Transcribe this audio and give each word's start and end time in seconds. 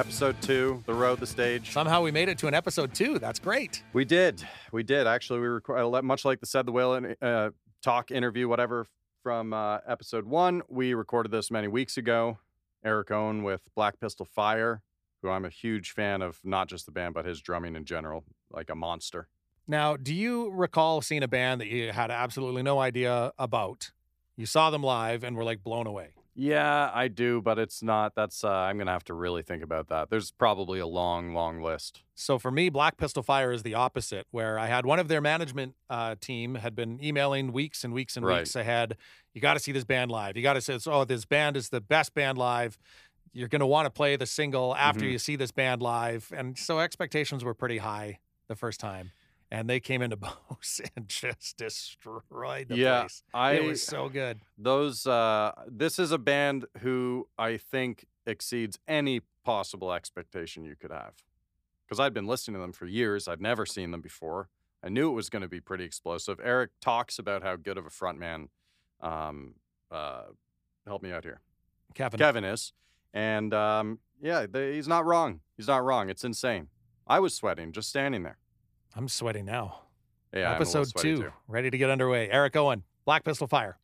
Episode 0.00 0.40
two, 0.40 0.82
the 0.86 0.94
road, 0.94 1.20
the 1.20 1.26
stage. 1.26 1.72
Somehow 1.72 2.00
we 2.00 2.10
made 2.10 2.30
it 2.30 2.38
to 2.38 2.46
an 2.46 2.54
episode 2.54 2.94
two. 2.94 3.18
That's 3.18 3.38
great. 3.38 3.82
We 3.92 4.06
did, 4.06 4.42
we 4.72 4.82
did. 4.82 5.06
Actually, 5.06 5.40
we 5.40 5.46
record 5.48 6.02
much 6.02 6.24
like 6.24 6.40
the 6.40 6.46
said 6.46 6.64
the 6.64 6.72
whale 6.72 7.14
uh, 7.20 7.50
talk 7.82 8.10
interview, 8.10 8.48
whatever 8.48 8.86
from 9.22 9.52
uh, 9.52 9.80
episode 9.86 10.24
one. 10.24 10.62
We 10.70 10.94
recorded 10.94 11.30
this 11.30 11.50
many 11.50 11.68
weeks 11.68 11.98
ago. 11.98 12.38
Eric 12.82 13.10
Owen 13.10 13.42
with 13.42 13.60
Black 13.76 14.00
Pistol 14.00 14.24
Fire, 14.24 14.80
who 15.20 15.28
I'm 15.28 15.44
a 15.44 15.50
huge 15.50 15.90
fan 15.90 16.22
of, 16.22 16.38
not 16.42 16.66
just 16.70 16.86
the 16.86 16.92
band 16.92 17.12
but 17.12 17.26
his 17.26 17.42
drumming 17.42 17.76
in 17.76 17.84
general, 17.84 18.24
like 18.50 18.70
a 18.70 18.74
monster. 18.74 19.28
Now, 19.68 19.98
do 19.98 20.14
you 20.14 20.50
recall 20.50 21.02
seeing 21.02 21.22
a 21.22 21.28
band 21.28 21.60
that 21.60 21.68
you 21.68 21.92
had 21.92 22.10
absolutely 22.10 22.62
no 22.62 22.78
idea 22.78 23.32
about? 23.38 23.90
You 24.34 24.46
saw 24.46 24.70
them 24.70 24.82
live 24.82 25.24
and 25.24 25.36
were 25.36 25.44
like 25.44 25.62
blown 25.62 25.86
away. 25.86 26.12
Yeah, 26.34 26.90
I 26.94 27.08
do, 27.08 27.42
but 27.42 27.58
it's 27.58 27.82
not. 27.82 28.14
That's 28.14 28.44
uh, 28.44 28.48
I'm 28.50 28.78
gonna 28.78 28.92
have 28.92 29.04
to 29.04 29.14
really 29.14 29.42
think 29.42 29.62
about 29.62 29.88
that. 29.88 30.10
There's 30.10 30.30
probably 30.30 30.78
a 30.78 30.86
long, 30.86 31.34
long 31.34 31.60
list. 31.62 32.02
So 32.14 32.38
for 32.38 32.50
me, 32.50 32.68
Black 32.68 32.96
Pistol 32.96 33.22
Fire 33.22 33.52
is 33.52 33.62
the 33.62 33.74
opposite, 33.74 34.26
where 34.30 34.58
I 34.58 34.66
had 34.66 34.86
one 34.86 34.98
of 34.98 35.08
their 35.08 35.20
management 35.20 35.74
uh, 35.88 36.14
team 36.20 36.54
had 36.56 36.74
been 36.76 37.02
emailing 37.02 37.52
weeks 37.52 37.82
and 37.84 37.92
weeks 37.92 38.16
and 38.16 38.24
Right. 38.24 38.38
weeks 38.40 38.54
ahead. 38.54 38.96
You 39.34 39.40
got 39.40 39.54
to 39.54 39.60
see 39.60 39.72
this 39.72 39.84
band 39.84 40.10
live. 40.10 40.36
You 40.36 40.42
got 40.42 40.54
to 40.54 40.60
say, 40.60 40.78
"Oh, 40.86 41.04
this 41.04 41.24
band 41.24 41.56
is 41.56 41.68
the 41.70 41.80
best 41.80 42.14
band 42.14 42.38
live." 42.38 42.78
You're 43.32 43.48
going 43.48 43.60
to 43.60 43.66
want 43.66 43.86
to 43.86 43.90
play 43.90 44.16
the 44.16 44.26
single 44.26 44.74
after 44.74 45.04
Mhm. 45.04 45.12
you 45.12 45.18
see 45.18 45.36
this 45.36 45.52
band 45.52 45.82
live, 45.82 46.32
and 46.36 46.58
so 46.58 46.80
expectations 46.80 47.44
were 47.44 47.54
pretty 47.54 47.78
high 47.78 48.18
the 48.48 48.56
first 48.56 48.80
time, 48.80 49.12
and 49.50 49.68
they 49.68 49.80
came 49.80 50.02
into 50.02 50.16
Bo's 50.16 50.80
and 50.96 51.08
just 51.08 51.56
destroyed 51.56 52.68
the 52.68 52.76
yeah, 52.76 53.00
place. 53.00 53.22
I 53.34 53.52
it 53.52 53.64
was 53.64 53.82
so 53.82 54.08
good. 54.08 54.40
those. 54.58 55.06
Uh, 55.06 55.52
this 55.66 55.98
is 55.98 56.12
a 56.12 56.18
band 56.18 56.66
who 56.80 57.28
I 57.38 57.56
think 57.56 58.06
exceeds 58.26 58.78
any 58.86 59.22
possible 59.44 59.92
expectation 59.92 60.64
you 60.64 60.76
could 60.76 60.90
have, 60.90 61.14
because 61.86 62.00
I'd 62.00 62.14
been 62.14 62.26
listening 62.26 62.54
to 62.54 62.60
them 62.60 62.72
for 62.72 62.86
years. 62.86 63.28
I'd 63.28 63.40
never 63.40 63.66
seen 63.66 63.90
them 63.90 64.00
before. 64.00 64.48
I 64.82 64.88
knew 64.88 65.10
it 65.10 65.14
was 65.14 65.28
going 65.28 65.42
to 65.42 65.48
be 65.48 65.60
pretty 65.60 65.84
explosive. 65.84 66.40
Eric 66.42 66.70
talks 66.80 67.18
about 67.18 67.42
how 67.42 67.56
good 67.56 67.76
of 67.76 67.84
a 67.84 67.90
frontman. 67.90 68.48
Um, 69.00 69.54
uh, 69.90 70.24
help 70.86 71.02
me 71.02 71.12
out 71.12 71.24
here. 71.24 71.40
Kevin, 71.94 72.18
Kevin 72.18 72.44
is. 72.44 72.72
And 73.12 73.52
um, 73.52 73.98
yeah, 74.22 74.46
they, 74.50 74.74
he's 74.74 74.88
not 74.88 75.04
wrong. 75.04 75.40
He's 75.56 75.66
not 75.66 75.84
wrong. 75.84 76.08
It's 76.08 76.24
insane. 76.24 76.68
I 77.06 77.20
was 77.20 77.34
sweating 77.34 77.72
just 77.72 77.88
standing 77.88 78.22
there. 78.22 78.38
I'm 78.96 79.08
sweating 79.08 79.44
now. 79.44 79.80
Yeah, 80.34 80.50
I'm 80.52 80.56
a 80.62 80.64
little 80.64 80.80
Episode 80.82 81.00
two, 81.00 81.16
too. 81.22 81.32
ready 81.48 81.70
to 81.70 81.78
get 81.78 81.90
underway. 81.90 82.30
Eric 82.30 82.56
Owen, 82.56 82.84
Black 83.04 83.24
Pistol 83.24 83.46
Fire. 83.46 83.76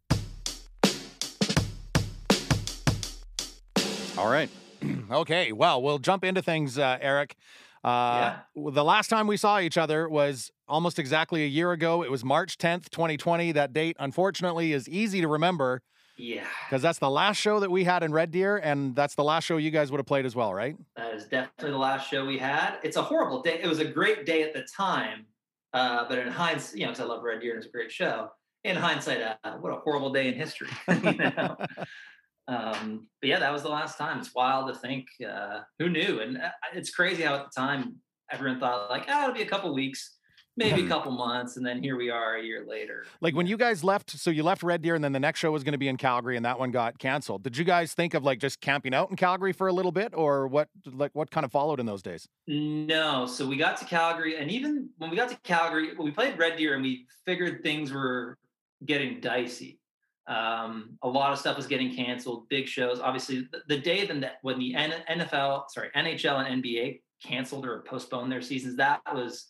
All 4.18 4.30
right. 4.30 4.48
okay, 5.10 5.52
well, 5.52 5.82
we'll 5.82 5.98
jump 5.98 6.24
into 6.24 6.40
things, 6.42 6.78
uh, 6.78 6.98
Eric. 7.00 7.36
Uh, 7.84 8.36
The 8.54 8.82
last 8.84 9.08
time 9.08 9.26
we 9.26 9.36
saw 9.36 9.60
each 9.60 9.76
other 9.78 10.08
was 10.08 10.50
almost 10.66 10.98
exactly 10.98 11.44
a 11.44 11.46
year 11.46 11.72
ago. 11.72 12.02
It 12.02 12.10
was 12.10 12.24
March 12.24 12.58
10th, 12.58 12.88
2020. 12.90 13.52
That 13.52 13.72
date, 13.72 13.96
unfortunately, 13.98 14.72
is 14.72 14.88
easy 14.88 15.20
to 15.20 15.28
remember 15.28 15.82
Yeah, 16.16 16.46
because 16.68 16.82
that's 16.82 16.98
the 16.98 17.10
last 17.10 17.36
show 17.36 17.60
that 17.60 17.70
we 17.70 17.84
had 17.84 18.02
in 18.02 18.12
Red 18.12 18.30
Deer, 18.30 18.56
and 18.56 18.94
that's 18.96 19.14
the 19.14 19.24
last 19.24 19.44
show 19.44 19.56
you 19.56 19.70
guys 19.70 19.90
would 19.90 19.98
have 19.98 20.06
played 20.06 20.24
as 20.24 20.34
well, 20.34 20.54
right? 20.54 20.76
that 20.96 21.14
is 21.14 21.24
definitely 21.24 21.72
the 21.72 21.78
last 21.78 22.10
show 22.10 22.24
we 22.24 22.38
had. 22.38 22.78
It's 22.82 22.96
a 22.96 23.02
horrible 23.02 23.42
day. 23.42 23.60
It 23.62 23.66
was 23.66 23.80
a 23.80 23.84
great 23.84 24.24
day 24.24 24.42
at 24.42 24.52
the 24.52 24.66
time, 24.76 25.26
uh, 25.72 26.08
but 26.08 26.18
in 26.18 26.28
hindsight, 26.28 26.78
you 26.78 26.86
know, 26.86 26.92
because 26.92 27.04
I 27.04 27.08
love 27.08 27.22
Red 27.22 27.40
Deer 27.40 27.52
and 27.52 27.58
it's 27.58 27.68
a 27.68 27.70
great 27.70 27.92
show. 27.92 28.30
In 28.64 28.76
hindsight, 28.76 29.20
uh, 29.20 29.58
what 29.58 29.72
a 29.72 29.76
horrible 29.76 30.12
day 30.12 30.28
in 30.28 30.34
history. 30.34 30.68
you 30.88 31.12
know? 31.12 31.56
um, 32.48 33.06
but 33.20 33.28
yeah, 33.28 33.38
that 33.38 33.52
was 33.52 33.62
the 33.62 33.68
last 33.68 33.98
time. 33.98 34.18
It's 34.18 34.34
wild 34.34 34.72
to 34.72 34.78
think. 34.80 35.06
Uh, 35.24 35.60
who 35.78 35.88
knew? 35.88 36.20
And 36.20 36.38
uh, 36.38 36.50
it's 36.74 36.90
crazy 36.90 37.22
how 37.22 37.34
at 37.36 37.44
the 37.44 37.60
time 37.60 37.96
everyone 38.32 38.58
thought 38.58 38.90
like, 38.90 39.04
oh, 39.08 39.24
it'll 39.24 39.34
be 39.34 39.42
a 39.42 39.46
couple 39.46 39.72
weeks, 39.74 40.15
maybe 40.56 40.84
a 40.84 40.88
couple 40.88 41.12
months, 41.12 41.56
and 41.56 41.66
then 41.66 41.82
here 41.82 41.96
we 41.96 42.10
are 42.10 42.36
a 42.36 42.42
year 42.42 42.64
later. 42.66 43.06
Like 43.20 43.34
when 43.34 43.46
you 43.46 43.56
guys 43.56 43.84
left, 43.84 44.10
so 44.10 44.30
you 44.30 44.42
left 44.42 44.62
Red 44.62 44.82
Deer, 44.82 44.94
and 44.94 45.04
then 45.04 45.12
the 45.12 45.20
next 45.20 45.40
show 45.40 45.50
was 45.50 45.64
going 45.64 45.72
to 45.72 45.78
be 45.78 45.88
in 45.88 45.96
Calgary, 45.96 46.36
and 46.36 46.44
that 46.44 46.58
one 46.58 46.70
got 46.70 46.98
canceled. 46.98 47.42
Did 47.42 47.56
you 47.56 47.64
guys 47.64 47.92
think 47.94 48.14
of 48.14 48.24
like 48.24 48.38
just 48.38 48.60
camping 48.60 48.94
out 48.94 49.10
in 49.10 49.16
Calgary 49.16 49.52
for 49.52 49.68
a 49.68 49.72
little 49.72 49.92
bit, 49.92 50.12
or 50.14 50.46
what? 50.46 50.68
Like 50.86 51.14
what 51.14 51.30
kind 51.30 51.44
of 51.44 51.52
followed 51.52 51.80
in 51.80 51.86
those 51.86 52.02
days? 52.02 52.28
No, 52.46 53.26
so 53.26 53.46
we 53.46 53.56
got 53.56 53.76
to 53.78 53.84
Calgary, 53.84 54.36
and 54.36 54.50
even 54.50 54.88
when 54.98 55.10
we 55.10 55.16
got 55.16 55.28
to 55.30 55.36
Calgary, 55.44 55.90
we 55.98 56.10
played 56.10 56.38
Red 56.38 56.56
Deer, 56.56 56.74
and 56.74 56.82
we 56.82 57.06
figured 57.24 57.62
things 57.62 57.92
were 57.92 58.38
getting 58.84 59.20
dicey. 59.20 59.80
Um, 60.26 60.98
a 61.02 61.08
lot 61.08 61.32
of 61.32 61.38
stuff 61.38 61.56
was 61.56 61.66
getting 61.66 61.94
canceled. 61.94 62.48
Big 62.48 62.66
shows, 62.66 63.00
obviously. 63.00 63.46
The, 63.52 63.62
the 63.68 63.78
day 63.78 64.06
then 64.06 64.20
that 64.20 64.38
when 64.42 64.58
the 64.58 64.74
NFL, 64.74 65.70
sorry, 65.70 65.90
NHL 65.96 66.44
and 66.44 66.62
NBA 66.62 67.00
canceled 67.22 67.64
or 67.64 67.82
postponed 67.82 68.30
their 68.30 68.42
seasons, 68.42 68.76
that 68.76 69.00
was 69.14 69.46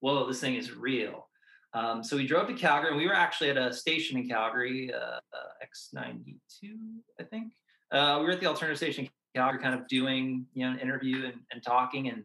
whoa, 0.00 0.26
this 0.26 0.40
thing 0.40 0.54
is 0.54 0.74
real. 0.74 1.28
Um, 1.74 2.02
so 2.02 2.16
we 2.16 2.26
drove 2.26 2.48
to 2.48 2.54
Calgary, 2.54 2.88
and 2.88 2.96
we 2.96 3.06
were 3.06 3.14
actually 3.14 3.50
at 3.50 3.56
a 3.56 3.72
station 3.72 4.18
in 4.18 4.28
Calgary, 4.28 4.92
uh, 4.92 5.18
uh, 5.18 5.64
X92, 5.64 6.72
I 7.20 7.24
think. 7.24 7.52
Uh, 7.90 8.16
we 8.20 8.26
were 8.26 8.32
at 8.32 8.40
the 8.40 8.46
alternative 8.46 8.78
station 8.78 9.04
in 9.04 9.10
Calgary, 9.34 9.62
kind 9.62 9.74
of 9.74 9.86
doing 9.88 10.46
you 10.54 10.64
know 10.64 10.72
an 10.72 10.78
interview 10.78 11.26
and, 11.26 11.40
and 11.52 11.62
talking, 11.62 12.08
and 12.08 12.24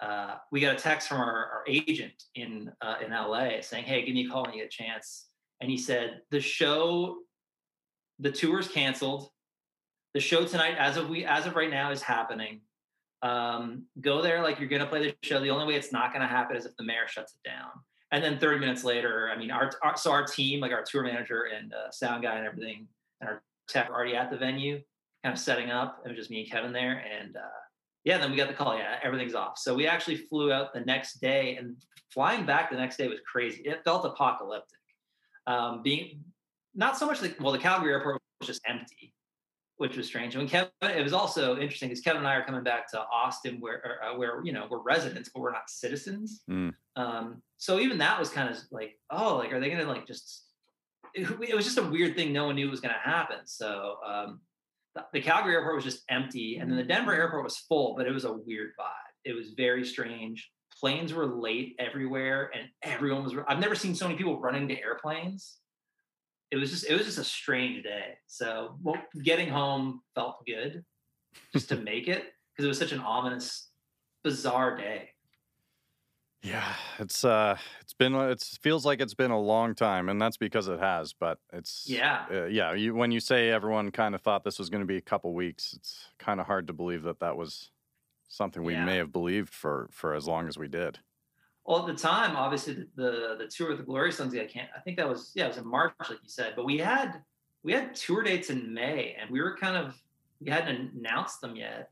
uh, 0.00 0.36
we 0.52 0.60
got 0.60 0.74
a 0.74 0.78
text 0.78 1.08
from 1.08 1.20
our, 1.20 1.46
our 1.46 1.64
agent 1.66 2.24
in 2.34 2.70
uh, 2.82 2.96
in 3.04 3.12
LA 3.12 3.60
saying, 3.62 3.84
"Hey, 3.84 4.04
give 4.04 4.14
me 4.14 4.26
a 4.26 4.28
call 4.28 4.44
when 4.44 4.52
you 4.52 4.60
get 4.60 4.66
a 4.66 4.82
chance." 4.82 5.28
And 5.60 5.70
he 5.70 5.78
said, 5.78 6.20
"The 6.30 6.40
show, 6.40 7.16
the 8.18 8.30
tour's 8.30 8.68
canceled. 8.68 9.30
The 10.12 10.20
show 10.20 10.44
tonight, 10.44 10.76
as 10.78 10.96
of 10.96 11.08
we 11.08 11.24
as 11.24 11.46
of 11.46 11.56
right 11.56 11.70
now, 11.70 11.90
is 11.92 12.02
happening. 12.02 12.60
Um, 13.22 13.84
go 14.00 14.22
there 14.22 14.42
like 14.42 14.58
you're 14.58 14.68
gonna 14.68 14.86
play 14.86 15.02
the 15.02 15.16
show. 15.22 15.40
The 15.40 15.50
only 15.50 15.66
way 15.66 15.74
it's 15.74 15.92
not 15.92 16.12
gonna 16.12 16.26
happen 16.26 16.56
is 16.56 16.66
if 16.66 16.76
the 16.76 16.84
mayor 16.84 17.08
shuts 17.08 17.34
it 17.34 17.48
down." 17.48 17.70
And 18.12 18.22
then 18.22 18.38
30 18.38 18.60
minutes 18.60 18.84
later, 18.84 19.30
I 19.34 19.38
mean, 19.38 19.50
our, 19.50 19.70
our 19.82 19.96
so 19.96 20.12
our 20.12 20.24
team, 20.24 20.60
like 20.60 20.72
our 20.72 20.82
tour 20.82 21.02
manager 21.02 21.48
and 21.54 21.72
uh, 21.72 21.90
sound 21.90 22.22
guy 22.22 22.36
and 22.36 22.46
everything, 22.46 22.86
and 23.20 23.28
our 23.28 23.42
tech 23.68 23.90
already 23.90 24.14
at 24.14 24.30
the 24.30 24.36
venue, 24.36 24.80
kind 25.24 25.32
of 25.32 25.38
setting 25.38 25.70
up. 25.70 26.02
It 26.04 26.08
was 26.08 26.16
just 26.16 26.30
me 26.30 26.40
and 26.40 26.50
Kevin 26.50 26.72
there, 26.72 27.04
and 27.20 27.36
uh, 27.36 27.60
yeah, 28.04 28.18
then 28.18 28.30
we 28.30 28.36
got 28.36 28.48
the 28.48 28.54
call. 28.54 28.76
Yeah, 28.76 28.98
everything's 29.02 29.34
off. 29.34 29.58
So 29.58 29.74
we 29.74 29.86
actually 29.86 30.16
flew 30.16 30.52
out 30.52 30.72
the 30.72 30.80
next 30.80 31.20
day, 31.20 31.56
and 31.56 31.76
flying 32.10 32.46
back 32.46 32.70
the 32.70 32.76
next 32.76 32.96
day 32.96 33.08
was 33.08 33.18
crazy. 33.30 33.62
It 33.64 33.82
felt 33.84 34.04
apocalyptic. 34.04 34.78
Um, 35.48 35.82
being 35.82 36.22
not 36.74 36.96
so 36.96 37.06
much 37.06 37.22
like 37.22 37.36
well, 37.40 37.52
the 37.52 37.58
Calgary 37.58 37.92
airport 37.92 38.20
was 38.40 38.46
just 38.46 38.62
empty, 38.68 39.12
which 39.78 39.96
was 39.96 40.06
strange. 40.06 40.34
And 40.34 40.42
when 40.42 40.48
Kevin, 40.48 40.96
it 40.96 41.02
was 41.02 41.12
also 41.12 41.56
interesting 41.58 41.88
because 41.88 42.02
Kevin 42.02 42.18
and 42.18 42.28
I 42.28 42.36
are 42.36 42.44
coming 42.44 42.62
back 42.62 42.90
to 42.92 43.00
Austin, 43.12 43.60
where 43.60 44.00
uh, 44.02 44.16
where 44.16 44.42
you 44.44 44.52
know 44.52 44.66
we're 44.70 44.82
residents, 44.82 45.30
but 45.32 45.40
we're 45.40 45.52
not 45.52 45.68
citizens. 45.68 46.42
Mm. 46.50 46.74
Um, 46.96 47.42
so 47.58 47.78
even 47.78 47.98
that 47.98 48.18
was 48.18 48.30
kind 48.30 48.48
of 48.48 48.58
like, 48.70 48.98
oh, 49.10 49.36
like 49.36 49.52
are 49.52 49.60
they 49.60 49.68
going 49.68 49.84
to 49.84 49.90
like 49.90 50.06
just? 50.06 50.44
It, 51.14 51.28
it 51.48 51.54
was 51.54 51.64
just 51.64 51.78
a 51.78 51.82
weird 51.82 52.16
thing. 52.16 52.32
No 52.32 52.46
one 52.46 52.56
knew 52.56 52.70
was 52.70 52.80
going 52.80 52.94
to 52.94 53.10
happen. 53.10 53.38
So 53.44 53.96
um, 54.06 54.40
the, 54.94 55.04
the 55.12 55.20
Calgary 55.20 55.54
airport 55.54 55.76
was 55.76 55.84
just 55.84 56.04
empty, 56.08 56.56
and 56.56 56.70
then 56.70 56.76
the 56.76 56.84
Denver 56.84 57.14
airport 57.14 57.44
was 57.44 57.56
full, 57.56 57.94
but 57.96 58.06
it 58.06 58.12
was 58.12 58.24
a 58.24 58.32
weird 58.32 58.70
vibe. 58.78 58.92
It 59.24 59.34
was 59.34 59.50
very 59.56 59.84
strange. 59.84 60.50
Planes 60.80 61.12
were 61.12 61.26
late 61.26 61.74
everywhere, 61.78 62.50
and 62.54 62.68
everyone 62.82 63.24
was. 63.24 63.34
I've 63.48 63.60
never 63.60 63.74
seen 63.74 63.94
so 63.94 64.06
many 64.06 64.16
people 64.16 64.40
running 64.40 64.68
to 64.68 64.78
airplanes. 64.80 65.58
It 66.50 66.56
was 66.56 66.70
just. 66.70 66.86
It 66.88 66.94
was 66.94 67.04
just 67.06 67.18
a 67.18 67.24
strange 67.24 67.82
day. 67.82 68.14
So 68.26 68.76
well, 68.82 68.96
getting 69.22 69.48
home 69.48 70.02
felt 70.14 70.44
good, 70.46 70.84
just 71.52 71.68
to 71.70 71.76
make 71.90 72.08
it 72.08 72.32
because 72.52 72.64
it 72.64 72.68
was 72.68 72.78
such 72.78 72.92
an 72.92 73.00
ominous, 73.00 73.70
bizarre 74.22 74.76
day. 74.76 75.10
Yeah, 76.42 76.74
it's 77.00 77.24
uh, 77.24 77.58
it's 77.80 77.94
been 77.94 78.14
it 78.14 78.40
feels 78.62 78.86
like 78.86 79.00
it's 79.00 79.14
been 79.14 79.32
a 79.32 79.40
long 79.40 79.74
time, 79.74 80.08
and 80.08 80.20
that's 80.22 80.36
because 80.36 80.68
it 80.68 80.78
has. 80.78 81.12
But 81.12 81.38
it's 81.52 81.86
Yeah. 81.88 82.26
uh, 82.30 82.44
yeah. 82.44 82.72
You 82.74 82.94
when 82.94 83.10
you 83.10 83.18
say 83.18 83.50
everyone 83.50 83.90
kind 83.90 84.14
of 84.14 84.20
thought 84.20 84.44
this 84.44 84.58
was 84.58 84.70
going 84.70 84.82
to 84.82 84.86
be 84.86 84.96
a 84.98 85.00
couple 85.02 85.32
weeks, 85.34 85.72
it's 85.72 86.10
kind 86.18 86.38
of 86.38 86.46
hard 86.46 86.68
to 86.68 86.72
believe 86.72 87.02
that 87.02 87.18
that 87.20 87.36
was 87.36 87.70
something 88.28 88.62
we 88.62 88.74
Yeah. 88.74 88.84
may 88.84 88.96
have 88.96 89.12
believed 89.12 89.52
for 89.52 89.88
for 89.90 90.14
as 90.14 90.28
long 90.28 90.46
as 90.46 90.56
we 90.56 90.68
did. 90.68 91.00
Well, 91.66 91.80
at 91.80 91.86
the 91.86 92.00
time, 92.00 92.36
obviously, 92.36 92.74
the 92.74 92.86
the, 92.96 93.36
the 93.38 93.46
tour 93.48 93.68
with 93.70 93.78
the 93.78 93.84
Glorious 93.84 94.16
Sons, 94.16 94.34
I 94.34 94.44
can't. 94.44 94.68
I 94.76 94.80
think 94.80 94.96
that 94.98 95.08
was 95.08 95.32
yeah, 95.34 95.46
it 95.46 95.48
was 95.48 95.56
in 95.58 95.66
March, 95.66 95.92
like 95.98 96.10
you 96.22 96.28
said. 96.28 96.54
But 96.54 96.64
we 96.64 96.78
had 96.78 97.22
we 97.64 97.72
had 97.72 97.94
tour 97.94 98.22
dates 98.22 98.50
in 98.50 98.72
May, 98.72 99.16
and 99.20 99.28
we 99.30 99.40
were 99.40 99.56
kind 99.56 99.76
of 99.76 100.00
we 100.40 100.50
hadn't 100.50 100.92
announced 100.94 101.40
them 101.40 101.56
yet. 101.56 101.90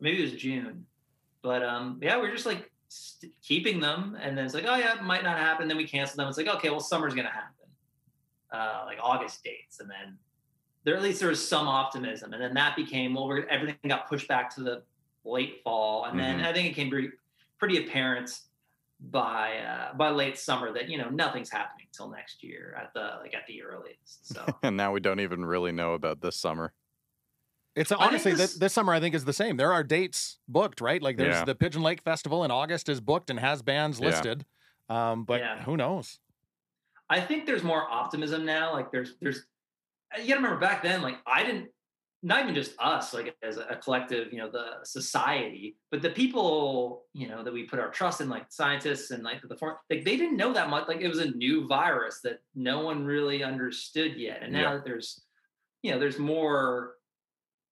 Maybe 0.00 0.18
it 0.18 0.32
was 0.32 0.40
June, 0.40 0.84
but 1.42 1.62
um, 1.62 2.00
yeah, 2.02 2.20
we 2.20 2.26
are 2.26 2.32
just 2.32 2.46
like 2.46 2.70
st- 2.88 3.32
keeping 3.40 3.78
them, 3.78 4.16
and 4.20 4.36
then 4.36 4.44
it's 4.44 4.54
like, 4.54 4.64
oh 4.66 4.74
yeah, 4.74 4.96
it 4.96 5.04
might 5.04 5.22
not 5.22 5.38
happen. 5.38 5.68
Then 5.68 5.76
we 5.76 5.86
cancel 5.86 6.16
them. 6.16 6.28
It's 6.28 6.36
like, 6.38 6.48
okay, 6.48 6.70
well, 6.70 6.80
summer's 6.80 7.14
gonna 7.14 7.28
happen, 7.30 7.68
uh, 8.52 8.82
like 8.86 8.98
August 9.00 9.44
dates, 9.44 9.78
and 9.78 9.88
then 9.88 10.18
there 10.82 10.96
at 10.96 11.02
least 11.02 11.20
there 11.20 11.28
was 11.28 11.46
some 11.46 11.68
optimism, 11.68 12.32
and 12.32 12.42
then 12.42 12.54
that 12.54 12.74
became 12.74 13.14
well, 13.14 13.28
we're, 13.28 13.46
everything 13.46 13.76
got 13.88 14.08
pushed 14.08 14.26
back 14.26 14.52
to 14.56 14.64
the 14.64 14.82
late 15.24 15.60
fall, 15.62 16.06
and 16.06 16.18
then 16.18 16.40
Mhm. 16.40 16.46
I 16.46 16.52
think 16.52 16.68
it 16.68 16.74
came 16.74 16.90
pretty 16.90 17.10
pretty 17.58 17.86
apparent 17.86 18.40
by 19.10 19.56
uh, 19.58 19.94
by 19.94 20.10
late 20.10 20.38
summer 20.38 20.72
that 20.72 20.88
you 20.88 20.96
know 20.98 21.08
nothing's 21.08 21.50
happening 21.50 21.86
till 21.92 22.08
next 22.10 22.42
year 22.44 22.76
at 22.80 22.92
the 22.94 23.18
like 23.20 23.34
at 23.34 23.46
the 23.48 23.62
earliest. 23.62 24.32
So 24.32 24.44
and 24.62 24.76
now 24.76 24.92
we 24.92 25.00
don't 25.00 25.20
even 25.20 25.44
really 25.44 25.72
know 25.72 25.94
about 25.94 26.20
this 26.20 26.36
summer. 26.36 26.72
It's 27.74 27.90
honestly 27.90 28.32
this- 28.32 28.52
this, 28.52 28.58
this 28.58 28.72
summer 28.72 28.92
I 28.92 29.00
think 29.00 29.14
is 29.14 29.24
the 29.24 29.32
same. 29.32 29.56
There 29.56 29.72
are 29.72 29.82
dates 29.82 30.38
booked, 30.46 30.80
right? 30.80 31.02
Like 31.02 31.16
there's 31.16 31.34
Yeah. 31.34 31.44
the 31.44 31.54
Pigeon 31.54 31.82
Lake 31.82 32.02
Festival 32.02 32.44
in 32.44 32.50
August 32.50 32.88
is 32.88 33.00
booked 33.00 33.30
and 33.30 33.40
has 33.40 33.62
bands 33.62 33.98
Yeah. 33.98 34.06
listed. 34.06 34.44
Um, 34.88 35.24
but 35.24 35.40
Yeah. 35.40 35.62
who 35.62 35.76
knows? 35.76 36.18
I 37.10 37.20
think 37.20 37.46
there's 37.46 37.62
more 37.64 37.90
optimism 37.90 38.44
now. 38.44 38.72
Like 38.72 38.92
there's 38.92 39.14
there's 39.20 39.46
you 40.18 40.28
gotta 40.28 40.36
remember 40.36 40.58
back 40.58 40.82
then, 40.82 41.02
like 41.02 41.16
I 41.26 41.42
didn't 41.44 41.70
not 42.24 42.42
even 42.42 42.54
just 42.54 42.74
us, 42.78 43.12
like 43.12 43.34
as 43.42 43.56
a 43.56 43.76
collective, 43.82 44.32
you 44.32 44.38
know, 44.38 44.48
the 44.48 44.84
society, 44.84 45.76
but 45.90 46.02
the 46.02 46.10
people, 46.10 47.04
you 47.14 47.28
know, 47.28 47.42
that 47.42 47.52
we 47.52 47.64
put 47.64 47.80
our 47.80 47.90
trust 47.90 48.20
in, 48.20 48.28
like 48.28 48.46
scientists 48.48 49.10
and 49.10 49.24
like 49.24 49.40
the 49.42 49.56
form, 49.56 49.74
like 49.90 50.04
they 50.04 50.16
didn't 50.16 50.36
know 50.36 50.52
that 50.52 50.70
much. 50.70 50.86
Like 50.86 51.00
it 51.00 51.08
was 51.08 51.18
a 51.18 51.32
new 51.32 51.66
virus 51.66 52.20
that 52.22 52.40
no 52.54 52.80
one 52.80 53.04
really 53.04 53.42
understood 53.42 54.16
yet. 54.16 54.38
And 54.42 54.52
now 54.52 54.60
Yeah. 54.60 54.74
that 54.74 54.84
there's, 54.84 55.22
you 55.82 55.90
know, 55.90 55.98
there's 55.98 56.18
more, 56.18 56.94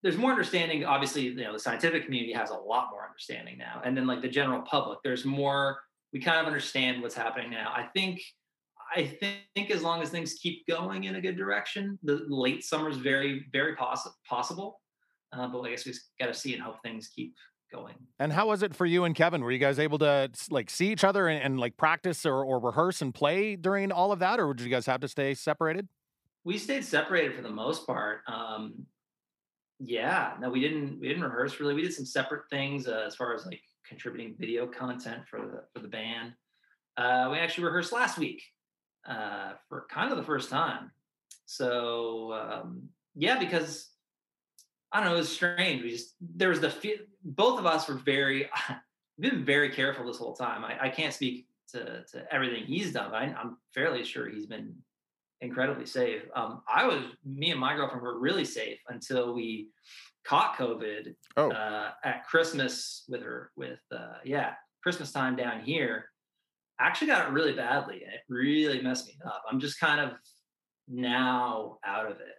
there's 0.03 0.17
more 0.17 0.33
understanding. 0.33 0.85
Obviously, 0.85 1.23
you 1.29 1.35
know, 1.37 1.53
the 1.53 1.59
scientific 1.61 2.05
community 2.05 2.33
has 2.33 2.51
a 2.51 2.57
lot 2.57 2.89
more 2.91 3.07
understanding 3.07 3.57
now. 3.57 3.81
And 3.85 3.97
then 3.97 4.09
like 4.09 4.21
the 4.21 4.29
general 4.29 4.63
public, 4.63 4.99
there's 5.05 5.25
more, 5.25 5.81
we 6.13 6.19
kind 6.21 6.41
of 6.41 6.47
understand 6.47 7.03
what's 7.03 7.15
happening 7.15 7.51
now. 7.51 7.73
I 7.73 7.85
think 7.95 8.21
I 8.95 9.17
think 9.55 9.71
as 9.71 9.83
long 9.83 10.03
as 10.03 10.11
things 10.11 10.35
keep 10.35 10.67
going 10.67 11.05
in 11.05 11.15
a 11.17 11.21
good 11.21 11.37
direction, 11.37 11.99
the 12.03 12.25
late 12.29 12.65
summer 12.65 12.89
is 12.89 12.97
very, 12.97 13.47
very 13.53 13.77
possi- 13.77 14.13
possible. 14.29 14.81
Uh, 15.33 15.47
but 15.47 15.61
I 15.61 15.71
guess 15.71 15.87
we 15.87 15.93
just 15.93 16.11
got 16.19 16.27
to 16.27 16.35
see 16.35 16.55
and 16.55 16.63
hope 16.63 16.83
things 16.83 17.09
keep 17.15 17.35
going. 17.73 17.95
And 18.19 18.33
how 18.33 18.49
was 18.49 18.63
it 18.63 18.75
for 18.75 18.87
you 18.87 19.05
and 19.05 19.15
Kevin? 19.15 19.43
Were 19.43 19.53
you 19.53 19.59
guys 19.59 19.79
able 19.79 19.99
to 19.99 20.29
like 20.51 20.71
see 20.71 20.91
each 20.91 21.05
other 21.05 21.29
and, 21.29 21.43
and 21.43 21.61
like 21.61 21.77
practice 21.77 22.27
or, 22.27 22.43
or 22.43 22.59
rehearse 22.59 23.01
and 23.01 23.15
play 23.15 23.55
during 23.55 23.93
all 23.93 24.11
of 24.11 24.19
that, 24.19 24.41
or 24.41 24.53
did 24.55 24.65
you 24.65 24.71
guys 24.71 24.87
have 24.87 25.01
to 25.01 25.09
stay 25.09 25.35
separated? 25.35 25.89
We 26.45 26.59
stayed 26.59 26.85
separated 26.85 27.37
for 27.37 27.43
the 27.43 27.51
most 27.51 27.87
part. 27.87 28.21
Um, 28.27 28.87
yeah, 29.79 30.33
no, 30.41 30.51
we 30.51 30.61
didn't. 30.61 31.01
We 31.01 31.09
didn't 31.09 31.23
rehearse 31.23 31.61
really. 31.61 31.75
We 31.75 31.83
did 31.83 31.95
some 31.95 32.07
separate 32.07 32.43
things 32.51 32.89
uh, 32.89 33.05
as 33.07 33.15
far 33.15 33.35
as 33.35 33.47
like 33.47 33.61
contributing 33.87 34.35
video 34.39 34.67
content 34.67 35.23
for 35.29 35.41
the 35.41 35.63
for 35.73 35.81
the 35.81 35.89
band. 35.89 36.33
Uh, 36.97 37.29
we 37.31 37.39
actually 37.39 37.65
rehearsed 37.65 37.93
last 37.93 38.19
week 38.19 38.43
uh, 39.09 39.53
for 39.69 39.87
kind 39.91 40.11
of 40.11 40.19
the 40.19 40.25
first 40.25 40.51
time. 40.51 40.91
So 41.47 42.33
um, 42.33 42.89
yeah, 43.15 43.39
because 43.39 43.89
I 44.93 45.01
don't 45.01 45.11
know, 45.11 45.15
it 45.15 45.19
was 45.19 45.33
strange. 45.33 45.83
We 45.83 45.91
just 45.91 46.15
there 46.21 46.49
was 46.49 46.61
the 46.61 46.71
fe- 46.71 47.01
both 47.25 47.59
of 47.59 47.67
us 47.67 47.89
were 47.89 47.95
very 47.95 48.49
been 49.21 49.45
very 49.45 49.71
careful 49.71 50.07
this 50.07 50.19
whole 50.19 50.35
time. 50.35 50.65
I, 50.65 50.87
I 50.87 50.89
can't 50.89 51.15
speak 51.15 51.47
to 51.73 52.05
to 52.13 52.33
everything 52.33 52.65
he's 52.65 52.93
done, 52.93 53.11
but 53.11 53.17
I, 53.23 53.35
I'm 53.39 53.57
fairly 53.75 54.05
sure 54.05 54.29
he's 54.29 54.47
been 54.47 54.75
incredibly 55.41 55.87
safe. 55.87 56.23
Um, 56.35 56.63
I 56.73 56.87
was 56.87 57.03
me 57.25 57.51
and 57.51 57.61
my 57.61 57.75
girlfriend 57.75 58.03
were 58.03 58.19
really 58.19 58.45
safe 58.45 58.79
until 58.89 59.35
we 59.35 59.69
caught 60.25 60.57
COVID 60.57 61.15
Oh, 61.37 61.51
uh, 61.51 61.93
at 62.05 62.27
Christmas 62.27 63.05
with 63.09 63.23
her 63.23 63.51
with 63.57 63.81
uh, 63.93 64.19
yeah 64.25 64.53
Christmas 64.83 65.13
time 65.13 65.37
down 65.37 65.61
here. 65.61 66.07
I 66.81 66.87
actually 66.87 67.09
got 67.09 67.29
it 67.29 67.33
really 67.33 67.53
badly, 67.53 68.03
and 68.05 68.13
it 68.13 68.21
really 68.29 68.81
messed 68.81 69.07
me 69.07 69.15
up. 69.27 69.43
I'm 69.51 69.61
just 69.61 69.79
kind 69.79 70.01
of 70.01 70.13
now 70.89 71.79
out 71.85 72.07
of 72.07 72.13
it. 72.13 72.37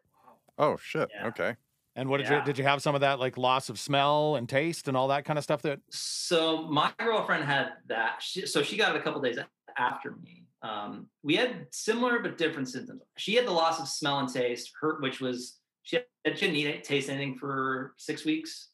oh 0.58 0.78
shit. 0.78 1.10
Yeah. 1.14 1.28
Okay. 1.28 1.56
And 1.96 2.10
what 2.10 2.18
did 2.18 2.28
Yeah. 2.30 2.40
you 2.40 2.46
did 2.46 2.58
you 2.58 2.64
have 2.64 2.82
some 2.82 2.96
of 2.96 3.02
that 3.02 3.20
like 3.20 3.38
loss 3.38 3.70
of 3.70 3.80
smell 3.80 4.36
and 4.38 4.48
taste 4.48 4.88
and 4.88 4.96
all 4.98 5.10
that 5.10 5.26
kind 5.26 5.38
of 5.38 5.44
stuff 5.44 5.62
that 5.64 5.80
So 5.90 6.64
my 6.64 6.92
girlfriend 7.00 7.44
had 7.44 7.74
that. 7.88 8.22
She, 8.22 8.46
so 8.46 8.64
she 8.64 8.78
got 8.78 8.96
it 8.96 9.00
a 9.00 9.04
couple 9.04 9.22
days 9.22 9.38
after 9.78 10.12
me. 10.24 10.46
Um, 10.64 11.08
we 11.24 11.36
had 11.36 11.68
similar 11.72 12.20
but 12.20 12.38
different 12.38 12.70
symptoms. 12.70 13.02
She 13.18 13.36
had 13.36 13.46
the 13.48 13.52
loss 13.52 13.80
of 13.80 13.88
smell 13.88 14.20
and 14.20 14.30
taste, 14.32 14.72
her, 14.82 15.00
which 15.02 15.20
was 15.20 15.60
she, 15.84 15.98
had, 15.98 16.38
she 16.38 16.46
didn't 16.48 16.56
eat 16.56 16.84
taste 16.84 17.10
anything 17.10 17.36
for 17.36 17.94
six 17.98 18.24
weeks, 18.26 18.70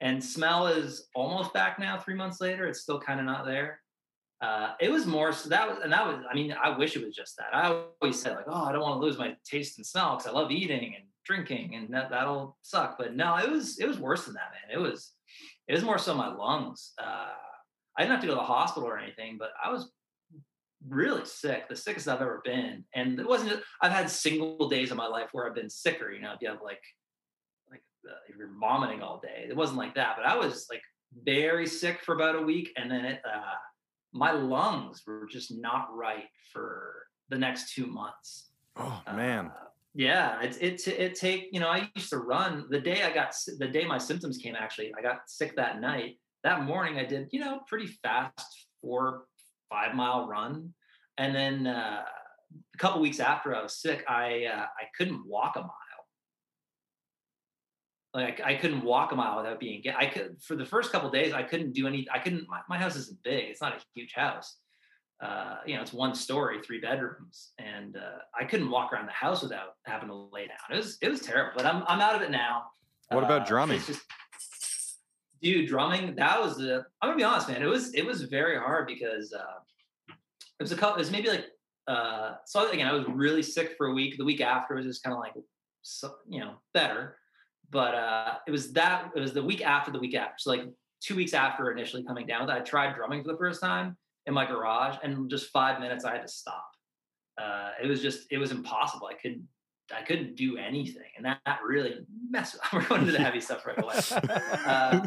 and 0.00 0.22
smell 0.22 0.68
is 0.68 1.08
almost 1.14 1.52
back 1.52 1.78
now. 1.78 1.98
Three 1.98 2.14
months 2.14 2.40
later, 2.40 2.66
it's 2.66 2.80
still 2.80 3.00
kind 3.00 3.18
of 3.18 3.26
not 3.26 3.44
there. 3.44 3.80
Uh, 4.42 4.72
it 4.80 4.90
was 4.90 5.06
more 5.06 5.32
so 5.32 5.48
that 5.48 5.68
was, 5.68 5.78
and 5.84 5.92
that 5.92 6.04
was. 6.04 6.18
I 6.28 6.34
mean, 6.34 6.52
I 6.60 6.76
wish 6.76 6.96
it 6.96 7.04
was 7.04 7.14
just 7.14 7.36
that. 7.36 7.54
I 7.54 7.84
always 8.02 8.20
said 8.20 8.34
like, 8.34 8.46
oh, 8.48 8.64
I 8.64 8.72
don't 8.72 8.82
want 8.82 9.00
to 9.00 9.06
lose 9.06 9.16
my 9.16 9.36
taste 9.44 9.78
and 9.78 9.86
smell 9.86 10.16
because 10.16 10.26
I 10.26 10.32
love 10.32 10.50
eating 10.50 10.96
and 10.96 11.04
drinking, 11.24 11.76
and 11.76 11.94
that 11.94 12.10
that'll 12.10 12.56
suck. 12.62 12.98
But 12.98 13.14
no, 13.14 13.36
it 13.36 13.48
was 13.48 13.78
it 13.78 13.86
was 13.86 14.00
worse 14.00 14.24
than 14.24 14.34
that, 14.34 14.50
man. 14.50 14.76
It 14.76 14.82
was 14.82 15.12
it 15.68 15.74
was 15.74 15.84
more 15.84 15.96
so 15.96 16.12
my 16.14 16.34
lungs. 16.34 16.92
Uh, 17.00 17.28
I 17.96 18.02
didn't 18.02 18.12
have 18.12 18.20
to 18.22 18.26
go 18.26 18.32
to 18.34 18.40
the 18.40 18.44
hospital 18.44 18.88
or 18.88 18.98
anything, 18.98 19.36
but 19.38 19.50
I 19.62 19.70
was 19.70 19.92
really 20.88 21.24
sick, 21.24 21.68
the 21.68 21.76
sickest 21.76 22.08
I've 22.08 22.20
ever 22.20 22.42
been. 22.44 22.84
And 22.96 23.20
it 23.20 23.28
wasn't. 23.28 23.50
Just, 23.50 23.62
I've 23.80 23.92
had 23.92 24.10
single 24.10 24.68
days 24.68 24.90
of 24.90 24.96
my 24.96 25.06
life 25.06 25.28
where 25.30 25.46
I've 25.46 25.54
been 25.54 25.70
sicker. 25.70 26.10
You 26.10 26.20
know, 26.20 26.32
if 26.32 26.38
you 26.40 26.48
have 26.48 26.62
like 26.64 26.82
like 27.70 27.82
uh, 28.08 28.14
if 28.28 28.36
you're 28.36 28.50
vomiting 28.60 29.02
all 29.02 29.20
day, 29.20 29.46
it 29.48 29.56
wasn't 29.56 29.78
like 29.78 29.94
that. 29.94 30.16
But 30.16 30.26
I 30.26 30.36
was 30.36 30.66
like 30.68 30.82
very 31.24 31.68
sick 31.68 32.00
for 32.02 32.16
about 32.16 32.34
a 32.34 32.42
week, 32.42 32.72
and 32.76 32.90
then 32.90 33.04
it, 33.04 33.20
uh, 33.24 33.54
my 34.12 34.30
lungs 34.30 35.02
were 35.06 35.26
just 35.30 35.54
not 35.56 35.88
right 35.94 36.28
for 36.52 37.06
the 37.28 37.38
next 37.38 37.74
two 37.74 37.86
months. 37.86 38.50
Oh 38.76 39.02
man. 39.06 39.46
Uh, 39.46 39.68
yeah, 39.94 40.40
it's 40.40 40.56
it 40.58 40.86
it 40.88 41.14
take 41.14 41.48
you 41.52 41.60
know 41.60 41.68
I 41.68 41.90
used 41.94 42.10
to 42.10 42.18
run 42.18 42.66
the 42.70 42.80
day 42.80 43.02
I 43.02 43.12
got 43.12 43.34
the 43.58 43.68
day 43.68 43.84
my 43.84 43.98
symptoms 43.98 44.38
came 44.38 44.54
actually 44.54 44.92
I 44.96 45.02
got 45.02 45.28
sick 45.28 45.56
that 45.56 45.80
night. 45.80 46.18
That 46.44 46.64
morning 46.64 46.98
I 46.98 47.04
did 47.04 47.28
you 47.30 47.40
know 47.40 47.60
pretty 47.68 47.86
fast 47.86 48.68
four 48.80 49.24
five 49.68 49.94
mile 49.94 50.26
run, 50.26 50.72
and 51.18 51.34
then 51.34 51.66
uh, 51.66 52.02
a 52.74 52.78
couple 52.78 53.00
weeks 53.00 53.20
after 53.20 53.54
I 53.54 53.62
was 53.62 53.76
sick 53.76 54.04
I 54.08 54.46
uh, 54.46 54.64
I 54.64 54.84
couldn't 54.96 55.26
walk 55.26 55.56
a 55.56 55.60
mile. 55.60 55.74
Like 58.14 58.40
I 58.44 58.54
couldn't 58.54 58.84
walk 58.84 59.12
a 59.12 59.16
mile 59.16 59.36
without 59.38 59.58
being 59.58 59.82
I 59.96 60.06
could 60.06 60.36
for 60.42 60.54
the 60.54 60.66
first 60.66 60.92
couple 60.92 61.10
days 61.10 61.32
I 61.32 61.42
couldn't 61.42 61.72
do 61.72 61.86
any 61.86 62.06
I 62.12 62.18
couldn't 62.18 62.46
my, 62.48 62.60
my 62.68 62.76
house 62.78 62.94
isn't 62.96 63.22
big 63.22 63.44
it's 63.50 63.62
not 63.62 63.72
a 63.72 63.80
huge 63.94 64.12
house 64.14 64.58
uh, 65.22 65.58
you 65.64 65.76
know, 65.76 65.82
it's 65.82 65.92
one 65.92 66.16
story, 66.16 66.60
three 66.62 66.80
bedrooms, 66.80 67.52
and 67.58 67.96
uh, 67.96 68.18
I 68.36 68.44
couldn't 68.44 68.68
walk 68.68 68.92
around 68.92 69.06
the 69.06 69.12
house 69.12 69.40
without 69.40 69.76
having 69.84 70.08
to 70.08 70.14
lay 70.32 70.48
down. 70.48 70.56
It 70.72 70.76
was 70.76 70.98
it 71.00 71.08
was 71.08 71.20
terrible, 71.20 71.52
but 71.54 71.64
I'm 71.64 71.84
I'm 71.86 72.00
out 72.00 72.16
of 72.16 72.22
it 72.22 72.30
now. 72.32 72.64
What 73.08 73.22
about 73.22 73.42
Uh, 73.42 73.46
drumming? 73.46 73.80
just- 73.86 74.02
dude, 75.40 75.68
drumming. 75.68 76.16
That 76.16 76.40
was 76.40 76.56
the. 76.56 76.84
I'm 77.00 77.10
gonna 77.10 77.16
be 77.16 77.22
honest, 77.22 77.48
man. 77.48 77.62
It 77.62 77.66
was 77.66 77.94
it 77.94 78.04
was 78.04 78.22
very 78.22 78.58
hard 78.58 78.88
because 78.88 79.32
uh, 79.32 79.60
it 80.08 80.62
was 80.62 80.72
a 80.72 80.76
couple. 80.76 80.96
It 80.96 81.00
was 81.00 81.12
maybe 81.12 81.28
like 81.28 81.46
uh, 81.86 82.34
so 82.44 82.68
again. 82.68 82.88
I 82.88 82.92
was 82.92 83.04
really 83.06 83.44
sick 83.44 83.76
for 83.78 83.86
a 83.86 83.92
week. 83.92 84.18
The 84.18 84.24
week 84.24 84.40
after 84.40 84.74
was 84.74 84.86
just 84.86 85.04
kind 85.04 85.14
of 85.14 85.20
like, 85.20 85.34
so, 85.82 86.16
you 86.28 86.40
know, 86.40 86.54
better. 86.74 87.18
But 87.72 87.94
uh, 87.94 88.34
it 88.46 88.50
was 88.50 88.72
that. 88.74 89.10
It 89.16 89.20
was 89.20 89.32
the 89.32 89.42
week 89.42 89.64
after 89.64 89.90
the 89.90 89.98
week 89.98 90.14
after. 90.14 90.34
So 90.38 90.50
like 90.50 90.62
two 91.00 91.16
weeks 91.16 91.32
after 91.32 91.70
initially 91.72 92.04
coming 92.04 92.26
down, 92.26 92.48
I 92.50 92.60
tried 92.60 92.94
drumming 92.94 93.22
for 93.24 93.32
the 93.32 93.38
first 93.38 93.60
time 93.60 93.96
in 94.26 94.34
my 94.34 94.44
garage, 94.44 94.96
and 95.02 95.28
just 95.28 95.50
five 95.50 95.80
minutes 95.80 96.04
I 96.04 96.12
had 96.12 96.22
to 96.22 96.28
stop. 96.28 96.68
Uh, 97.40 97.70
it 97.82 97.86
was 97.86 98.02
just 98.02 98.26
it 98.30 98.38
was 98.38 98.52
impossible. 98.52 99.08
I 99.08 99.14
couldn't 99.14 99.48
I 99.94 100.02
couldn't 100.02 100.36
do 100.36 100.58
anything, 100.58 101.08
and 101.16 101.24
that, 101.24 101.40
that 101.46 101.60
really 101.66 101.94
messed. 102.30 102.58
We're 102.72 102.86
going 102.86 103.06
to 103.06 103.12
the 103.12 103.18
heavy 103.18 103.40
stuff 103.40 103.66
right 103.66 103.82
away. 103.82 103.96
Uh, 104.64 105.06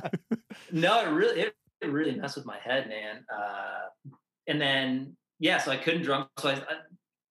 no, 0.71 1.01
it 1.01 1.09
really 1.09 1.41
it, 1.41 1.55
it 1.81 1.91
really 1.91 2.15
messed 2.15 2.35
with 2.35 2.47
my 2.47 2.57
head, 2.57 2.89
man. 2.89 3.23
Uh, 3.33 4.11
and 4.47 4.59
then 4.59 5.15
yeah, 5.39 5.59
so 5.59 5.71
I 5.71 5.77
couldn't 5.77 6.01
drum. 6.01 6.27
So 6.39 6.49
I 6.49 6.53
I, 6.53 6.61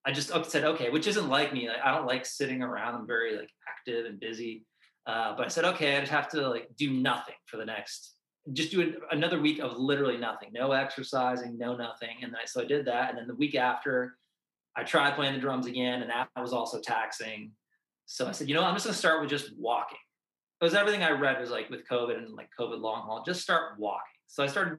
I 0.06 0.12
just 0.12 0.30
said 0.50 0.64
okay, 0.64 0.90
which 0.90 1.06
isn't 1.06 1.28
like 1.28 1.52
me. 1.52 1.68
Like, 1.68 1.82
I 1.84 1.92
don't 1.92 2.06
like 2.06 2.24
sitting 2.24 2.62
around. 2.62 2.94
I'm 2.94 3.06
very 3.06 3.36
like 3.36 3.50
active 3.68 4.06
and 4.06 4.20
busy. 4.20 4.64
Uh, 5.06 5.34
but 5.36 5.46
I 5.46 5.48
said 5.48 5.64
okay, 5.64 5.96
I 5.96 6.00
just 6.00 6.12
have 6.12 6.28
to 6.30 6.48
like 6.48 6.68
do 6.76 6.90
nothing 6.90 7.34
for 7.46 7.56
the 7.56 7.64
next. 7.64 8.14
Just 8.52 8.70
do 8.70 8.80
an, 8.80 8.96
another 9.10 9.40
week 9.40 9.58
of 9.58 9.76
literally 9.78 10.16
nothing, 10.16 10.50
no 10.52 10.72
exercising, 10.72 11.56
no 11.58 11.76
nothing. 11.76 12.16
And 12.22 12.34
I, 12.34 12.44
so 12.46 12.62
I 12.62 12.64
did 12.64 12.86
that. 12.86 13.10
And 13.10 13.18
then 13.18 13.26
the 13.26 13.34
week 13.34 13.54
after, 13.54 14.16
I 14.76 14.82
tried 14.82 15.14
playing 15.14 15.34
the 15.34 15.40
drums 15.40 15.66
again, 15.66 16.02
and 16.02 16.10
that 16.10 16.28
was 16.36 16.52
also 16.52 16.80
taxing. 16.80 17.52
So 18.06 18.26
I 18.26 18.32
said, 18.32 18.48
you 18.48 18.54
know, 18.54 18.64
I'm 18.64 18.74
just 18.74 18.86
gonna 18.86 18.96
start 18.96 19.20
with 19.20 19.30
just 19.30 19.56
walking. 19.56 19.98
Because 20.60 20.74
everything 20.74 21.02
I 21.02 21.10
read 21.10 21.40
was 21.40 21.50
like 21.50 21.68
with 21.68 21.86
COVID 21.88 22.16
and 22.16 22.34
like 22.34 22.48
COVID 22.58 22.80
long 22.80 23.02
haul, 23.02 23.22
just 23.24 23.42
start 23.42 23.78
walking. 23.78 24.00
So 24.26 24.42
I 24.42 24.46
started 24.46 24.78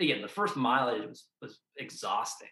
again. 0.00 0.22
The 0.22 0.28
first 0.28 0.56
mileage 0.56 1.08
was 1.08 1.26
was 1.40 1.58
exhausting. 1.76 2.48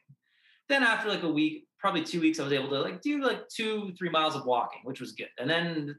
Then 0.69 0.83
after 0.83 1.09
like 1.09 1.23
a 1.23 1.29
week, 1.29 1.67
probably 1.79 2.03
two 2.03 2.21
weeks, 2.21 2.41
I 2.41 2.45
was 2.45 2.53
able 2.53 2.69
to 2.71 2.81
like 2.81 3.03
do 3.03 3.23
like 3.23 3.49
two, 3.49 3.93
three 3.99 4.09
miles 4.09 4.35
of 4.35 4.47
walking, 4.47 4.81
which 4.85 5.01
was 5.01 5.13
good. 5.13 5.29
And 5.39 5.51
then 5.51 5.97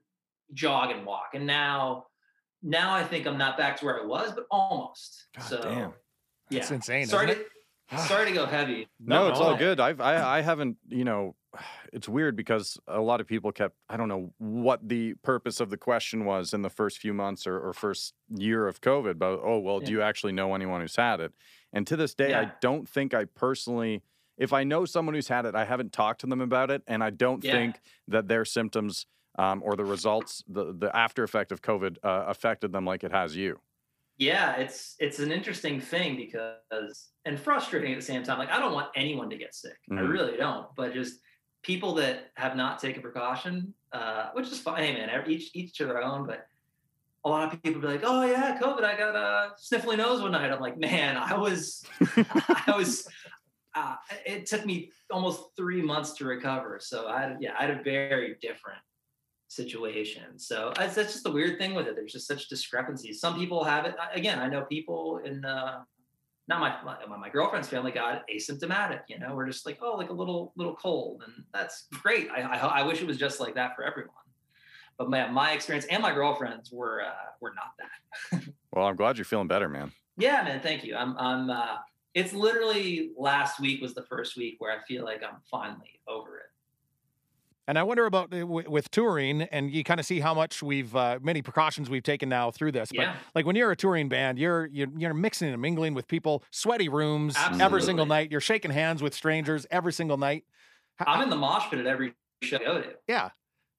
jog 0.53 0.91
and 0.91 1.05
walk. 1.05 1.29
And 1.33 1.45
now, 1.45 2.07
now 2.61 2.93
I 2.93 3.03
think 3.03 3.27
I'm 3.27 3.37
not 3.37 3.57
back 3.57 3.77
to 3.79 3.85
where 3.85 4.01
I 4.01 4.05
was, 4.05 4.31
but 4.33 4.45
almost. 4.51 5.27
God 5.35 5.43
so 5.43 5.61
damn. 5.61 5.93
yeah, 6.49 6.59
That's 6.59 6.71
insane, 6.71 7.07
Sorry 7.07 7.31
isn't 7.31 7.45
to, 7.91 7.97
sorry 8.07 8.25
to 8.27 8.31
go 8.31 8.45
heavy. 8.45 8.87
No, 8.99 9.25
No, 9.25 9.29
it's 9.31 9.39
no. 9.39 9.45
all 9.47 9.57
good. 9.57 9.79
I've 9.79 9.99
I, 10.01 10.37
I 10.37 10.41
haven't, 10.41 10.77
you 10.87 11.03
know, 11.03 11.35
it's 11.93 12.09
weird 12.09 12.35
because 12.35 12.77
a 12.87 13.01
lot 13.01 13.21
of 13.21 13.27
people 13.27 13.51
kept 13.51 13.75
I 13.89 13.97
don't 13.97 14.07
know 14.07 14.33
what 14.37 14.87
the 14.87 15.13
purpose 15.15 15.59
of 15.59 15.69
the 15.69 15.77
question 15.77 16.25
was 16.25 16.53
in 16.53 16.61
the 16.61 16.69
first 16.69 16.97
few 16.99 17.13
months 17.13 17.45
or, 17.45 17.59
or 17.59 17.73
first 17.73 18.13
year 18.29 18.67
of 18.67 18.81
COVID, 18.81 19.17
but 19.19 19.39
oh 19.43 19.59
well, 19.59 19.79
do 19.79 19.91
you 19.91 20.01
actually 20.01 20.33
know 20.33 20.55
anyone 20.55 20.81
who's 20.81 20.95
had 20.95 21.19
it? 21.19 21.33
And 21.71 21.85
to 21.87 21.95
this 21.95 22.13
day, 22.13 22.33
I 22.33 22.51
don't 22.61 22.87
think 22.87 23.13
I 23.13 23.25
personally 23.25 24.03
if 24.35 24.51
I 24.51 24.63
know 24.63 24.83
someone 24.85 25.13
who's 25.13 25.27
had 25.27 25.45
it, 25.45 25.53
I 25.53 25.63
haven't 25.65 25.93
talked 25.93 26.21
to 26.21 26.27
them 26.27 26.41
about 26.41 26.71
it, 26.71 26.81
and 26.87 27.03
I 27.03 27.11
don't 27.11 27.43
Yeah. 27.43 27.51
think 27.51 27.81
that 28.07 28.27
their 28.27 28.45
symptoms 28.45 29.05
um, 29.37 29.61
or 29.63 29.75
the 29.75 29.85
results, 29.85 30.43
the 30.47 30.73
the 30.73 30.95
after 30.95 31.23
effect 31.23 31.51
of 31.51 31.61
COVID 31.61 31.97
uh, 32.03 32.25
affected 32.27 32.71
them 32.71 32.85
like 32.85 33.03
it 33.03 33.11
has 33.11 33.35
you. 33.35 33.59
Yeah, 34.17 34.55
it's 34.57 34.95
it's 34.99 35.19
an 35.19 35.31
interesting 35.31 35.81
thing 35.81 36.15
because 36.15 37.09
and 37.25 37.39
frustrating 37.39 37.93
at 37.93 37.99
the 37.99 38.05
same 38.05 38.23
time. 38.23 38.37
Like 38.37 38.51
I 38.51 38.59
don't 38.59 38.73
want 38.73 38.89
anyone 38.95 39.29
to 39.29 39.37
get 39.37 39.55
sick. 39.55 39.77
Mm-hmm. 39.91 39.97
I 39.97 40.01
really 40.01 40.37
don't. 40.37 40.67
But 40.75 40.93
just 40.93 41.19
people 41.63 41.95
that 41.95 42.31
have 42.35 42.55
not 42.55 42.79
taken 42.79 43.01
precaution, 43.01 43.73
uh, 43.91 44.29
which 44.33 44.47
is 44.47 44.59
fine, 44.59 44.83
hey 44.83 44.93
man, 44.93 45.09
each 45.27 45.51
each 45.53 45.75
to 45.77 45.85
their 45.85 46.03
own. 46.03 46.27
But 46.27 46.45
a 47.25 47.29
lot 47.29 47.51
of 47.51 47.63
people 47.63 47.81
be 47.81 47.87
like, 47.87 48.03
"Oh 48.03 48.23
yeah, 48.23 48.59
COVID. 48.61 48.83
I 48.83 48.95
got 48.95 49.15
a 49.15 49.51
sniffly 49.59 49.97
nose 49.97 50.21
one 50.21 50.31
night." 50.31 50.51
I'm 50.51 50.59
like, 50.59 50.77
man, 50.77 51.17
I 51.17 51.35
was, 51.35 51.83
I 52.67 52.73
was. 52.75 53.07
Uh, 53.75 53.95
it 54.27 54.45
took 54.45 54.63
me 54.67 54.91
almost 55.09 55.41
three 55.57 55.81
months 55.81 56.13
to 56.13 56.25
recover. 56.25 56.77
So 56.79 57.07
I, 57.07 57.35
yeah, 57.39 57.53
I 57.57 57.65
had 57.65 57.79
a 57.79 57.81
very 57.81 58.35
different 58.39 58.77
situation. 59.55 60.37
So 60.37 60.73
that's, 60.75 60.95
that's 60.95 61.13
just 61.13 61.23
the 61.23 61.31
weird 61.31 61.57
thing 61.57 61.73
with 61.73 61.87
it. 61.87 61.95
There's 61.95 62.13
just 62.13 62.27
such 62.27 62.47
discrepancies. 62.47 63.19
Some 63.19 63.35
people 63.35 63.63
have 63.63 63.85
it. 63.85 63.95
Again, 64.13 64.39
I 64.39 64.47
know 64.47 64.61
people 64.63 65.21
in 65.23 65.45
uh, 65.45 65.81
not 66.47 66.59
my, 66.59 67.05
my 67.07 67.17
my 67.17 67.29
girlfriend's 67.29 67.69
family 67.69 67.91
got 67.91 68.23
asymptomatic. 68.27 69.01
You 69.07 69.19
know, 69.19 69.33
we're 69.35 69.47
just 69.47 69.65
like, 69.65 69.79
oh, 69.81 69.95
like 69.95 70.09
a 70.09 70.13
little 70.13 70.53
little 70.55 70.75
cold, 70.75 71.23
and 71.25 71.45
that's 71.53 71.87
great. 71.91 72.29
I 72.29 72.41
I, 72.41 72.57
I 72.79 72.83
wish 72.83 73.01
it 73.01 73.07
was 73.07 73.17
just 73.17 73.39
like 73.39 73.55
that 73.55 73.75
for 73.75 73.83
everyone. 73.83 74.13
But 74.97 75.09
my 75.09 75.29
my 75.29 75.51
experience 75.51 75.85
and 75.89 76.01
my 76.01 76.13
girlfriend's 76.13 76.71
were 76.71 77.01
uh, 77.01 77.31
were 77.39 77.53
not 77.55 77.71
that. 77.79 78.43
well, 78.73 78.85
I'm 78.85 78.95
glad 78.95 79.17
you're 79.17 79.25
feeling 79.25 79.47
better, 79.47 79.69
man. 79.69 79.91
Yeah, 80.17 80.43
man. 80.43 80.59
Thank 80.59 80.83
you. 80.83 80.95
I'm 80.95 81.17
I'm. 81.17 81.49
Uh, 81.49 81.77
it's 82.13 82.33
literally 82.33 83.11
last 83.17 83.59
week 83.59 83.81
was 83.81 83.95
the 83.95 84.03
first 84.03 84.37
week 84.37 84.55
where 84.59 84.71
I 84.71 84.83
feel 84.83 85.03
like 85.03 85.23
I'm 85.23 85.37
finally 85.49 85.99
over 86.07 86.37
it. 86.37 86.45
And 87.67 87.79
I 87.79 87.83
wonder 87.83 88.05
about 88.05 88.33
uh, 88.33 88.45
with 88.45 88.91
touring, 88.91 89.43
and 89.43 89.71
you 89.71 89.85
kind 89.85 89.99
of 89.99 90.05
see 90.05 90.19
how 90.19 90.33
much 90.33 90.61
we've 90.61 90.93
uh, 90.95 91.19
many 91.21 91.41
precautions 91.41 91.89
we've 91.89 92.03
taken 92.03 92.27
now 92.27 92.51
through 92.51 92.73
this. 92.73 92.89
But 92.89 93.01
yeah. 93.01 93.15
like 93.35 93.45
when 93.45 93.55
you're 93.55 93.71
a 93.71 93.75
touring 93.75 94.09
band, 94.09 94.37
you're 94.37 94.65
you're, 94.65 94.89
you're 94.97 95.13
mixing 95.13 95.49
and 95.49 95.61
mingling 95.61 95.93
with 95.93 96.07
people, 96.07 96.43
sweaty 96.51 96.89
rooms 96.89 97.35
Absolutely. 97.37 97.63
every 97.63 97.81
single 97.81 98.05
night. 98.05 98.31
You're 98.31 98.41
shaking 98.41 98.71
hands 98.71 99.01
with 99.01 99.13
strangers 99.13 99.65
every 99.71 99.93
single 99.93 100.17
night. 100.17 100.43
I'm 100.99 101.21
in 101.21 101.29
the 101.29 101.37
mosh 101.37 101.69
pit 101.69 101.79
at 101.79 101.87
every 101.87 102.13
show 102.41 102.57
I 102.57 102.63
go 102.63 102.81
to. 102.81 102.89
Yeah. 103.07 103.29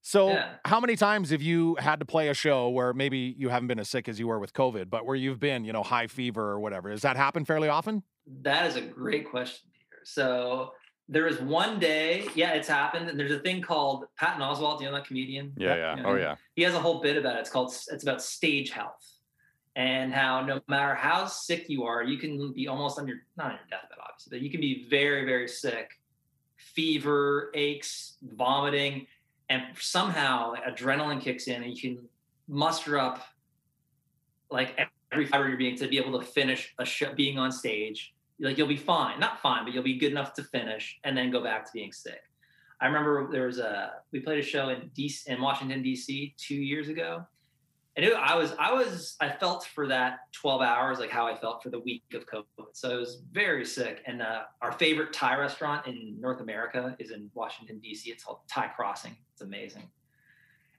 So, 0.07 0.31
yeah. 0.33 0.57
how 0.67 0.81
many 0.81 0.97
times 0.97 1.31
have 1.31 1.41
you 1.41 1.77
had 1.77 1.99
to 2.01 2.05
play 2.05 2.29
a 2.29 2.35
show 2.35 2.69
where 2.69 2.93
maybe 2.93 3.35
you 3.39 3.49
haven't 3.49 3.69
been 3.69 3.79
as 3.79 3.89
sick 3.89 4.07
as 4.07 4.21
you 4.21 4.27
were 4.27 4.39
with 4.39 4.53
COVID, 4.53 4.91
but 4.91 5.07
where 5.07 5.17
you've 5.17 5.41
been, 5.41 5.65
you 5.65 5.73
know, 5.73 5.83
high 5.83 6.09
fever 6.09 6.43
or 6.43 6.61
whatever? 6.61 6.91
Does 6.91 7.01
that 7.03 7.17
happen 7.17 7.47
fairly 7.47 7.69
often? 7.69 8.03
That 8.43 8.67
is 8.67 8.77
a 8.77 8.83
great 8.83 9.31
question, 9.31 9.71
Peter. 9.73 10.03
So, 10.05 10.73
there 11.09 11.27
is 11.27 11.41
one 11.41 11.79
day, 11.79 12.27
yeah, 12.35 12.53
it's 12.53 12.69
happened. 12.69 13.09
And 13.09 13.19
there's 13.19 13.33
a 13.33 13.39
thing 13.39 13.61
called 13.61 14.07
Patton 14.17 14.41
Oswalt, 14.41 14.81
you 14.81 14.87
know 14.87 14.95
that 14.95 15.07
comedian? 15.07 15.53
Yeah, 15.57 15.77
yeah. 15.77 15.97
You 15.97 16.03
know, 16.03 16.09
oh, 16.11 16.17
yeah. 16.17 16.37
He 16.55 16.63
has 16.63 16.75
a 16.75 16.81
whole 16.81 17.01
bit 17.01 17.17
about 17.17 17.37
it. 17.37 17.41
It's 17.41 17.51
called, 17.51 17.75
it's 17.91 18.03
about 18.03 18.23
stage 18.23 18.71
health 18.71 19.07
and 19.77 20.13
how 20.13 20.45
no 20.45 20.61
matter 20.69 20.95
how 20.95 21.27
sick 21.27 21.69
you 21.69 21.85
are, 21.85 22.03
you 22.03 22.17
can 22.17 22.53
be 22.53 22.69
almost 22.69 22.99
on 22.99 23.07
your, 23.07 23.19
not 23.37 23.47
on 23.47 23.53
your 23.53 23.67
deathbed, 23.71 23.99
obviously, 24.01 24.39
but 24.39 24.43
you 24.43 24.51
can 24.51 24.61
be 24.61 24.87
very, 24.89 25.25
very 25.25 25.49
sick, 25.49 25.91
fever, 26.57 27.51
aches, 27.55 28.17
vomiting, 28.23 29.07
and 29.51 29.63
somehow 29.79 30.55
adrenaline 30.67 31.21
kicks 31.21 31.49
in 31.49 31.63
and 31.63 31.77
you 31.77 31.81
can 31.81 32.05
muster 32.49 32.99
up 32.99 33.27
like 34.51 34.79
every 35.13 35.27
fiber 35.27 35.45
of 35.45 35.51
your 35.51 35.59
being 35.59 35.77
to 35.77 35.89
be 35.89 35.99
able 35.99 36.19
to 36.19 36.25
finish 36.25 36.73
a 36.79 36.85
show, 36.85 37.13
being 37.15 37.39
on 37.39 37.53
stage 37.53 38.15
like 38.45 38.59
you'll 38.59 38.67
be 38.67 38.77
fine, 38.77 39.19
not 39.19 39.41
fine, 39.41 39.65
but 39.65 39.73
you'll 39.73 39.83
be 39.83 39.99
good 39.99 40.13
enough 40.13 40.35
to 40.35 40.45
finish 40.45 40.99
and 41.05 41.17
then 41.17 41.31
go 41.31 41.43
back 41.43 41.65
to 41.65 41.71
being 41.73 41.93
sick. 41.93 42.21
I 42.81 42.87
remember 42.87 43.29
there 43.31 43.47
was 43.47 43.59
a 43.59 43.93
we 44.13 44.21
played 44.21 44.39
a 44.39 44.43
show 44.43 44.69
in 44.69 44.91
DC 44.97 45.27
in 45.27 45.41
Washington 45.41 45.83
D.C. 45.83 46.35
two 46.37 46.57
years 46.57 46.89
ago, 46.89 47.25
and 47.97 48.05
it, 48.05 48.13
I 48.15 48.37
was 48.37 48.55
I 48.59 48.73
was 48.73 49.17
I 49.21 49.31
felt 49.31 49.65
for 49.67 49.87
that 49.87 50.19
12 50.33 50.61
hours 50.61 50.99
like 50.99 51.11
how 51.11 51.27
I 51.27 51.37
felt 51.37 51.63
for 51.63 51.71
the 51.71 51.79
week 51.79 52.03
of 52.13 52.27
COVID. 52.27 52.45
So 52.73 52.91
I 52.91 52.97
was 52.97 53.23
very 53.31 53.65
sick. 53.65 54.03
And 54.07 54.21
uh, 54.21 54.43
our 54.61 54.73
favorite 54.73 55.13
Thai 55.13 55.37
restaurant 55.39 55.87
in 55.87 56.21
North 56.21 56.41
America 56.41 56.97
is 56.99 57.11
in 57.11 57.31
Washington 57.35 57.79
D.C. 57.79 58.11
It's 58.11 58.25
called 58.25 58.41
Thai 58.51 58.69
Crossing. 58.69 59.17
It's 59.33 59.43
amazing. 59.43 59.89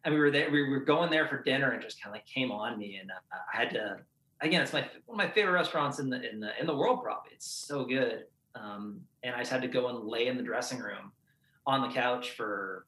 And 0.03 0.13
we 0.13 0.19
were 0.19 0.29
there. 0.29 0.51
We 0.51 0.69
were 0.69 0.81
going 0.81 1.10
there 1.10 1.27
for 1.27 1.41
dinner, 1.41 1.72
and 1.72 1.81
just 1.81 2.01
kind 2.01 2.13
of 2.13 2.17
like 2.17 2.27
came 2.27 2.51
on 2.51 2.77
me, 2.77 3.00
and 3.01 3.10
uh, 3.10 3.38
I 3.51 3.57
had 3.57 3.69
to 3.72 3.98
again, 4.42 4.62
it's 4.62 4.74
my 4.74 4.88
one 5.06 5.20
of 5.20 5.27
my 5.27 5.34
favorite 5.34 5.54
restaurants 5.54 6.00
in 6.00 6.10
the 6.10 6.30
in 6.30 6.39
the 6.39 6.60
in 6.60 6.65
the 6.65 6.75
world. 6.75 7.01
Probably, 7.04 7.32
it's 7.34 7.48
so 7.48 7.86
good. 7.86 8.25
Um, 8.56 9.01
and 9.24 9.36
I 9.36 9.39
just 9.39 9.51
had 9.51 9.62
to 9.63 9.68
go 9.68 9.89
and 9.89 10.08
lay 10.08 10.27
in 10.27 10.38
the 10.38 10.44
dressing 10.44 10.80
room 10.80 11.12
on 11.68 11.82
the 11.82 11.94
couch 11.94 12.32
for 12.32 12.86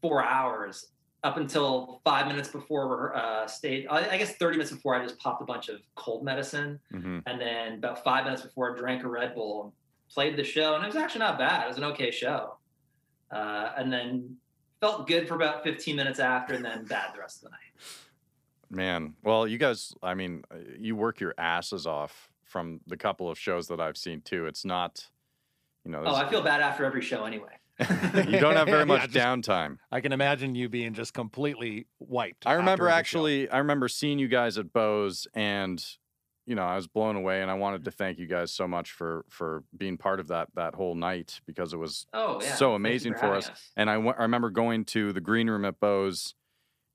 four 0.00 0.24
hours 0.24 0.88
up 1.24 1.36
until 1.36 2.00
five 2.04 2.26
minutes 2.26 2.48
before 2.48 3.14
uh, 3.16 3.46
stage. 3.46 3.86
I 3.90 4.16
guess 4.16 4.36
thirty 4.36 4.56
minutes 4.56 4.72
before 4.72 4.94
I 4.94 5.02
just 5.02 5.18
popped 5.18 5.42
a 5.42 5.44
bunch 5.44 5.68
of 5.68 5.80
cold 5.94 6.24
medicine, 6.24 6.78
mm-hmm. 6.92 7.18
and 7.26 7.40
then 7.40 7.74
about 7.74 8.04
five 8.04 8.24
minutes 8.24 8.42
before 8.42 8.74
I 8.74 8.78
drank 8.78 9.04
a 9.04 9.08
Red 9.08 9.34
Bull, 9.34 9.74
played 10.10 10.36
the 10.36 10.44
show, 10.44 10.74
and 10.74 10.84
it 10.84 10.86
was 10.86 10.96
actually 10.96 11.20
not 11.20 11.38
bad. 11.38 11.64
It 11.64 11.68
was 11.68 11.78
an 11.78 11.84
okay 11.84 12.10
show, 12.10 12.56
uh, 13.30 13.72
and 13.76 13.92
then 13.92 14.36
felt 14.80 15.08
good 15.08 15.26
for 15.26 15.34
about 15.34 15.64
fifteen 15.64 15.96
minutes 15.96 16.20
after, 16.20 16.54
and 16.54 16.64
then 16.64 16.84
bad 16.84 17.12
the 17.14 17.18
rest 17.18 17.38
of 17.38 17.42
the 17.44 17.50
night. 17.50 17.65
Man, 18.70 19.14
well, 19.22 19.46
you 19.46 19.58
guys, 19.58 19.94
I 20.02 20.14
mean, 20.14 20.42
uh, 20.50 20.56
you 20.78 20.96
work 20.96 21.20
your 21.20 21.34
asses 21.38 21.86
off 21.86 22.30
from 22.44 22.80
the 22.86 22.96
couple 22.96 23.30
of 23.30 23.38
shows 23.38 23.68
that 23.68 23.80
I've 23.80 23.96
seen 23.96 24.20
too. 24.22 24.46
It's 24.46 24.64
not, 24.64 25.06
you 25.84 25.90
know. 25.90 26.02
Oh, 26.04 26.14
I 26.14 26.28
feel 26.28 26.42
bad 26.42 26.60
after 26.60 26.84
every 26.84 27.02
show 27.02 27.24
anyway. 27.24 27.58
you 27.80 28.40
don't 28.40 28.56
have 28.56 28.68
very 28.68 28.86
much 28.86 29.02
yeah, 29.02 29.06
just, 29.06 29.26
downtime. 29.26 29.78
I 29.92 30.00
can 30.00 30.12
imagine 30.12 30.54
you 30.54 30.68
being 30.68 30.94
just 30.94 31.12
completely 31.12 31.86
wiped. 31.98 32.46
I 32.46 32.54
remember 32.54 32.88
actually, 32.88 33.48
I 33.50 33.58
remember 33.58 33.88
seeing 33.88 34.18
you 34.18 34.28
guys 34.28 34.56
at 34.56 34.72
Bo's, 34.72 35.26
and 35.34 35.84
you 36.46 36.54
know, 36.54 36.62
I 36.62 36.76
was 36.76 36.86
blown 36.86 37.16
away, 37.16 37.42
and 37.42 37.50
I 37.50 37.54
wanted 37.54 37.84
to 37.84 37.90
thank 37.90 38.18
you 38.18 38.26
guys 38.26 38.50
so 38.50 38.66
much 38.66 38.92
for 38.92 39.24
for 39.28 39.62
being 39.76 39.98
part 39.98 40.20
of 40.20 40.28
that 40.28 40.48
that 40.54 40.74
whole 40.74 40.94
night 40.94 41.40
because 41.46 41.72
it 41.74 41.76
was 41.76 42.06
oh, 42.14 42.40
yeah. 42.40 42.54
so 42.54 42.74
amazing 42.74 43.12
for, 43.12 43.20
for 43.20 43.34
us. 43.34 43.50
us. 43.50 43.72
And 43.76 43.90
I, 43.90 43.94
w- 43.94 44.14
I 44.16 44.22
remember 44.22 44.50
going 44.50 44.84
to 44.86 45.12
the 45.12 45.20
green 45.20 45.50
room 45.50 45.64
at 45.64 45.78
Bo's 45.78 46.34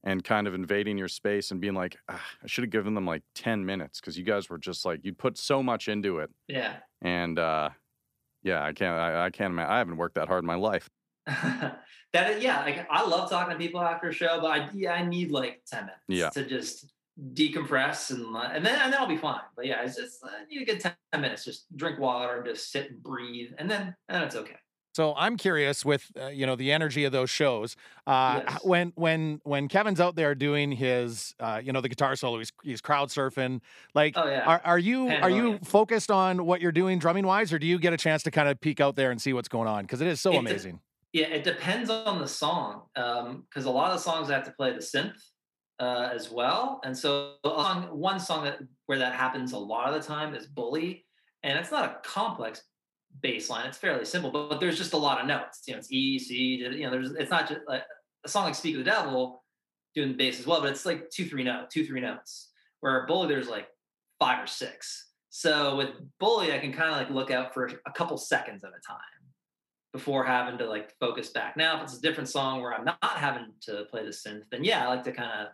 and 0.04 0.24
kind 0.24 0.48
of 0.48 0.54
invading 0.54 0.98
your 0.98 1.08
space 1.08 1.52
and 1.52 1.62
being 1.62 1.76
like, 1.76 1.98
ah, 2.10 2.22
I 2.44 2.48
should 2.48 2.64
have 2.64 2.72
given 2.72 2.94
them 2.94 3.06
like 3.06 3.24
10 3.36 3.66
minutes 3.66 4.00
because 4.00 4.18
you 4.18 4.24
guys 4.24 4.50
were 4.50 4.58
just 4.58 4.86
like, 4.86 5.02
you'd 5.04 5.18
put 5.18 5.38
so 5.38 5.62
much 5.62 5.88
into 5.88 6.20
it. 6.20 6.32
Yeah. 6.48 6.78
And 7.02 7.38
uh, 7.38 7.70
yeah, 8.44 8.64
I 8.64 8.74
can't, 8.74 9.00
I, 9.00 9.26
I 9.26 9.30
can't 9.30 9.54
imagine, 9.54 9.72
I 9.72 9.78
haven't 9.78 9.98
worked 9.98 10.16
that 10.16 10.28
hard 10.28 10.44
in 10.44 10.48
my 10.48 10.56
life. 10.56 10.90
that, 11.28 12.42
yeah, 12.42 12.62
like 12.62 12.88
I 12.90 13.06
love 13.06 13.30
talking 13.30 13.54
to 13.54 13.60
people 13.60 13.80
after 13.80 14.10
a 14.10 14.14
show, 14.14 14.40
but 14.42 14.48
I, 14.48 14.70
yeah, 14.74 14.94
I 14.94 15.06
need 15.06 15.32
like 15.32 15.62
10 15.70 15.82
minutes 15.82 16.00
yeah. 16.08 16.30
to 16.30 16.44
just 16.48 16.92
decompress 17.34 18.10
and 18.10 18.26
and 18.36 18.66
then 18.66 18.80
and 18.82 18.92
then 18.92 19.00
I'll 19.00 19.08
be 19.08 19.18
fine. 19.18 19.42
But 19.56 19.68
yeah, 19.68 19.84
it's 19.84 19.96
just 19.96 20.24
I 20.24 20.46
need 20.50 20.62
a 20.62 20.66
good 20.66 20.80
10 20.80 20.94
minutes, 21.22 21.46
just 21.46 21.66
drink 21.78 22.00
water, 22.00 22.44
just 22.44 22.72
sit 22.72 22.90
and 22.90 23.04
breathe, 23.04 23.52
and 23.58 23.70
then 23.70 23.96
and 24.10 24.24
it's 24.24 24.36
okay. 24.36 24.56
So 24.94 25.14
I'm 25.16 25.38
curious 25.38 25.86
with 25.86 26.12
uh, 26.20 26.28
you 26.28 26.46
know 26.46 26.56
the 26.56 26.72
energy 26.72 27.06
of 27.06 27.12
those 27.12 27.30
shows. 27.30 27.76
Uh, 28.06 28.42
yes. 28.46 28.60
When 28.64 28.92
when 28.96 29.42
when 29.44 29.68
Kevin's 29.68 30.00
out 30.00 30.16
there 30.16 30.36
doing 30.36 30.72
his 30.72 31.34
uh, 31.40 31.62
you 31.64 31.72
know 31.72 31.82
the 31.82 31.90
guitar 31.90 32.16
solo, 32.16 32.40
he's, 32.40 32.52
he's 32.64 32.82
crowd 32.82 33.10
surfing. 33.10 33.62
Like, 33.94 34.14
oh, 34.18 34.28
yeah. 34.28 34.46
are, 34.46 34.62
are 34.66 34.80
you 34.80 35.10
are 35.10 35.30
you 35.30 35.60
focused 35.64 36.12
on 36.12 36.46
what 36.46 36.62
you're 36.62 36.72
doing 36.72 37.00
drumming 37.00 37.26
wise, 37.26 37.54
or 37.54 37.60
do 37.60 37.68
you 37.68 37.80
get 37.80 37.94
a 37.94 37.98
chance 37.98 38.24
to 38.24 38.32
kind 38.32 38.50
of 38.50 38.60
peek 38.60 38.82
out 38.82 38.96
there 38.96 39.12
and 39.12 39.22
see 39.22 39.34
what's 39.34 39.50
going 39.50 39.68
on? 39.68 39.84
Because 39.84 40.02
it 40.02 40.08
is 40.08 40.20
so 40.20 40.34
it 40.34 40.38
amazing. 40.38 40.76
De- 41.14 41.22
yeah, 41.22 41.28
it 41.28 41.44
depends 41.44 41.90
on 41.90 42.20
the 42.20 42.28
song. 42.28 42.84
Because 42.96 43.66
um, 43.66 43.68
a 43.68 43.72
lot 43.72 43.92
of 43.92 44.00
songs 44.00 44.30
I 44.30 44.34
have 44.34 44.46
to 44.46 44.52
play 44.52 44.72
the 44.72 44.80
synth 44.80 45.14
uh, 45.80 46.10
as 46.14 46.30
well, 46.30 46.82
and 46.84 46.98
so 46.98 47.36
on 47.46 47.84
one 47.98 48.20
song 48.20 48.44
that 48.44 48.60
where 48.88 49.00
that 49.00 49.14
happens 49.14 49.54
a 49.54 49.58
lot 49.58 49.88
of 49.88 49.94
the 49.94 50.06
time 50.06 50.36
is 50.36 50.48
"Bully," 50.48 51.06
and 51.44 51.58
it's 51.58 51.72
not 51.72 51.86
a 51.86 52.08
complex 52.08 52.64
bass 53.22 53.50
line. 53.50 53.68
It's 53.68 53.78
fairly 53.78 54.06
simple, 54.06 54.32
but, 54.32 54.50
but, 54.50 54.60
there's 54.60 54.78
just 54.78 54.94
a 54.94 54.98
lot 54.98 55.20
of 55.20 55.28
notes. 55.28 55.62
You 55.68 55.74
know, 55.74 55.80
it's 55.80 55.92
E, 55.92 56.20
C, 56.20 56.36
you 56.56 56.84
know, 56.84 56.92
there's 56.92 57.12
it's 57.12 57.32
not 57.32 57.48
just 57.48 57.62
like 57.68 57.84
a 58.26 58.30
song 58.30 58.46
like 58.46 58.56
Speak 58.56 58.76
of 58.76 58.84
the 58.84 58.90
Devil 58.90 59.44
doing 59.94 60.10
the 60.10 60.16
bass 60.16 60.40
as 60.40 60.48
well, 60.48 60.62
but 60.62 60.70
it's 60.70 60.86
like 60.86 61.10
two, 61.10 61.26
three 61.26 61.44
notes, 61.44 61.74
two, 61.74 61.86
three 61.86 62.02
notes. 62.02 62.52
Where 62.80 63.06
Bully, 63.06 63.28
there's 63.28 63.48
like 63.48 63.68
five 64.20 64.44
or 64.44 64.48
six. 64.48 65.10
So 65.30 65.78
with 65.78 65.90
Bully, 66.20 66.54
I 66.54 66.60
can 66.60 66.74
kind 66.74 66.90
of 66.90 66.98
like 66.98 67.10
look 67.10 67.32
out 67.32 67.54
for 67.54 67.70
a 67.86 67.92
couple 67.92 68.18
seconds 68.18 68.64
at 68.64 68.70
a 68.70 68.88
time 68.88 68.98
before 69.94 70.24
having 70.24 70.58
to 70.58 70.66
like 70.66 70.94
focus 71.00 71.30
back. 71.30 71.58
Now, 71.58 71.78
if 71.78 71.84
it's 71.84 71.98
a 71.98 72.02
different 72.02 72.30
song 72.30 72.62
where 72.62 72.74
I'm 72.74 72.86
not 72.86 72.98
having 73.02 73.48
to 73.64 73.86
play 73.90 74.04
the 74.04 74.12
synth, 74.12 74.44
then 74.52 74.64
yeah, 74.64 74.86
I 74.86 74.90
like 74.90 75.04
to 75.04 75.12
kind 75.12 75.32
of 75.42 75.48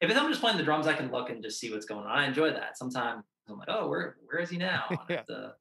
if 0.00 0.16
I'm 0.16 0.28
just 0.28 0.40
playing 0.40 0.58
the 0.58 0.64
drums, 0.64 0.88
I 0.88 0.94
can 0.94 1.12
look 1.12 1.30
and 1.30 1.42
just 1.42 1.60
see 1.60 1.72
what's 1.72 1.86
going 1.86 2.04
on. 2.04 2.18
I 2.18 2.26
enjoy 2.26 2.50
that. 2.50 2.76
Sometimes 2.76 3.22
I'm 3.48 3.58
like, 3.58 3.68
oh, 3.70 3.88
where 3.88 4.16
where 4.26 4.40
is 4.40 4.50
he 4.50 4.58
now? 4.58 4.84
yeah. 5.08 5.22
To, 5.22 5.54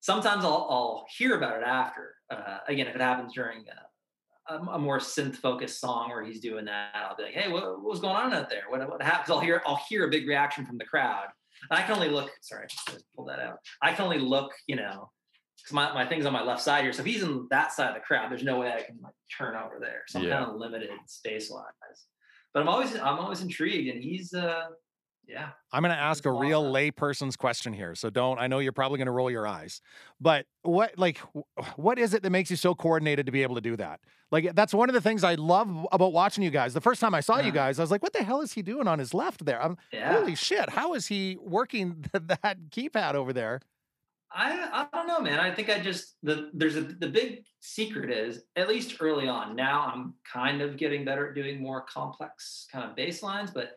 sometimes 0.00 0.44
I'll, 0.44 0.66
I'll 0.70 1.06
hear 1.16 1.36
about 1.36 1.60
it 1.60 1.64
after. 1.64 2.14
Uh, 2.30 2.58
again, 2.68 2.86
if 2.86 2.94
it 2.94 3.00
happens 3.00 3.32
during 3.34 3.64
a, 4.48 4.54
a, 4.54 4.78
more 4.78 4.98
synth 4.98 5.36
focused 5.36 5.80
song 5.80 6.10
where 6.10 6.24
he's 6.24 6.40
doing 6.40 6.64
that, 6.66 6.94
I'll 6.94 7.16
be 7.16 7.24
like, 7.24 7.34
"Hey, 7.34 7.50
what, 7.50 7.62
what 7.62 7.82
was 7.82 8.00
going 8.00 8.16
on 8.16 8.32
out 8.32 8.50
there? 8.50 8.64
What, 8.68 8.88
what 8.88 9.02
happened?" 9.02 9.32
I'll 9.34 9.40
hear 9.40 9.62
I'll 9.66 9.80
hear 9.88 10.06
a 10.06 10.10
big 10.10 10.26
reaction 10.26 10.66
from 10.66 10.78
the 10.78 10.84
crowd. 10.84 11.26
And 11.70 11.78
I 11.78 11.82
can 11.82 11.94
only 11.94 12.08
look. 12.08 12.30
Sorry, 12.40 12.66
I 12.88 12.92
that 13.26 13.40
out. 13.40 13.58
I 13.82 13.92
can 13.92 14.04
only 14.04 14.18
look, 14.18 14.52
you 14.66 14.76
know, 14.76 15.10
because 15.58 15.74
my, 15.74 15.92
my 15.92 16.06
thing's 16.06 16.24
on 16.24 16.32
my 16.32 16.42
left 16.42 16.62
side 16.62 16.84
here. 16.84 16.92
So 16.92 17.00
if 17.00 17.06
he's 17.06 17.22
in 17.22 17.46
that 17.50 17.72
side 17.72 17.88
of 17.88 17.94
the 17.94 18.00
crowd, 18.00 18.30
there's 18.30 18.42
no 18.42 18.58
way 18.58 18.72
I 18.72 18.82
can 18.82 18.98
like 19.02 19.14
turn 19.36 19.56
over 19.56 19.78
there. 19.78 20.02
So 20.08 20.18
I'm 20.18 20.26
Yeah. 20.26 20.38
kind 20.38 20.50
of 20.50 20.56
limited 20.56 20.90
space 21.06 21.50
wise. 21.50 22.06
But 22.54 22.60
I'm 22.60 22.68
always 22.68 22.94
I'm 22.96 23.18
always 23.18 23.42
intrigued, 23.42 23.94
and 23.94 24.02
he's 24.02 24.32
uh 24.32 24.66
yeah. 25.30 25.50
I'm 25.72 25.82
going 25.82 25.94
to 25.94 26.00
ask 26.00 26.26
a 26.26 26.32
real 26.32 26.64
layperson's 26.64 27.36
question 27.36 27.72
here. 27.72 27.94
So 27.94 28.10
don't, 28.10 28.38
I 28.38 28.48
know 28.48 28.58
you're 28.58 28.72
probably 28.72 28.98
going 28.98 29.06
to 29.06 29.12
roll 29.12 29.30
your 29.30 29.46
eyes, 29.46 29.80
but 30.20 30.46
what, 30.62 30.98
like, 30.98 31.18
what 31.76 31.98
is 31.98 32.14
it 32.14 32.22
that 32.22 32.30
makes 32.30 32.50
you 32.50 32.56
so 32.56 32.74
coordinated 32.74 33.26
to 33.26 33.32
be 33.32 33.42
able 33.42 33.54
to 33.54 33.60
do 33.60 33.76
that? 33.76 34.00
Like, 34.32 34.54
that's 34.54 34.74
one 34.74 34.88
of 34.88 34.94
the 34.94 35.00
things 35.00 35.24
I 35.24 35.34
love 35.34 35.86
about 35.92 36.12
watching 36.12 36.42
you 36.42 36.50
guys. 36.50 36.74
The 36.74 36.80
first 36.80 37.00
time 37.00 37.14
I 37.14 37.20
saw 37.20 37.38
you 37.38 37.44
mm-hmm. 37.44 37.54
guys, 37.54 37.78
I 37.78 37.82
was 37.82 37.90
like, 37.90 38.02
what 38.02 38.12
the 38.12 38.22
hell 38.22 38.40
is 38.40 38.52
he 38.52 38.62
doing 38.62 38.88
on 38.88 38.98
his 38.98 39.14
left 39.14 39.44
there? 39.44 39.62
I'm, 39.62 39.76
Yeah. 39.92 40.12
Holy 40.12 40.34
shit. 40.34 40.70
How 40.70 40.94
is 40.94 41.06
he 41.06 41.36
working 41.40 42.04
that 42.12 42.58
keypad 42.70 43.14
over 43.14 43.32
there? 43.32 43.60
I 44.32 44.86
I 44.92 44.96
don't 44.96 45.08
know, 45.08 45.20
man. 45.20 45.40
I 45.40 45.52
think 45.52 45.68
I 45.68 45.80
just 45.80 46.14
the 46.22 46.50
there's 46.54 46.76
a 46.76 46.82
the 46.82 47.08
big 47.08 47.44
secret 47.58 48.10
is 48.10 48.44
at 48.54 48.68
least 48.68 48.96
early 49.00 49.26
on. 49.26 49.56
Now 49.56 49.90
I'm 49.92 50.14
kind 50.30 50.62
of 50.62 50.76
getting 50.76 51.04
better 51.04 51.28
at 51.28 51.34
doing 51.34 51.60
more 51.60 51.82
complex 51.82 52.68
kind 52.70 52.88
of 52.88 52.96
baselines, 52.96 53.52
but 53.52 53.72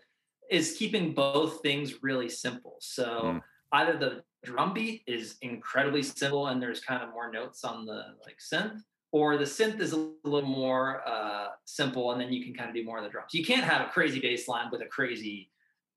is 0.50 0.75
keeping 0.77 1.13
both 1.13 1.62
things 1.62 2.03
really 2.03 2.29
simple. 2.29 2.75
So 2.79 3.21
Mm. 3.23 3.41
either 3.73 3.97
the 3.97 4.23
drum 4.43 4.73
beat 4.73 5.03
is 5.07 5.38
incredibly 5.41 6.03
simple 6.03 6.47
and 6.47 6.62
there's 6.62 6.81
kind 6.81 7.01
of 7.01 7.09
more 7.09 7.31
notes 7.31 7.63
on 7.63 7.85
the 7.85 8.15
like 8.25 8.38
synth, 8.39 8.81
or 9.12 9.38
the 9.38 9.45
synth 9.45 9.79
is 9.79 9.93
a 9.93 10.12
little 10.23 10.50
more 10.50 11.07
uh, 11.07 11.50
simple 11.65 12.12
and 12.12 12.19
then 12.21 12.31
you 12.33 12.43
can 12.43 12.53
kind 12.53 12.69
of 12.69 12.75
do 12.75 12.83
more 12.83 12.97
of 12.97 13.03
the 13.03 13.09
drums. 13.09 13.33
You 13.33 13.45
can't 13.45 13.63
have 13.63 13.88
a 13.88 13.89
crazy 13.89 14.19
bass 14.19 14.47
line 14.47 14.69
with 14.71 14.81
a 14.81 14.85
crazy 14.88 15.51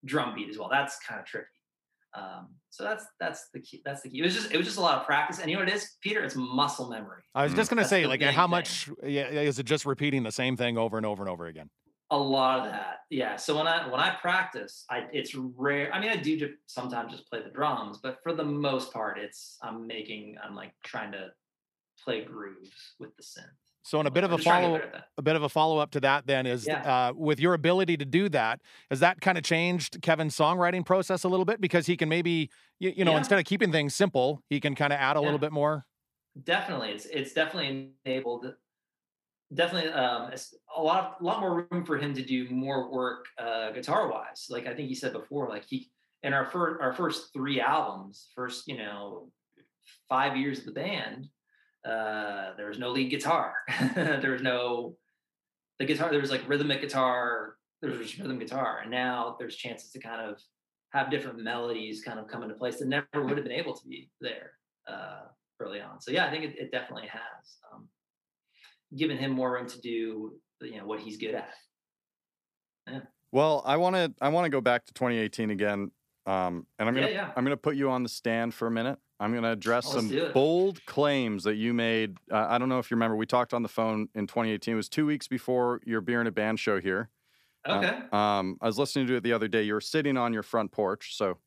drum 0.05 0.35
beat 0.35 0.49
as 0.49 0.59
well. 0.59 0.69
That's 0.71 0.99
kind 1.01 1.21
of 1.21 1.27
tricky. 1.27 1.49
Um, 2.15 2.55
so 2.71 2.83
that's 2.85 3.05
that's 3.21 3.51
the 3.53 3.61
key. 3.61 3.83
That's 3.85 4.01
the 4.03 4.09
key. 4.09 4.21
It 4.21 4.23
was 4.23 4.35
just 4.35 4.51
it 4.53 4.57
was 4.57 4.67
just 4.67 4.79
a 4.79 4.81
lot 4.81 4.99
of 4.99 5.05
practice. 5.07 5.39
And 5.39 5.51
you 5.51 5.57
know 5.57 5.63
what 5.63 5.69
it 5.69 5.75
is, 5.75 5.97
Peter? 6.01 6.23
It's 6.25 6.35
muscle 6.37 6.89
memory. 6.89 7.23
I 7.35 7.43
was 7.43 7.53
Mm. 7.53 7.57
just 7.57 7.71
going 7.71 7.77
to 7.77 7.83
That's 7.83 7.91
say, 7.91 8.07
like, 8.07 8.23
how 8.23 8.45
thing. 8.45 8.51
much 8.51 8.89
yeah, 9.03 9.29
is 9.29 9.59
it 9.59 9.67
just 9.67 9.85
repeating 9.85 10.23
the 10.23 10.33
same 10.33 10.57
thing 10.57 10.79
over 10.79 10.97
and 10.97 11.05
over 11.05 11.23
and 11.23 11.29
over 11.29 11.47
again? 11.47 11.69
A 12.11 12.17
lot 12.17 12.61
of 12.61 12.67
that, 12.67 12.99
yeah. 13.11 13.35
So 13.35 13.57
when 13.57 13.67
I 13.67 13.89
when 13.89 13.99
I 13.99 14.15
practice, 14.15 14.85
I 14.89 15.09
it's 15.13 15.35
rare. 15.35 15.93
I 15.93 15.99
mean, 16.01 16.11
I 16.11 16.17
do 16.17 16.39
ju- 16.39 16.57
sometimes 16.67 17.11
just 17.13 17.29
play 17.29 17.43
the 17.43 17.51
drums, 17.51 17.99
but 18.01 18.19
for 18.23 18.33
the 18.33 18.45
most 18.45 18.93
part, 18.93 19.19
it's 19.19 19.59
I'm 19.61 19.89
making 19.89 20.37
I'm 20.41 20.55
like 20.55 20.73
trying 20.85 21.11
to 21.13 21.33
play 22.05 22.25
grooves 22.25 22.71
with 23.01 23.17
the 23.17 23.23
synth. 23.25 23.51
So, 23.83 24.01
in 24.01 24.07
a 24.07 24.11
bit 24.11 24.25
of 24.25 24.33
a 24.33 24.35
I'm 24.35 24.39
just 24.39 24.47
trying 24.47 24.63
to 24.63 24.69
get 24.81 24.93
follow, 24.93 25.03
a 25.19 25.23
bit 25.23 25.37
of 25.37 25.43
a 25.43 25.49
follow 25.49 25.79
up 25.79 25.91
to 25.93 26.01
that, 26.01 26.27
then 26.27 26.47
is 26.47 26.69
Yeah. 26.69 26.83
uh, 26.83 27.13
with 27.17 27.41
your 27.41 27.55
ability 27.55 27.97
to 27.99 28.05
do 28.05 28.29
that, 28.31 28.61
has 28.91 29.01
that 29.01 29.21
kind 29.21 29.39
of 29.39 29.45
changed 29.45 30.01
Kevin's 30.03 30.37
songwriting 30.37 30.85
process 30.87 31.25
a 31.25 31.29
little 31.29 31.45
bit? 31.45 31.61
Because 31.61 31.87
he 31.87 31.97
can 31.97 32.09
maybe, 32.09 32.51
you, 32.81 32.91
you 32.97 33.05
know, 33.05 33.13
Yeah. 33.13 33.19
instead 33.19 33.39
of 33.39 33.45
keeping 33.47 33.73
things 33.73 33.95
simple, 33.95 34.43
he 34.49 34.61
can 34.61 34.75
kind 34.75 34.93
of 34.93 34.99
add 35.01 35.17
a 35.17 35.21
Yeah. 35.21 35.25
little 35.25 35.39
bit 35.41 35.53
more. 35.53 35.87
definitely 36.43 36.91
it's 36.91 37.07
it's 37.07 37.33
definitely 37.33 37.95
enabled 38.05 38.55
definitely 39.55 39.91
um 39.93 40.31
a 40.77 40.83
lot 40.83 41.17
a 41.21 41.25
lot 41.25 41.41
more 41.41 41.67
room 41.71 41.85
for 41.85 41.97
him 41.97 42.13
to 42.15 42.23
do 42.23 42.49
more 42.51 42.93
work 42.93 43.27
uh 43.39 43.71
guitar 43.71 44.11
wise 44.11 44.47
like 44.51 44.67
i 44.67 44.75
think 44.75 44.89
he 44.89 44.95
said 44.95 45.13
before 45.13 45.49
like 45.49 45.65
he 45.65 45.89
in 46.25 46.35
our 46.35 46.45
first 46.45 46.81
our 46.81 46.93
first 46.93 47.33
three 47.33 47.61
albums 47.61 48.29
first 48.35 48.67
you 48.67 48.77
know 48.77 49.31
five 50.09 50.37
years 50.37 50.59
of 50.61 50.67
the 50.67 50.73
band 50.73 51.29
uh 51.85 52.55
there 52.57 52.69
was 52.69 52.79
no 52.79 52.91
lead 52.91 53.11
guitar. 53.11 53.55
There 53.95 54.33
was 54.33 54.43
no 54.43 54.97
the 55.79 55.85
guitar 55.85 56.11
there 56.11 56.21
was 56.21 56.31
like 56.31 56.49
rhythmic 56.49 56.81
guitar 56.81 57.57
there 57.83 57.91
was 57.91 58.19
rhythm 58.19 58.39
guitar. 58.39 58.81
And 58.83 58.91
now 58.91 59.37
there's 59.39 59.55
chances 59.55 59.91
to 59.93 60.01
kind 60.01 60.21
of 60.21 60.41
have 60.91 61.11
different 61.11 61.43
melodies 61.43 62.03
kind 62.03 62.19
of 62.19 62.27
come 62.27 62.43
into 62.43 62.55
place 62.55 62.79
that 62.79 62.89
never 62.89 63.07
would 63.15 63.37
have 63.37 63.45
been 63.45 63.53
able 63.53 63.75
to 63.75 63.87
be 63.87 64.11
there 64.21 64.53
uh 64.89 65.27
early 65.61 65.81
on. 65.81 66.01
So 66.01 66.11
yeah, 66.11 66.27
I 66.27 66.31
think 66.31 66.45
it, 66.45 66.59
it 66.59 66.73
definitely 66.73 67.09
has 67.09 67.59
um, 67.73 67.89
given 68.95 69.17
him 69.17 69.31
more 69.33 69.53
room 69.53 69.67
to 69.69 69.81
do 69.81 70.39
you 70.61 70.79
know 70.79 70.87
what 70.87 71.01
he's 71.01 71.17
good 71.19 71.35
at. 71.35 71.51
Yeah. 72.87 73.01
Well, 73.33 73.63
I 73.67 73.77
want 73.77 73.97
to 73.97 74.15
I 74.21 74.29
want 74.29 74.45
to 74.45 74.51
go 74.51 74.61
back 74.61 74.87
to 74.87 74.95
2018 74.95 75.51
again, 75.51 75.91
um, 76.27 76.67
and 76.79 76.89
I'm 76.89 76.95
gonna 76.95 77.11
yeah. 77.11 77.33
I'm 77.37 77.45
gonna 77.45 77.57
put 77.57 77.77
you 77.77 77.91
on 77.91 78.03
the 78.03 78.09
stand 78.09 78.55
for 78.55 78.67
a 78.67 78.71
minute. 78.71 78.99
I'm 79.19 79.35
gonna 79.35 79.53
address 79.53 79.87
Oh, 79.89 80.01
some 80.01 80.33
bold 80.33 80.85
claims 80.87 81.45
that 81.45 81.55
you 81.57 81.75
made. 81.75 82.17
Uh, 82.31 82.47
I 82.49 82.59
don't 82.59 82.69
know 82.69 82.79
if 82.79 82.91
you 82.91 82.97
remember. 82.97 83.17
We 83.17 83.27
talked 83.27 83.53
on 83.53 83.63
the 83.63 83.69
phone 83.69 84.09
in 84.15 84.27
2018. 84.27 84.73
It 84.75 84.77
was 84.77 84.89
two 84.89 85.07
weeks 85.07 85.27
before 85.29 85.81
your 85.85 86.01
beer 86.01 86.21
and 86.21 86.29
a 86.29 86.33
band 86.33 86.61
show 86.61 86.81
here. 86.81 87.11
Uh, 87.65 87.79
Okay. 87.79 88.17
Um, 88.17 88.57
I 88.61 88.67
was 88.67 88.79
listening 88.79 89.07
to 89.09 89.17
it 89.17 89.23
the 89.23 89.33
other 89.33 89.49
day. 89.49 89.63
You 89.65 89.75
were 89.75 89.81
sitting 89.81 90.17
on 90.17 90.33
your 90.33 90.43
front 90.45 90.71
porch, 90.71 91.17
so 91.17 91.39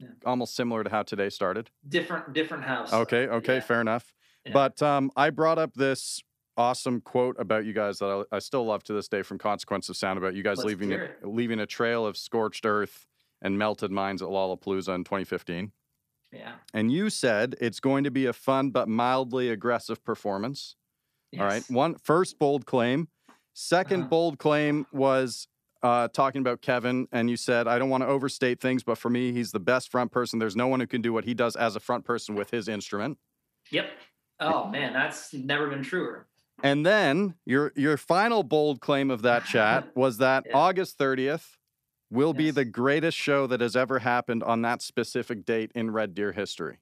Yeah. 0.00 0.08
almost 0.24 0.54
similar 0.56 0.82
to 0.84 0.90
how 0.90 1.02
today 1.04 1.28
started. 1.30 1.70
different 1.88 2.32
different 2.32 2.64
house. 2.64 2.92
Okay, 2.92 3.28
okay, 3.28 3.54
Yeah. 3.54 3.60
fair 3.60 3.80
enough. 3.80 4.12
Yeah. 4.44 4.52
But 4.52 4.82
um, 4.82 5.10
I 5.16 5.30
brought 5.30 5.58
up 5.58 5.74
this 5.74 6.20
awesome 6.58 7.00
quote 7.00 7.36
about 7.38 7.64
you 7.64 7.72
guys 7.72 7.98
that 8.00 8.26
I, 8.32 8.36
I 8.36 8.38
still 8.40 8.66
love 8.66 8.82
to 8.84 8.92
this 8.92 9.08
day 9.08 9.22
from 9.22 9.38
Consequence 9.38 9.88
of 9.88 9.96
Sound 9.96 10.18
about 10.18 10.34
you 10.34 10.42
guys 10.42 10.58
Let's 10.58 10.66
leaving 10.66 10.92
a, 10.92 11.08
leaving 11.22 11.60
a 11.60 11.66
trail 11.66 12.04
of 12.04 12.16
scorched 12.16 12.66
earth 12.66 13.06
and 13.40 13.56
melted 13.56 13.90
minds 13.90 14.20
at 14.20 14.28
Lollapalooza 14.28 14.94
in 14.94 15.04
2015. 15.04 15.72
Yeah. 16.32 16.52
And 16.74 16.92
you 16.92 17.08
said 17.08 17.54
it's 17.60 17.80
going 17.80 18.04
to 18.04 18.10
be 18.10 18.26
a 18.26 18.32
fun 18.32 18.70
but 18.70 18.88
mildly 18.88 19.48
aggressive 19.48 20.04
performance. 20.04 20.74
All 21.38 21.44
right. 21.46 21.62
One 21.70 21.94
first 21.94 22.38
bold 22.38 22.66
claim. 22.66 23.08
2nd 23.54 24.00
Uh-huh. 24.00 24.08
bold 24.08 24.38
claim 24.38 24.86
was 24.92 25.48
uh, 25.82 26.08
talking 26.08 26.40
about 26.40 26.60
Kevin, 26.60 27.06
and 27.12 27.30
you 27.30 27.36
said, 27.36 27.68
I 27.68 27.78
don't 27.78 27.88
want 27.88 28.02
to 28.02 28.08
overstate 28.08 28.60
things, 28.60 28.82
but 28.82 28.98
for 28.98 29.10
me, 29.10 29.32
he's 29.32 29.52
the 29.52 29.60
best 29.60 29.90
front 29.90 30.10
person. 30.10 30.38
There's 30.40 30.56
no 30.56 30.66
one 30.66 30.80
who 30.80 30.86
can 30.88 31.02
do 31.02 31.12
what 31.12 31.24
he 31.24 31.34
does 31.34 31.54
as 31.54 31.76
a 31.76 31.80
front 31.80 32.04
person 32.04 32.34
with 32.34 32.50
his 32.50 32.66
instrument. 32.68 33.18
Yep. 33.70 33.86
Oh 34.40 34.66
man, 34.68 34.92
that's 34.92 35.32
never 35.34 35.68
been 35.68 35.82
truer. 35.82 36.26
And 36.62 36.84
then 36.84 37.34
your 37.46 37.72
your 37.76 37.96
final 37.96 38.42
bold 38.42 38.80
claim 38.80 39.10
of 39.10 39.22
that 39.22 39.44
chat 39.44 39.88
was 39.96 40.18
that 40.18 40.44
Yeah. 40.46 40.56
August 40.56 40.98
30th 40.98 41.56
will 42.10 42.32
be 42.32 42.50
the 42.50 42.64
greatest 42.64 43.16
show 43.18 43.46
that 43.46 43.60
has 43.60 43.76
ever 43.76 43.98
happened 44.00 44.42
on 44.42 44.62
that 44.62 44.80
specific 44.82 45.44
date 45.44 45.70
in 45.74 45.90
Red 45.90 46.14
Deer 46.14 46.32
history. 46.32 46.78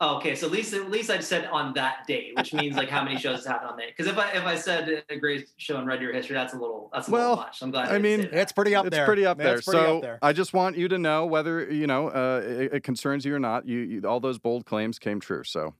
Oh, 0.00 0.16
okay, 0.16 0.34
so 0.34 0.46
at 0.46 0.52
least 0.52 0.74
at 0.74 0.90
least 0.90 1.08
I 1.08 1.20
said 1.20 1.46
on 1.46 1.72
that 1.74 2.04
date, 2.08 2.32
which 2.36 2.52
means 2.52 2.76
like 2.76 2.88
how 2.90 3.04
many 3.04 3.16
shows 3.16 3.36
has 3.36 3.46
happened 3.46 3.70
on 3.70 3.76
that. 3.76 3.86
Because 3.96 4.10
if 4.10 4.18
I 4.18 4.32
if 4.32 4.44
I 4.44 4.56
said 4.56 5.04
a 5.08 5.16
great 5.16 5.48
show 5.56 5.78
in 5.78 5.86
Red 5.86 6.00
Deer 6.00 6.12
history, 6.12 6.34
that's 6.34 6.52
a 6.52 6.58
little 6.58 6.90
that's 6.92 7.06
a 7.06 7.12
Well, 7.12 7.30
little 7.30 7.44
much. 7.44 7.62
I'm 7.62 7.70
glad. 7.70 7.86
I 7.86 7.92
didn't 7.92 8.02
mean, 8.02 8.22
say 8.22 8.26
that. 8.28 8.40
It's 8.40 8.52
pretty 8.52 8.74
up 8.74 8.82
there. 8.82 8.88
it's 8.88 8.96
there. 8.96 9.06
pretty 9.06 9.24
up 9.24 9.38
there. 9.38 9.54
It's 9.54 9.64
pretty 9.64 9.80
so 9.80 9.96
up 9.98 10.02
there. 10.02 10.18
I 10.20 10.32
just 10.32 10.52
want 10.52 10.76
you 10.76 10.88
to 10.88 10.98
know 10.98 11.26
whether 11.26 11.72
you 11.72 11.86
know 11.86 12.08
uh, 12.08 12.42
it, 12.44 12.74
it 12.74 12.82
concerns 12.82 13.24
you 13.24 13.36
or 13.36 13.38
not. 13.38 13.68
You, 13.68 13.78
you 13.78 14.02
all 14.02 14.18
those 14.18 14.38
bold 14.40 14.66
claims 14.66 14.98
came 14.98 15.20
true. 15.20 15.44
So 15.44 15.74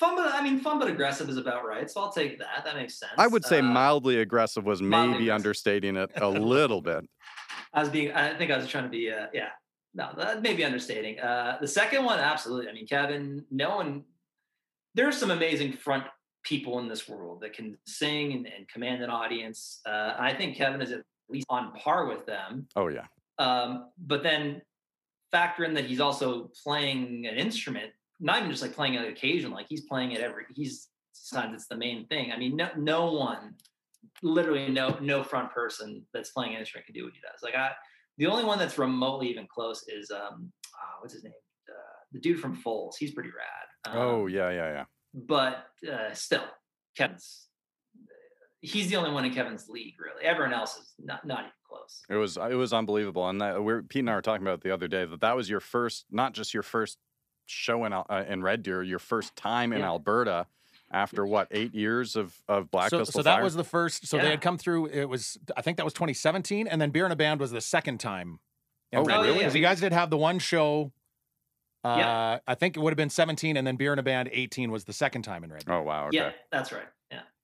fun, 0.00 0.16
but 0.16 0.34
I 0.34 0.42
mean, 0.42 0.58
fun 0.60 0.78
but 0.80 0.88
aggressive 0.88 1.28
is 1.28 1.36
about 1.36 1.64
right. 1.64 1.88
So 1.90 2.00
I'll 2.00 2.12
take 2.12 2.38
that. 2.40 2.64
That 2.64 2.74
makes 2.74 2.98
sense. 2.98 3.12
I 3.18 3.26
would 3.28 3.44
say 3.44 3.58
Uh, 3.60 3.62
mildly 3.62 4.18
aggressive 4.20 4.64
was 4.64 4.80
mildly 4.82 5.12
maybe 5.12 5.24
aggressive. 5.24 5.34
understating 5.46 5.96
it 5.96 6.10
a 6.16 6.28
little 6.54 6.80
bit. 6.82 7.08
I 7.72 7.80
was 7.80 7.88
being. 7.90 8.10
I 8.12 8.34
think 8.36 8.50
I 8.50 8.56
was 8.56 8.66
trying 8.66 8.84
to 8.84 8.90
be. 8.90 9.12
Uh, 9.12 9.26
yeah. 9.32 9.50
No, 9.94 10.10
that 10.16 10.40
may 10.42 10.54
be 10.54 10.64
understating. 10.64 11.18
Uh, 11.20 11.58
the 11.60 11.68
second 11.68 12.04
one, 12.04 12.18
absolutely. 12.18 12.68
I 12.68 12.72
mean, 12.72 12.86
Kevin. 12.86 13.44
No 13.50 13.76
one. 13.76 14.04
There's 14.94 15.16
some 15.16 15.30
amazing 15.30 15.72
front 15.74 16.04
people 16.42 16.78
in 16.80 16.88
this 16.88 17.08
world 17.08 17.42
that 17.42 17.52
can 17.52 17.76
sing 17.86 18.32
and, 18.32 18.46
and 18.46 18.66
command 18.68 19.02
an 19.02 19.10
audience. 19.10 19.80
Uh, 19.86 20.14
I 20.18 20.32
think 20.34 20.56
Kevin 20.56 20.80
is 20.82 20.90
at 20.90 21.02
least 21.28 21.46
on 21.48 21.72
par 21.74 22.06
with 22.06 22.24
them. 22.26 22.66
Oh 22.74 22.88
yeah, 22.88 23.06
Um, 23.38 23.90
but 23.98 24.22
then 24.24 24.62
factor 25.30 25.62
in 25.64 25.74
that 25.74 25.84
he's 25.84 26.00
also 26.00 26.50
playing 26.64 27.26
an 27.26 27.36
instrument, 27.36 27.92
not 28.20 28.38
even 28.38 28.50
just 28.50 28.62
like 28.62 28.74
playing 28.74 28.94
it 28.94 29.08
occasionally. 29.08 29.56
Like 29.56 29.66
he's 29.68 29.82
playing 29.82 30.12
it 30.12 30.20
every. 30.20 30.44
He's 30.54 30.88
sometimes 31.12 31.54
it's 31.54 31.66
the 31.66 31.76
main 31.76 32.06
thing. 32.06 32.32
I 32.32 32.38
mean, 32.38 32.56
no, 32.56 32.68
no 32.76 33.12
one, 33.12 33.54
literally 34.22 34.68
no, 34.68 34.96
no 35.00 35.22
front 35.22 35.52
person 35.52 36.04
that's 36.12 36.30
playing 36.30 36.54
an 36.54 36.60
instrument 36.60 36.86
can 36.86 36.94
do 36.94 37.04
what 37.04 37.14
he 37.14 37.20
does. 37.20 37.42
Like 37.42 37.54
I, 37.54 37.70
the 38.18 38.26
only 38.26 38.44
one 38.44 38.58
that's 38.58 38.78
remotely 38.78 39.28
even 39.28 39.46
close 39.46 39.84
is 39.88 40.10
um, 40.10 40.52
ah, 40.74 40.98
what's 41.00 41.14
his 41.14 41.24
name? 41.24 41.32
Uh, 41.68 41.98
the 42.12 42.20
dude 42.20 42.40
from 42.40 42.54
Foals. 42.54 42.96
He's 42.96 43.12
pretty 43.12 43.30
rad. 43.30 43.94
Um, 43.96 44.02
oh 44.02 44.26
yeah, 44.26 44.50
yeah, 44.50 44.72
yeah. 44.72 44.84
but 45.14 45.66
uh, 45.90 46.12
still, 46.12 46.44
Kevin's. 46.96 47.46
He's 48.62 48.90
the 48.90 48.96
only 48.96 49.10
one 49.10 49.24
in 49.24 49.32
Kevin's 49.32 49.70
league, 49.70 49.94
really. 49.98 50.22
Everyone 50.22 50.52
else 50.52 50.76
is 50.76 50.92
not 50.98 51.26
not 51.26 51.40
even 51.40 51.50
close. 51.66 52.02
It 52.10 52.16
was 52.16 52.36
it 52.36 52.56
was 52.56 52.74
unbelievable, 52.74 53.26
and 53.26 53.40
that 53.40 53.64
we're 53.64 53.82
Pete 53.82 54.00
and 54.00 54.10
I 54.10 54.14
were 54.14 54.20
talking 54.20 54.46
about 54.46 54.60
the 54.60 54.70
other 54.70 54.86
day 54.86 55.06
that 55.06 55.22
that 55.22 55.34
was 55.34 55.48
your 55.48 55.60
first, 55.60 56.04
not 56.10 56.34
just 56.34 56.52
your 56.52 56.62
first 56.62 56.98
show 57.50 57.84
in 57.84 57.92
uh, 57.92 58.04
in 58.28 58.42
Red 58.42 58.62
Deer, 58.62 58.82
your 58.82 58.98
first 58.98 59.34
time 59.36 59.72
in 59.72 59.80
Yeah. 59.80 59.86
Alberta 59.86 60.46
after 60.92 61.24
what 61.24 61.46
eight 61.50 61.74
years 61.74 62.16
of 62.16 62.34
of 62.48 62.70
Black 62.70 62.90
so, 62.90 62.98
Pistol 63.00 63.20
so 63.20 63.22
that 63.22 63.34
Fire? 63.36 63.44
was 63.44 63.54
the 63.54 63.64
first. 63.64 64.06
So 64.06 64.18
they 64.18 64.30
had 64.30 64.40
come 64.40 64.58
through. 64.58 64.86
It 64.86 65.04
was, 65.04 65.38
I 65.56 65.62
think 65.62 65.76
that 65.76 65.84
was 65.84 65.92
2017, 65.94 66.66
and 66.66 66.80
then 66.80 66.90
Beer 66.90 67.06
in 67.06 67.12
a 67.12 67.16
Band 67.16 67.40
was 67.40 67.50
the 67.52 67.60
second 67.60 67.98
time. 67.98 68.40
in 68.92 68.98
Oh, 68.98 69.04
Red 69.04 69.14
Deer. 69.14 69.22
really? 69.22 69.32
yeah, 69.34 69.38
Because 69.42 69.54
you 69.54 69.62
guys 69.62 69.80
did 69.80 69.92
have 69.92 70.10
the 70.10 70.16
one 70.18 70.38
show. 70.40 70.92
Uh, 71.84 71.94
Yeah. 71.98 72.38
I 72.46 72.54
think 72.56 72.76
it 72.76 72.80
would 72.80 72.90
have 72.90 72.96
been 72.96 73.08
17, 73.08 73.56
and 73.56 73.64
then 73.66 73.76
Beer 73.76 73.92
in 73.92 73.98
a 73.98 74.02
Band 74.02 74.28
18 74.32 74.70
was 74.72 74.84
the 74.84 74.92
second 74.92 75.22
time 75.22 75.44
in 75.44 75.52
Red 75.52 75.64
Deer. 75.64 75.76
oh 75.76 75.82
wow, 75.82 76.08
okay. 76.08 76.16
Yeah, 76.16 76.32
that's 76.50 76.72
right. 76.72 76.86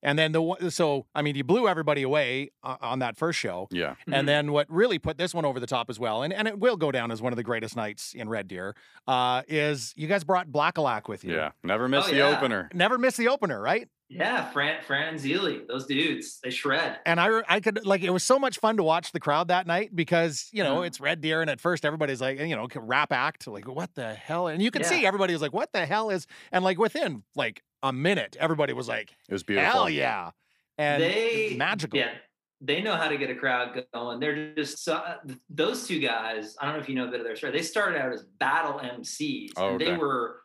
Yeah. 0.07 0.11
And 0.11 0.19
then 0.19 0.33
the 0.33 0.43
one- 0.43 0.71
so 0.71 1.07
I 1.15 1.23
mean, 1.23 1.35
you 1.35 1.45
blew 1.45 1.67
everybody 1.69 2.03
away 2.03 2.51
uh, 2.63 2.77
on 2.81 3.01
that 3.01 3.17
first 3.17 3.39
show. 3.39 3.69
Yeah. 3.71 3.91
Mm-hmm. 3.91 4.15
And 4.15 4.29
then 4.29 4.53
what 4.53 4.71
really 4.71 4.99
put 4.99 5.19
this 5.19 5.35
one 5.35 5.45
over 5.45 5.59
the 5.61 5.67
top 5.67 5.91
as 5.91 5.99
well, 5.99 6.23
and, 6.23 6.33
and 6.33 6.47
it 6.49 6.59
will 6.59 6.77
go 6.77 6.93
down 6.93 7.11
as 7.11 7.21
one 7.21 7.33
of 7.33 7.37
the 7.37 7.43
greatest 7.45 7.77
nights 7.77 8.15
in 8.15 8.29
Red 8.29 8.49
Deer, 8.49 8.75
uh, 9.07 9.43
is 9.49 9.93
you 9.97 10.07
guys 10.07 10.25
brought 10.25 10.49
Blackillac 10.49 11.09
with 11.09 11.25
you. 11.25 11.35
Yeah. 11.35 11.51
Never 11.63 11.89
miss 11.89 12.07
Oh, 12.07 12.11
the 12.11 12.17
yeah. 12.19 12.37
opener. 12.37 12.71
Never 12.73 12.99
miss 12.99 13.17
the 13.17 13.29
opener, 13.29 13.61
right? 13.61 13.89
Yeah, 14.09 14.49
Fran, 14.53 14.85
Fran 14.87 15.09
and 15.09 15.19
Zeely, 15.19 15.67
those 15.67 15.85
dudes, 15.85 16.39
they 16.41 16.51
shred. 16.51 17.01
And 17.05 17.19
I, 17.19 17.43
I 17.49 17.59
could 17.59 17.85
like 17.85 18.03
it 18.05 18.11
was 18.11 18.23
so 18.23 18.39
much 18.39 18.59
fun 18.61 18.77
to 18.77 18.85
watch 18.85 19.11
the 19.11 19.19
crowd 19.19 19.49
that 19.49 19.67
night 19.67 19.97
because 19.97 20.49
you 20.53 20.63
know 20.63 20.77
Mhm. 20.83 20.87
it's 20.87 21.01
Red 21.01 21.21
Deer 21.21 21.41
and 21.41 21.51
at 21.51 21.61
first 21.61 21.85
everybody's 21.85 22.21
like 22.21 22.39
you 22.39 22.55
know 22.55 22.69
rap 22.77 23.11
act 23.11 23.49
like 23.49 23.67
what 23.67 23.93
the 23.97 24.15
hell 24.15 24.47
and 24.47 24.63
you 24.63 24.71
could 24.71 24.83
Yeah. 24.83 24.89
see 24.91 25.05
everybody 25.07 25.33
was 25.33 25.43
like 25.43 25.53
what 25.53 25.73
the 25.73 25.85
hell 25.87 26.11
is 26.11 26.29
and 26.53 26.63
like 26.63 26.79
within 26.79 27.25
like 27.35 27.65
a 27.83 27.93
minute 27.93 28.37
everybody 28.41 28.73
was 28.73 28.89
like 28.89 29.11
It 29.29 29.33
was 29.33 29.43
beautiful. 29.43 29.71
hell 29.71 29.91
yeah 29.91 30.31
and 30.79 31.03
they 31.03 31.55
magical 31.57 31.99
Yeah, 31.99 32.13
they 32.61 32.83
know 32.83 32.95
how 32.97 33.09
to 33.09 33.17
get 33.17 33.31
a 33.31 33.35
crowd 33.35 33.83
going. 33.95 34.21
They're 34.21 34.55
just 34.55 34.83
so, 34.85 34.95
uh, 34.95 35.17
those 35.51 35.87
two 35.87 36.01
guys. 36.01 36.57
I 36.61 36.67
don't 36.67 36.75
know 36.75 36.81
if 36.81 36.89
you 36.89 36.95
know 36.95 37.07
a 37.09 37.11
bit 37.11 37.21
of 37.21 37.27
their 37.27 37.37
story. 37.37 37.53
They 37.53 37.63
started 37.63 37.99
out 38.01 38.13
as 38.13 38.25
battle 38.39 38.81
MCs, 38.81 39.53
Oh, 39.57 39.71
and 39.71 39.81
they 39.81 39.97
were 39.97 40.41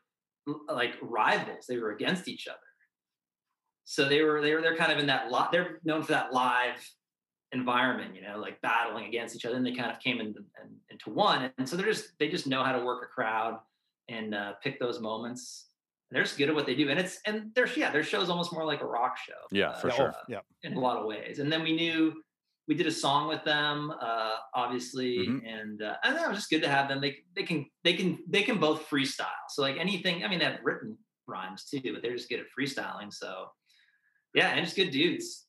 like 0.69 0.93
rivals. 1.01 1.65
They 1.67 1.77
were 1.77 1.91
against 1.91 2.27
each 2.27 2.47
other. 2.47 2.57
So 3.83 4.07
they 4.07 4.21
were 4.23 4.41
they 4.41 4.53
were 4.53 4.61
they're 4.61 4.75
kind 4.77 4.91
of 4.91 4.99
in 4.99 5.07
that 5.07 5.31
lot. 5.31 5.51
They're 5.51 5.79
known 5.83 6.03
for 6.03 6.13
that 6.13 6.31
live 6.33 6.75
environment, 7.51 8.15
you 8.15 8.21
know, 8.21 8.37
like 8.39 8.61
battling 8.61 9.05
against 9.07 9.35
each 9.35 9.45
other. 9.45 9.55
And 9.57 9.65
they 9.65 9.73
kind 9.73 9.91
of 9.91 9.99
came 9.99 10.21
into 10.21 10.39
in, 10.63 10.75
into 10.89 11.09
one, 11.09 11.51
and 11.57 11.67
so 11.67 11.75
they're 11.75 11.85
just 11.85 12.11
they 12.19 12.29
just 12.29 12.47
know 12.47 12.63
how 12.63 12.71
to 12.77 12.85
work 12.85 13.03
a 13.03 13.07
crowd 13.07 13.59
and 14.07 14.33
uh, 14.33 14.53
pick 14.63 14.79
those 14.79 14.99
moments. 15.01 15.67
And 16.11 16.17
they're 16.17 16.23
just 16.23 16.37
good 16.37 16.49
at 16.49 16.55
what 16.55 16.65
they 16.65 16.75
do, 16.75 16.89
and 16.89 16.99
it's 16.99 17.19
and 17.25 17.55
their 17.55 17.67
yeah 17.77 17.89
their 17.89 18.03
show's 18.03 18.29
almost 18.29 18.51
more 18.51 18.65
like 18.65 18.81
a 18.81 18.85
rock 18.85 19.17
show. 19.17 19.31
Yeah, 19.49 19.71
for 19.79 19.87
Yeah, 19.87 19.93
oh, 19.93 19.97
sure. 19.97 20.13
yeah 20.27 20.39
in 20.63 20.73
a 20.73 20.79
lot 20.79 20.97
of 20.97 21.05
ways. 21.05 21.39
And 21.39 21.49
then 21.49 21.63
we 21.63 21.73
knew 21.73 22.21
we 22.67 22.75
did 22.75 22.85
a 22.85 22.91
song 22.91 23.29
with 23.29 23.43
them, 23.45 23.91
uh, 24.01 24.35
obviously, 24.53 25.19
Mhm. 25.25 25.41
and 25.47 25.81
uh, 25.81 25.95
and 26.03 26.17
that 26.17 26.27
was 26.27 26.37
just 26.39 26.49
good 26.49 26.61
to 26.63 26.67
have 26.69 26.89
them. 26.89 26.99
They 26.99 27.23
they 27.33 27.43
can 27.43 27.65
they 27.85 27.93
can 27.93 28.19
they 28.27 28.43
can 28.43 28.59
both 28.59 28.89
freestyle. 28.89 29.29
So 29.47 29.61
like 29.61 29.77
anything, 29.77 30.25
I 30.25 30.27
mean, 30.27 30.39
they 30.39 30.45
have 30.45 30.59
written 30.63 30.97
rhymes 31.27 31.63
too, 31.63 31.79
but 31.93 32.01
they're 32.01 32.11
just 32.17 32.27
good 32.27 32.41
at 32.41 32.47
freestyling. 32.59 33.13
So 33.13 33.47
yeah, 34.33 34.49
and 34.49 34.65
just 34.65 34.75
good 34.75 34.91
dudes. 34.91 35.47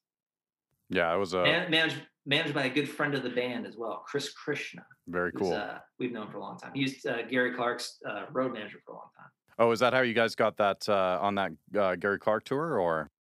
Yeah, 0.90 1.12
it 1.12 1.18
was 1.18 1.32
a 1.34 1.42
Man, 1.42 1.70
managed 1.72 1.96
managed 2.24 2.54
by 2.54 2.66
a 2.66 2.70
good 2.70 2.88
friend 2.88 3.16
of 3.16 3.24
the 3.24 3.30
band 3.30 3.66
as 3.66 3.76
well, 3.76 4.04
Chris 4.06 4.32
Krishna. 4.32 4.86
very 5.08 5.32
cool. 5.32 5.52
Uh, 5.54 5.78
we've 5.98 6.12
known 6.12 6.30
for 6.30 6.36
a 6.36 6.40
long 6.40 6.56
time. 6.56 6.70
He's 6.72 7.04
uh, 7.04 7.22
Gary 7.28 7.52
Clark's 7.56 7.98
uh, 8.08 8.26
road 8.30 8.52
manager 8.52 8.78
for 8.86 8.92
a 8.92 8.94
long 8.94 9.10
time. 9.18 9.28
Oh, 9.58 9.70
is 9.70 9.80
that 9.80 9.92
how 9.92 10.00
you 10.00 10.14
guys 10.14 10.34
got 10.34 10.56
that 10.58 10.88
uh, 10.88 11.18
on 11.20 11.34
that 11.36 11.52
uh, 11.78 11.94
Gary 11.96 12.18
Clark 12.18 12.44
tour 12.44 12.78
or? 12.78 13.10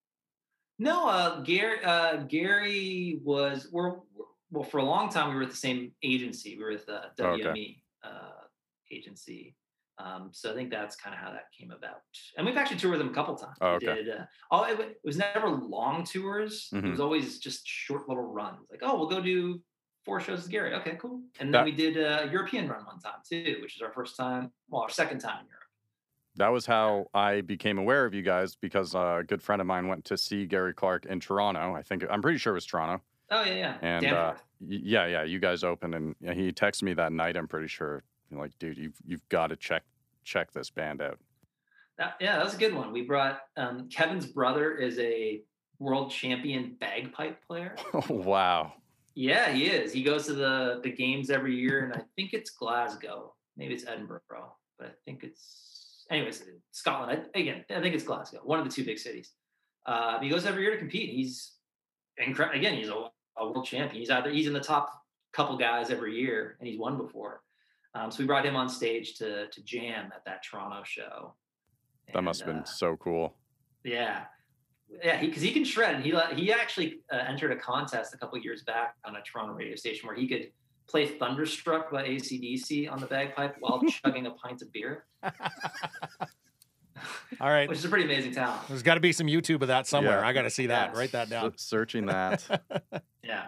No, 0.78 1.08
uh, 1.08 1.40
Gary. 1.40 1.84
Uh, 1.84 2.16
Gary 2.24 3.20
was 3.22 3.68
we're 3.70 3.96
well 4.50 4.64
for 4.64 4.78
a 4.78 4.84
long 4.84 5.10
time. 5.10 5.30
We 5.30 5.36
were 5.36 5.42
at 5.42 5.50
the 5.50 5.56
same 5.56 5.92
agency. 6.02 6.56
We 6.56 6.64
were 6.64 6.70
with 6.70 6.88
uh, 6.88 7.02
Oh, 7.20 7.24
okay. 7.30 7.44
WME 7.44 7.82
uh, 8.04 8.30
agency. 8.90 9.54
Um, 9.98 10.30
so 10.32 10.50
I 10.50 10.54
think 10.54 10.70
that's 10.70 10.96
kind 10.96 11.14
of 11.14 11.20
how 11.20 11.30
that 11.30 11.44
came 11.56 11.70
about. 11.70 12.00
And 12.36 12.44
we've 12.46 12.56
actually 12.56 12.78
toured 12.78 12.92
with 12.92 13.00
them 13.00 13.10
a 13.10 13.14
couple 13.14 13.36
times. 13.36 13.56
Oh, 13.60 13.72
We 13.80 13.88
okay. 13.88 14.02
did, 14.04 14.08
uh, 14.08 14.24
oh, 14.50 14.64
it, 14.64 14.80
it 14.80 15.00
was 15.04 15.16
never 15.18 15.48
long 15.48 16.04
tours. 16.04 16.70
It 16.72 16.82
Mhm. 16.82 16.90
was 16.90 16.98
always 17.00 17.38
just 17.38 17.66
short 17.66 18.08
little 18.08 18.24
runs. 18.24 18.66
Like, 18.70 18.80
oh, 18.82 18.98
we'll 18.98 19.08
go 19.08 19.20
do 19.20 19.62
four 20.04 20.18
shows 20.18 20.42
with 20.42 20.50
Gary. 20.50 20.74
Okay, 20.74 20.96
cool. 21.00 21.20
And 21.38 21.48
then 21.48 21.52
That- 21.52 21.64
we 21.66 21.72
did 21.72 21.96
a 21.98 22.28
European 22.32 22.66
run 22.68 22.84
one 22.86 22.98
time 22.98 23.20
too, 23.28 23.58
which 23.62 23.76
is 23.76 23.82
our 23.82 23.92
first 23.92 24.16
time, 24.16 24.50
well, 24.68 24.82
our 24.82 24.88
second 24.90 25.20
time 25.20 25.40
in 25.42 25.46
Europe. 25.46 25.61
That 26.36 26.48
was 26.48 26.64
how 26.64 27.08
I 27.12 27.42
became 27.42 27.78
aware 27.78 28.06
of 28.06 28.14
you 28.14 28.22
guys 28.22 28.54
because 28.54 28.94
a 28.94 29.22
good 29.26 29.42
friend 29.42 29.60
of 29.60 29.66
mine 29.66 29.88
went 29.88 30.04
to 30.06 30.16
see 30.16 30.46
Gary 30.46 30.72
Clark 30.72 31.04
in 31.04 31.20
Toronto. 31.20 31.74
I 31.74 31.82
think 31.82 32.04
I'm 32.10 32.22
pretty 32.22 32.38
sure 32.38 32.52
it 32.52 32.54
was 32.54 32.66
Toronto. 32.66 33.02
Oh 33.30 33.44
yeah, 33.44 33.54
yeah. 33.54 33.76
And 33.82 34.06
uh, 34.06 34.34
yeah, 34.60 35.06
yeah, 35.06 35.22
you 35.24 35.38
guys 35.38 35.64
opened 35.64 35.94
and 35.94 36.14
he 36.20 36.52
texted 36.52 36.82
me 36.82 36.94
that 36.94 37.12
night. 37.12 37.36
I'm 37.36 37.48
pretty 37.48 37.68
sure, 37.68 38.02
know, 38.30 38.40
like, 38.40 38.58
dude, 38.58 38.78
you've 38.78 38.96
you've 39.06 39.28
got 39.28 39.48
to 39.48 39.56
check 39.56 39.82
check 40.24 40.52
this 40.52 40.70
band 40.70 41.02
out. 41.02 41.18
That, 41.98 42.16
yeah, 42.20 42.36
that 42.36 42.44
was 42.44 42.54
a 42.54 42.58
good 42.58 42.74
one. 42.74 42.92
We 42.92 43.02
brought 43.02 43.40
um, 43.56 43.88
Kevin's 43.90 44.26
brother 44.26 44.74
is 44.74 44.98
a 44.98 45.42
world 45.78 46.10
champion 46.10 46.76
bagpipe 46.80 47.44
player. 47.46 47.76
Oh 47.92 48.04
wow, 48.08 48.74
Yeah, 49.14 49.52
he 49.52 49.66
is. 49.66 49.92
He 49.92 50.02
goes 50.02 50.26
to 50.26 50.34
the 50.34 50.80
the 50.82 50.90
games 50.90 51.30
every 51.30 51.56
year, 51.56 51.84
and 51.84 51.94
I 51.94 52.02
think 52.16 52.32
it's 52.32 52.50
Glasgow. 52.50 53.34
Maybe 53.56 53.74
it's 53.74 53.86
Edinburgh, 53.86 54.20
but 54.78 54.88
I 54.88 54.92
think 55.04 55.24
it's 55.24 55.81
anyways 56.12 56.42
Scotland. 56.72 57.26
I, 57.34 57.38
again, 57.38 57.64
I 57.70 57.80
think 57.80 57.94
it's 57.94 58.04
Glasgow, 58.04 58.40
one 58.44 58.58
of 58.58 58.64
the 58.64 58.72
two 58.72 58.84
big 58.84 58.98
cities. 58.98 59.32
Uh, 59.86 60.20
he 60.20 60.28
goes 60.28 60.46
every 60.46 60.62
year 60.62 60.72
to 60.72 60.78
compete. 60.78 61.10
He's 61.10 61.52
incredible. 62.18 62.58
Again, 62.58 62.74
he's 62.74 62.88
a, 62.88 63.08
a 63.38 63.48
world 63.48 63.64
champion. 63.64 64.00
He's 64.00 64.10
either 64.10 64.30
he's 64.30 64.46
in 64.46 64.52
the 64.52 64.60
top 64.60 64.90
couple 65.32 65.56
guys 65.56 65.90
every 65.90 66.18
year, 66.18 66.56
and 66.60 66.68
he's 66.68 66.78
won 66.78 66.96
before. 66.96 67.42
Um, 67.94 68.10
so 68.10 68.20
we 68.20 68.26
brought 68.26 68.46
him 68.46 68.56
on 68.56 68.68
stage 68.68 69.16
to 69.16 69.48
to 69.48 69.62
jam 69.62 70.10
at 70.14 70.24
that 70.24 70.42
Toronto 70.42 70.82
show. 70.84 71.34
that 72.12 72.22
must 72.22 72.40
have 72.40 72.48
been 72.48 72.62
uh, 72.62 72.64
so 72.64 72.96
cool. 72.96 73.34
yeah, 73.84 74.24
yeah, 75.02 75.20
because 75.20 75.42
he, 75.42 75.52
can 75.52 75.64
shred. 75.64 75.96
And 75.96 76.04
he 76.04 76.14
he 76.36 76.52
actually 76.52 77.00
uh, 77.12 77.16
entered 77.16 77.52
a 77.52 77.56
contest 77.56 78.14
a 78.14 78.18
couple 78.18 78.38
years 78.38 78.62
back 78.62 78.94
on 79.04 79.16
a 79.16 79.22
Toronto 79.22 79.54
radio 79.54 79.76
station 79.76 80.06
where 80.06 80.16
he 80.16 80.28
could 80.28 80.50
play 80.92 81.06
"Thunderstruck" 81.06 81.90
by 81.90 82.06
ACDC 82.06 82.88
on 82.92 83.00
the 83.00 83.06
bagpipe 83.06 83.56
while 83.58 83.82
chugging 84.04 84.26
a 84.26 84.30
pint 84.30 84.62
of 84.62 84.72
beer, 84.72 85.06
all 87.40 87.48
right 87.48 87.68
which 87.68 87.78
is 87.78 87.84
a 87.84 87.88
pretty 87.88 88.04
amazing 88.04 88.32
talent. 88.32 88.60
there's 88.68 88.82
got 88.82 88.94
to 88.94 89.00
be 89.00 89.12
some 89.12 89.26
YouTube 89.26 89.62
of 89.62 89.68
that 89.68 89.86
somewhere 89.86 90.20
Yeah. 90.20 90.28
I 90.28 90.32
got 90.32 90.42
to 90.42 90.50
see 90.50 90.66
that 90.66 90.90
Yes. 90.90 90.96
write 90.96 91.12
that 91.12 91.28
down 91.30 91.46
S- 91.54 91.62
searching 91.62 92.06
that. 92.06 92.44
Yeah. 93.24 93.46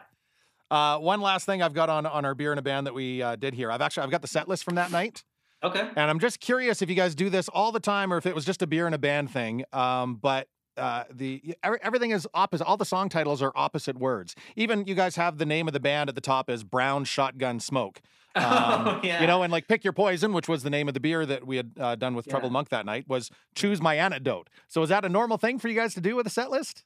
uh, 0.70 0.98
one 0.98 1.20
last 1.20 1.46
thing 1.46 1.62
I've 1.62 1.74
got 1.74 1.88
on 1.90 2.06
on 2.06 2.24
our 2.24 2.34
beer 2.34 2.52
in 2.52 2.58
a 2.58 2.62
band 2.62 2.86
that 2.86 2.94
we 2.94 3.22
uh, 3.22 3.36
did 3.36 3.54
here 3.54 3.70
I've 3.70 3.80
actually 3.82 4.04
I've 4.04 4.10
got 4.10 4.22
the 4.22 4.28
set 4.28 4.48
list 4.48 4.64
from 4.64 4.74
that 4.76 4.90
night 4.90 5.22
Okay. 5.62 5.80
And 5.80 6.10
I'm 6.10 6.18
just 6.20 6.40
curious 6.40 6.82
if 6.82 6.90
you 6.90 6.94
guys 6.94 7.14
do 7.14 7.30
this 7.30 7.48
all 7.48 7.72
the 7.72 7.80
time 7.80 8.12
or 8.12 8.18
if 8.18 8.26
it 8.26 8.34
was 8.34 8.44
just 8.44 8.60
a 8.60 8.66
beer 8.66 8.84
and 8.84 8.94
a 8.94 8.98
band 8.98 9.30
thing. 9.30 9.64
Um, 9.72 10.16
but 10.16 10.46
uh, 10.76 11.04
the 11.12 11.54
every- 11.62 11.78
everything 11.82 12.10
is 12.10 12.26
opposite. 12.34 12.64
All 12.66 12.76
the 12.76 12.84
song 12.84 13.08
titles 13.08 13.42
are 13.42 13.52
opposite 13.54 13.98
words. 13.98 14.34
Even 14.56 14.86
you 14.86 14.94
guys 14.94 15.16
have 15.16 15.38
the 15.38 15.46
name 15.46 15.66
of 15.68 15.72
the 15.74 15.80
band 15.80 16.08
at 16.08 16.14
the 16.14 16.20
top 16.20 16.48
as 16.50 16.64
Brown 16.64 17.04
Shotgun 17.04 17.60
Smoke. 17.60 18.00
Um, 18.36 18.42
oh, 18.44 19.00
yeah. 19.04 19.20
You 19.20 19.28
know, 19.28 19.44
and 19.44 19.52
like 19.52 19.68
Pick 19.68 19.84
Your 19.84 19.92
Poison, 19.92 20.32
which 20.32 20.48
was 20.48 20.64
the 20.64 20.70
name 20.70 20.88
of 20.88 20.94
the 20.94 20.98
beer 20.98 21.24
that 21.24 21.46
we 21.46 21.56
had 21.56 21.70
uh, 21.78 21.94
done 21.94 22.16
with 22.16 22.26
Yeah. 22.26 22.32
Troubled 22.32 22.52
Monk 22.52 22.68
that 22.70 22.84
night, 22.84 23.04
was 23.06 23.30
Choose 23.54 23.80
My 23.80 23.94
Antidote. 23.94 24.50
So 24.66 24.82
is 24.82 24.88
that 24.88 25.04
a 25.04 25.08
normal 25.08 25.36
thing 25.38 25.60
for 25.60 25.68
you 25.68 25.76
guys 25.76 25.94
to 25.94 26.00
do 26.00 26.16
with 26.16 26.26
a 26.26 26.30
set 26.30 26.50
list? 26.50 26.82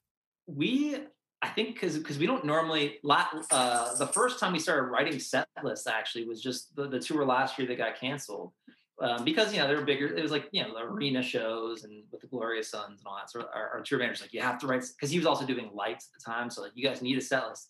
we 0.46 0.98
I 1.40 1.48
think 1.48 1.72
because 1.72 1.96
because 1.96 2.18
we 2.18 2.26
don't 2.26 2.44
normally 2.44 2.98
uh, 3.08 3.94
the 3.96 4.06
first 4.12 4.38
time 4.40 4.52
we 4.52 4.58
started 4.58 4.90
writing 4.90 5.18
set 5.18 5.46
lists 5.62 5.86
actually 5.86 6.26
was 6.26 6.42
just 6.42 6.76
the, 6.76 6.86
the 6.86 6.98
tour 6.98 7.24
last 7.24 7.58
year 7.58 7.66
that 7.68 7.78
got 7.78 7.96
canceled 7.98 8.52
um, 9.00 9.24
because 9.24 9.52
you 9.52 9.60
know 9.60 9.68
they 9.68 9.74
were 9.74 9.84
bigger. 9.84 10.06
It 10.06 10.22
was 10.22 10.32
like 10.32 10.48
you 10.52 10.62
know 10.62 10.74
the 10.74 10.80
arena 10.80 11.22
shows 11.22 11.84
and 11.84 12.02
with 12.10 12.20
the 12.20 12.26
Glorious 12.26 12.70
Sons 12.70 13.00
and 13.00 13.06
all 13.06 13.16
that. 13.16 13.30
So 13.30 13.40
our, 13.54 13.70
our 13.70 13.80
tour 13.82 13.98
manager's 13.98 14.22
like, 14.22 14.32
you 14.32 14.40
have 14.40 14.58
to 14.58 14.66
write 14.66 14.82
because 14.96 15.10
he 15.10 15.18
was 15.18 15.26
also 15.26 15.46
doing 15.46 15.70
lights 15.72 16.08
at 16.12 16.18
the 16.18 16.30
time. 16.30 16.50
So 16.50 16.62
like 16.62 16.72
you 16.74 16.86
guys 16.86 17.02
need 17.02 17.16
a 17.16 17.20
set 17.20 17.48
list. 17.48 17.68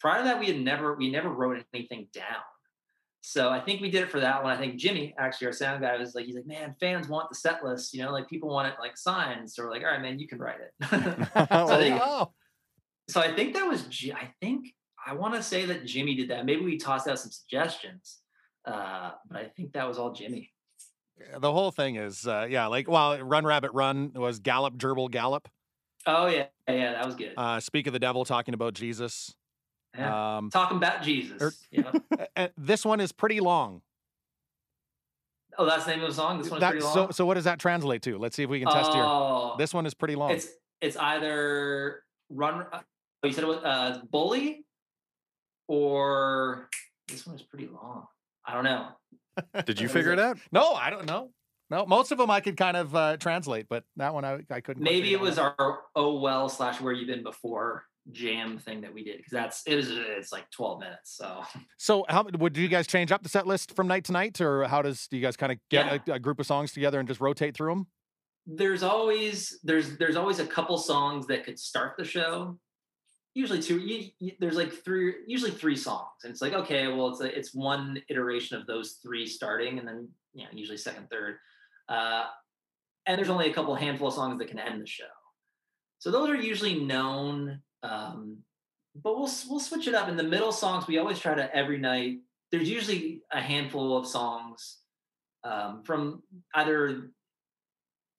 Prior 0.00 0.18
to 0.18 0.24
that, 0.24 0.40
we 0.40 0.46
had 0.46 0.60
never 0.60 0.94
we 0.94 1.10
never 1.10 1.28
wrote 1.28 1.62
anything 1.74 2.08
down. 2.12 2.42
So 3.22 3.50
I 3.50 3.60
think 3.60 3.82
we 3.82 3.90
did 3.90 4.02
it 4.02 4.10
for 4.10 4.20
that 4.20 4.42
one. 4.42 4.56
I 4.56 4.58
think 4.58 4.76
Jimmy, 4.76 5.14
actually 5.18 5.48
our 5.48 5.52
sound 5.52 5.82
guy, 5.82 5.94
was 5.98 6.14
like, 6.14 6.24
he's 6.24 6.34
like, 6.34 6.46
man, 6.46 6.74
fans 6.80 7.06
want 7.06 7.28
the 7.28 7.34
set 7.34 7.62
list. 7.62 7.92
You 7.92 8.02
know, 8.02 8.12
like 8.12 8.28
people 8.30 8.48
want 8.48 8.68
it 8.68 8.74
like 8.80 8.96
signs. 8.96 9.54
So 9.54 9.62
we're 9.62 9.70
like, 9.70 9.82
all 9.82 9.90
right, 9.90 10.00
man, 10.00 10.18
you 10.18 10.26
can 10.26 10.38
write 10.38 10.60
it. 10.60 10.72
So 11.50 11.66
I 11.74 11.78
think 11.78 12.00
oh, 12.02 12.32
so 13.08 13.20
I 13.20 13.34
think 13.34 13.54
that 13.54 13.66
was 13.66 13.86
I 14.14 14.32
think 14.40 14.72
I 15.06 15.14
want 15.14 15.34
to 15.34 15.42
say 15.42 15.66
that 15.66 15.84
Jimmy 15.84 16.14
did 16.14 16.30
that. 16.30 16.46
Maybe 16.46 16.64
we 16.64 16.78
tossed 16.78 17.08
out 17.08 17.18
some 17.18 17.30
suggestions, 17.30 18.18
uh, 18.64 19.10
but 19.28 19.38
I 19.38 19.44
think 19.56 19.72
that 19.72 19.86
was 19.86 19.98
all 19.98 20.12
Jimmy. 20.12 20.50
The 21.38 21.52
whole 21.52 21.70
thing 21.70 21.96
is, 21.96 22.26
uh, 22.26 22.46
yeah, 22.48 22.66
like, 22.66 22.88
well, 22.88 23.18
Run 23.20 23.44
Rabbit 23.44 23.72
Run 23.72 24.12
was 24.14 24.38
Gallop, 24.40 24.74
Gerbil, 24.76 25.10
Gallop. 25.10 25.48
Oh 26.06 26.26
yeah, 26.26 26.46
yeah, 26.68 26.92
that 26.92 27.04
was 27.06 27.14
good. 27.14 27.34
Uh, 27.36 27.60
Speak 27.60 27.86
of 27.86 27.92
the 27.92 27.98
Devil 27.98 28.24
talking 28.24 28.54
about 28.54 28.74
Jesus. 28.74 29.34
Yeah. 29.96 30.36
Um, 30.38 30.50
Talking 30.50 30.76
about 30.76 31.02
Jesus. 31.02 31.42
er- 31.42 31.52
yeah. 31.72 31.92
uh, 32.36 32.48
this 32.56 32.84
one 32.84 33.00
is 33.00 33.10
pretty 33.12 33.40
long. 33.40 33.82
Oh, 35.58 35.66
that's 35.66 35.84
the 35.84 35.90
name 35.90 36.02
of 36.02 36.08
the 36.08 36.14
song. 36.14 36.38
This 36.38 36.48
one's 36.50 36.60
That- 36.60 36.70
pretty 36.70 36.84
long. 36.84 36.94
so, 36.94 37.10
so 37.10 37.26
what 37.26 37.34
does 37.34 37.44
that 37.44 37.58
translate 37.58 38.02
to? 38.02 38.16
Let's 38.16 38.36
see 38.36 38.44
if 38.44 38.48
we 38.50 38.60
can 38.60 38.68
test 38.70 38.92
here. 38.92 39.02
oh, 39.04 39.56
This 39.58 39.74
one 39.74 39.84
is 39.86 39.94
pretty 39.94 40.14
long. 40.14 40.30
it's 40.30 40.48
it's 40.80 40.96
either 40.96 42.04
run. 42.30 42.66
Uh, 42.72 42.80
oh, 43.22 43.26
you 43.26 43.32
said 43.32 43.44
it 43.44 43.48
was 43.48 43.58
uh, 43.64 44.00
bully, 44.10 44.64
or 45.68 46.68
this 47.08 47.26
one 47.26 47.36
is 47.36 47.42
pretty 47.42 47.66
long. 47.66 48.06
I 48.46 48.54
don't 48.54 48.64
know. 48.64 48.88
Did 49.64 49.80
you 49.80 49.88
figure 49.88 50.12
it? 50.12 50.18
it 50.18 50.22
out? 50.22 50.38
no, 50.52 50.72
I 50.72 50.90
don't 50.90 51.06
know. 51.06 51.30
No, 51.70 51.86
most 51.86 52.10
of 52.10 52.18
them 52.18 52.30
I 52.30 52.40
could 52.40 52.56
kind 52.56 52.76
of 52.76 52.96
uh, 52.96 53.16
translate, 53.16 53.66
but 53.68 53.84
that 53.96 54.12
one 54.12 54.24
I, 54.24 54.40
I 54.50 54.60
couldn't. 54.60 54.82
Maybe 54.82 55.12
it 55.12 55.20
was 55.20 55.38
out. 55.38 55.54
our 55.58 55.78
oh 55.94 56.18
well 56.18 56.48
slash 56.48 56.80
where 56.80 56.92
you 56.92 57.06
been 57.06 57.22
before 57.22 57.84
jam 58.10 58.58
thing 58.58 58.80
that 58.80 58.92
we 58.92 59.04
did 59.04 59.18
because 59.18 59.30
that's 59.30 59.62
it 59.66 59.78
is 59.78 59.90
it's 59.90 60.32
like 60.32 60.50
12 60.50 60.80
minutes 60.80 61.16
so 61.16 61.42
So, 61.76 62.04
how 62.08 62.24
would 62.24 62.56
you 62.56 62.66
guys 62.66 62.86
change 62.86 63.12
up 63.12 63.22
the 63.22 63.28
set 63.28 63.46
list 63.46 63.76
from 63.76 63.86
night 63.86 64.04
to 64.06 64.12
night, 64.12 64.40
or 64.40 64.64
how 64.64 64.82
does 64.82 65.06
do 65.06 65.16
you 65.16 65.22
guys 65.22 65.36
kind 65.36 65.52
of 65.52 65.58
get 65.70 66.08
a, 66.08 66.14
a 66.14 66.18
group 66.18 66.40
of 66.40 66.46
songs 66.46 66.72
together 66.72 66.98
and 66.98 67.06
just 67.06 67.20
rotate 67.20 67.54
through 67.54 67.70
them? 67.70 67.86
there's 68.46 68.82
always 68.82 69.58
there's 69.62 69.96
there's 69.98 70.16
always 70.16 70.38
a 70.38 70.46
couple 70.46 70.76
songs 70.78 71.26
that 71.26 71.44
could 71.44 71.58
start 71.58 71.94
the 71.96 72.04
show 72.04 72.58
usually 73.34 73.62
two 73.62 73.78
you, 73.78 74.10
you, 74.18 74.32
there's 74.40 74.56
like 74.56 74.72
three 74.72 75.14
usually 75.26 75.50
three 75.50 75.76
songs. 75.76 76.08
And 76.24 76.30
it's 76.30 76.42
like 76.42 76.52
okay 76.52 76.88
well 76.88 77.08
it's 77.08 77.20
a, 77.20 77.38
it's 77.38 77.54
one 77.54 78.02
iteration 78.08 78.56
of 78.56 78.66
those 78.66 78.98
three 79.02 79.26
starting 79.26 79.78
and 79.78 79.86
then 79.86 80.08
you 80.32 80.44
know 80.44 80.50
usually 80.52 80.78
second 80.78 81.08
third. 81.10 81.36
Uh, 81.88 82.24
and 83.06 83.18
there's 83.18 83.30
only 83.30 83.50
a 83.50 83.54
couple 83.54 83.74
handful 83.74 84.08
of 84.08 84.14
songs 84.14 84.38
that 84.38 84.48
can 84.48 84.58
end 84.58 84.80
the 84.80 84.86
show. 84.86 85.04
So 85.98 86.10
those 86.10 86.28
are 86.28 86.36
usually 86.36 86.80
known 86.84 87.60
um, 87.82 88.38
but 88.94 89.16
we'll 89.16 89.30
we'll 89.48 89.60
switch 89.60 89.86
it 89.86 89.94
up. 89.94 90.08
In 90.08 90.16
the 90.16 90.22
middle 90.22 90.52
songs 90.52 90.86
we 90.86 90.98
always 90.98 91.18
try 91.18 91.34
to 91.34 91.54
every 91.54 91.78
night 91.78 92.18
there's 92.50 92.68
usually 92.68 93.22
a 93.32 93.40
handful 93.40 93.96
of 93.96 94.06
songs 94.06 94.78
um, 95.44 95.82
from 95.84 96.22
either 96.54 97.10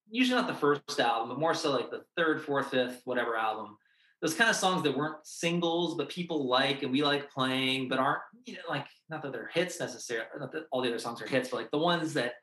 usually 0.09 0.39
not 0.39 0.47
the 0.47 0.53
first 0.53 0.99
album 0.99 1.29
but 1.29 1.39
more 1.39 1.53
so 1.53 1.71
like 1.71 1.89
the 1.89 2.03
third 2.17 2.41
fourth 2.41 2.71
fifth 2.71 3.01
whatever 3.05 3.37
album 3.37 3.77
those 4.21 4.33
kind 4.35 4.49
of 4.49 4.55
songs 4.55 4.83
that 4.83 4.95
weren't 4.95 5.17
singles 5.23 5.95
but 5.95 6.09
people 6.09 6.47
like 6.47 6.83
and 6.83 6.91
we 6.91 7.03
like 7.03 7.29
playing 7.31 7.89
but 7.89 7.99
aren't 7.99 8.21
you 8.45 8.53
know 8.53 8.59
like 8.69 8.85
not 9.09 9.21
that 9.21 9.31
they're 9.31 9.49
hits 9.53 9.79
necessarily 9.79 10.27
not 10.39 10.51
that 10.51 10.65
all 10.71 10.81
the 10.81 10.87
other 10.87 10.99
songs 10.99 11.21
are 11.21 11.27
hits 11.27 11.49
but 11.49 11.57
like 11.57 11.71
the 11.71 11.77
ones 11.77 12.13
that 12.13 12.33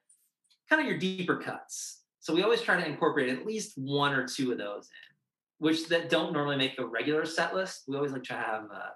kind 0.68 0.80
of 0.80 0.88
your 0.88 0.98
deeper 0.98 1.36
cuts. 1.36 2.02
So 2.20 2.34
we 2.34 2.42
always 2.42 2.60
try 2.60 2.78
to 2.78 2.86
incorporate 2.86 3.30
at 3.30 3.46
least 3.46 3.72
one 3.76 4.12
or 4.12 4.26
two 4.26 4.52
of 4.52 4.58
those 4.58 4.84
in 4.84 5.66
which 5.66 5.88
that 5.88 6.08
don't 6.08 6.32
normally 6.32 6.56
make 6.56 6.76
the 6.76 6.86
regular 6.86 7.24
set 7.24 7.54
list. 7.54 7.84
We 7.88 7.96
always 7.96 8.12
like 8.12 8.24
to 8.24 8.34
have 8.34 8.64
uh 8.72 8.90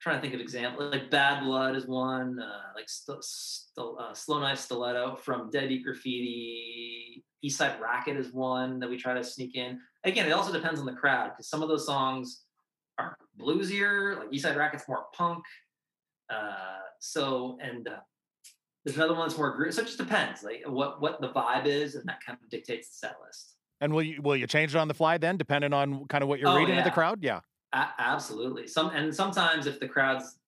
trying 0.00 0.16
to 0.16 0.20
think 0.20 0.34
of 0.34 0.40
examples 0.40 0.90
like 0.90 1.10
bad 1.10 1.44
blood 1.44 1.76
is 1.76 1.86
one 1.86 2.40
uh 2.40 2.72
like 2.74 2.88
st- 2.88 3.22
st- 3.22 3.86
uh, 4.00 4.12
slow 4.12 4.40
knife 4.40 4.58
stiletto 4.58 5.14
from 5.14 5.48
dead 5.48 5.68
Beat 5.68 5.84
graffiti 5.84 7.24
east 7.42 7.58
side 7.58 7.80
racket 7.80 8.16
is 8.16 8.32
one 8.32 8.80
that 8.80 8.88
we 8.88 8.96
try 8.96 9.14
to 9.14 9.24
sneak 9.24 9.56
in 9.56 9.80
again, 10.04 10.26
it 10.26 10.32
also 10.32 10.52
depends 10.52 10.80
on 10.80 10.86
the 10.86 10.92
crowd 10.92 11.30
because 11.30 11.48
some 11.48 11.62
of 11.62 11.68
those 11.68 11.86
songs 11.86 12.42
are 12.98 13.16
bluesier, 13.40 14.18
like 14.18 14.30
Eastside 14.30 14.56
Racket's 14.56 14.88
more 14.88 15.06
punk. 15.14 15.44
Uh, 16.30 16.78
so 17.00 17.58
and 17.62 17.88
uh, 17.88 17.96
there's 18.84 18.96
another 18.96 19.14
one 19.14 19.28
that's 19.28 19.38
more 19.38 19.54
group. 19.56 19.72
So 19.72 19.82
it 19.82 19.86
just 19.86 19.98
depends, 19.98 20.42
like 20.42 20.62
what 20.66 21.00
what 21.00 21.20
the 21.20 21.28
vibe 21.28 21.66
is, 21.66 21.94
and 21.94 22.08
that 22.08 22.18
kind 22.24 22.38
of 22.42 22.48
dictates 22.50 22.88
the 22.88 23.06
set 23.06 23.16
list. 23.24 23.54
And 23.80 23.92
will 23.92 24.02
you 24.02 24.22
will 24.22 24.36
you 24.36 24.46
change 24.46 24.74
it 24.74 24.78
on 24.78 24.88
the 24.88 24.94
fly 24.94 25.18
then, 25.18 25.36
depending 25.36 25.72
on 25.72 26.06
kind 26.06 26.22
of 26.22 26.28
what 26.28 26.38
you're 26.40 26.50
Oh, 26.50 26.56
reading 26.56 26.78
of 26.78 26.84
the 26.84 26.90
crowd? 26.90 27.22
Yeah. 27.22 27.40
A- 27.72 27.88
absolutely. 27.98 28.66
Some 28.66 28.90
and 28.90 29.14
sometimes 29.14 29.66
if 29.66 29.80
the 29.80 29.88
crowd's, 29.88 30.38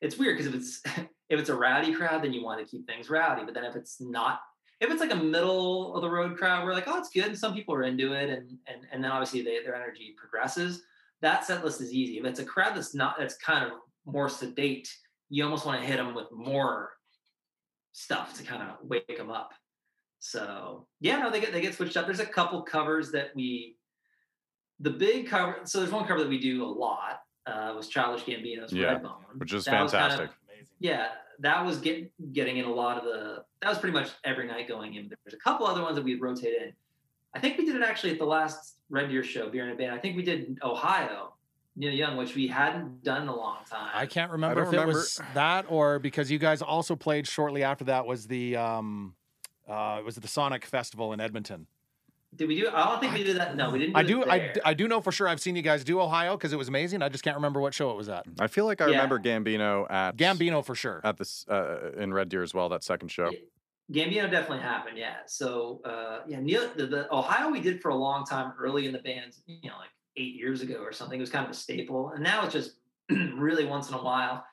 it's 0.00 0.18
weird 0.18 0.36
because 0.38 0.52
if 0.52 0.60
it's 0.60 0.82
if 1.30 1.40
it's 1.40 1.48
a 1.48 1.54
rowdy 1.54 1.92
crowd, 1.94 2.22
then 2.22 2.32
you 2.32 2.44
want 2.44 2.60
to 2.60 2.66
keep 2.66 2.86
things 2.86 3.10
rowdy. 3.10 3.44
But 3.44 3.54
then 3.54 3.64
if 3.64 3.74
it's 3.76 4.00
not, 4.00 4.40
if 4.80 4.90
it's 4.90 5.00
like 5.00 5.12
a 5.12 5.16
middle 5.16 5.94
of 5.94 6.02
the 6.02 6.10
road 6.10 6.36
crowd, 6.36 6.64
we're 6.64 6.74
like, 6.74 6.84
oh, 6.86 6.98
it's 6.98 7.10
good, 7.10 7.26
and 7.26 7.38
some 7.38 7.54
people 7.54 7.74
are 7.74 7.84
into 7.84 8.12
it, 8.12 8.30
and 8.30 8.58
and 8.66 8.86
and 8.92 9.02
then 9.02 9.10
obviously 9.10 9.42
they, 9.42 9.62
their 9.62 9.74
energy 9.74 10.14
progresses. 10.16 10.82
That 11.22 11.44
set 11.44 11.64
list 11.64 11.80
is 11.80 11.92
easy. 11.92 12.18
If 12.18 12.24
it's 12.24 12.40
a 12.40 12.44
crowd 12.44 12.76
that's 12.76 12.94
not 12.94 13.16
that's 13.18 13.36
kind 13.36 13.64
of 13.64 13.78
more 14.04 14.28
sedate, 14.28 14.88
you 15.30 15.44
almost 15.44 15.64
want 15.64 15.80
to 15.80 15.86
hit 15.86 15.96
them 15.96 16.14
with 16.14 16.30
more 16.32 16.90
stuff 17.92 18.34
to 18.38 18.42
kind 18.42 18.62
of 18.62 18.76
wake 18.88 19.16
them 19.16 19.30
up. 19.30 19.52
So 20.18 20.86
yeah, 21.00 21.18
no, 21.18 21.30
they 21.30 21.40
get 21.40 21.52
they 21.52 21.60
get 21.60 21.74
switched 21.74 21.96
up. 21.96 22.06
There's 22.06 22.20
a 22.20 22.26
couple 22.26 22.60
covers 22.62 23.10
that 23.12 23.28
we 23.34 23.76
the 24.80 24.90
big 24.90 25.28
cover. 25.28 25.58
So 25.64 25.78
there's 25.80 25.92
one 25.92 26.06
cover 26.06 26.20
that 26.20 26.28
we 26.28 26.38
do 26.40 26.64
a 26.64 26.66
lot. 26.66 27.20
Uh, 27.46 27.74
was 27.76 27.88
Childish 27.88 28.24
Gambino's 28.24 28.72
Yeah, 28.72 28.94
Redbone, 28.98 29.16
which 29.36 29.52
is 29.52 29.66
That 29.66 29.82
was 29.82 29.92
kind 29.92 30.12
of- 30.12 30.18
fantastic. 30.18 30.36
yeah, 30.80 31.08
that 31.40 31.64
was 31.64 31.78
get, 31.78 32.10
getting 32.32 32.58
in 32.58 32.64
a 32.64 32.72
lot 32.72 32.98
of 32.98 33.04
the. 33.04 33.44
That 33.60 33.68
was 33.68 33.78
pretty 33.78 33.94
much 33.94 34.10
every 34.24 34.46
night 34.46 34.68
going 34.68 34.94
in. 34.94 35.10
There's 35.24 35.34
a 35.34 35.38
couple 35.42 35.66
other 35.66 35.82
ones 35.82 35.96
that 35.96 36.04
we'd 36.04 36.20
rotate 36.20 36.54
in. 36.62 36.72
I 37.34 37.40
think 37.40 37.58
we 37.58 37.64
did 37.64 37.76
it 37.76 37.82
actually 37.82 38.12
at 38.12 38.18
the 38.18 38.26
last 38.26 38.76
Red 38.90 39.08
Deer 39.08 39.24
show, 39.24 39.48
Beer 39.50 39.66
in 39.66 39.72
a 39.72 39.74
Band. 39.74 39.92
I 39.92 39.98
think 39.98 40.16
we 40.16 40.22
did 40.22 40.58
Ohio, 40.62 41.34
Neil 41.76 41.92
Young, 41.92 42.16
which 42.16 42.34
we 42.34 42.46
hadn't 42.46 43.02
done 43.02 43.22
in 43.22 43.28
a 43.28 43.36
long 43.36 43.58
time. 43.68 43.90
I 43.92 44.06
can't 44.06 44.30
remember 44.30 44.64
don't 44.64 44.74
if 44.74 44.80
it 44.80 44.86
was 44.86 45.20
that 45.34 45.66
or 45.68 45.98
because 45.98 46.30
you 46.30 46.38
guys 46.38 46.62
also 46.62 46.94
played 46.94 47.26
shortly 47.26 47.62
after 47.64 47.84
that 47.84 48.06
was 48.06 48.26
the 48.26 48.56
um 48.56 49.14
uh 49.68 49.96
it 49.98 50.04
was 50.04 50.16
it 50.16 50.20
the 50.20 50.28
Sonic 50.28 50.64
Festival 50.64 51.12
in 51.12 51.20
Edmonton. 51.20 51.66
Did 52.36 52.48
we 52.48 52.60
do? 52.60 52.68
I 52.72 52.84
don't 52.88 53.00
think 53.00 53.14
we 53.14 53.22
did 53.22 53.36
that. 53.36 53.54
No, 53.56 53.70
we 53.70 53.78
didn't. 53.78 53.92
Do 53.94 53.98
I 53.98 54.02
do 54.02 54.24
I, 54.24 54.38
there. 54.38 54.54
I 54.64 54.74
do 54.74 54.88
know 54.88 55.00
for 55.00 55.12
sure 55.12 55.28
I've 55.28 55.40
seen 55.40 55.54
you 55.56 55.62
guys 55.62 55.84
do 55.84 56.00
Ohio 56.00 56.36
because 56.36 56.52
it 56.52 56.56
was 56.56 56.68
amazing. 56.68 57.02
I 57.02 57.08
just 57.08 57.22
can't 57.24 57.36
remember 57.36 57.60
what 57.60 57.74
show 57.74 57.90
it 57.90 57.96
was 57.96 58.08
at. 58.08 58.24
I 58.40 58.46
feel 58.48 58.64
like 58.64 58.80
I 58.80 58.86
Yeah. 58.86 58.92
remember 59.02 59.18
Gambino 59.20 59.90
at 59.90 60.16
Gambino 60.16 60.64
for 60.64 60.74
sure. 60.74 61.00
at 61.04 61.16
this 61.16 61.46
uh, 61.48 61.92
in 61.96 62.12
Red 62.12 62.28
Deer 62.28 62.42
as 62.42 62.52
well. 62.54 62.68
That 62.68 62.82
second 62.82 63.08
show. 63.10 63.30
Gambino 63.92 64.30
definitely 64.30 64.60
happened, 64.60 64.96
yeah. 64.96 65.16
So 65.26 65.80
uh, 65.84 66.20
yeah, 66.26 66.40
Neil, 66.40 66.70
the, 66.74 66.86
the 66.86 67.14
Ohio 67.14 67.50
we 67.50 67.60
did 67.60 67.80
for 67.82 67.90
a 67.90 67.94
long 67.94 68.24
time 68.24 68.52
early 68.58 68.86
in 68.86 68.92
the 68.92 68.98
band, 69.00 69.34
you 69.46 69.68
know, 69.70 69.76
like 69.78 69.90
eight 70.16 70.34
years 70.34 70.62
ago 70.62 70.76
or 70.76 70.92
something. 70.92 71.18
It 71.18 71.20
was 71.20 71.30
kind 71.30 71.44
of 71.44 71.50
a 71.50 71.54
staple, 71.54 72.10
and 72.10 72.22
now 72.22 72.44
it's 72.44 72.52
just 72.54 72.76
really 73.10 73.64
once 73.66 73.88
in 73.88 73.94
a 73.94 74.02
while. 74.02 74.44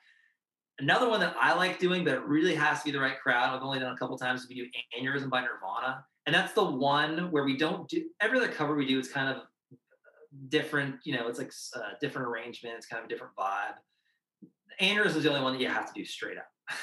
Another 0.78 1.08
one 1.08 1.20
that 1.20 1.34
I 1.40 1.54
like 1.54 1.78
doing, 1.78 2.04
but 2.04 2.14
it 2.14 2.22
really 2.24 2.54
has 2.54 2.80
to 2.80 2.84
be 2.86 2.90
the 2.90 3.00
right 3.00 3.18
crowd. 3.20 3.54
I've 3.54 3.62
only 3.62 3.78
done 3.78 3.92
a 3.92 3.96
couple 3.96 4.18
times. 4.18 4.46
We 4.48 4.54
do 4.54 4.66
Aneurysm 5.00 5.30
by 5.30 5.40
Nirvana, 5.42 6.04
and 6.26 6.34
that's 6.34 6.52
the 6.52 6.64
one 6.64 7.30
where 7.30 7.44
we 7.44 7.56
don't 7.56 7.88
do 7.88 8.04
every 8.20 8.38
other 8.38 8.48
cover 8.48 8.74
we 8.74 8.86
do. 8.86 8.98
is 8.98 9.08
kind 9.08 9.28
of 9.28 9.42
different, 10.48 10.96
you 11.04 11.14
know. 11.14 11.28
It's 11.28 11.38
like 11.38 11.52
a 11.74 11.98
different 12.00 12.28
arrangement. 12.28 12.76
It's 12.76 12.86
kind 12.86 13.00
of 13.00 13.06
a 13.06 13.08
different 13.08 13.34
vibe. 13.36 13.74
Aneurysm 14.80 15.16
is 15.16 15.22
the 15.24 15.28
only 15.28 15.42
one 15.42 15.52
that 15.52 15.60
you 15.60 15.68
have 15.68 15.86
to 15.86 15.92
do 15.94 16.04
straight 16.04 16.38
up. 16.38 16.46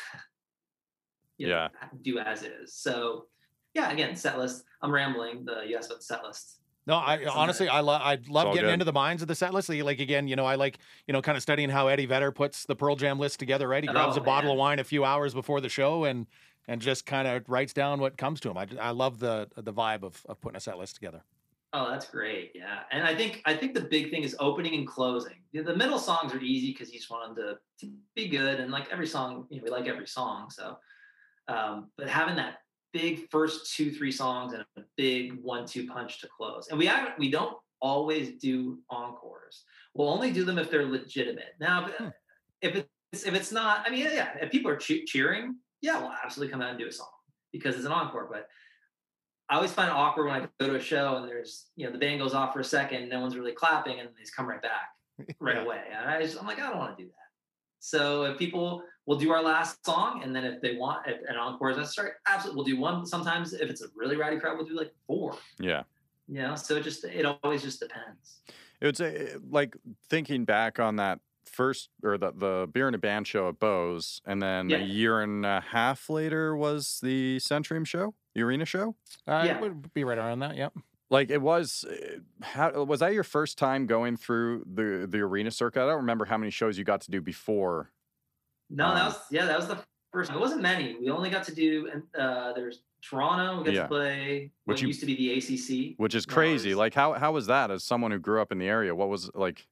You 1.38 1.48
know, 1.48 1.70
Yeah. 1.82 1.88
do 2.02 2.20
as 2.20 2.44
is. 2.44 2.74
So 2.76 3.28
yeah, 3.74 3.92
again, 3.92 4.14
set 4.18 4.38
list. 4.38 4.66
I'm 4.82 4.92
rambling. 4.92 5.46
The 5.46 5.62
you 5.66 5.78
asked 5.78 5.90
about 5.90 6.04
set 6.04 6.22
list. 6.22 6.58
No, 6.86 6.96
I 6.96 7.24
honestly 7.28 7.70
I 7.70 7.80
love 7.80 8.02
I 8.04 8.18
love 8.28 8.54
getting 8.54 8.68
good. 8.68 8.74
into 8.74 8.84
the 8.84 8.92
minds 8.92 9.22
of 9.22 9.30
the 9.30 9.36
set 9.36 9.54
list. 9.54 9.70
Like 9.70 9.82
like, 9.84 10.00
again, 10.02 10.28
you 10.28 10.36
know, 10.36 10.46
I 10.46 10.56
like 10.56 10.80
you 11.08 11.14
know 11.14 11.22
kind 11.22 11.38
of 11.38 11.42
studying 11.42 11.70
how 11.70 11.88
Eddie 11.88 12.08
Vedder 12.08 12.34
puts 12.34 12.66
the 12.66 12.76
Pearl 12.76 12.98
Jam 12.98 13.20
list 13.20 13.40
together. 13.40 13.70
Right, 13.70 13.84
he 13.84 13.90
oh, 13.90 13.94
grabs 13.94 14.18
Oh, 14.18 14.22
a 14.22 14.24
bottle 14.24 14.52
of 14.52 14.58
wine 14.58 14.80
a 14.80 14.84
few 14.84 15.06
hours 15.06 15.34
before 15.34 15.62
the 15.62 15.70
show 15.70 16.04
and 16.04 16.28
and 16.68 16.82
just 16.82 17.06
kind 17.06 17.28
of 17.28 17.44
writes 17.48 17.74
down 17.74 18.00
what 18.00 18.18
comes 18.18 18.40
to 18.42 18.50
him. 18.50 18.58
I, 18.58 18.68
I 18.80 18.92
love 18.92 19.20
the 19.20 19.48
the 19.56 19.74
vibe 19.74 20.04
of 20.04 20.24
of 20.28 20.40
putting 20.42 20.58
a 20.58 20.60
set 20.60 20.78
list 20.78 20.96
together. 20.96 21.24
Oh, 21.72 21.92
that's 21.92 22.10
great. 22.10 22.52
Yeah, 22.56 22.80
and 22.92 23.04
I 23.04 23.16
think 23.16 23.42
I 23.46 23.54
think 23.56 23.76
the 23.76 23.82
big 23.82 24.10
thing 24.10 24.24
is 24.24 24.36
opening 24.40 24.74
and 24.76 24.88
closing. 24.88 25.36
The, 25.54 25.62
the 25.62 25.76
middle 25.76 26.00
songs 26.00 26.34
are 26.34 26.40
easy 26.40 26.72
because 26.72 26.92
you 26.92 26.98
just 27.00 27.12
want 27.12 27.36
them 27.36 27.58
to, 27.80 27.86
to 27.86 27.94
be 28.16 28.28
good, 28.28 28.60
and 28.60 28.72
like 28.72 28.88
every 28.92 29.08
song, 29.08 29.46
you 29.50 29.58
know, 29.58 29.64
we 29.64 29.70
like 29.70 29.88
every 29.88 30.08
song. 30.08 30.50
So, 30.50 30.78
um, 31.48 31.92
but 31.98 32.10
having 32.10 32.36
that 32.38 32.56
big 32.92 33.30
first 33.30 33.76
two 33.76 33.92
three 33.92 34.12
songs 34.12 34.54
and 34.54 34.66
a 34.78 34.82
big 34.98 35.34
one 35.44 35.68
two 35.68 35.86
punch 35.86 36.22
to 36.22 36.28
close, 36.28 36.70
and 36.70 36.80
we 36.80 36.88
haven't 36.88 37.20
we 37.20 37.30
don't 37.30 37.56
always 37.82 38.32
do 38.42 38.80
encores. 38.90 39.64
We'll 39.94 40.10
only 40.10 40.32
do 40.32 40.44
them 40.44 40.58
if 40.58 40.70
they're 40.72 40.86
legitimate. 40.88 41.54
Now, 41.60 41.88
if, 41.88 41.96
Hmm. 41.96 42.08
if 42.62 42.76
it's 43.14 43.24
if 43.24 43.36
it's 43.36 43.52
not, 43.52 43.86
I 43.86 43.92
mean, 43.92 44.02
yeah, 44.02 44.34
if 44.42 44.52
people 44.52 44.72
are 44.72 44.76
che- 44.76 45.06
cheering, 45.06 45.56
yeah, 45.82 46.00
we'll 46.00 46.14
absolutely 46.24 46.52
come 46.52 46.62
out 46.62 46.70
and 46.72 46.80
do 46.80 46.88
a 46.88 46.92
song 46.92 47.08
because 47.52 47.76
it's 47.76 47.86
an 47.86 47.92
encore. 47.92 48.28
But 48.32 48.48
I 49.50 49.56
always 49.56 49.72
find 49.72 49.90
it 49.90 49.94
awkward 49.96 50.26
when 50.28 50.42
I 50.42 50.48
go 50.60 50.68
to 50.68 50.76
a 50.76 50.80
show 50.80 51.16
and 51.18 51.28
there's, 51.28 51.68
you 51.76 51.86
know, 51.86 51.92
the 51.92 51.98
band 51.98 52.20
goes 52.20 52.34
off 52.34 52.54
for 52.54 52.60
a 52.60 52.64
second, 52.64 53.10
no 53.10 53.20
one's 53.20 53.36
really 53.36 53.52
clapping, 53.54 54.00
and 54.00 54.10
they 54.10 54.22
just 54.22 54.36
come 54.36 54.48
right 54.48 54.62
back 54.62 54.90
right 55.40 55.56
Yeah. 55.56 55.64
away. 55.64 55.82
And 55.96 56.10
I 56.10 56.22
just, 56.22 56.40
I'm 56.40 56.46
like, 56.46 56.60
I 56.60 56.70
don't 56.70 56.78
want 56.78 56.98
to 56.98 57.04
do 57.04 57.10
that. 57.10 57.16
So 57.80 58.24
if 58.26 58.38
people 58.38 58.84
will 59.06 59.18
do 59.18 59.32
our 59.32 59.42
last 59.42 59.84
song, 59.86 60.22
and 60.24 60.36
then 60.36 60.44
if 60.44 60.62
they 60.62 60.76
want 60.76 61.08
if 61.08 61.18
an 61.28 61.38
encore 61.38 61.72
is 61.72 61.78
necessary, 61.78 62.12
absolutely, 62.28 62.58
we'll 62.58 62.76
do 62.76 62.80
one. 62.82 63.06
Sometimes 63.06 63.54
if 63.54 63.70
it's 63.70 63.82
a 63.82 63.88
really 63.96 64.18
rowdy 64.18 64.38
crowd, 64.38 64.58
we'll 64.58 64.68
do 64.68 64.76
like 64.76 64.92
four. 65.08 65.36
Yeah. 65.60 65.84
You 66.28 66.42
know, 66.44 66.56
so 66.56 66.76
it 66.76 66.84
just 66.84 67.06
it 67.06 67.26
always 67.26 67.64
just 67.64 67.80
depends. 67.80 68.42
It 68.82 68.86
was 68.86 69.02
uh, 69.02 69.40
like 69.50 69.76
thinking 70.10 70.46
back 70.46 70.78
on 70.80 70.98
that 70.98 71.20
first 71.50 71.90
or 72.04 72.18
the 72.18 72.32
the 72.32 72.68
beer 72.72 72.88
and 72.88 72.96
a 72.96 73.00
band 73.00 73.28
show 73.28 73.50
at 73.50 73.60
Bo's, 73.60 74.22
and 74.26 74.42
then 74.42 74.70
Yeah. 74.70 74.78
a 74.78 74.84
year 74.84 75.22
and 75.22 75.46
a 75.46 75.62
half 75.62 76.10
later 76.10 76.56
was 76.56 77.00
the 77.02 77.38
Centrium 77.38 77.86
show, 77.86 78.14
the 78.36 78.42
arena 78.42 78.66
show. 78.66 78.96
Uh, 79.28 79.44
Yeah. 79.46 79.56
It 79.58 79.62
would 79.62 79.94
be 79.94 80.04
right 80.04 80.18
around 80.18 80.40
that. 80.40 80.56
Yep. 80.56 80.74
Like 81.12 81.32
it 81.32 81.42
was, 81.42 81.86
uh, 81.86 82.20
how 82.44 82.84
was 82.84 83.00
that 83.00 83.14
your 83.14 83.24
first 83.24 83.58
time 83.58 83.88
going 83.88 84.16
through 84.16 84.64
the 84.72 85.08
the 85.10 85.20
arena 85.20 85.50
circuit? 85.52 85.82
I 85.84 85.88
don't 85.88 85.98
remember 85.98 86.26
how 86.26 86.38
many 86.38 86.52
shows 86.52 86.78
you 86.78 86.84
got 86.84 87.02
to 87.02 87.12
do 87.12 87.20
before. 87.22 87.92
No, 88.70 88.94
that 88.94 89.02
Um, 89.02 89.06
was 89.08 89.20
yeah, 89.32 89.46
that 89.46 89.58
was 89.58 89.68
the 89.68 89.80
first. 90.14 90.32
It 90.32 90.40
wasn't 90.40 90.62
many. 90.62 90.96
We 91.00 91.10
only 91.10 91.30
got 91.32 91.44
to 91.46 91.56
do. 91.56 91.90
Uh, 92.18 92.54
there's 92.54 92.84
Toronto. 93.02 93.60
We 93.60 93.64
got 93.66 93.74
Yeah. 93.74 93.82
to 93.84 93.88
play 93.88 94.52
what 94.66 94.74
Which 94.74 94.82
you- 94.82 94.88
used 94.90 95.00
to 95.00 95.06
be 95.08 95.16
the 95.16 95.32
ACC. 95.32 95.96
Which 95.98 96.14
is 96.14 96.26
crazy. 96.28 96.70
it's- 96.72 96.78
Like 96.78 96.94
how 96.94 97.14
how 97.14 97.32
was 97.32 97.48
that 97.48 97.72
as 97.72 97.84
someone 97.84 98.12
who 98.12 98.20
grew 98.20 98.40
up 98.42 98.52
in 98.52 98.60
the 98.60 98.68
area? 98.68 98.94
What 98.94 99.10
was 99.10 99.32
like? 99.34 99.68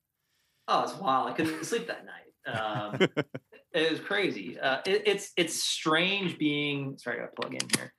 Oh, 0.67 0.83
it's 0.83 0.95
wild. 0.95 1.29
I 1.29 1.33
couldn't 1.33 1.63
sleep 1.65 1.87
that 1.87 2.05
night. 2.05 2.53
Um, 2.53 2.99
it 3.73 3.91
was 3.91 3.99
crazy. 3.99 4.59
Uh, 4.59 4.79
it, 4.85 5.03
it's 5.05 5.31
it's 5.37 5.63
strange 5.63 6.37
being. 6.37 6.97
Sorry, 6.97 7.17
I 7.17 7.21
got 7.21 7.35
to 7.35 7.41
plug 7.41 7.53
in 7.53 7.67
here. 7.77 7.93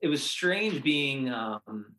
It 0.00 0.08
was 0.08 0.22
strange 0.22 0.82
being 0.82 1.30
um 1.30 1.94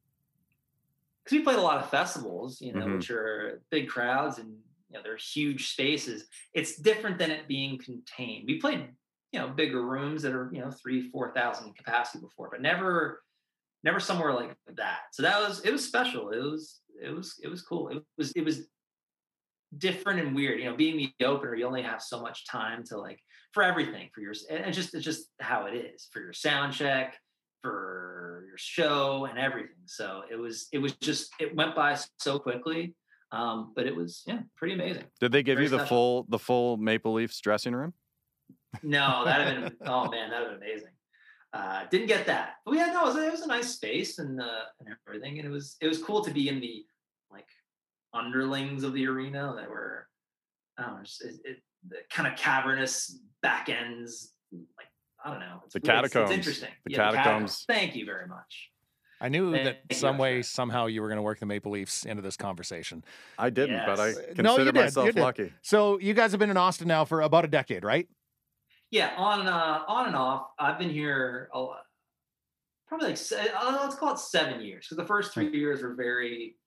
because 1.24 1.38
we 1.38 1.43
played 1.43 1.60
a 1.60 1.62
lot 1.62 1.78
of 1.78 1.89
festivals, 1.89 2.60
you 2.62 2.74
know, 2.74 2.88
Mhm. 2.88 2.95
which 2.97 3.12
are 3.12 3.62
big 3.69 3.88
crowds 3.89 4.39
and 4.39 4.50
you 4.89 4.97
know 4.97 5.04
they're 5.04 5.17
huge 5.17 5.71
spaces. 5.71 6.28
It's 6.54 6.78
different 6.78 7.17
than 7.17 7.32
it 7.32 7.47
being 7.47 7.78
contained. 7.78 8.45
We 8.47 8.60
played 8.60 8.89
you 9.32 9.39
know 9.39 9.47
bigger 9.50 9.84
rooms 9.86 10.24
that 10.24 10.34
are 10.34 10.50
you 10.52 10.62
know 10.62 10.71
three 10.71 11.10
four 11.10 11.34
thousand 11.34 11.76
capacity 11.78 12.19
before, 12.19 12.50
but 12.52 12.62
never 12.62 13.24
never 13.84 14.00
somewhere 14.00 14.34
like 14.34 14.56
that. 14.76 15.02
So 15.13 15.24
that 15.24 15.39
was 15.39 15.62
it 15.62 15.71
was 15.71 15.86
special. 15.86 16.32
It 16.32 16.41
was 16.41 16.82
it 17.02 17.12
was 17.15 17.39
it 17.41 17.47
was 17.47 17.62
cool. 17.62 17.89
It 17.89 18.04
was 18.17 18.32
it 18.34 18.43
was 18.43 18.67
different 19.77 20.19
and 20.19 20.36
weird. 20.36 20.60
You 20.60 20.65
know, 20.65 20.75
being 20.75 20.97
the 20.97 21.25
opener, 21.25 21.55
you 21.55 21.65
only 21.65 21.84
have 21.84 22.01
so 22.01 22.21
much 22.21 22.45
time 22.47 22.84
to 22.86 22.97
like 22.97 23.19
for 23.53 23.63
everything 23.63 24.10
for 24.13 24.21
your 24.21 24.34
and 24.49 24.73
just 24.73 24.93
it's 24.93 25.03
just 25.03 25.27
how 25.39 25.65
it 25.65 25.75
is 25.75 26.07
for 26.12 26.21
your 26.21 26.34
sound 26.34 26.73
check, 26.73 27.17
for 27.62 28.43
your 28.47 28.57
show 28.57 29.25
and 29.25 29.38
everything. 29.38 29.86
So 29.86 30.23
it 30.31 30.36
was 30.36 30.67
it 30.71 30.79
was 30.79 30.93
just 30.95 31.31
it 31.39 31.55
went 31.55 31.75
by 31.75 31.97
so 32.19 32.39
quickly. 32.39 32.95
Um, 33.34 33.71
but 33.75 33.88
it 33.88 33.95
was 33.95 34.23
yeah, 34.27 34.39
pretty 34.57 34.73
amazing. 34.73 35.05
Did 35.21 35.31
they 35.31 35.41
give 35.41 35.55
Very 35.55 35.65
you 35.65 35.69
the 35.69 35.77
special. 35.77 35.88
full 35.88 36.25
the 36.29 36.39
full 36.39 36.77
Maple 36.77 37.13
Leafs 37.13 37.39
dressing 37.39 37.73
room? 37.73 37.93
No, 38.84 39.23
that'd 39.25 39.47
have 39.47 39.63
been 39.79 39.88
oh 39.88 40.10
man, 40.10 40.29
that'd 40.29 40.49
have 40.49 40.60
been 40.60 40.69
amazing. 40.69 40.91
Uh, 41.53 41.86
didn't 41.89 42.07
get 42.07 42.25
that, 42.25 42.55
but 42.65 42.75
yeah, 42.75 42.88
no, 42.88 43.03
it 43.03 43.05
was, 43.07 43.15
it 43.17 43.31
was 43.31 43.41
a 43.41 43.47
nice 43.47 43.71
space 43.71 44.19
and 44.19 44.41
uh, 44.41 44.63
and 44.79 44.95
everything, 45.07 45.38
and 45.38 45.47
it 45.47 45.51
was 45.51 45.75
it 45.81 45.88
was 45.88 46.01
cool 46.01 46.23
to 46.23 46.31
be 46.31 46.47
in 46.49 46.60
the 46.60 46.86
underlings 48.13 48.84
of 48.84 48.93
the 48.93 49.08
arena 49.08 49.54
that 49.58 49.69
were 49.69 50.08
I 50.78 50.84
don't 50.84 50.97
know, 50.97 51.04
just, 51.04 51.24
it, 51.24 51.36
it, 51.43 51.58
the 51.89 51.97
kind 52.10 52.32
of 52.32 52.38
cavernous 52.38 53.19
back 53.41 53.69
ends, 53.69 54.34
like 54.52 54.88
I 55.24 55.30
don't 55.32 55.39
know, 55.39 55.62
it's, 55.65 55.74
The 55.74 55.80
it's- 55.80 56.06
it's 56.06 56.13
catacombs. 56.13 56.38
interesting. 56.38 56.69
The 56.86 56.91
Yeah, 56.91 57.12
catacombs. 57.12 57.65
Thank 57.67 57.95
you 57.95 58.06
very 58.06 58.28
much. 58.28 58.69
I 59.19 59.30
knew 59.30 59.52
Thank 59.52 59.63
that 59.89 59.95
some 59.95 60.17
way, 60.17 60.39
Oscar. 60.39 60.50
somehow, 60.52 60.86
you 60.88 61.02
were 61.02 61.08
going 61.08 61.17
to 61.17 61.21
work 61.21 61.39
the 61.39 61.45
Maple 61.45 61.71
Leafs 61.71 62.06
into 62.08 62.24
this 62.24 62.36
conversation. 62.36 63.04
I 63.38 63.52
didn't, 63.52 63.86
but 63.86 64.00
I 64.00 64.08
Yes. 64.08 64.15
consider 64.15 64.43
No, 64.43 64.58
you 64.58 64.65
did, 64.65 64.76
myself 64.76 65.06
you 65.06 65.12
did. 65.12 65.21
lucky. 65.21 65.54
So 65.62 66.00
you 66.00 66.15
guys 66.15 66.32
have 66.32 66.39
been 66.39 66.50
in 66.50 66.58
Austin 66.58 66.88
now 66.88 67.06
for 67.06 67.21
about 67.21 67.45
a 67.45 67.47
decade, 67.47 67.84
right? 67.84 68.08
Yeah, 68.89 69.13
on 69.17 69.47
uh, 69.47 69.84
on 69.88 70.08
and 70.08 70.15
off. 70.15 70.47
I've 70.58 70.80
been 70.80 70.89
here 70.89 71.50
a 71.54 71.60
lot, 71.60 71.84
probably 72.88 73.10
like 73.10 73.19
uh, 73.32 73.80
let's 73.84 73.95
call 73.95 74.13
it 74.13 74.19
seven 74.19 74.60
years 74.60 74.88
because 74.88 74.97
the 74.97 75.06
first 75.08 75.34
three 75.34 75.52
years 75.56 75.84
were 75.84 75.93
very 75.93 76.58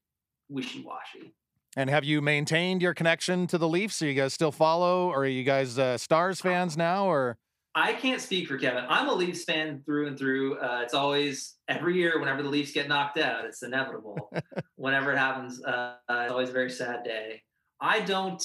wishy 0.49 0.83
washy. 0.83 1.35
And 1.77 1.91
have 1.91 2.05
you 2.05 2.21
maintained 2.21 2.83
your 2.83 2.95
connection 2.95 3.47
to 3.49 3.59
the 3.59 3.69
Leafs? 3.69 3.99
Do 3.99 4.07
you 4.07 4.15
guys 4.15 4.33
still 4.33 4.53
follow, 4.53 5.09
or 5.09 5.19
are 5.25 5.27
you 5.27 5.43
guys 5.43 5.79
uh, 5.79 5.99
Stars 5.99 6.41
fans 6.41 6.77
now? 6.77 7.07
Or 7.07 7.37
I 7.75 7.95
can't 7.95 8.21
speak 8.21 8.47
for 8.47 8.57
Kevin. 8.57 8.85
I'm 8.89 9.09
a 9.09 9.13
Leafs 9.13 9.43
fan 9.43 9.83
through 9.85 10.07
and 10.07 10.17
through. 10.17 10.59
Uh, 10.59 10.81
it's 10.85 10.95
always 10.95 11.57
every 11.67 11.97
year 11.97 12.21
whenever 12.21 12.45
the 12.45 12.49
Leafs 12.49 12.71
get 12.73 12.87
knocked 12.87 13.19
out, 13.19 13.45
it's 13.45 13.65
inevitable. 13.65 14.31
whenever 14.77 15.13
it 15.13 15.19
happens, 15.19 15.61
uh, 15.65 15.97
uh, 16.09 16.21
it's 16.23 16.31
always 16.31 16.51
a 16.51 16.53
very 16.53 16.71
sad 16.71 17.03
day. 17.03 17.43
I 17.81 18.01
don't 18.01 18.39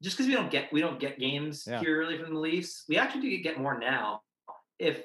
just 0.00 0.16
because 0.16 0.28
we 0.28 0.34
don't 0.34 0.50
get 0.50 0.72
we 0.72 0.80
don't 0.80 1.00
get 1.00 1.18
games 1.18 1.64
Yeah. 1.68 1.80
here 1.80 1.98
really 1.98 2.16
from 2.18 2.32
the 2.32 2.38
Leafs. 2.38 2.84
We 2.88 2.96
actually 2.96 3.22
do 3.22 3.42
get 3.42 3.58
more 3.58 3.76
now. 3.76 4.20
If 4.78 5.02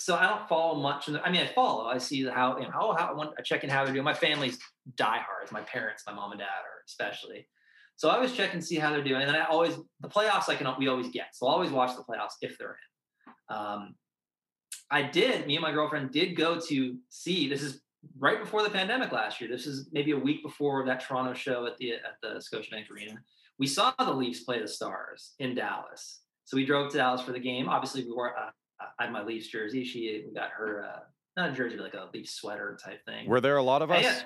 so, 0.00 0.16
I 0.16 0.26
don't 0.26 0.48
follow 0.48 0.80
much. 0.80 1.06
The, 1.06 1.22
I 1.22 1.30
mean, 1.30 1.42
I 1.42 1.46
follow. 1.46 1.84
I 1.84 1.98
see 1.98 2.24
how 2.24 2.56
you 2.56 2.64
know 2.64 2.70
how 2.72 2.94
how 2.96 3.32
I 3.38 3.42
check 3.42 3.64
in 3.64 3.70
how 3.70 3.84
they're 3.84 3.92
doing. 3.92 4.04
My 4.04 4.14
family's 4.14 4.58
diehards. 4.96 5.52
My 5.52 5.60
parents, 5.60 6.04
my 6.06 6.14
mom 6.14 6.32
and 6.32 6.40
dad 6.40 6.46
are 6.46 6.82
especially. 6.86 7.46
So 7.96 8.08
I 8.08 8.14
always 8.14 8.32
check 8.32 8.54
and 8.54 8.64
see 8.64 8.76
how 8.76 8.90
they're 8.90 9.04
doing. 9.04 9.20
And 9.20 9.28
then 9.28 9.36
I 9.36 9.44
always 9.44 9.76
the 10.00 10.08
playoffs 10.08 10.48
I 10.48 10.54
can 10.54 10.66
we 10.78 10.88
always 10.88 11.08
get. 11.08 11.34
So 11.34 11.46
I'll 11.46 11.52
always 11.52 11.70
watch 11.70 11.94
the 11.96 12.02
playoffs 12.02 12.32
if 12.40 12.56
they're 12.56 12.78
in. 13.50 13.56
Um, 13.56 13.94
I 14.90 15.02
did. 15.02 15.46
Me 15.46 15.56
and 15.56 15.62
my 15.62 15.70
girlfriend 15.70 16.10
did 16.12 16.34
go 16.34 16.58
to 16.58 16.96
see. 17.10 17.46
This 17.46 17.62
is 17.62 17.82
right 18.18 18.40
before 18.40 18.62
the 18.62 18.70
pandemic 18.70 19.12
last 19.12 19.38
year. 19.38 19.50
This 19.50 19.66
is 19.66 19.90
maybe 19.92 20.12
a 20.12 20.18
week 20.18 20.42
before 20.42 20.86
that 20.86 21.00
Toronto 21.00 21.34
show 21.34 21.66
at 21.66 21.76
the 21.76 21.92
at 21.92 22.16
the 22.22 22.40
Scotiabank 22.40 22.90
Arena. 22.90 23.20
We 23.58 23.66
saw 23.66 23.92
the 23.98 24.12
Leafs 24.12 24.44
play 24.44 24.60
the 24.60 24.68
Stars 24.68 25.34
in 25.38 25.54
Dallas. 25.54 26.22
So 26.46 26.56
we 26.56 26.64
drove 26.64 26.90
to 26.92 26.96
Dallas 26.96 27.20
for 27.20 27.32
the 27.32 27.38
game. 27.38 27.68
Obviously, 27.68 28.04
we 28.04 28.12
wore. 28.12 28.34
Uh, 28.34 28.50
I 29.00 29.04
had 29.04 29.12
my 29.12 29.22
Leafs 29.22 29.48
jersey. 29.48 29.82
She 29.82 30.24
got 30.34 30.50
her 30.50 30.84
uh, 30.84 30.98
not 31.36 31.50
a 31.50 31.52
jersey, 31.52 31.76
but 31.76 31.84
like 31.84 31.94
a 31.94 32.08
Leafs 32.12 32.32
sweater 32.34 32.78
type 32.84 33.04
thing. 33.06 33.26
Were 33.26 33.40
there 33.40 33.56
a 33.56 33.62
lot 33.62 33.80
of 33.82 33.90
us? 33.90 34.04
Yeah. 34.04 34.20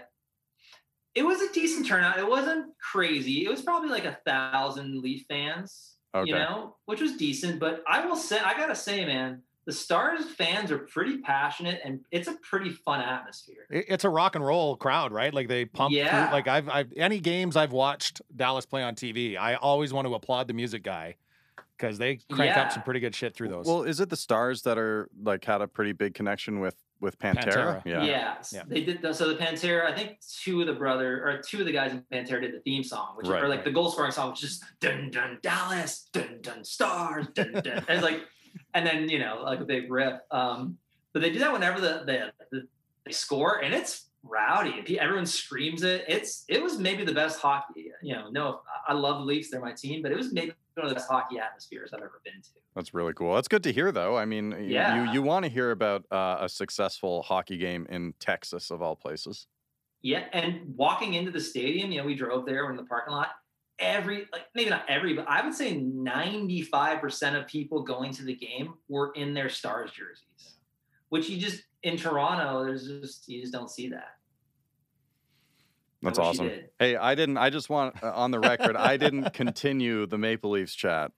It 1.14 1.22
was 1.24 1.40
a 1.40 1.52
decent 1.52 1.86
turnout. 1.86 2.18
It 2.18 2.28
wasn't 2.28 2.66
crazy. 2.78 3.44
It 3.44 3.48
was 3.48 3.62
probably 3.62 3.88
like 3.88 4.04
a 4.04 4.18
thousand 4.26 5.00
Leaf 5.00 5.24
fans, 5.28 5.94
Okay. 6.12 6.28
you 6.30 6.34
know, 6.34 6.74
which 6.86 7.00
was 7.00 7.16
decent. 7.16 7.60
But 7.60 7.84
I 7.86 8.04
will 8.04 8.16
say, 8.16 8.40
I 8.40 8.54
gotta 8.56 8.74
say, 8.74 9.04
man, 9.04 9.42
the 9.64 9.72
Stars 9.72 10.24
fans 10.24 10.72
are 10.72 10.78
pretty 10.78 11.18
passionate, 11.18 11.80
and 11.84 12.00
it's 12.10 12.26
a 12.26 12.34
pretty 12.42 12.70
fun 12.70 13.00
atmosphere. 13.00 13.66
it's 13.70 14.02
a 14.04 14.08
rock 14.10 14.34
and 14.34 14.44
roll 14.44 14.76
crowd, 14.76 15.12
right? 15.12 15.32
Like 15.32 15.46
they 15.46 15.66
pump 15.66 15.94
Yeah. 15.94 16.26
through. 16.26 16.32
Like 16.34 16.48
I've, 16.48 16.68
I've 16.68 16.92
any 16.96 17.20
games 17.20 17.56
I've 17.56 17.72
watched 17.72 18.20
Dallas 18.34 18.66
play 18.66 18.82
on 18.82 18.96
TV, 18.96 19.36
I 19.38 19.54
always 19.54 19.92
want 19.92 20.08
to 20.08 20.14
applaud 20.14 20.48
the 20.48 20.54
music 20.54 20.82
guy 20.82 21.14
because 21.76 21.98
they 21.98 22.16
crank 22.30 22.52
up 22.52 22.56
Yeah. 22.56 22.68
some 22.68 22.82
pretty 22.82 23.00
good 23.00 23.14
shit 23.14 23.34
through 23.34 23.48
those. 23.48 23.66
Well, 23.66 23.82
is 23.82 24.00
it 24.00 24.08
the 24.10 24.16
Stars 24.16 24.62
that 24.62 24.78
are 24.78 25.08
like 25.22 25.44
had 25.44 25.60
a 25.60 25.68
pretty 25.68 25.92
big 25.92 26.14
connection 26.14 26.60
with 26.60 26.76
with 27.00 27.18
Pantera? 27.18 27.82
Pantera. 27.82 27.82
Yeah. 27.84 28.04
Yeah. 28.04 28.34
Yeah. 28.52 28.62
They 28.66 28.82
did 28.82 29.02
the, 29.02 29.12
so 29.12 29.28
the 29.28 29.34
Pantera, 29.36 29.84
I 29.84 29.94
think 29.94 30.18
two 30.40 30.60
of 30.60 30.66
the 30.66 30.72
brother 30.74 31.22
or 31.26 31.38
two 31.42 31.60
of 31.60 31.66
the 31.66 31.72
guys 31.72 31.92
in 31.92 32.02
Pantera 32.12 32.40
did 32.40 32.54
the 32.54 32.60
theme 32.60 32.82
song, 32.84 33.16
which 33.16 33.26
Right, 33.26 33.42
or 33.42 33.48
like 33.48 33.58
right. 33.58 33.64
the 33.64 33.72
goal 33.72 33.90
scoring 33.90 34.12
song, 34.12 34.30
which 34.30 34.42
is 34.44 34.58
just 34.60 34.64
dun 34.80 35.10
dun 35.10 35.38
Dallas, 35.42 36.08
dun 36.12 36.38
dun 36.40 36.64
stars, 36.64 37.26
dun 37.34 37.52
dun. 37.52 37.66
and 37.66 37.84
it's 37.90 38.02
like, 38.02 38.20
and 38.74 38.86
then 38.86 39.08
you 39.08 39.18
know, 39.18 39.40
like 39.42 39.60
a 39.60 39.64
big 39.64 39.90
riff. 39.90 40.20
Um, 40.30 40.78
but 41.12 41.22
they 41.22 41.30
do 41.30 41.38
that 41.40 41.52
whenever 41.52 41.80
the, 41.80 42.02
the, 42.06 42.32
the 42.50 42.68
they 43.04 43.12
score, 43.12 43.58
and 43.62 43.74
it's 43.74 44.08
rowdy. 44.24 44.98
Everyone 44.98 45.26
screams 45.26 45.82
it. 45.82 46.04
It's 46.08 46.44
it 46.48 46.62
was 46.62 46.78
maybe 46.78 47.04
the 47.04 47.12
best 47.14 47.38
hockey. 47.40 47.90
You 48.02 48.14
know, 48.14 48.30
no, 48.30 48.60
I 48.88 48.92
love 48.94 49.18
the 49.18 49.24
Leafs; 49.24 49.50
they're 49.50 49.60
my 49.60 49.72
team, 49.72 50.02
but 50.02 50.10
it 50.10 50.16
was 50.16 50.32
maybe 50.32 50.52
one 50.74 50.84
of 50.86 50.90
the 50.90 50.94
best 50.96 51.08
hockey 51.08 51.38
atmospheres 51.38 51.92
I've 51.92 52.00
ever 52.00 52.20
been 52.24 52.40
to. 52.42 52.48
That's 52.74 52.92
really 52.94 53.12
cool. 53.12 53.34
That's 53.34 53.46
good 53.48 53.62
to 53.64 53.72
hear, 53.72 53.92
though. 53.92 54.16
I 54.16 54.24
mean, 54.24 54.56
Yeah. 54.68 55.04
you 55.04 55.12
you 55.12 55.22
want 55.22 55.44
to 55.44 55.50
hear 55.50 55.70
about 55.70 56.04
uh, 56.10 56.38
a 56.40 56.48
successful 56.48 57.22
hockey 57.22 57.56
game 57.56 57.86
in 57.90 58.14
Texas, 58.18 58.70
of 58.70 58.82
all 58.82 58.96
places. 58.96 59.46
Yeah, 60.02 60.24
and 60.32 60.74
walking 60.76 61.14
into 61.14 61.30
the 61.30 61.40
stadium, 61.40 61.90
you 61.90 61.98
know, 61.98 62.04
we 62.04 62.14
drove 62.14 62.44
there, 62.44 62.64
we're 62.64 62.70
in 62.72 62.76
the 62.76 62.84
parking 62.84 63.14
lot. 63.14 63.28
Every, 63.78 64.26
like, 64.32 64.42
maybe 64.54 64.68
not 64.70 64.84
every, 64.88 65.14
but 65.14 65.26
I 65.28 65.42
would 65.44 65.54
say 65.54 65.74
95% 65.80 67.40
of 67.40 67.46
people 67.46 67.82
going 67.82 68.12
to 68.12 68.22
the 68.24 68.34
game 68.34 68.74
were 68.88 69.12
in 69.14 69.34
their 69.34 69.48
Stars 69.48 69.90
jerseys, 69.92 70.56
which 71.08 71.28
you 71.28 71.38
just, 71.38 71.62
in 71.84 71.96
Toronto, 71.96 72.64
there's 72.64 72.86
just, 72.88 73.28
you 73.28 73.40
just 73.40 73.52
don't 73.52 73.70
see 73.70 73.88
that. 73.90 74.16
That's 76.02 76.18
awesome. 76.18 76.50
Hey, 76.78 76.96
I 76.96 77.14
didn't. 77.14 77.38
I 77.38 77.48
just 77.48 77.70
want 77.70 78.02
uh, 78.02 78.12
on 78.14 78.30
the 78.30 78.38
record. 78.38 78.76
I 78.76 78.96
didn't 78.98 79.30
continue 79.32 80.06
the 80.06 80.18
Maple 80.18 80.50
Leafs 80.50 80.74
chat. 80.74 81.12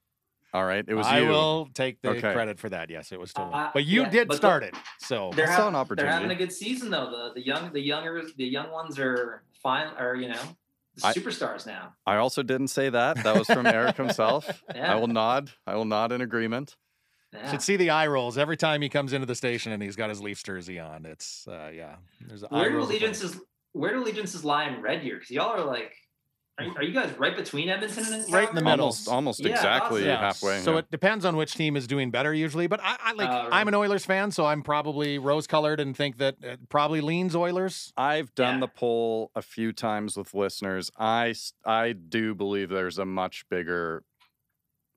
All 0.55 0.65
right, 0.65 0.85
it 0.87 0.95
was 0.95 1.07
I 1.07 1.21
you. 1.21 1.29
will 1.29 1.69
take 1.75 2.01
the 2.03 2.11
Okay. 2.11 2.33
credit 2.33 2.59
for 2.61 2.69
that. 2.69 2.89
Yes, 2.89 3.11
it 3.11 3.19
was 3.19 3.33
totally. 3.33 3.55
Uh, 3.55 3.71
but 3.75 3.85
you 3.85 4.03
yeah, 4.03 4.11
did 4.11 4.29
but 4.29 4.35
the- 4.35 4.39
start 4.39 4.63
it, 4.63 4.75
so 5.01 5.33
They're, 5.35 5.51
I 5.51 5.57
saw 5.57 5.69
an 5.69 5.75
hav- 5.75 5.89
they're 5.95 6.07
having 6.07 6.31
a 6.31 6.37
good 6.37 6.53
season 6.53 6.91
though. 6.91 7.11
The 7.11 7.41
the 7.41 7.45
young 7.45 7.73
the 7.73 7.81
younger 7.81 8.23
the 8.37 8.45
young 8.45 8.71
ones 8.71 8.97
are 8.99 9.43
fine 9.61 9.89
are 9.99 10.15
you 10.15 10.29
know 10.29 10.41
the 10.95 11.09
I- 11.09 11.13
superstars 11.13 11.67
now. 11.67 11.95
I 12.07 12.17
also 12.17 12.43
didn't 12.45 12.69
say 12.69 12.89
that. 12.89 13.23
That 13.25 13.37
was 13.37 13.49
from 13.49 13.67
Eric 13.67 13.97
himself. 13.97 14.63
Yeah. 14.75 14.93
I 14.93 14.95
will 14.97 15.09
nod. 15.09 15.51
I 15.67 15.75
will 15.75 15.85
nod 15.85 16.13
in 16.13 16.21
agreement. 16.21 16.77
Yeah. 17.37 17.51
should 17.51 17.63
see 17.63 17.77
the 17.77 17.91
eye 17.91 18.07
rolls 18.07 18.37
every 18.39 18.57
time 18.57 18.83
he 18.83 18.89
comes 18.89 19.13
into 19.13 19.27
the 19.27 19.35
station 19.35 19.73
and 19.73 19.83
he's 19.83 19.97
got 19.97 20.09
his 20.11 20.21
Leafs 20.21 20.43
jersey 20.43 20.79
on. 20.79 21.05
It's 21.07 21.47
uh, 21.49 21.71
yeah. 21.75 21.97
There's 22.27 22.45
eye 22.45 22.49
Where 22.51 22.69
do 22.71 22.77
rolls 22.77 22.89
of 22.91 22.95
fun. 22.97 23.03
allegiances 23.03 23.41
where 23.73 23.93
do 23.93 24.03
allegiances 24.03 24.45
lie 24.45 24.65
in 24.69 24.81
Red 24.81 25.03
Deer? 25.03 25.17
Because 25.17 25.31
y'all 25.31 25.51
are 25.51 25.63
like, 25.65 25.93
are, 26.59 26.65
you- 26.65 26.75
are 26.77 26.83
you 26.83 26.95
guys 26.95 27.13
right 27.19 27.37
between 27.37 27.69
Edmonton 27.69 28.05
and 28.11 28.33
Right 28.33 28.49
in 28.49 28.55
the 28.55 28.63
middle. 28.63 28.87
Almost, 28.87 29.09
almost 29.09 29.41
Yeah, 29.41 29.51
exactly 29.51 30.09
awesome. 30.11 30.19
halfway. 30.25 30.61
So 30.63 30.73
yeah. 30.73 30.79
it 30.79 30.91
depends 30.91 31.27
on 31.27 31.37
which 31.37 31.53
team 31.55 31.77
is 31.77 31.87
doing 31.87 32.11
better 32.11 32.33
usually. 32.33 32.67
But 32.69 32.81
I, 32.83 32.97
I 32.99 33.13
like 33.13 33.29
Uh, 33.29 33.51
I'm 33.53 33.69
an 33.69 33.75
Oilers 33.75 34.07
fan, 34.07 34.31
so 34.31 34.47
I'm 34.47 34.63
probably 34.63 35.19
rose 35.19 35.47
colored 35.47 35.79
and 35.81 35.95
think 35.95 36.17
that 36.17 36.37
it 36.41 36.71
probably 36.71 37.03
leans 37.03 37.37
Oilers. 37.37 37.93
I've 37.99 38.35
done 38.35 38.55
Yeah. 38.55 38.61
the 38.61 38.69
poll 38.69 39.31
a 39.35 39.43
few 39.43 39.75
times 39.75 40.17
with 40.17 40.33
listeners. 40.33 40.91
I 40.99 41.35
I 41.67 41.93
do 41.93 42.35
believe 42.35 42.71
there's 42.71 42.97
a 42.99 43.05
much 43.05 43.45
bigger, 43.51 44.03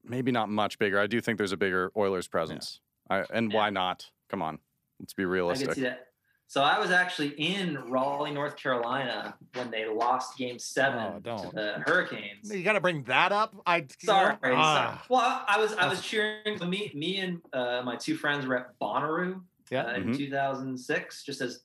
maybe 0.04 0.32
not 0.32 0.50
much 0.50 0.80
bigger. 0.80 1.00
I 1.00 1.08
do 1.08 1.22
think 1.22 1.38
there's 1.38 1.52
a 1.52 1.58
bigger 1.58 1.92
Oilers 1.98 2.28
presence. 2.28 2.80
I, 3.10 3.26
and 3.32 3.52
Yeah. 3.52 3.58
why 3.58 3.70
not? 3.70 4.06
Come 4.30 4.42
on, 4.42 4.60
let's 5.00 5.14
be 5.14 5.24
I 5.24 5.26
can 5.26 5.32
realistic. 5.32 5.74
see 5.74 5.82
that. 5.82 6.06
So 6.48 6.64
I 6.64 6.80
was 6.80 6.90
actually 6.90 7.30
in 7.40 7.78
Raleigh, 7.92 8.32
North 8.32 8.56
Carolina, 8.56 9.36
when 9.54 9.70
they 9.70 9.86
lost 9.88 10.36
Game 10.36 10.58
Seven 10.58 11.22
Oh, 11.26 11.44
to 11.44 11.52
the 11.54 11.84
Hurricanes. 11.86 12.52
You 12.52 12.64
got 12.64 12.74
to 12.74 12.82
bring 12.82 13.04
that 13.04 13.32
up. 13.32 13.56
I 13.68 13.86
Sorry, 14.00 14.36
sorry. 14.42 14.56
Ah. 14.58 15.06
Well, 15.10 15.22
I 15.22 15.56
I 15.56 15.60
was 15.60 15.74
I 15.74 15.88
was 15.88 16.02
cheering. 16.02 16.58
Me, 16.68 16.92
me 16.96 17.18
and 17.20 17.40
uh, 17.54 17.84
my 17.86 17.96
two 17.98 18.16
friends 18.16 18.48
were 18.48 18.58
at 18.58 18.80
Bonnaroo 18.80 19.44
Yeah. 19.70 19.84
uh, 19.86 19.94
in 19.94 20.06
Mhm. 20.08 20.18
2006, 20.18 21.24
just 21.24 21.42
as 21.42 21.64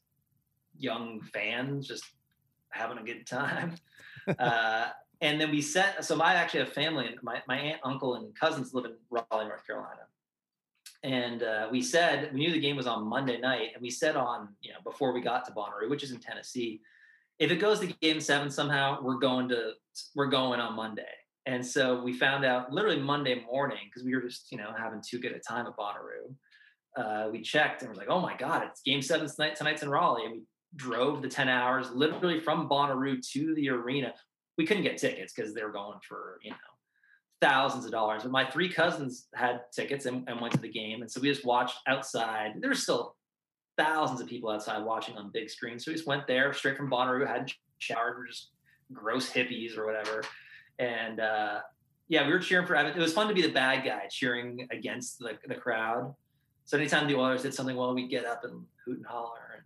young 0.77 1.21
fans, 1.33 1.89
just 1.89 2.05
having 2.71 2.99
a 2.99 3.03
good 3.03 3.27
time. 3.27 3.77
and 5.25 5.41
then 5.41 5.51
we 5.51 5.63
set. 5.63 6.05
So 6.05 6.21
I 6.21 6.35
actually 6.35 6.61
have 6.61 6.73
family. 6.73 7.09
My 7.23 7.43
my 7.49 7.57
aunt, 7.57 7.81
uncle, 7.83 8.17
and 8.17 8.39
cousins 8.39 8.75
live 8.75 8.85
in 8.85 8.93
Raleigh, 9.11 9.47
North 9.47 9.67
Carolina. 9.67 10.03
And 11.03 11.43
uh, 11.43 11.69
we 11.73 11.83
said 11.83 12.33
we 12.35 12.41
knew 12.41 12.53
the 12.53 12.61
game 12.61 12.77
was 12.77 12.87
on 12.87 13.09
Monday 13.09 13.41
night, 13.41 13.71
and 13.75 13.83
we 13.83 13.91
said 13.91 14.17
on 14.17 14.51
you 14.61 14.71
know 14.71 14.79
before 14.85 15.13
we 15.13 15.23
got 15.23 15.47
to 15.47 15.53
Bonnaroo, 15.53 15.89
which 15.89 16.03
is 16.03 16.13
in 16.13 16.19
Tennessee, 16.19 16.83
if 17.39 17.51
it 17.51 17.57
goes 17.57 17.81
to 17.81 17.87
Game 17.87 18.21
Seven 18.21 18.51
somehow, 18.51 18.99
we're 19.03 19.19
going 19.19 19.49
to 19.49 19.73
we're 20.15 20.27
going 20.27 20.61
on 20.61 20.77
Monday. 20.77 21.03
And 21.47 21.65
so 21.67 22.03
we 22.03 22.15
found 22.15 22.45
out 22.45 22.73
literally 22.73 22.99
Monday 22.99 23.45
morning 23.51 23.79
because 23.87 24.05
we 24.05 24.15
were 24.15 24.23
just 24.23 24.53
you 24.53 24.59
know 24.59 24.73
having 24.77 25.03
too 25.03 25.19
good 25.19 25.33
a 25.33 25.39
time 25.39 25.67
at 25.67 25.75
Bonnaroo. 25.75 26.35
Uh, 26.97 27.31
we 27.31 27.41
checked 27.41 27.83
and 27.83 27.91
we're 27.91 27.97
like, 27.97 28.11
oh 28.11 28.21
my 28.21 28.37
god, 28.37 28.63
it's 28.71 28.83
Game 28.83 29.01
Seven 29.01 29.27
tonight. 29.27 29.57
Tonight's 29.57 29.83
in 29.83 29.89
Raleigh, 29.89 30.27
and 30.27 30.33
we 30.35 30.43
drove 30.77 31.23
the 31.23 31.29
10 31.29 31.49
hours 31.49 31.91
literally 31.93 32.41
from 32.41 32.69
Bonnaroo 32.69 33.27
to 33.33 33.55
the 33.55 33.71
arena. 33.71 34.13
We 34.57 34.67
couldn't 34.67 34.85
get 34.85 34.99
tickets 34.99 35.33
because 35.33 35.55
they 35.55 35.63
were 35.63 35.73
going 35.73 35.99
for, 36.07 36.39
you 36.43 36.51
know, 36.51 36.57
thousands 37.41 37.85
of 37.85 37.91
dollars. 37.91 38.23
But 38.23 38.33
my 38.33 38.49
three 38.49 38.69
cousins 38.69 39.27
had 39.35 39.63
tickets 39.73 40.07
and, 40.07 40.29
and, 40.29 40.41
went 40.41 40.55
to 40.55 40.61
the 40.61 40.69
game. 40.69 41.03
And 41.03 41.11
so 41.11 41.21
we 41.21 41.29
just 41.29 41.45
watched 41.45 41.77
outside. 41.87 42.53
There 42.61 42.71
were 42.71 42.75
still 42.75 43.17
thousands 43.77 44.21
of 44.21 44.29
people 44.29 44.51
outside 44.51 44.83
watching 44.85 45.17
on 45.17 45.31
big 45.33 45.51
screens. 45.51 45.85
So 45.85 45.91
we 45.91 45.97
just 45.97 46.07
went 46.07 46.27
there 46.27 46.53
straight 46.53 46.77
from 46.77 46.91
Bonnaroo, 46.91 47.27
had 47.27 47.51
showered, 47.79 48.17
we're 48.17 48.27
just 48.29 48.51
gross 48.93 49.31
hippies 49.31 49.77
or 49.77 49.85
whatever. 49.85 50.23
And 50.79 51.21
uh, 51.21 51.61
yeah, 52.09 52.27
we 52.27 52.33
were 52.33 52.39
cheering 52.39 52.67
for 52.67 52.77
Evan. 52.77 52.93
It 52.93 52.99
was 52.99 53.13
fun 53.13 53.29
to 53.29 53.35
be 53.35 53.43
the 53.43 53.53
bad 53.53 53.85
guy 53.85 54.07
cheering 54.11 54.69
against 54.71 55.19
the, 55.19 55.39
the 55.47 55.55
crowd. 55.55 56.15
So 56.65 56.79
anytime 56.79 57.07
the 57.07 57.17
Oilers 57.17 57.43
did 57.43 57.55
something 57.55 57.77
well, 57.77 57.95
we'd 57.95 58.09
get 58.09 58.25
up 58.25 58.45
and 58.45 58.65
hoot 58.85 58.97
and 58.97 59.07
holler 59.07 59.57
and 59.57 59.65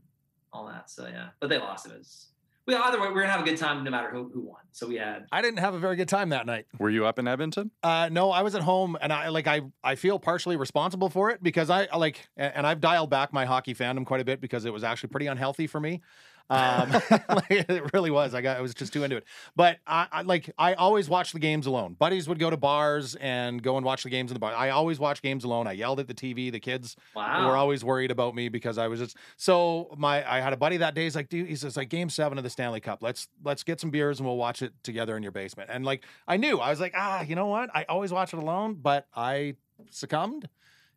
all 0.53 0.67
that. 0.67 0.91
So 0.91 1.07
yeah, 1.07 1.29
but 1.41 1.49
they 1.49 1.59
lost. 1.59 1.87
It 1.87 1.93
was 1.97 2.29
we 2.69 2.75
either 2.75 3.01
way, 3.01 3.09
we're 3.09 3.23
gonna 3.23 3.33
have 3.33 3.41
a 3.41 3.45
good 3.45 3.57
time 3.57 3.83
no 3.83 3.91
matter 3.91 4.11
who, 4.11 4.31
who 4.33 4.43
won. 4.43 4.61
So 4.73 4.87
we 4.87 4.97
had. 4.97 5.25
I 5.33 5.41
didn't 5.41 5.61
have 5.61 5.73
a 5.73 5.79
very 5.79 5.97
good 5.97 6.09
time 6.09 6.29
that 6.29 6.45
night. 6.45 6.67
Were 6.79 6.91
you 6.91 7.07
up 7.07 7.19
in 7.19 7.27
Edmonton? 7.27 7.71
Uh, 7.83 8.11
no, 8.13 8.31
I 8.31 8.43
was 8.43 8.55
at 8.55 8.61
home, 8.61 8.97
and 9.01 9.11
I 9.11 9.31
like 9.31 9.47
I 9.47 9.63
I 9.83 9.95
feel 9.95 10.19
partially 10.19 10.57
responsible 10.57 11.09
for 11.09 11.31
it 11.31 11.43
because 11.43 11.71
I 11.71 11.89
like 11.97 12.29
and 12.37 12.67
I've 12.67 12.81
dialed 12.81 13.09
back 13.09 13.33
my 13.33 13.47
hockey 13.47 13.75
fandom 13.75 14.05
quite 14.05 14.21
a 14.21 14.25
bit 14.25 14.43
because 14.43 14.67
it 14.67 14.73
was 14.73 14.85
actually 14.85 15.09
pretty 15.09 15.27
unhealthy 15.27 15.67
for 15.67 15.81
me. 15.81 16.03
Um, 16.51 16.91
like, 17.29 17.51
it 17.51 17.93
really 17.93 18.11
was. 18.11 18.35
I 18.35 18.41
got, 18.41 18.57
I 18.57 18.61
was 18.61 18.75
just 18.75 18.93
too 18.93 19.05
into 19.05 19.17
it. 19.17 19.25
But 19.57 19.79
I, 19.87 20.07
I, 20.11 20.23
like, 20.23 20.51
I 20.59 20.75
always 20.75 21.09
watch 21.09 21.33
the 21.33 21.39
games 21.39 21.67
alone. 21.67 21.95
Buddies 21.95 22.29
would 22.29 22.39
go 22.39 22.51
to 22.51 22.57
bars 22.57 23.15
and 23.17 23.63
go 23.63 23.77
and 23.77 23.85
watch 23.85 24.03
the 24.03 24.11
games 24.11 24.31
in 24.31 24.35
the 24.35 24.41
bar. 24.41 24.55
I 24.55 24.71
always 24.71 24.99
watch 24.99 25.23
games 25.23 25.45
alone. 25.45 25.67
I 25.67 25.73
yelled 25.73 26.01
at 26.01 26.09
the 26.09 26.15
TV. 26.15 26.51
The 26.51 26.61
kids 26.61 26.97
wow. 27.15 27.47
were 27.47 27.57
always 27.57 27.85
worried 27.85 28.11
about 28.11 28.35
me 28.35 28.49
because 28.49 28.79
I 28.79 28.89
was 28.89 29.01
just 29.01 29.17
so 29.37 29.95
my. 29.97 30.29
I 30.31 30.41
had 30.41 30.53
a 30.53 30.57
buddy 30.57 30.79
that 30.79 30.95
day. 30.95 31.05
He's 31.05 31.17
like, 31.17 31.29
dude, 31.29 31.49
he 31.49 31.57
says 31.57 31.77
like 31.77 31.89
Game 31.89 32.11
Seven 32.11 32.39
of 32.39 32.45
the 32.45 32.51
Stanley 32.51 32.81
Cup. 32.81 33.03
Let's 33.03 33.29
let's 33.45 33.63
get 33.63 33.81
some 33.81 33.91
beers 33.91 34.19
and 34.19 34.27
we'll 34.27 34.37
watch 34.37 34.63
it 34.63 34.73
together 34.83 35.17
in 35.17 35.23
your 35.23 35.33
basement. 35.33 35.71
And 35.73 35.85
like, 35.85 36.05
I 36.27 36.37
knew 36.37 36.59
I 36.59 36.71
was 36.71 36.81
like, 36.81 36.95
ah, 36.97 37.23
you 37.23 37.35
know 37.35 37.47
what? 37.47 37.71
I 37.75 37.85
always 37.89 38.13
watch 38.13 38.33
it 38.33 38.39
alone, 38.39 38.79
but 38.81 39.07
I 39.15 39.57
succumbed 39.91 40.49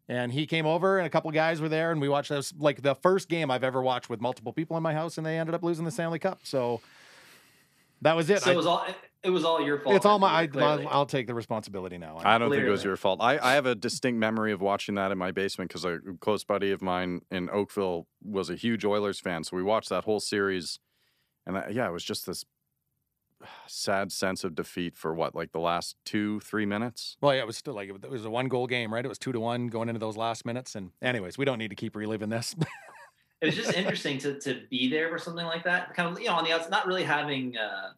and 0.08 0.32
he 0.32 0.46
came 0.46 0.66
over 0.66 0.98
and 0.98 1.08
a 1.08 1.10
couple 1.10 1.32
guys 1.32 1.62
were 1.62 1.70
there 1.70 1.92
and 1.92 2.02
we 2.02 2.10
watched 2.10 2.30
this 2.30 2.54
like 2.58 2.82
the 2.82 2.96
first 2.96 3.30
game 3.30 3.50
I've 3.52 3.64
ever 3.64 3.82
watched 3.82 4.10
with 4.10 4.22
multiple 4.22 4.54
people 4.54 4.78
in 4.78 4.84
my 4.84 4.94
house 4.94 5.18
and 5.18 5.26
they 5.26 5.38
ended 5.38 5.56
up 5.56 5.64
losing 5.64 5.86
the 5.86 5.92
Stanley 5.92 6.20
Cup. 6.20 6.40
So 6.44 6.82
that 8.02 8.16
was 8.16 8.30
it. 8.30 8.42
So 8.42 8.50
I, 8.50 8.54
it 8.54 8.58
was 8.58 8.66
all 8.66 8.86
it 9.24 9.30
was 9.30 9.46
all 9.46 9.62
your 9.62 9.80
fault. 9.80 9.96
It's 9.96 10.06
all 10.06 10.18
my. 10.18 10.50
I, 10.56 10.98
will 10.98 11.06
take 11.06 11.28
the 11.28 11.36
responsibility 11.36 12.00
now. 12.00 12.18
I 12.18 12.40
don't 12.40 12.50
clearly. 12.50 12.58
think 12.58 12.68
it 12.68 12.72
was 12.72 12.84
your 12.84 12.98
fault. 12.98 13.20
I, 13.22 13.38
I 13.38 13.54
have 13.54 13.68
a 13.68 13.76
distinct 13.76 14.20
memory 14.20 14.52
of 14.52 14.62
watching 14.62 14.96
that 14.96 15.12
in 15.12 15.18
my 15.20 15.32
basement 15.32 15.70
because 15.70 15.86
a 15.86 16.00
close 16.20 16.44
buddy 16.44 16.72
of 16.72 16.82
mine 16.82 17.22
in 17.30 17.50
Oakville 17.52 18.08
was 18.24 18.50
a 18.50 18.56
huge 18.56 18.84
Oilers 18.84 19.20
fan. 19.20 19.44
So 19.44 19.56
we 19.56 19.62
watched 19.62 19.90
that 19.90 20.06
whole 20.06 20.20
series, 20.20 20.80
and 21.46 21.56
I, 21.56 21.70
yeah, 21.70 21.88
it 21.88 21.92
was 21.92 22.04
just 22.04 22.26
this 22.26 22.46
sad 23.68 24.12
sense 24.12 24.44
of 24.44 24.56
defeat 24.56 24.98
for 24.98 25.14
what, 25.14 25.36
like 25.36 25.52
the 25.52 25.60
last 25.60 25.96
two, 26.06 26.40
three 26.42 26.66
minutes? 26.66 27.18
Well, 27.22 27.34
yeah, 27.34 27.42
it 27.42 27.48
was 27.48 27.58
still 27.58 27.74
like 27.74 27.90
it 27.90 28.10
was 28.10 28.26
a 28.26 28.30
one 28.30 28.48
goal 28.48 28.68
game, 28.68 28.94
right? 28.94 29.04
It 29.04 29.08
was 29.08 29.20
two 29.20 29.32
to 29.32 29.40
one 29.40 29.68
going 29.68 29.90
into 29.90 30.00
those 30.00 30.18
last 30.18 30.46
minutes. 30.46 30.76
And, 30.76 30.92
anyways, 31.02 31.38
we 31.38 31.46
don't 31.46 31.58
need 31.58 31.70
to 31.70 31.76
keep 31.76 31.96
reliving 31.96 32.30
this. 32.30 32.56
it 33.42 33.46
was 33.48 33.56
just 33.64 33.74
interesting 33.74 34.18
to 34.20 34.40
to 34.40 34.62
be 34.70 34.90
there 34.90 35.10
for 35.10 35.18
something 35.18 35.46
like 35.46 35.64
that. 35.64 35.94
Kind 35.94 36.12
of, 36.12 36.20
you 36.20 36.28
know, 36.28 36.36
on 36.36 36.44
the 36.44 36.52
outside, 36.52 36.72
not 36.72 36.88
really 36.88 37.04
having 37.04 37.58
uh, 37.58 37.92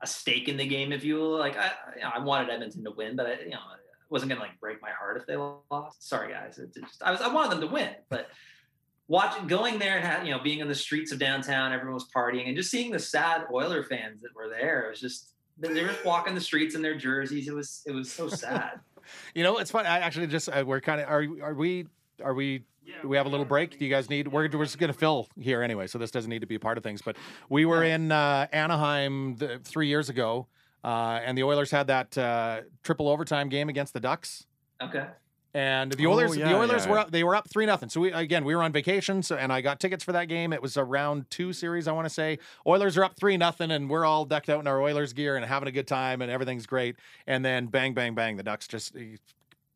a 0.00 0.06
stake 0.06 0.48
in 0.48 0.56
the 0.56 0.66
game, 0.66 0.92
if 0.92 1.04
you 1.04 1.16
will. 1.16 1.38
Like, 1.38 1.56
I, 1.56 1.72
you 1.96 2.02
know, 2.02 2.10
I 2.14 2.18
wanted 2.18 2.50
Edmonton 2.50 2.84
to 2.84 2.90
win, 2.90 3.16
but 3.16 3.26
I, 3.26 3.32
you 3.44 3.50
know, 3.50 3.58
it 3.74 4.10
wasn't 4.10 4.30
gonna 4.30 4.40
like 4.40 4.58
break 4.60 4.80
my 4.82 4.90
heart 4.90 5.16
if 5.16 5.26
they 5.26 5.36
lost. 5.36 6.08
Sorry, 6.08 6.32
guys. 6.32 6.58
It, 6.58 6.70
it 6.76 6.84
just, 6.84 7.02
I 7.02 7.10
was, 7.10 7.20
I 7.20 7.28
wanted 7.28 7.52
them 7.52 7.60
to 7.60 7.66
win, 7.66 7.90
but 8.08 8.28
watching 9.08 9.46
going 9.46 9.78
there 9.78 9.96
and 9.96 10.04
have, 10.06 10.24
you 10.24 10.32
know 10.32 10.38
being 10.38 10.60
in 10.60 10.68
the 10.68 10.74
streets 10.74 11.12
of 11.12 11.18
downtown 11.18 11.72
everyone 11.72 11.94
was 11.94 12.08
partying 12.14 12.46
and 12.46 12.56
just 12.56 12.70
seeing 12.70 12.90
the 12.92 12.98
sad 12.98 13.44
oiler 13.52 13.82
fans 13.82 14.20
that 14.22 14.34
were 14.34 14.48
there 14.48 14.86
it 14.86 14.90
was 14.90 15.00
just 15.00 15.32
they 15.58 15.82
were 15.82 15.88
just 15.88 16.04
walking 16.04 16.34
the 16.34 16.40
streets 16.40 16.74
in 16.74 16.82
their 16.82 16.96
jerseys 16.96 17.48
it 17.48 17.54
was 17.54 17.82
it 17.86 17.92
was 17.92 18.12
so 18.12 18.28
sad 18.28 18.80
you 19.34 19.42
know 19.42 19.58
it's 19.58 19.70
funny 19.70 19.88
i 19.88 19.98
actually 19.98 20.26
just 20.26 20.48
uh, 20.48 20.62
we're 20.64 20.80
kind 20.80 21.00
of 21.00 21.08
are, 21.08 21.26
are 21.42 21.54
we 21.54 21.86
are 22.22 22.34
we 22.34 22.62
do 23.02 23.08
we 23.08 23.16
have 23.16 23.26
a 23.26 23.28
little 23.28 23.44
break? 23.44 23.78
Do 23.78 23.84
you 23.84 23.90
guys 23.90 24.08
need? 24.08 24.28
We're, 24.28 24.48
we're 24.48 24.64
just 24.64 24.78
going 24.78 24.92
to 24.92 24.98
fill 24.98 25.28
here 25.38 25.62
anyway, 25.62 25.86
so 25.86 25.98
this 25.98 26.10
doesn't 26.10 26.30
need 26.30 26.40
to 26.40 26.46
be 26.46 26.54
a 26.54 26.60
part 26.60 26.78
of 26.78 26.84
things. 26.84 27.02
But 27.02 27.16
we 27.48 27.64
were 27.64 27.82
in 27.82 28.10
uh, 28.10 28.46
Anaheim 28.52 29.36
the, 29.36 29.60
three 29.62 29.88
years 29.88 30.08
ago, 30.08 30.46
uh, 30.82 31.20
and 31.22 31.36
the 31.36 31.42
Oilers 31.42 31.70
had 31.70 31.88
that 31.88 32.16
uh, 32.16 32.62
triple 32.82 33.08
overtime 33.08 33.48
game 33.48 33.68
against 33.68 33.92
the 33.92 34.00
Ducks. 34.00 34.46
Okay. 34.82 35.06
And 35.54 35.92
the 35.92 36.06
Oilers, 36.06 36.32
oh, 36.32 36.34
yeah, 36.34 36.48
the 36.50 36.58
Oilers 36.58 36.84
yeah. 36.84 36.90
were 36.90 36.98
up, 36.98 37.10
they 37.10 37.24
were 37.24 37.34
up 37.34 37.48
three 37.48 37.64
nothing. 37.64 37.88
So 37.88 38.00
we 38.00 38.12
again 38.12 38.44
we 38.44 38.54
were 38.54 38.62
on 38.62 38.70
vacation, 38.70 39.22
so 39.22 39.36
and 39.36 39.50
I 39.52 39.62
got 39.62 39.80
tickets 39.80 40.04
for 40.04 40.12
that 40.12 40.26
game. 40.26 40.52
It 40.52 40.60
was 40.60 40.76
a 40.76 40.84
round 40.84 41.30
two 41.30 41.52
series, 41.54 41.88
I 41.88 41.92
want 41.92 42.04
to 42.04 42.12
say. 42.12 42.38
Oilers 42.66 42.98
are 42.98 43.04
up 43.04 43.16
three 43.16 43.36
nothing, 43.38 43.70
and 43.70 43.88
we're 43.88 44.04
all 44.04 44.26
decked 44.26 44.50
out 44.50 44.60
in 44.60 44.66
our 44.66 44.80
Oilers 44.80 45.14
gear 45.14 45.36
and 45.36 45.44
having 45.44 45.68
a 45.68 45.72
good 45.72 45.86
time, 45.86 46.20
and 46.20 46.30
everything's 46.30 46.66
great. 46.66 46.96
And 47.26 47.44
then 47.44 47.66
bang, 47.66 47.94
bang, 47.94 48.14
bang, 48.14 48.36
the 48.36 48.42
Ducks 48.42 48.68
just 48.68 48.94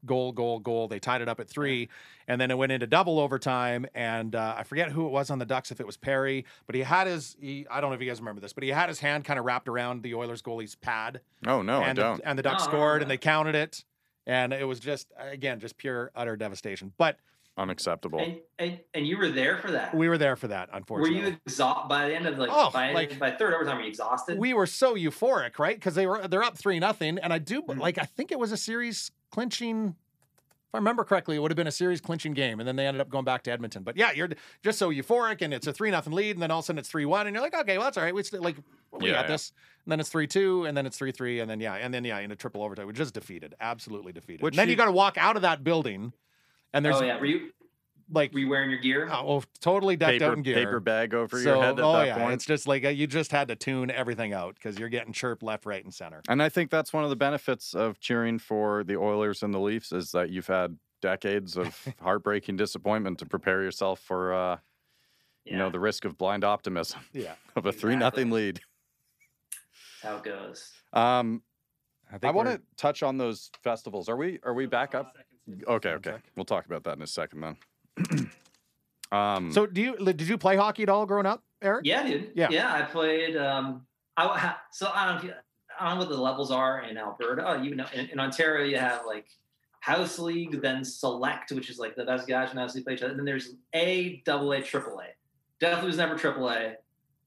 goal, 0.04 0.32
goal, 0.32 0.58
goal. 0.58 0.88
They 0.88 0.98
tied 0.98 1.22
it 1.22 1.28
up 1.28 1.40
at 1.40 1.48
three, 1.48 1.88
and 2.28 2.38
then 2.38 2.50
it 2.50 2.58
went 2.58 2.72
into 2.72 2.86
double 2.86 3.18
overtime. 3.18 3.86
And 3.94 4.34
uh, 4.34 4.56
I 4.58 4.64
forget 4.64 4.90
who 4.92 5.06
it 5.06 5.10
was 5.10 5.30
on 5.30 5.38
the 5.38 5.46
Ducks, 5.46 5.70
if 5.70 5.80
it 5.80 5.86
was 5.86 5.96
Perry, 5.96 6.44
but 6.66 6.74
he 6.74 6.82
had 6.82 7.06
his. 7.06 7.34
He, 7.40 7.66
I 7.70 7.80
don't 7.80 7.90
know 7.90 7.94
if 7.94 8.02
you 8.02 8.08
guys 8.08 8.20
remember 8.20 8.42
this, 8.42 8.52
but 8.52 8.62
he 8.62 8.70
had 8.70 8.90
his 8.90 9.00
hand 9.00 9.24
kind 9.24 9.38
of 9.38 9.46
wrapped 9.46 9.68
around 9.68 10.02
the 10.02 10.14
Oilers 10.14 10.42
goalie's 10.42 10.74
pad. 10.74 11.20
Oh 11.46 11.62
no, 11.62 11.80
and 11.80 11.98
I 11.98 12.02
don't. 12.02 12.16
The, 12.18 12.28
and 12.28 12.38
the 12.38 12.42
Ducks 12.42 12.64
oh, 12.66 12.68
scored, 12.68 13.00
and 13.00 13.10
they 13.10 13.18
counted 13.18 13.54
it 13.54 13.84
and 14.26 14.52
it 14.52 14.64
was 14.64 14.80
just 14.80 15.12
again 15.18 15.60
just 15.60 15.76
pure 15.76 16.10
utter 16.14 16.36
devastation. 16.36 16.92
But 16.98 17.18
unacceptable. 17.56 18.18
And, 18.18 18.38
and, 18.58 18.78
and 18.94 19.06
you 19.06 19.18
were 19.18 19.28
there 19.28 19.58
for 19.58 19.70
that. 19.72 19.94
We 19.94 20.08
were 20.08 20.18
there 20.18 20.36
for 20.36 20.48
that. 20.48 20.70
Unfortunately, 20.72 21.20
were 21.20 21.28
you 21.28 21.36
exhausted 21.46 21.88
by 21.88 22.08
the 22.08 22.14
end 22.14 22.26
of 22.26 22.38
like 22.38 22.50
oh, 22.52 22.70
by, 22.70 22.92
like, 22.92 23.18
by 23.18 23.30
third 23.30 23.54
overtime? 23.54 23.76
Were 23.76 23.82
you 23.82 23.88
exhausted? 23.88 24.38
We 24.38 24.54
were 24.54 24.66
so 24.66 24.94
euphoric, 24.94 25.58
right? 25.58 25.76
Because 25.76 25.94
they 25.94 26.06
were 26.06 26.26
they're 26.28 26.42
up 26.42 26.56
three 26.56 26.78
nothing, 26.78 27.18
and 27.18 27.32
I 27.32 27.38
do 27.38 27.62
mm-hmm. 27.62 27.80
like 27.80 27.98
I 27.98 28.04
think 28.04 28.32
it 28.32 28.38
was 28.38 28.52
a 28.52 28.56
series 28.56 29.10
clinching 29.30 29.96
if 30.72 30.76
I 30.76 30.78
remember 30.78 31.04
correctly, 31.04 31.36
it 31.36 31.38
would 31.40 31.50
have 31.50 31.56
been 31.56 31.66
a 31.66 31.72
series 31.72 32.00
clinching 32.00 32.32
game, 32.32 32.58
and 32.58 32.66
then 32.66 32.76
they 32.76 32.86
ended 32.86 33.02
up 33.02 33.10
going 33.10 33.26
back 33.26 33.42
to 33.42 33.52
Edmonton. 33.52 33.82
But 33.82 33.94
yeah, 33.94 34.10
you're 34.12 34.30
just 34.62 34.78
so 34.78 34.88
euphoric, 34.88 35.42
and 35.42 35.52
it's 35.52 35.66
a 35.66 35.72
three 35.72 35.90
nothing 35.90 36.14
lead, 36.14 36.36
and 36.36 36.42
then 36.42 36.50
all 36.50 36.60
of 36.60 36.64
a 36.64 36.66
sudden 36.66 36.78
it's 36.78 36.88
three 36.88 37.04
one, 37.04 37.26
and 37.26 37.34
you're 37.34 37.42
like, 37.42 37.54
okay, 37.54 37.76
well 37.76 37.84
that's 37.84 37.98
all 37.98 38.04
right. 38.04 38.14
We 38.14 38.22
still 38.22 38.40
like 38.40 38.56
we 38.90 39.08
yeah, 39.08 39.12
got 39.12 39.24
yeah. 39.26 39.32
this. 39.32 39.52
And 39.84 39.92
then 39.92 40.00
it's 40.00 40.08
three 40.08 40.26
two, 40.26 40.64
and 40.64 40.74
then 40.74 40.86
it's 40.86 40.96
three 40.96 41.12
three, 41.12 41.40
and 41.40 41.50
then 41.50 41.60
yeah, 41.60 41.74
and 41.74 41.92
then 41.92 42.04
yeah, 42.04 42.20
in 42.20 42.30
a 42.30 42.36
triple 42.36 42.62
overtime, 42.62 42.86
we 42.86 42.94
just 42.94 43.12
defeated, 43.12 43.54
absolutely 43.60 44.14
defeated. 44.14 44.42
Which 44.42 44.54
and 44.54 44.60
then 44.60 44.68
you, 44.68 44.72
you 44.72 44.76
got 44.78 44.86
to 44.86 44.92
walk 44.92 45.18
out 45.18 45.36
of 45.36 45.42
that 45.42 45.62
building, 45.62 46.14
and 46.72 46.82
there's 46.82 46.96
oh 46.96 47.04
yeah, 47.04 47.20
were 47.20 47.26
you 47.26 47.50
like 48.10 48.32
were 48.32 48.40
you 48.40 48.48
wearing 48.48 48.70
your 48.70 48.78
gear? 48.78 49.08
Oh, 49.10 49.42
totally 49.60 49.96
decked 49.96 50.20
paper, 50.20 50.24
out 50.24 50.36
in 50.36 50.42
gear. 50.42 50.54
Paper 50.54 50.80
bag 50.80 51.14
over 51.14 51.42
so, 51.42 51.54
your 51.54 51.62
head. 51.62 51.80
oh 51.80 52.02
yeah, 52.02 52.18
point. 52.18 52.34
it's 52.34 52.44
just 52.44 52.66
like 52.66 52.84
uh, 52.84 52.88
you 52.88 53.06
just 53.06 53.30
had 53.30 53.48
to 53.48 53.56
tune 53.56 53.90
everything 53.90 54.32
out 54.32 54.54
because 54.54 54.78
you're 54.78 54.88
getting 54.88 55.12
chirped 55.12 55.42
left, 55.42 55.66
right, 55.66 55.82
and 55.84 55.92
center. 55.92 56.22
And 56.28 56.42
I 56.42 56.48
think 56.48 56.70
that's 56.70 56.92
one 56.92 57.04
of 57.04 57.10
the 57.10 57.16
benefits 57.16 57.74
of 57.74 58.00
cheering 58.00 58.38
for 58.38 58.84
the 58.84 58.96
Oilers 58.96 59.42
and 59.42 59.52
the 59.52 59.60
Leafs 59.60 59.92
is 59.92 60.12
that 60.12 60.30
you've 60.30 60.46
had 60.46 60.76
decades 61.00 61.56
of 61.56 61.76
heartbreaking 62.00 62.56
disappointment 62.56 63.18
to 63.18 63.26
prepare 63.26 63.62
yourself 63.62 64.00
for, 64.00 64.32
uh, 64.32 64.56
yeah. 65.44 65.52
you 65.52 65.58
know, 65.58 65.70
the 65.70 65.80
risk 65.80 66.04
of 66.04 66.16
blind 66.16 66.44
optimism. 66.44 67.00
Yeah, 67.12 67.34
of 67.56 67.66
a 67.66 67.72
three 67.72 67.96
nothing 67.96 68.30
lead. 68.30 68.60
How 70.02 70.16
it 70.16 70.24
goes. 70.24 70.72
Um, 70.92 71.42
I, 72.12 72.28
I 72.28 72.30
want 72.30 72.48
to 72.48 72.60
touch 72.76 73.02
on 73.02 73.18
those 73.18 73.50
festivals. 73.62 74.08
Are 74.08 74.16
we 74.16 74.38
are 74.42 74.54
we 74.54 74.66
back 74.66 74.94
up? 74.94 75.16
Okay, 75.66 75.90
okay. 75.90 76.16
We'll 76.36 76.44
talk 76.44 76.66
about 76.66 76.84
that 76.84 76.96
in 76.96 77.02
a 77.02 77.06
second 77.06 77.40
then. 77.40 77.56
um, 79.12 79.52
so, 79.52 79.66
do 79.66 79.80
you 79.80 79.96
did 79.96 80.22
you 80.22 80.38
play 80.38 80.56
hockey 80.56 80.82
at 80.82 80.88
all 80.88 81.06
growing 81.06 81.26
up, 81.26 81.42
Eric? 81.60 81.84
Yeah, 81.84 82.06
dude. 82.06 82.30
Yeah, 82.34 82.48
yeah. 82.50 82.74
I 82.74 82.82
played. 82.82 83.36
Um, 83.36 83.86
I 84.16 84.54
so 84.72 84.90
I 84.92 85.12
don't 85.12 85.24
know. 85.24 85.34
I 85.78 85.88
don't 85.88 85.94
know 85.94 86.04
what 86.04 86.14
the 86.14 86.20
levels 86.20 86.50
are 86.50 86.82
in 86.82 86.96
Alberta. 86.96 87.44
Oh, 87.46 87.62
you 87.62 87.74
know, 87.74 87.86
in, 87.94 88.06
in 88.10 88.20
Ontario, 88.20 88.66
you 88.66 88.76
have 88.76 89.06
like 89.06 89.26
House 89.80 90.18
League, 90.18 90.60
then 90.62 90.84
Select, 90.84 91.50
which 91.50 91.68
is 91.68 91.78
like 91.78 91.96
the 91.96 92.04
best 92.04 92.28
guys 92.28 92.50
from 92.50 92.58
House 92.58 92.74
League 92.74 92.84
play 92.84 92.94
each 92.94 93.02
other. 93.02 93.10
And 93.10 93.18
then 93.18 93.26
there's 93.26 93.54
A, 93.74 94.22
double 94.24 94.52
A, 94.52 94.62
triple 94.62 95.00
A. 95.00 95.06
Definitely 95.60 95.88
was 95.88 95.96
never 95.96 96.16
triple 96.16 96.48
A. 96.48 96.76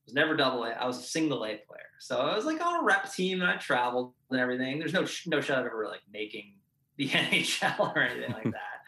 Was 0.06 0.14
never 0.14 0.38
double 0.38 0.64
A. 0.64 0.70
I 0.70 0.86
was 0.86 1.00
a 1.00 1.04
single 1.04 1.44
A 1.44 1.58
player. 1.68 1.82
So 2.00 2.18
I 2.18 2.36
was 2.36 2.46
like 2.46 2.66
on 2.66 2.82
a 2.82 2.84
rep 2.84 3.12
team 3.12 3.42
and 3.42 3.50
I 3.50 3.58
traveled 3.58 4.14
and 4.32 4.40
everything. 4.40 4.80
There's 4.80 4.94
no 4.94 5.06
no 5.26 5.42
shot 5.42 5.60
of 5.60 5.66
ever 5.66 5.86
like 5.88 6.02
making 6.12 6.54
the 6.98 7.10
NHL 7.10 7.80
or 7.80 8.00
anything 8.00 8.32
like 8.32 8.44
that. 8.52 8.85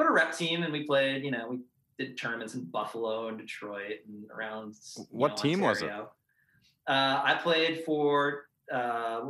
But 0.00 0.06
a 0.06 0.12
rep 0.12 0.34
team 0.34 0.62
and 0.62 0.72
we 0.72 0.84
played, 0.84 1.22
you 1.22 1.30
know, 1.30 1.46
we 1.50 1.58
did 1.98 2.16
tournaments 2.16 2.54
in 2.54 2.64
Buffalo 2.64 3.28
and 3.28 3.36
Detroit 3.36 3.98
and 4.08 4.30
around. 4.30 4.74
What 5.10 5.32
know, 5.32 5.34
team 5.36 5.62
Ontario. 5.62 5.68
was 5.68 5.82
it? 5.82 6.90
Uh, 6.90 7.20
I 7.22 7.38
played 7.42 7.84
for 7.84 8.46
uh, 8.72 9.20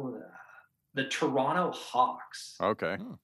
the 0.94 1.06
Toronto 1.06 1.72
Hawks. 1.72 2.56
Okay. 2.62 2.98
Hmm. 2.98 3.14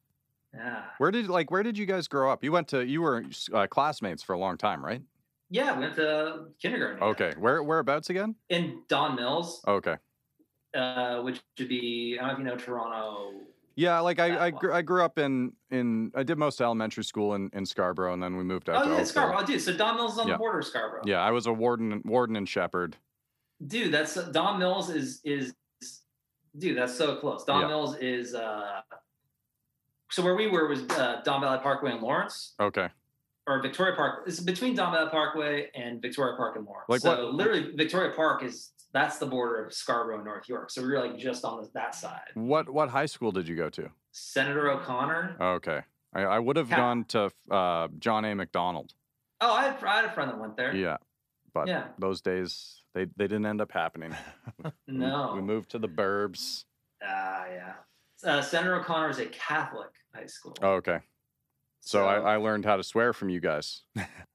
Yeah. 0.52 0.82
Where 0.98 1.12
did 1.12 1.28
like 1.28 1.52
where 1.52 1.62
did 1.62 1.78
you 1.78 1.86
guys 1.86 2.08
grow 2.08 2.32
up? 2.32 2.42
You 2.42 2.50
went 2.50 2.66
to 2.68 2.84
you 2.84 3.00
were 3.00 3.24
uh, 3.52 3.68
classmates 3.68 4.24
for 4.24 4.32
a 4.32 4.38
long 4.40 4.58
time, 4.58 4.84
right? 4.84 5.02
Yeah, 5.48 5.72
we 5.76 5.84
went 5.84 5.94
to 5.94 6.46
kindergarten. 6.60 7.00
Okay, 7.00 7.32
where 7.38 7.62
whereabouts 7.62 8.10
again? 8.10 8.34
In 8.48 8.82
Don 8.88 9.14
Mills. 9.14 9.62
Okay. 9.68 9.94
Uh, 10.74 11.20
which 11.20 11.40
would 11.60 11.68
be 11.68 12.18
I 12.20 12.26
don't 12.26 12.42
know 12.42 12.54
if 12.54 12.66
you 12.66 12.72
know 12.72 12.78
Toronto. 12.80 13.34
Yeah, 13.76 14.00
like 14.00 14.18
I 14.18 14.46
I, 14.46 14.50
grew, 14.50 14.72
I 14.72 14.80
grew 14.82 15.04
up 15.04 15.18
in 15.18 15.52
in 15.70 16.10
I 16.14 16.22
did 16.22 16.38
most 16.38 16.60
elementary 16.62 17.04
school 17.04 17.34
in, 17.34 17.50
in 17.52 17.66
Scarborough, 17.66 18.14
and 18.14 18.22
then 18.22 18.36
we 18.36 18.42
moved 18.42 18.70
out 18.70 18.86
Oh 18.86 18.96
yeah, 18.96 19.04
Scarborough. 19.04 19.40
Oh, 19.40 19.44
dude, 19.44 19.60
so 19.60 19.76
Don 19.76 19.96
Mills 19.96 20.14
is 20.14 20.18
on 20.18 20.28
Yeah. 20.28 20.34
the 20.34 20.38
border 20.38 20.60
of 20.60 20.64
Scarborough. 20.66 21.02
Yeah, 21.04 21.20
I 21.20 21.30
was 21.30 21.46
a 21.46 21.52
warden 21.52 22.00
warden 22.04 22.36
and 22.36 22.48
Sheppard. 22.48 22.96
dude 23.66 23.92
that's 23.92 24.14
don 24.32 24.58
mills 24.58 24.90
is 24.90 25.20
is 25.24 25.54
dude 26.58 26.76
that's 26.76 26.94
so 26.94 27.16
close 27.16 27.42
don 27.44 27.62
Yeah. 27.62 27.68
mills 27.68 27.96
is 27.96 28.34
uh 28.34 28.80
so 30.10 30.22
where 30.22 30.34
we 30.36 30.46
were 30.46 30.68
was 30.68 30.82
uh, 30.90 31.22
don 31.24 31.40
valley 31.40 31.58
parkway 31.62 31.92
in 31.92 32.00
lawrence 32.02 32.52
Okay. 32.60 32.88
or 33.46 33.62
victoria 33.62 33.94
park 33.96 34.24
it's 34.26 34.40
between 34.40 34.74
don 34.74 34.92
valley 34.92 35.08
parkway 35.10 35.70
and 35.74 36.02
victoria 36.02 36.36
park 36.36 36.56
and 36.56 36.66
lawrence 36.66 36.84
Like 36.90 37.00
so 37.00 37.08
what- 37.26 37.34
literally 37.34 37.72
victoria 37.74 38.12
park 38.14 38.42
is 38.42 38.72
that's 38.96 39.18
the 39.18 39.26
border 39.26 39.64
of 39.64 39.72
scarborough 39.72 40.22
north 40.22 40.48
york 40.48 40.70
so 40.70 40.80
we 40.82 40.88
were 40.88 41.00
like 41.06 41.16
just 41.18 41.44
on 41.44 41.60
the, 41.62 41.68
that 41.74 41.94
side 41.94 42.28
What 42.34 42.68
what 42.70 42.88
high 42.88 43.06
school 43.06 43.30
did 43.32 43.46
you 43.48 43.56
go 43.56 43.68
to? 43.70 43.90
senator 44.12 44.70
o'connor 44.70 45.36
Okay. 45.40 45.80
I, 46.14 46.22
I 46.22 46.38
would 46.38 46.56
have 46.56 46.70
Ca- 46.70 46.76
gone 46.76 47.04
to 47.08 47.30
uh, 47.50 47.88
John 47.98 48.24
A. 48.24 48.34
Macdonald. 48.34 48.94
oh 49.42 49.52
I 49.52 49.64
had, 49.64 49.84
I 49.84 49.96
had 49.96 50.04
a 50.06 50.12
friend 50.12 50.30
that 50.30 50.38
went 50.38 50.56
there 50.56 50.74
Yeah, 50.74 50.96
but 51.52 51.68
yeah 51.68 51.88
those 51.98 52.20
days 52.22 52.82
they, 52.94 53.04
they 53.16 53.26
didn't 53.26 53.44
end 53.46 53.60
up 53.60 53.72
happening. 53.72 54.14
No 54.88 55.32
we 55.34 55.42
moved 55.42 55.70
to 55.72 55.78
the 55.78 55.88
burbs. 55.88 56.64
ah 57.04 57.44
yeah 57.58 57.72
uh, 58.24 58.40
senator 58.40 58.76
o'connor 58.80 59.10
is 59.10 59.18
a 59.18 59.26
catholic 59.26 59.90
high 60.14 60.26
school 60.26 60.54
Oh, 60.62 60.74
okay. 60.80 61.00
So, 61.82 62.04
I, 62.04 62.34
I 62.34 62.36
learned 62.38 62.64
how 62.64 62.76
to 62.76 62.82
swear 62.82 63.12
from 63.12 63.28
you 63.28 63.38
guys. 63.38 63.82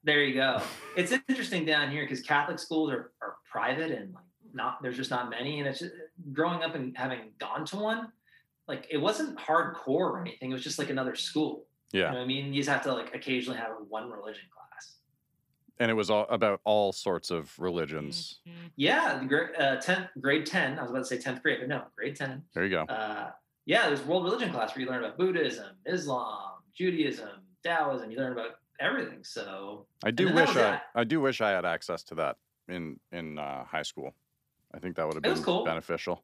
There 0.06 0.24
you 0.24 0.36
go. 0.36 0.62
It's 0.96 1.12
interesting 1.28 1.66
down 1.66 1.92
here 1.92 2.04
because 2.06 2.22
Catholic 2.22 2.60
schools 2.60 2.92
are, 2.92 3.12
are 3.22 3.36
private 3.52 3.92
and 3.92 4.14
like 4.14 4.24
not 4.54 4.82
there's 4.82 4.98
just 4.98 5.10
not 5.12 5.30
many. 5.30 5.60
And 5.60 5.68
it's 5.68 5.80
just, 5.80 5.94
growing 6.34 6.64
up 6.64 6.76
and 6.76 6.96
having 6.98 7.32
gone 7.40 7.66
to 7.66 7.78
one, 7.78 8.12
like 8.68 8.88
it 8.90 8.98
wasn't 8.98 9.38
hardcore 9.38 9.88
or 9.88 10.22
anything. 10.22 10.52
It 10.52 10.54
was 10.54 10.64
just 10.64 10.80
like 10.80 10.90
another 10.90 11.16
school. 11.16 11.66
You 11.94 12.02
Yeah, 12.02 12.12
know 12.12 12.18
what 12.18 12.24
I 12.24 12.28
mean? 12.28 12.54
You 12.54 12.62
just 12.62 12.70
have 12.70 12.84
to 12.84 12.94
like 12.94 13.14
occasionally 13.16 13.60
have 13.60 13.72
one 13.90 14.10
religion 14.10 14.44
class. 14.54 14.96
and 15.80 15.90
it 15.92 15.94
was 15.96 16.10
all 16.10 16.26
about 16.30 16.62
all 16.64 16.92
sorts 16.92 17.32
of 17.32 17.58
religions. 17.60 18.40
Yeah, 18.76 19.18
the 19.20 19.26
grade 19.26 19.50
uh, 19.58 19.76
tenth 19.78 20.08
grade 20.20 20.46
ten. 20.46 20.78
I 20.80 20.84
was 20.84 20.92
about 20.92 21.00
to 21.00 21.06
say 21.06 21.18
tenth 21.18 21.42
grade, 21.44 21.58
but 21.60 21.70
no, 21.70 21.84
grade 21.96 22.16
ten. 22.16 22.44
There 22.54 22.64
you 22.64 22.70
go. 22.70 22.84
Uh, 22.84 23.32
yeah, 23.66 23.88
there's 23.88 24.04
world 24.06 24.24
religion 24.24 24.52
class 24.52 24.76
where 24.76 24.84
you 24.86 24.90
learn 24.90 25.04
about 25.04 25.18
Buddhism, 25.18 25.76
Islam, 25.86 26.54
Judaism, 26.74 27.30
Taoism. 27.64 28.10
You 28.12 28.18
learn 28.18 28.32
about 28.34 28.52
everything. 28.80 29.24
So 29.24 29.86
I 30.04 30.12
do 30.12 30.34
wish 30.34 30.56
I 30.56 30.76
it. 30.76 30.82
I 30.96 31.04
do 31.04 31.20
wish 31.22 31.42
I 31.42 31.52
had 31.52 31.66
access 31.66 32.04
to 32.06 32.16
that 32.16 32.38
in 32.68 33.00
in 33.12 33.38
uh, 33.38 33.66
high 33.66 33.84
school. 33.84 34.16
I 34.74 34.80
think 34.80 34.96
that 34.96 35.06
would 35.06 35.16
have 35.16 35.24
been 35.24 35.42
cool. 35.44 35.64
beneficial. 35.66 36.24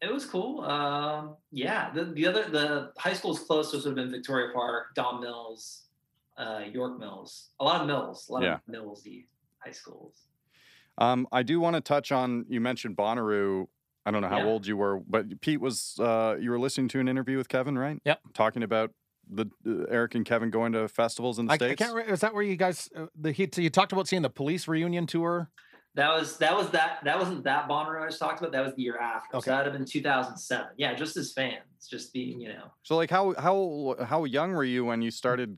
It 0.00 0.12
was 0.12 0.26
cool. 0.26 0.60
Um, 0.62 1.36
yeah, 1.50 1.90
the, 1.92 2.04
the 2.06 2.26
other 2.26 2.48
the 2.50 2.92
high 2.98 3.14
schools 3.14 3.40
closest 3.40 3.84
would 3.86 3.90
have 3.90 3.94
been 3.96 4.10
Victoria 4.10 4.52
Park, 4.52 4.94
Don 4.94 5.20
Mills, 5.20 5.84
uh, 6.36 6.62
York 6.70 6.98
Mills. 6.98 7.50
A 7.60 7.64
lot 7.64 7.80
of 7.80 7.86
mills, 7.86 8.26
a 8.28 8.32
lot 8.32 8.42
Yeah. 8.42 8.54
of 8.54 8.60
millsy 8.72 9.26
high 9.58 9.70
schools. 9.72 10.26
Um, 10.98 11.26
I 11.32 11.42
do 11.42 11.58
want 11.58 11.74
to 11.74 11.80
touch 11.80 12.12
on 12.12 12.44
you 12.48 12.60
mentioned 12.60 12.96
Bonnaroo. 12.96 13.66
I 14.06 14.10
don't 14.10 14.20
know 14.20 14.28
how 14.28 14.38
Yeah. 14.38 14.44
old 14.44 14.66
you 14.66 14.76
were, 14.76 15.00
but 15.08 15.40
Pete 15.40 15.60
was 15.60 15.98
uh, 15.98 16.36
you 16.38 16.50
were 16.50 16.58
listening 16.58 16.88
to 16.88 17.00
an 17.00 17.08
interview 17.08 17.38
with 17.38 17.48
Kevin, 17.48 17.78
right? 17.78 17.98
Yep. 18.04 18.20
Talking 18.34 18.62
about 18.62 18.90
the 19.28 19.46
uh, 19.66 19.84
Eric 19.88 20.14
and 20.16 20.26
Kevin 20.26 20.50
going 20.50 20.72
to 20.72 20.86
festivals 20.86 21.38
in 21.38 21.46
the 21.46 21.52
I, 21.52 21.54
I 21.70 21.74
can't. 21.74 21.94
Re- 21.94 22.04
is 22.04 22.20
that 22.20 22.34
where 22.34 22.42
you 22.42 22.56
guys? 22.56 22.90
Uh, 22.94 23.06
the 23.18 23.32
he, 23.32 23.48
you 23.56 23.70
talked 23.70 23.92
about 23.92 24.06
seeing 24.06 24.20
the 24.22 24.28
police 24.30 24.68
reunion 24.68 25.06
tour. 25.06 25.50
That 25.96 26.12
was 26.12 26.38
that 26.38 26.56
was 26.56 26.70
that 26.70 26.98
that 27.04 27.18
wasn't 27.18 27.44
that 27.44 27.68
Bonner 27.68 28.00
I 28.00 28.08
just 28.08 28.18
talked 28.18 28.40
about. 28.40 28.50
That 28.50 28.64
was 28.64 28.74
the 28.74 28.82
year 28.82 28.98
after. 28.98 29.36
Okay. 29.36 29.44
So 29.44 29.50
that 29.52 29.58
would 29.58 29.66
have 29.66 29.72
been 29.74 29.86
2007. 29.86 30.66
Yeah, 30.76 30.94
just 30.94 31.16
as 31.16 31.32
fans, 31.32 31.62
just 31.88 32.12
being 32.12 32.40
you 32.40 32.48
know. 32.48 32.72
so 32.82 32.96
like 32.96 33.10
how 33.10 33.34
how 33.38 33.94
how 34.04 34.24
young 34.24 34.52
were 34.52 34.64
you 34.64 34.84
when 34.84 35.02
you 35.02 35.12
started 35.12 35.56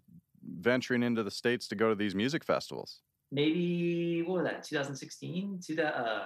venturing 0.61 1.03
into 1.03 1.23
the 1.23 1.31
states 1.31 1.69
to 1.69 1.75
go 1.75 1.89
to 1.89 1.95
these 1.95 2.15
music 2.15 2.45
festivals? 2.45 3.01
Maybe 3.33 4.23
what 4.23 4.43
was 4.43 4.53
that? 4.53 4.63
2016, 4.63 5.61
to 5.67 5.75
that 5.77 5.97
uh, 5.97 6.25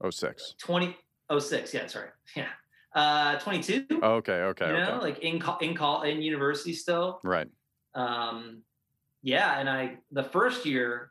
Oh 0.00 0.10
six. 0.10 0.54
2006. 0.58 1.74
Yeah, 1.74 1.86
sorry. 1.86 2.08
Yeah, 2.36 2.48
uh, 2.94 3.38
22. 3.38 3.86
Oh, 4.02 4.14
okay, 4.16 4.32
okay, 4.32 4.66
you 4.66 4.72
know, 4.74 4.96
okay. 4.96 4.98
like 4.98 5.18
in 5.20 5.42
in 5.62 5.74
call 5.74 6.02
in 6.02 6.20
university 6.20 6.74
still. 6.74 7.20
Right. 7.24 7.48
um, 7.94 8.62
yeah, 9.22 9.58
and 9.58 9.68
I 9.68 9.96
the 10.12 10.22
first 10.22 10.66
year 10.66 11.10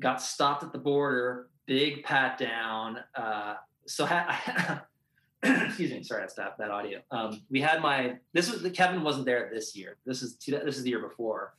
got 0.00 0.20
stopped 0.22 0.62
at 0.62 0.72
the 0.72 0.78
border, 0.78 1.48
big 1.66 2.04
pat 2.04 2.38
down. 2.38 2.98
Uh, 3.14 3.54
so 3.86 4.06
ha- 4.06 4.84
excuse 5.42 5.90
me, 5.90 6.02
sorry, 6.02 6.24
I 6.24 6.26
stopped 6.26 6.58
that 6.58 6.70
audio. 6.70 7.00
Um, 7.10 7.42
we 7.50 7.60
had 7.60 7.80
my 7.80 8.16
this 8.32 8.50
was 8.50 8.70
Kevin 8.72 9.02
wasn't 9.02 9.26
there 9.26 9.50
this 9.52 9.76
year. 9.76 9.96
This 10.04 10.22
is 10.22 10.36
this 10.36 10.76
is 10.76 10.82
the 10.82 10.90
year 10.90 11.00
before. 11.00 11.54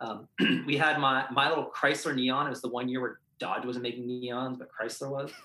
Um, 0.00 0.28
we 0.66 0.76
had 0.76 0.98
my 0.98 1.24
my 1.32 1.48
little 1.48 1.70
Chrysler 1.74 2.14
Neon. 2.14 2.46
It 2.46 2.50
was 2.50 2.62
the 2.62 2.68
one 2.68 2.88
year 2.88 3.00
where 3.00 3.20
Dodge 3.38 3.64
wasn't 3.64 3.82
making 3.82 4.06
neons, 4.06 4.58
but 4.58 4.68
Chrysler 4.68 5.10
was. 5.10 5.30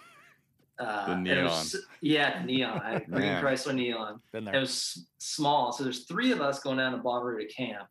Uh, 0.80 1.07
The 1.07 1.11
and 1.11 1.27
it 1.27 1.43
was- 1.43 1.73
neon. 1.73 1.84
yeah, 1.99 2.41
neon. 2.45 2.80
I, 2.82 2.99
green 2.99 3.34
Chrysler 3.43 3.75
Neon 3.75 4.21
Been 4.32 4.47
it 4.47 4.57
was 4.57 5.07
small. 5.17 5.73
So 5.73 5.84
there's 5.84 6.05
three 6.05 6.32
of 6.32 6.39
us 6.39 6.61
going 6.61 6.77
down 6.77 6.93
to 6.93 6.99
Bonnaroo 6.99 7.38
to 7.45 7.53
camp 7.53 7.89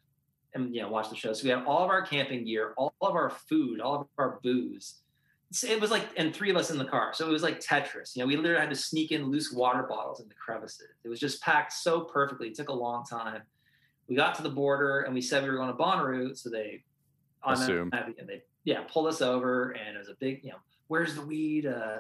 and 0.55 0.75
you 0.75 0.83
know 0.83 0.89
watch 0.89 1.11
the 1.11 1.17
show. 1.17 1.33
So 1.33 1.45
we 1.45 1.51
had 1.51 1.65
all 1.65 1.85
of 1.85 1.91
our 1.91 2.03
camping 2.03 2.45
gear, 2.45 2.75
all 2.77 2.93
of 3.01 3.15
our 3.15 3.31
food, 3.31 3.81
all 3.81 3.95
of 4.01 4.07
our 4.19 4.41
booze. 4.43 5.01
So 5.51 5.67
It 5.67 5.81
was 5.81 5.91
like, 5.91 6.07
and 6.19 6.35
three 6.35 6.51
of 6.51 6.57
us 6.57 6.71
in 6.71 6.77
the 6.77 6.85
car. 6.85 7.15
So 7.15 7.27
it 7.27 7.33
was 7.33 7.43
like 7.43 7.59
Tetris. 7.59 8.15
You 8.15 8.23
know, 8.23 8.27
we 8.27 8.37
literally 8.37 8.61
had 8.61 8.69
to 8.69 8.77
sneak 8.77 9.13
in 9.13 9.31
loose 9.31 9.51
water 9.51 9.85
bottles 9.89 10.21
in 10.21 10.29
the 10.29 10.35
crevices. 10.35 10.89
It 11.05 11.09
was 11.09 11.19
just 11.19 11.41
packed 11.41 11.73
so 11.73 12.03
perfectly. 12.03 12.49
It 12.49 12.55
took 12.55 12.69
a 12.69 12.75
long 12.75 13.05
time. 13.07 13.41
We 14.09 14.17
got 14.17 14.35
to 14.35 14.43
the 14.43 14.51
border 14.51 15.01
and 15.01 15.15
we 15.15 15.23
said 15.23 15.43
we 15.43 15.49
were 15.49 15.57
going 15.57 15.69
to 15.69 15.75
Bonnaroo. 15.75 16.37
So 16.37 16.51
they, 16.51 16.85
Assumed. 17.47 17.95
automatically- 17.95 18.25
they 18.27 18.43
yeah 18.65 18.81
pulled 18.93 19.07
us 19.07 19.23
over 19.23 19.71
and 19.71 19.97
it 19.97 19.99
was 19.99 20.09
a 20.11 20.17
big 20.21 20.41
you 20.43 20.51
know 20.51 20.59
where's 20.89 21.15
the 21.15 21.23
weed? 21.23 21.65
Uh, 21.67 21.99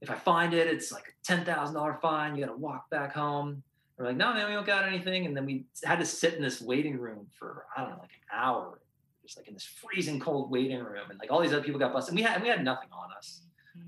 if 0.00 0.10
I 0.10 0.14
find 0.14 0.54
it, 0.54 0.66
it's 0.66 0.90
like 0.90 1.04
a 1.04 1.24
ten 1.24 1.44
thousand 1.44 1.74
dollar 1.76 1.98
fine. 2.00 2.34
You 2.34 2.46
got 2.46 2.52
to 2.52 2.58
walk 2.58 2.88
back 2.90 3.14
home. 3.14 3.62
We're 3.98 4.06
like, 4.06 4.16
no, 4.16 4.32
man, 4.32 4.46
we 4.48 4.54
don't 4.54 4.66
got 4.66 4.86
anything. 4.86 5.26
And 5.26 5.36
then 5.36 5.44
we 5.44 5.64
had 5.84 5.98
to 5.98 6.06
sit 6.06 6.34
in 6.34 6.42
this 6.42 6.60
waiting 6.60 6.98
room 6.98 7.26
for 7.38 7.64
I 7.76 7.80
don't 7.82 7.90
know, 7.90 7.98
like 7.98 8.10
an 8.10 8.38
hour, 8.38 8.80
just 9.24 9.36
like 9.36 9.48
in 9.48 9.54
this 9.54 9.64
freezing 9.64 10.20
cold 10.20 10.50
waiting 10.50 10.78
room. 10.78 11.10
And 11.10 11.18
like 11.18 11.32
all 11.32 11.40
these 11.40 11.52
other 11.52 11.62
people 11.64 11.80
got 11.80 11.92
busted. 11.92 12.12
And 12.12 12.16
we 12.16 12.22
had 12.22 12.34
and 12.36 12.42
we 12.44 12.48
had 12.48 12.62
nothing 12.64 12.88
on 12.92 13.08
us. 13.16 13.42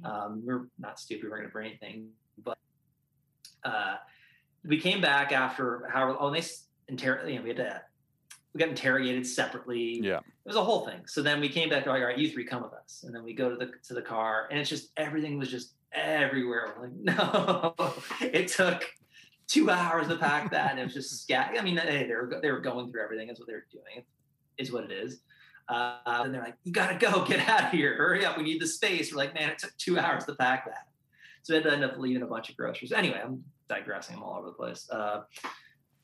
Um, 0.04 0.42
we're 0.44 0.66
not 0.78 0.98
stupid. 0.98 1.24
We 1.24 1.30
weren't 1.30 1.42
gonna 1.42 1.52
bring 1.52 1.68
anything. 1.70 2.08
But 2.42 2.58
uh, 3.64 3.96
we 4.64 4.80
came 4.80 5.00
back 5.00 5.30
after 5.32 5.88
how 5.92 6.16
oh 6.18 6.26
and 6.26 6.34
they 6.34 6.40
s- 6.40 6.66
inter 6.88 7.24
you 7.28 7.36
know 7.36 7.42
we 7.42 7.48
had 7.50 7.58
to 7.58 7.80
we 8.52 8.58
got 8.58 8.68
interrogated 8.68 9.24
separately 9.24 10.00
Yeah. 10.02 10.16
it 10.18 10.22
was 10.44 10.56
a 10.56 10.64
whole 10.64 10.84
thing. 10.84 11.02
So 11.06 11.22
then 11.22 11.40
we 11.40 11.48
came 11.48 11.68
back, 11.68 11.86
like, 11.86 12.00
all 12.00 12.06
right, 12.08 12.18
you 12.18 12.28
three 12.30 12.44
come 12.44 12.64
with 12.64 12.72
us. 12.72 13.04
And 13.06 13.14
then 13.14 13.22
we 13.22 13.32
go 13.32 13.48
to 13.48 13.54
the 13.54 13.70
to 13.84 13.94
the 13.94 14.02
car, 14.02 14.48
and 14.50 14.58
it's 14.58 14.68
just 14.68 14.90
everything 14.96 15.38
was 15.38 15.48
just 15.50 15.74
everywhere. 15.92 16.74
We're 16.76 16.82
like, 16.88 16.96
no, 17.00 17.74
it 18.20 18.48
took 18.48 18.84
two 19.50 19.68
hours 19.68 20.08
to 20.08 20.16
pack 20.16 20.50
that, 20.52 20.70
and 20.70 20.80
it 20.80 20.84
was 20.84 20.94
just 20.94 21.22
scat. 21.22 21.54
I 21.58 21.62
mean, 21.62 21.76
hey, 21.76 22.06
they 22.06 22.14
were 22.14 22.38
they 22.40 22.50
were 22.50 22.60
going 22.60 22.90
through 22.90 23.02
everything. 23.02 23.26
That's 23.26 23.40
what 23.40 23.48
they 23.48 23.54
were 23.54 23.66
doing. 23.70 24.04
Is 24.56 24.72
what 24.72 24.84
it 24.84 24.92
is. 24.92 25.20
Uh, 25.68 25.98
and 26.06 26.34
they're 26.34 26.42
like, 26.42 26.56
you 26.64 26.72
gotta 26.72 26.98
go, 26.98 27.24
get 27.24 27.48
out 27.48 27.64
of 27.64 27.70
here, 27.70 27.96
hurry 27.96 28.24
up, 28.24 28.36
we 28.36 28.42
need 28.42 28.60
the 28.60 28.66
space. 28.66 29.12
We're 29.12 29.18
like, 29.18 29.34
man, 29.34 29.50
it 29.50 29.58
took 29.58 29.76
two 29.76 29.98
hours 29.98 30.24
to 30.24 30.34
pack 30.34 30.64
that. 30.66 30.88
So 31.42 31.54
we 31.54 31.56
had 31.56 31.64
to 31.64 31.72
end 31.72 31.84
up 31.84 31.96
leaving 31.96 32.22
a 32.22 32.26
bunch 32.26 32.50
of 32.50 32.56
groceries. 32.56 32.92
Anyway, 32.92 33.20
I'm 33.22 33.44
digressing. 33.68 34.16
I'm 34.16 34.22
all 34.22 34.38
over 34.38 34.48
the 34.48 34.52
place. 34.52 34.88
Uh, 34.90 35.22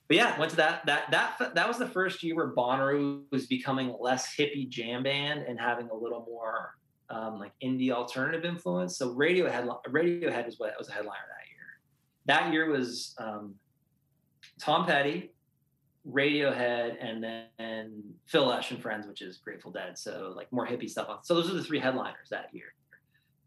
but 0.08 0.16
yeah, 0.16 0.38
went 0.38 0.50
to 0.50 0.56
that. 0.56 0.86
That 0.86 1.10
that 1.10 1.54
that 1.54 1.68
was 1.68 1.78
the 1.78 1.88
first 1.88 2.22
year 2.22 2.36
where 2.36 2.54
Bonnaroo 2.54 3.22
was 3.32 3.46
becoming 3.46 3.94
less 4.00 4.34
hippie 4.36 4.68
jam 4.68 5.02
band 5.02 5.42
and 5.42 5.58
having 5.58 5.88
a 5.90 5.94
little 5.94 6.24
more 6.26 6.76
um, 7.10 7.38
like 7.38 7.52
indie 7.62 7.90
alternative 7.90 8.44
influence. 8.44 8.98
So 8.98 9.14
Radiohead, 9.14 9.68
Radiohead 9.88 10.46
was 10.46 10.58
what 10.58 10.74
was 10.78 10.88
a 10.88 10.92
headliner 10.92 11.18
that 11.28 11.48
year. 11.50 11.55
That 12.26 12.52
year 12.52 12.70
was 12.70 13.14
um, 13.18 13.54
Tom 14.60 14.86
Petty, 14.86 15.32
Radiohead, 16.10 16.96
and 17.00 17.22
then 17.22 18.02
Phil 18.26 18.46
Lesh 18.46 18.70
and 18.70 18.80
Friends, 18.80 19.06
which 19.06 19.22
is 19.22 19.38
Grateful 19.38 19.70
Dead. 19.72 19.98
So 19.98 20.32
like 20.36 20.52
more 20.52 20.66
hippie 20.66 20.88
stuff. 20.88 21.08
On. 21.08 21.24
So 21.24 21.34
those 21.34 21.50
are 21.50 21.54
the 21.54 21.64
three 21.64 21.80
headliners 21.80 22.28
that 22.30 22.48
year. 22.52 22.74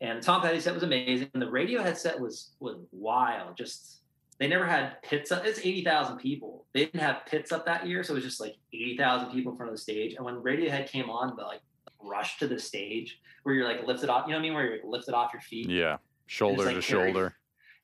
And 0.02 0.22
Tom 0.22 0.42
Petty 0.42 0.60
set 0.60 0.74
was 0.74 0.84
amazing. 0.84 1.30
And 1.34 1.42
the 1.42 1.48
Radiohead 1.48 1.98
set 1.98 2.20
was 2.20 2.52
was 2.60 2.78
wild. 2.92 3.58
Just 3.58 4.00
they 4.40 4.48
never 4.48 4.66
had 4.66 5.02
pits 5.04 5.32
up. 5.32 5.46
It's 5.46 5.60
80,000 5.60 6.18
people. 6.18 6.66
They 6.74 6.86
didn't 6.86 7.02
have 7.02 7.26
pits 7.26 7.52
up 7.52 7.66
that 7.66 7.86
year. 7.86 8.04
So 8.04 8.14
it 8.14 8.16
was 8.16 8.24
just 8.24 8.40
like 8.40 8.56
80,000 8.74 9.32
people 9.32 9.52
in 9.52 9.58
front 9.58 9.70
of 9.70 9.76
the 9.76 9.82
stage. 9.82 10.16
And 10.16 10.24
when 10.24 10.36
Radiohead 10.36 10.88
came 10.88 11.10
on, 11.10 11.36
the 11.36 11.44
like 11.44 11.60
rush 12.02 12.38
to 12.40 12.48
the 12.48 12.58
stage 12.58 13.20
where 13.44 13.54
you're 13.54 13.68
like 13.68 13.86
lifted 13.86 14.10
off, 14.10 14.26
you 14.28 14.32
know 14.32 14.38
what 14.38 14.40
I 14.40 14.44
mean? 14.44 14.54
Where 14.54 14.66
you're 14.66 14.76
like, 14.76 14.86
lifted 14.86 15.14
off 15.14 15.34
your 15.34 15.42
feet. 15.42 15.70
Yeah. 15.70 15.98
Shoulder 16.28 16.66
like 16.66 16.76
to 16.76 16.82
carry- 16.82 17.12
shoulder. 17.12 17.36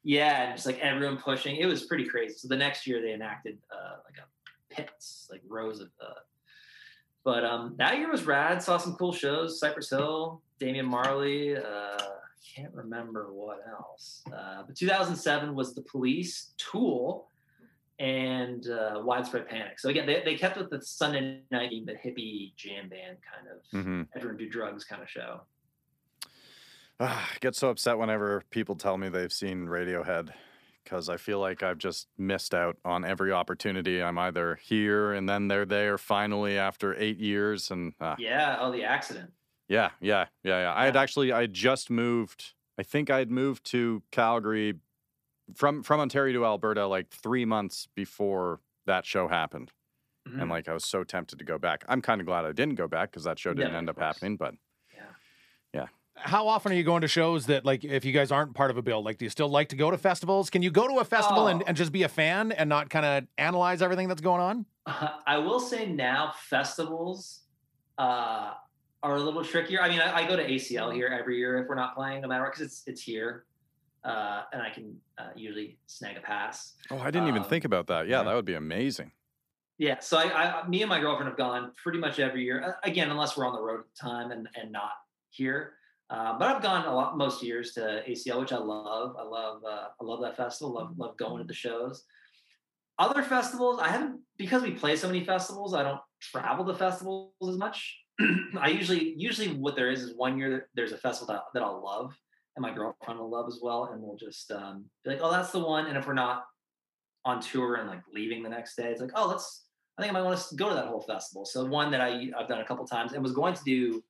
Yeah. 0.05 0.43
And 0.43 0.55
just 0.55 0.65
like 0.65 0.79
everyone 0.79 1.17
pushing. 1.17 1.57
It 1.57 1.65
was 1.65 1.83
pretty 1.83 2.05
crazy. 2.05 2.35
So 2.37 2.47
the 2.47 2.55
next 2.55 2.87
year 2.87 3.01
they 3.01 3.13
enacted 3.13 3.57
uh, 3.71 3.97
like 4.05 4.15
a 4.19 4.73
pits, 4.73 5.27
like 5.29 5.41
rows 5.47 5.81
of, 5.81 5.89
uh, 6.01 6.13
but 7.23 7.43
um, 7.43 7.75
that 7.77 7.97
year 7.97 8.09
was 8.09 8.23
rad. 8.23 8.61
Saw 8.61 8.77
some 8.77 8.95
cool 8.95 9.11
shows. 9.11 9.59
Cypress 9.59 9.89
Hill, 9.89 10.41
Damian 10.59 10.85
Marley. 10.85 11.57
Uh, 11.57 11.97
can't 12.55 12.73
remember 12.73 13.33
what 13.33 13.59
else. 13.67 14.21
Uh, 14.27 14.63
but 14.65 14.75
2007 14.75 15.55
was 15.55 15.73
the 15.73 15.81
Police, 15.81 16.53
Tool, 16.57 17.29
and 17.99 18.67
uh, 18.69 19.01
Widespread 19.03 19.47
Panic. 19.47 19.79
So 19.79 19.89
again, 19.89 20.05
they, 20.05 20.21
they 20.23 20.35
kept 20.35 20.57
with 20.57 20.69
the 20.69 20.81
Sunday 20.81 21.41
night 21.51 21.71
the 21.85 21.93
hippie 21.93 22.55
jam 22.55 22.89
band 22.89 23.17
kind 23.23 23.47
of 23.51 23.85
hmm 23.85 24.01
everyone 24.15 24.37
do 24.37 24.49
drugs 24.49 24.83
kind 24.83 25.01
of 25.01 25.09
show. 25.09 25.41
I 26.99 27.25
get 27.41 27.55
so 27.55 27.69
upset 27.69 27.97
whenever 27.97 28.43
people 28.51 28.75
tell 28.75 28.97
me 28.97 29.09
they've 29.09 29.33
seen 29.33 29.65
Radiohead 29.67 30.33
because 30.83 31.09
I 31.09 31.17
feel 31.17 31.39
like 31.39 31.61
I've 31.63 31.77
just 31.77 32.07
missed 32.17 32.53
out 32.53 32.77
on 32.85 33.03
every 33.03 33.31
opportunity. 33.31 34.01
I'm 34.01 34.17
either 34.17 34.55
here 34.55 35.13
and 35.13 35.27
then 35.27 35.47
they're 35.47 35.65
there 35.65 35.97
finally 35.97 36.57
after 36.57 36.93
eight 36.95 37.17
years. 37.17 37.71
And 37.71 37.93
uh, 37.99 38.15
Yeah. 38.19 38.57
Oh, 38.59 38.71
the 38.71 38.83
accident. 38.83 39.33
yeah, 39.67 39.91
yeah, 39.99 40.27
yeah, 40.43 40.61
yeah. 40.61 40.73
I 40.75 40.85
had 40.85 40.95
actually, 40.95 41.31
I 41.31 41.41
had 41.41 41.53
just 41.53 41.89
moved. 41.89 42.53
I 42.77 42.83
think 42.83 43.09
I 43.09 43.19
had 43.19 43.31
moved 43.31 43.65
to 43.67 44.03
Calgary 44.11 44.75
from 45.55 45.83
from 45.83 45.99
Ontario 46.01 46.33
to 46.39 46.45
Alberta 46.45 46.87
like 46.87 47.09
three 47.09 47.45
months 47.45 47.87
before 47.95 48.61
that 48.87 49.05
show 49.05 49.27
happened, 49.27 49.71
Mhm. 50.27 50.41
and 50.41 50.49
like 50.51 50.67
I 50.69 50.73
was 50.73 50.85
so 50.85 51.03
tempted 51.03 51.39
to 51.39 51.45
go 51.45 51.57
back. 51.59 51.85
I'm 51.87 52.01
kind 52.01 52.21
of 52.21 52.27
glad 52.27 52.45
I 52.45 52.51
didn't 52.53 52.75
go 52.75 52.87
back 52.87 53.11
because 53.11 53.25
that 53.25 53.39
show 53.39 53.53
didn't 53.53 53.73
Yeah, 53.73 53.77
end 53.77 53.89
up 53.89 53.97
course. 53.97 54.05
happening. 54.05 54.37
But 54.37 54.55
How 56.25 56.47
often 56.47 56.71
are 56.71 56.75
you 56.75 56.83
going 56.83 57.01
to 57.01 57.07
shows 57.07 57.45
that, 57.45 57.65
like, 57.65 57.83
if 57.83 58.03
you 58.03 58.11
guys 58.11 58.31
aren't 58.31 58.55
part 58.55 58.71
of 58.71 58.77
a 58.77 58.81
bill, 58.81 59.03
like, 59.03 59.19
do 59.19 59.25
you 59.25 59.29
still 59.29 59.47
like 59.47 59.69
to 59.69 59.75
go 59.75 59.91
to 59.91 59.97
festivals? 59.97 60.49
Can 60.49 60.63
you 60.63 60.71
go 60.71 60.87
to 60.87 60.95
a 60.95 61.05
festival 61.05 61.47
and, 61.47 61.61
Oh. 61.61 61.65
and 61.67 61.77
just 61.77 61.91
be 61.91 62.01
a 62.01 62.07
fan 62.09 62.51
and 62.51 62.67
not 62.67 62.89
kind 62.89 63.05
of 63.05 63.27
analyze 63.37 63.83
everything 63.83 64.07
that's 64.07 64.21
going 64.21 64.41
on? 64.41 64.65
I 65.27 65.37
will 65.37 65.59
say 65.59 65.85
now 65.85 66.33
festivals 66.35 67.41
uh, 67.99 68.53
are 69.03 69.15
a 69.15 69.19
little 69.19 69.43
trickier. 69.45 69.79
I 69.81 69.87
mean, 69.89 69.99
I, 70.01 70.23
I 70.23 70.27
go 70.27 70.35
to 70.35 70.43
ACL 70.43 70.91
here 70.91 71.07
every 71.07 71.37
year 71.37 71.59
if 71.61 71.67
we're 71.69 71.75
not 71.75 71.95
playing, 71.95 72.21
no 72.23 72.27
matter 72.27 72.43
what, 72.43 72.53
because 72.53 72.65
it's 72.65 72.83
it's 72.87 73.01
here, 73.03 73.45
uh, 74.03 74.43
and 74.51 74.61
I 74.63 74.69
can 74.71 74.95
uh, 75.19 75.29
usually 75.35 75.77
snag 75.85 76.17
a 76.17 76.21
pass. 76.21 76.73
oh, 76.89 76.97
I 76.97 77.11
didn't 77.11 77.27
even 77.27 77.43
Um, 77.43 77.49
think 77.49 77.65
about 77.65 77.85
that. 77.87 78.07
Yeah, 78.07 78.17
yeah. 78.19 78.23
that 78.23 78.33
would 78.35 78.45
be 78.45 78.55
amazing. 78.55 79.11
Yeah, 79.77 79.99
so 79.99 80.17
I, 80.17 80.61
I, 80.61 80.67
me 80.67 80.81
and 80.81 80.89
my 80.89 80.99
girlfriend 80.99 81.27
have 81.29 81.37
gone 81.37 81.71
pretty 81.81 81.99
much 81.99 82.17
every 82.19 82.43
year. 82.43 82.63
Uh, 82.63 82.71
Again, 82.89 83.11
unless 83.11 83.37
we're 83.37 83.45
on 83.45 83.53
the 83.53 83.61
road 83.61 83.81
at 83.81 83.85
the 83.93 84.09
time 84.09 84.31
and 84.31 84.47
and 84.59 84.71
not 84.71 84.91
here. 85.29 85.73
Uh, 86.09 86.37
but 86.37 86.47
I've 86.47 86.61
gone 86.61 86.85
a 86.85 86.93
lot 86.93 87.17
most 87.17 87.41
years 87.41 87.71
to 87.73 88.03
ACL, 88.07 88.39
which 88.39 88.53
I 88.53 88.57
love. 88.57 89.15
I 89.19 89.23
love 89.23 89.61
uh, 89.67 89.87
I 89.99 90.03
love 90.03 90.21
that 90.21 90.37
festival. 90.37 90.73
Love 90.73 90.93
love 90.97 91.17
going 91.17 91.39
to 91.39 91.47
the 91.47 91.53
shows. 91.53 92.03
Other 92.97 93.23
festivals, 93.23 93.79
I 93.81 93.89
haven't 93.89 94.21
because 94.37 94.61
we 94.61 94.71
play 94.71 94.95
so 94.95 95.07
many 95.07 95.23
festivals. 95.23 95.73
I 95.73 95.83
don't 95.83 95.99
travel 96.21 96.65
to 96.65 96.75
festivals 96.75 97.33
as 97.49 97.57
much. 97.57 97.97
I 98.59 98.69
usually 98.69 99.15
usually 99.17 99.49
what 99.49 99.75
there 99.75 99.89
is 99.89 100.01
is 100.01 100.15
one 100.15 100.37
year 100.37 100.49
that 100.51 100.63
there's 100.75 100.91
a 100.91 100.97
festival 100.97 101.33
that, 101.33 101.43
that 101.53 101.63
I'll 101.63 101.83
love 101.83 102.15
and 102.55 102.63
my 102.63 102.73
girlfriend 102.73 103.19
will 103.19 103.29
love 103.29 103.47
as 103.47 103.59
well, 103.61 103.89
and 103.91 104.01
we'll 104.01 104.15
just 104.15 104.51
um, 104.51 104.85
be 105.03 105.11
like, 105.11 105.19
oh, 105.21 105.31
that's 105.31 105.51
the 105.51 105.59
one. 105.59 105.87
And 105.87 105.97
if 105.97 106.07
we're 106.07 106.13
not 106.13 106.45
on 107.25 107.41
tour 107.41 107.75
and 107.75 107.89
like 107.89 108.01
leaving 108.13 108.43
the 108.43 108.49
next 108.49 108.75
day, 108.75 108.91
it's 108.91 109.01
like, 109.01 109.11
oh, 109.15 109.27
let's 109.27 109.63
I 109.97 110.01
think 110.01 110.13
I 110.13 110.19
might 110.19 110.25
want 110.25 110.39
to 110.39 110.55
go 110.55 110.69
to 110.69 110.75
that 110.75 110.87
whole 110.87 111.01
festival. 111.01 111.45
So 111.45 111.65
one 111.65 111.91
that 111.91 112.01
I 112.01 112.29
I've 112.37 112.47
done 112.47 112.61
a 112.61 112.65
couple 112.65 112.85
times 112.85 113.13
and 113.13 113.23
was 113.23 113.31
going 113.31 113.53
to 113.55 113.63
do 113.63 114.03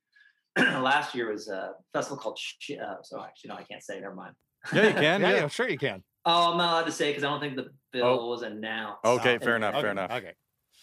last 0.82 1.14
year 1.16 1.32
was 1.32 1.48
a 1.48 1.74
festival 1.94 2.18
called. 2.18 2.40
Uh, 2.72 2.96
so 3.04 3.22
actually, 3.22 3.50
no, 3.50 3.56
I 3.56 3.64
can't 3.64 3.84
say. 3.84 4.00
Never 4.00 4.16
mind. 4.16 4.34
Yeah, 4.74 4.88
you 4.88 4.94
can. 4.94 5.04
yeah, 5.04 5.18
yeah. 5.18 5.36
yeah, 5.36 5.48
sure 5.48 5.70
you 5.70 5.78
can. 5.78 6.04
Oh, 6.26 6.52
I'm 6.52 6.58
not 6.58 6.74
allowed 6.74 6.86
to 6.86 6.92
say 6.92 7.12
because 7.12 7.24
I 7.24 7.30
don't 7.30 7.40
think 7.40 7.56
the 7.56 7.70
bill 7.94 8.06
Oh. 8.22 8.30
was 8.30 8.42
announced. 8.42 9.00
Okay, 9.06 9.38
fair 9.38 9.56
enough. 9.56 9.76
Okay, 9.76 9.82
Fair 9.84 9.92
enough. 9.92 10.12
Okay. 10.12 10.34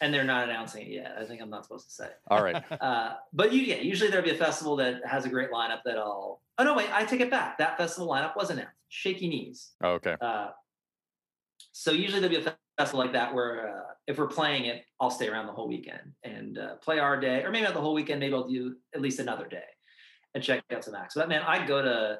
And 0.01 0.13
they're 0.13 0.25
not 0.25 0.49
announcing 0.49 0.83
it 0.83 0.89
yet. 0.89 1.17
I 1.19 1.25
think 1.25 1.41
I'm 1.41 1.51
not 1.51 1.65
supposed 1.65 1.87
to 1.89 1.93
say. 1.95 2.09
All 2.29 2.43
right. 2.43 2.63
Uh, 2.81 3.15
but 3.33 3.53
you, 3.53 3.61
yeah, 3.63 3.77
usually 3.77 4.11
there'll 4.11 4.25
be 4.25 4.33
a 4.33 4.39
festival 4.39 4.77
that 4.77 5.01
has 5.07 5.25
a 5.25 5.29
great 5.29 5.51
lineup 5.51 5.81
that 5.85 5.97
I'll. 5.97 6.41
Oh 6.59 6.65
no, 6.65 6.75
wait, 6.75 6.89
I 6.93 7.05
take 7.05 7.21
it 7.21 7.31
back. 7.31 7.59
That 7.59 7.77
festival 7.77 8.09
lineup 8.09 8.37
was 8.37 8.51
announced. 8.51 8.73
Shaky 8.89 9.29
Knees. 9.29 9.73
Oh, 9.83 9.93
okay. 9.93 10.17
Uh, 10.21 10.49
so 11.73 11.93
usually 11.93 12.21
there'll 12.21 12.37
be 12.37 12.43
a 12.45 12.55
festival 12.79 13.01
like 13.01 13.13
that 13.13 13.35
where 13.35 13.69
uh, 13.69 13.93
if 14.07 14.19
we're 14.19 14.27
playing 14.27 14.65
it, 14.65 14.85
I'll 15.01 15.11
stay 15.11 15.29
around 15.29 15.47
the 15.47 15.53
whole 15.53 15.69
weekend 15.69 16.13
and 16.25 16.59
uh, 16.59 16.77
play 16.77 16.99
our 16.99 17.19
day, 17.19 17.43
or 17.43 17.51
maybe 17.51 17.65
not 17.65 17.75
the 17.75 17.81
whole 17.81 17.95
weekend. 17.95 18.21
Maybe 18.21 18.35
I'll 18.35 18.49
do 18.49 18.77
at 18.95 19.01
least 19.01 19.21
another 19.21 19.47
day 19.47 19.63
and 20.35 20.43
check 20.43 20.63
out 20.73 20.85
some 20.85 20.95
acts. 20.95 21.15
But 21.15 21.29
man, 21.29 21.43
I 21.43 21.67
go 21.67 21.83
to 21.83 22.19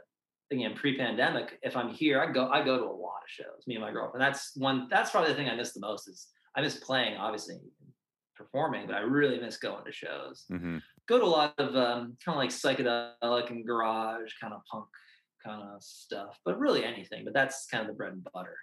again 0.51 0.75
pre-pandemic. 0.75 1.59
If 1.63 1.77
I'm 1.77 1.89
here, 1.89 2.21
I 2.21 2.31
go 2.31 2.49
I 2.49 2.65
go 2.65 2.79
to 2.79 2.85
a 2.85 2.87
lot 2.87 3.23
of 3.25 3.29
shows. 3.29 3.67
Me 3.67 3.75
and 3.75 3.85
my 3.85 3.91
girlfriend. 3.91 4.23
That's 4.23 4.53
one. 4.57 4.89
That's 4.91 5.11
probably 5.11 5.31
the 5.31 5.37
thing 5.37 5.49
I 5.49 5.57
miss 5.57 5.73
the 5.73 5.81
most 5.81 6.09
is 6.09 6.29
I 6.57 6.61
miss 6.61 6.77
playing, 6.77 7.17
obviously 7.17 7.57
performing, 8.37 8.87
but 8.87 8.97
I 8.97 9.01
really 9.01 9.41
miss 9.41 9.57
going 9.57 9.85
to 9.85 9.93
shows. 9.93 10.45
hmm 10.49 10.79
Go 11.09 11.19
to 11.19 11.25
a 11.25 11.27
lot 11.27 11.55
of 11.59 11.75
um, 11.75 12.17
kind 12.25 12.29
of 12.29 12.37
like 12.37 12.51
psychedelic 12.51 13.51
and 13.51 13.67
garage 13.67 14.31
kind 14.41 14.55
of 14.55 14.61
punk 14.71 14.87
kind 15.45 15.61
of 15.61 15.83
stuff, 15.83 16.39
but 16.45 16.59
really 16.59 16.85
anything. 16.85 17.25
But 17.25 17.35
that's 17.35 17.67
kind 17.67 17.81
of 17.83 17.89
the 17.89 17.95
bread 17.95 18.13
and 18.13 18.25
butter. 18.33 18.57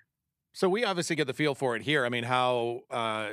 So 0.59 0.67
we 0.67 0.83
obviously 0.83 1.15
get 1.15 1.25
the 1.25 1.33
feel 1.33 1.55
for 1.55 1.77
it 1.77 1.83
here. 1.83 2.05
I 2.05 2.09
mean, 2.09 2.25
how 2.25 2.81
uh, 2.91 3.29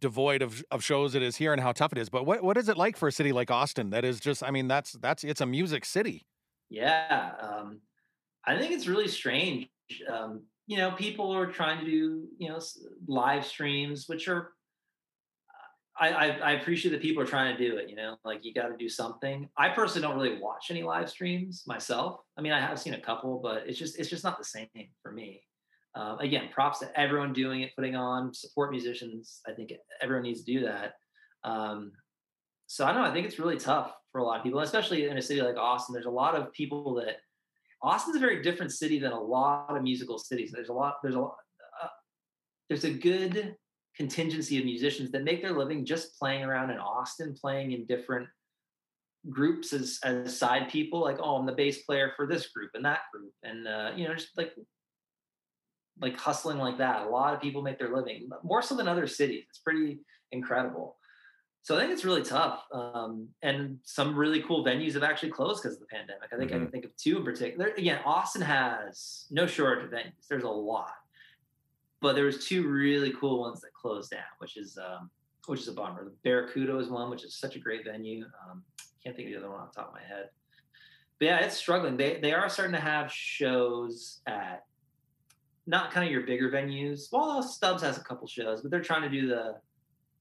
devoid 0.00 0.40
of, 0.40 0.64
of 0.70 0.82
shows 0.82 1.14
it 1.14 1.20
is 1.20 1.36
here 1.36 1.52
and 1.52 1.60
how 1.60 1.72
tough 1.72 1.92
it 1.92 1.98
is. 1.98 2.08
But 2.08 2.24
what, 2.24 2.42
what 2.42 2.56
is 2.56 2.70
it 2.70 2.78
like 2.78 2.96
for 2.96 3.08
a 3.08 3.12
city 3.12 3.30
like 3.30 3.50
Austin? 3.50 3.90
That 3.90 4.06
is 4.06 4.18
just, 4.18 4.42
I 4.42 4.50
mean, 4.50 4.68
that's 4.68 4.92
that's 4.92 5.22
it's 5.22 5.42
a 5.42 5.46
music 5.46 5.84
city. 5.84 6.24
Yeah, 6.70 7.32
um, 7.42 7.80
I 8.46 8.56
think 8.56 8.72
it's 8.72 8.86
really 8.86 9.06
strange. 9.06 9.68
Um, 10.10 10.44
you 10.66 10.78
know, 10.78 10.92
people 10.92 11.30
are 11.36 11.44
trying 11.44 11.78
to 11.80 11.84
do 11.84 12.28
you 12.38 12.48
know 12.48 12.58
live 13.06 13.44
streams, 13.44 14.08
which 14.08 14.26
are 14.28 14.52
I, 16.00 16.08
I, 16.08 16.26
I 16.26 16.50
appreciate 16.52 16.92
that 16.92 17.02
people 17.02 17.22
are 17.22 17.26
trying 17.26 17.54
to 17.54 17.68
do 17.68 17.76
it. 17.76 17.90
You 17.90 17.96
know, 17.96 18.16
like 18.24 18.46
you 18.46 18.54
got 18.54 18.68
to 18.68 18.78
do 18.78 18.88
something. 18.88 19.46
I 19.58 19.68
personally 19.68 20.08
don't 20.08 20.16
really 20.16 20.40
watch 20.40 20.70
any 20.70 20.82
live 20.82 21.10
streams 21.10 21.64
myself. 21.66 22.22
I 22.38 22.40
mean, 22.40 22.52
I 22.52 22.60
have 22.60 22.80
seen 22.80 22.94
a 22.94 23.00
couple, 23.00 23.40
but 23.42 23.64
it's 23.66 23.78
just 23.78 23.98
it's 23.98 24.08
just 24.08 24.24
not 24.24 24.38
the 24.38 24.44
same 24.46 24.68
for 25.02 25.12
me. 25.12 25.42
Um, 25.94 26.18
again, 26.20 26.48
props 26.52 26.78
to 26.78 26.98
everyone 26.98 27.32
doing 27.32 27.62
it, 27.62 27.76
putting 27.76 27.94
on 27.94 28.32
support 28.32 28.70
musicians. 28.70 29.40
I 29.46 29.52
think 29.52 29.72
everyone 30.00 30.22
needs 30.22 30.42
to 30.42 30.52
do 30.52 30.60
that. 30.64 30.94
Um, 31.44 31.92
so 32.66 32.86
I 32.86 32.92
don't 32.92 33.02
know. 33.02 33.08
I 33.08 33.12
think 33.12 33.26
it's 33.26 33.38
really 33.38 33.58
tough 33.58 33.92
for 34.10 34.20
a 34.20 34.24
lot 34.24 34.38
of 34.38 34.42
people, 34.42 34.60
especially 34.60 35.06
in 35.06 35.18
a 35.18 35.22
city 35.22 35.42
like 35.42 35.56
Austin. 35.56 35.92
There's 35.92 36.06
a 36.06 36.10
lot 36.10 36.34
of 36.34 36.52
people 36.52 36.94
that 36.94 37.16
Austin's 37.82 38.16
a 38.16 38.20
very 38.20 38.42
different 38.42 38.72
city 38.72 38.98
than 38.98 39.12
a 39.12 39.20
lot 39.20 39.76
of 39.76 39.82
musical 39.82 40.18
cities. 40.18 40.50
There's 40.52 40.68
a 40.68 40.72
lot. 40.72 40.96
There's 41.02 41.16
a 41.16 41.20
lot. 41.20 41.36
Uh, 41.82 41.88
there's 42.68 42.84
a 42.84 42.90
good 42.90 43.56
contingency 43.96 44.58
of 44.58 44.64
musicians 44.64 45.10
that 45.10 45.24
make 45.24 45.42
their 45.42 45.52
living 45.52 45.84
just 45.84 46.18
playing 46.18 46.44
around 46.44 46.70
in 46.70 46.78
Austin, 46.78 47.34
playing 47.38 47.72
in 47.72 47.84
different 47.86 48.28
groups 49.28 49.72
as 49.72 49.98
as 50.04 50.36
side 50.36 50.70
people. 50.70 51.00
Like, 51.00 51.18
oh, 51.20 51.36
I'm 51.36 51.46
the 51.46 51.52
bass 51.52 51.82
player 51.82 52.12
for 52.16 52.26
this 52.26 52.48
group 52.48 52.70
and 52.74 52.84
that 52.84 53.00
group, 53.12 53.32
and 53.42 53.68
uh, 53.68 53.90
you 53.96 54.06
know, 54.06 54.14
just 54.14 54.36
like 54.36 54.52
like 56.00 56.16
hustling 56.16 56.58
like 56.58 56.78
that. 56.78 57.06
A 57.06 57.08
lot 57.08 57.34
of 57.34 57.40
people 57.40 57.62
make 57.62 57.78
their 57.78 57.94
living 57.94 58.28
more 58.42 58.62
so 58.62 58.76
than 58.76 58.88
other 58.88 59.06
cities. 59.06 59.44
It's 59.48 59.58
pretty 59.58 59.98
incredible. 60.32 60.96
So 61.64 61.76
I 61.76 61.80
think 61.80 61.92
it's 61.92 62.04
really 62.04 62.22
tough. 62.22 62.64
Um, 62.72 63.28
and 63.42 63.78
some 63.84 64.16
really 64.16 64.42
cool 64.42 64.64
venues 64.64 64.94
have 64.94 65.04
actually 65.04 65.30
closed 65.30 65.62
because 65.62 65.76
of 65.76 65.80
the 65.80 65.86
pandemic. 65.86 66.30
I 66.32 66.36
think 66.36 66.50
I 66.50 66.58
can 66.58 66.68
think 66.68 66.84
of 66.84 66.96
two 66.96 67.18
in 67.18 67.24
particular. 67.24 67.68
Again, 67.76 68.00
Austin 68.04 68.42
has 68.42 69.26
no 69.30 69.46
shortage 69.46 69.84
of 69.84 69.90
venues. 69.90 70.26
There's 70.28 70.42
a 70.42 70.48
lot, 70.48 70.94
but 72.00 72.14
there 72.14 72.24
was 72.24 72.46
two 72.46 72.68
really 72.68 73.12
cool 73.20 73.40
ones 73.40 73.60
that 73.60 73.72
closed 73.74 74.10
down, 74.10 74.22
which 74.38 74.56
is 74.56 74.76
um, 74.76 75.08
which 75.46 75.60
is 75.60 75.68
a 75.68 75.72
bummer. 75.72 76.04
The 76.04 76.12
Barracuda 76.24 76.78
is 76.78 76.88
one, 76.88 77.10
which 77.10 77.22
is 77.24 77.36
such 77.36 77.54
a 77.54 77.60
great 77.60 77.84
venue. 77.84 78.24
Um, 78.24 78.64
can't 79.04 79.16
think 79.16 79.28
of 79.28 79.34
the 79.34 79.38
other 79.38 79.50
one 79.50 79.60
off 79.60 79.72
the 79.72 79.80
top 79.80 79.88
of 79.88 79.94
my 79.94 80.02
head. 80.02 80.30
But 81.18 81.26
yeah, 81.26 81.38
it's 81.38 81.56
struggling. 81.56 81.96
They 81.96 82.18
they 82.20 82.32
are 82.32 82.48
starting 82.48 82.74
to 82.74 82.80
have 82.80 83.12
shows 83.12 84.20
at 84.26 84.64
not 85.66 85.90
kind 85.92 86.06
of 86.06 86.12
your 86.12 86.22
bigger 86.22 86.50
venues. 86.50 87.08
Well, 87.12 87.42
Stubb's 87.42 87.82
has 87.82 87.96
a 87.98 88.02
couple 88.02 88.26
shows, 88.26 88.62
but 88.62 88.70
they're 88.70 88.80
trying 88.80 89.02
to 89.02 89.08
do 89.08 89.28
the 89.28 89.56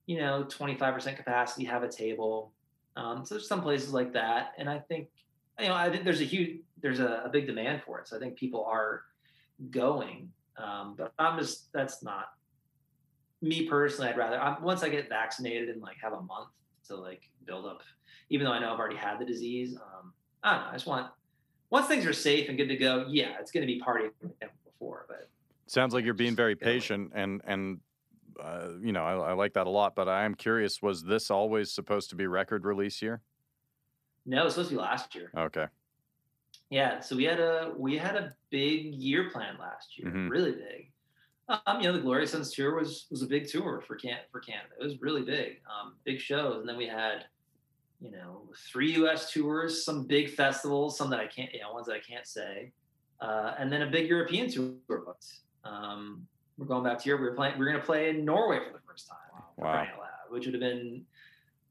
you 0.06 0.18
know, 0.18 0.46
25% 0.50 1.16
capacity, 1.16 1.64
have 1.66 1.84
a 1.84 1.88
table. 1.88 2.52
Um, 2.98 3.26
so 3.26 3.36
there's 3.36 3.48
some 3.48 3.62
places 3.62 3.94
like 3.94 4.12
that. 4.14 4.54
And 4.58 4.70
I 4.70 4.80
think, 4.80 5.08
you 5.60 5.68
know, 5.68 5.74
I 5.74 5.90
think 5.90 6.04
there's 6.04 6.22
a 6.22 6.26
huge, 6.26 6.60
there's 6.82 7.00
a, 7.00 7.24
a 7.26 7.30
big 7.30 7.48
demand 7.48 7.84
for 7.86 8.00
it. 8.00 8.08
So 8.08 8.18
I 8.18 8.20
think 8.20 8.36
people 8.36 8.66
are 8.66 9.04
going. 9.70 10.30
Um, 10.58 10.96
but 10.98 11.14
I'm 11.18 11.40
just, 11.40 11.72
that's 11.72 12.04
not 12.04 12.26
me 13.42 13.68
personally. 13.68 14.10
I'd 14.10 14.18
rather, 14.18 14.40
I'm, 14.40 14.62
once 14.62 14.84
I 14.84 14.90
get 14.90 15.08
vaccinated 15.08 15.70
and 15.70 15.82
like 15.82 15.98
have 16.02 16.14
a 16.14 16.22
month 16.22 16.50
to 16.88 16.96
like 16.96 17.30
build 17.46 17.66
up, 17.66 17.82
even 18.30 18.46
though 18.46 18.52
I 18.52 18.60
know 18.60 18.74
I've 18.74 18.80
already 18.80 18.98
had 18.98 19.20
the 19.20 19.26
disease, 19.26 19.76
um, 19.76 20.14
I 20.44 20.56
don't 20.56 20.64
know. 20.64 20.70
I 20.72 20.74
just 20.74 20.88
want, 20.88 21.08
once 21.70 21.88
things 21.88 22.06
are 22.06 22.12
safe 22.12 22.50
and 22.50 22.58
good 22.58 22.68
to 22.68 22.76
go, 22.76 23.06
yeah, 23.08 23.36
it's 23.40 23.52
going 23.52 23.66
to 23.66 23.74
be 23.74 23.80
partying 23.80 24.12
before. 24.82 25.06
But 25.08 25.30
Sounds 25.68 25.94
like 25.94 26.04
you're 26.04 26.14
being 26.14 26.36
very 26.36 26.56
patient 26.56 27.12
and 27.16 27.42
and 27.46 27.80
uh, 28.40 28.70
you 28.82 28.92
know 28.92 29.04
I, 29.04 29.32
I 29.32 29.34
like 29.34 29.54
that 29.54 29.68
a 29.68 29.70
lot. 29.70 29.96
But 29.96 30.10
I 30.10 30.26
am 30.26 30.36
curious: 30.36 30.82
was 30.82 31.04
this 31.04 31.32
always 31.32 31.72
supposed 31.72 32.10
to 32.10 32.16
be 32.16 32.28
record 32.28 32.66
release 32.66 33.02
year? 33.02 33.22
no, 34.26 34.46
it's 34.46 34.54
supposed 34.56 34.70
to 34.70 34.76
be 34.76 34.82
last 34.82 35.16
year. 35.16 35.32
Okay. 35.36 35.68
Yeah, 36.70 37.00
so 37.00 37.16
we 37.16 37.24
had 37.26 37.40
a 37.40 37.74
we 37.78 37.98
had 37.98 38.16
a 38.16 38.36
big 38.50 38.94
year 38.96 39.30
plan 39.30 39.58
last 39.60 39.98
year, 39.98 40.10
Mhm. 40.10 40.30
really 40.30 40.52
big. 40.54 40.92
Um, 41.50 41.82
you 41.82 41.88
know, 41.88 41.94
the 41.94 42.00
Glorious 42.02 42.32
Sons 42.32 42.54
tour 42.54 42.76
was 42.76 43.08
was 43.12 43.22
a 43.22 43.28
big 43.28 43.48
tour 43.48 43.82
for 43.82 43.96
can 43.96 44.20
for 44.32 44.40
Canada. 44.40 44.74
It 44.80 44.84
was 44.84 45.02
really 45.02 45.24
big, 45.24 45.62
um, 45.70 45.96
big 46.06 46.20
shows, 46.20 46.60
and 46.62 46.70
then 46.70 46.78
we 46.78 46.88
had, 46.88 47.28
you 48.00 48.12
know, 48.12 48.50
three 48.72 48.94
U.S. 48.94 49.32
tours, 49.32 49.84
some 49.86 50.08
big 50.08 50.30
festivals, 50.30 50.98
some 50.98 51.10
that 51.12 51.20
I 51.20 51.28
can't, 51.28 51.54
you 51.54 51.62
know, 51.62 51.74
ones 51.74 51.88
that 51.88 51.96
I 51.96 52.00
can't 52.00 52.28
say, 52.28 52.74
uh, 53.22 53.54
and 53.58 53.72
then 53.72 53.84
a 53.84 53.88
big 53.88 54.10
European 54.10 54.50
tour 54.50 54.74
booked. 54.88 55.26
Um, 55.64 56.28
we're 56.58 56.66
going 56.66 56.84
back 56.84 57.00
to 57.00 57.08
Europe. 57.08 57.22
We 57.22 57.30
were 57.30 57.36
playing. 57.36 57.58
We 57.58 57.66
are 57.66 57.70
going 57.70 57.80
to 57.80 57.86
play 57.86 58.10
in 58.10 58.26
Norway 58.26 58.60
for 58.60 58.74
the 58.74 58.84
first 58.88 59.08
time. 59.08 59.44
Wow. 59.58 59.88
Which 60.30 60.46
would 60.46 60.54
have 60.54 60.62
been 60.62 61.06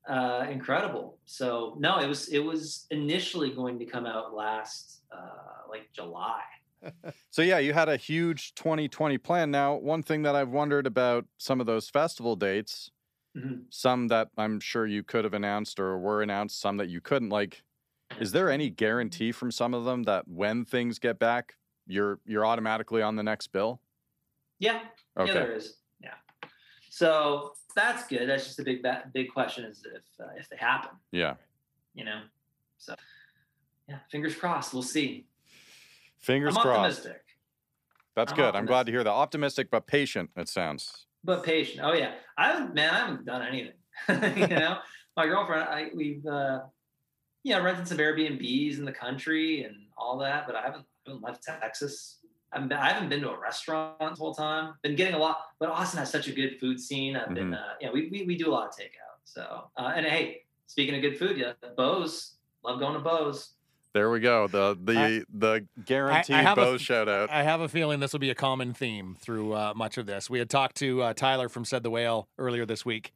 uh, 0.08 0.46
incredible. 0.50 1.18
So 1.26 1.76
no, 1.78 1.98
it 1.98 2.06
was 2.06 2.28
it 2.28 2.40
was 2.40 2.86
initially 2.90 3.50
going 3.50 3.78
to 3.78 3.84
come 3.84 4.06
out 4.06 4.34
last 4.34 5.00
uh, 5.12 5.68
like 5.68 5.92
July. 5.92 6.40
so 7.30 7.42
yeah, 7.42 7.58
you 7.58 7.72
had 7.72 7.88
a 7.88 7.96
huge 7.96 8.54
2020 8.54 9.18
plan. 9.18 9.50
Now, 9.50 9.74
one 9.74 10.02
thing 10.02 10.22
that 10.22 10.34
I've 10.34 10.48
wondered 10.48 10.86
about 10.86 11.26
some 11.38 11.60
of 11.60 11.66
those 11.66 11.90
festival 11.90 12.36
dates, 12.36 12.90
mm-hmm. 13.36 13.62
some 13.68 14.08
that 14.08 14.28
I'm 14.38 14.60
sure 14.60 14.86
you 14.86 15.02
could 15.02 15.24
have 15.24 15.34
announced 15.34 15.78
or 15.78 15.98
were 15.98 16.22
announced, 16.22 16.60
some 16.60 16.78
that 16.78 16.88
you 16.88 17.00
couldn't. 17.00 17.28
Like, 17.28 17.62
is 18.18 18.32
there 18.32 18.50
any 18.50 18.70
guarantee 18.70 19.32
from 19.32 19.50
some 19.50 19.74
of 19.74 19.84
them 19.84 20.02
that 20.04 20.26
when 20.26 20.64
things 20.64 20.98
get 20.98 21.18
back, 21.18 21.54
you're 21.86 22.18
you're 22.26 22.46
automatically 22.46 23.02
on 23.02 23.16
the 23.16 23.22
next 23.22 23.48
bill? 23.48 23.80
Yeah. 24.58 24.80
Okay. 25.18 25.32
Yeah, 25.32 25.34
there 25.34 25.52
is. 25.52 25.76
Yeah. 26.02 26.14
So 26.88 27.52
that's 27.74 28.06
good. 28.06 28.28
That's 28.28 28.44
just 28.44 28.58
a 28.58 28.62
big 28.62 28.84
big 29.12 29.32
question 29.32 29.64
is 29.64 29.84
if 29.84 30.02
uh, 30.20 30.30
if 30.36 30.48
they 30.48 30.56
happen. 30.56 30.90
Yeah. 31.12 31.34
You 31.94 32.04
know. 32.04 32.22
So 32.78 32.94
yeah, 33.88 33.98
fingers 34.10 34.34
crossed. 34.34 34.72
We'll 34.72 34.82
see. 34.82 35.26
Fingers 36.18 36.56
I'm 36.56 36.62
crossed. 36.62 37.00
Optimistic. 37.00 37.22
That's 38.14 38.32
I'm 38.32 38.36
good. 38.36 38.44
Optimistic. 38.44 38.60
I'm 38.60 38.66
glad 38.66 38.86
to 38.86 38.92
hear 38.92 39.04
that. 39.04 39.10
Optimistic 39.10 39.70
but 39.70 39.86
patient. 39.86 40.30
It 40.36 40.48
sounds. 40.48 41.06
But 41.24 41.42
patient. 41.42 41.80
Oh 41.82 41.92
yeah. 41.92 42.12
I 42.36 42.52
haven't 42.52 42.74
man. 42.74 42.92
I 42.92 42.98
haven't 42.98 43.24
done 43.24 43.42
anything. 43.42 43.72
you 44.08 44.56
know, 44.56 44.78
my 45.16 45.26
girlfriend. 45.26 45.68
I 45.68 45.88
we've 45.94 46.24
uh, 46.26 46.60
yeah 47.42 47.58
rented 47.58 47.88
some 47.88 47.98
Airbnbs 47.98 48.78
in 48.78 48.84
the 48.84 48.92
country 48.92 49.64
and 49.64 49.76
all 49.96 50.18
that, 50.18 50.46
but 50.46 50.56
I 50.56 50.62
haven't, 50.62 50.84
I 51.06 51.10
haven't 51.10 51.22
left 51.22 51.42
Texas. 51.44 52.18
I 52.52 52.56
haven't, 52.56 52.68
been, 52.68 52.78
I 52.78 52.92
haven't 52.92 53.08
been 53.08 53.20
to 53.20 53.30
a 53.30 53.38
restaurant 53.38 53.98
the 54.00 54.14
whole 54.14 54.34
time. 54.34 54.74
Been 54.82 54.96
getting 54.96 55.14
a 55.14 55.18
lot, 55.18 55.38
but 55.60 55.68
Austin 55.68 56.00
has 56.00 56.10
such 56.10 56.26
a 56.26 56.32
good 56.32 56.58
food 56.58 56.80
scene. 56.80 57.16
I've 57.16 57.26
mm-hmm. 57.26 57.34
been, 57.34 57.54
uh, 57.54 57.74
yeah, 57.80 57.90
we, 57.92 58.08
we 58.10 58.24
we 58.24 58.36
do 58.36 58.48
a 58.48 58.52
lot 58.52 58.68
of 58.68 58.74
takeout. 58.74 59.18
So 59.24 59.64
uh, 59.76 59.92
and 59.94 60.04
hey, 60.04 60.42
speaking 60.66 60.94
of 60.94 61.02
good 61.02 61.18
food, 61.18 61.38
yeah, 61.38 61.52
Bo's 61.76 62.36
love 62.64 62.80
going 62.80 62.94
to 62.94 63.00
Bo's. 63.00 63.54
There 63.92 64.10
we 64.10 64.20
go. 64.20 64.46
The 64.46 64.78
the 64.82 64.98
I, 64.98 65.22
the 65.32 65.66
guaranteed 65.84 66.36
I, 66.36 66.52
I 66.52 66.54
Bo 66.54 66.76
shout 66.76 67.08
out. 67.08 67.28
I 67.30 67.42
have 67.42 67.60
a 67.60 67.68
feeling 67.68 67.98
this 67.98 68.12
will 68.12 68.20
be 68.20 68.30
a 68.30 68.36
common 68.36 68.72
theme 68.72 69.16
through 69.20 69.52
uh, 69.52 69.72
much 69.74 69.98
of 69.98 70.06
this. 70.06 70.30
We 70.30 70.38
had 70.38 70.48
talked 70.48 70.76
to 70.76 71.02
uh, 71.02 71.14
Tyler 71.14 71.48
from 71.48 71.64
Said 71.64 71.82
the 71.82 71.90
Whale 71.90 72.28
earlier 72.38 72.64
this 72.64 72.84
week. 72.84 73.12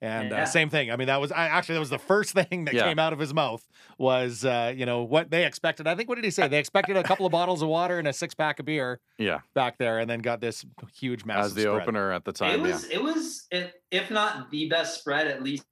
And 0.00 0.32
uh, 0.32 0.36
yeah. 0.36 0.42
uh, 0.42 0.46
same 0.46 0.70
thing. 0.70 0.90
I 0.90 0.96
mean, 0.96 1.06
that 1.06 1.20
was 1.20 1.32
I, 1.32 1.46
actually 1.46 1.74
that 1.74 1.80
was 1.80 1.90
the 1.90 1.98
first 1.98 2.32
thing 2.50 2.66
that 2.66 2.74
yeah. 2.74 2.84
came 2.84 2.98
out 2.98 3.12
of 3.12 3.18
his 3.18 3.32
mouth 3.32 3.66
was 3.98 4.44
uh, 4.44 4.72
you 4.74 4.86
know 4.86 5.02
what 5.02 5.30
they 5.30 5.46
expected. 5.46 5.86
I 5.86 5.94
think 5.94 6.08
what 6.08 6.16
did 6.16 6.24
he 6.24 6.30
say? 6.30 6.48
They 6.48 6.58
expected 6.58 6.96
a 6.96 7.02
couple 7.02 7.26
of 7.26 7.32
bottles 7.32 7.62
of 7.62 7.68
water 7.68 7.98
and 7.98 8.08
a 8.08 8.12
six 8.12 8.34
pack 8.34 8.58
of 8.58 8.66
beer. 8.66 9.00
Yeah, 9.18 9.40
back 9.54 9.78
there, 9.78 9.98
and 9.98 10.08
then 10.08 10.20
got 10.20 10.40
this 10.40 10.64
huge 10.94 11.24
massive 11.24 11.44
as 11.44 11.54
the 11.54 11.62
spread. 11.62 11.82
opener 11.82 12.12
at 12.12 12.24
the 12.24 12.32
time. 12.32 12.60
It 12.60 12.62
was 12.62 12.88
yeah. 12.88 12.96
it 12.96 13.02
was 13.02 13.46
it, 13.50 13.74
if 13.90 14.10
not 14.10 14.50
the 14.50 14.68
best 14.68 14.98
spread, 14.98 15.26
at 15.26 15.42
least 15.42 15.64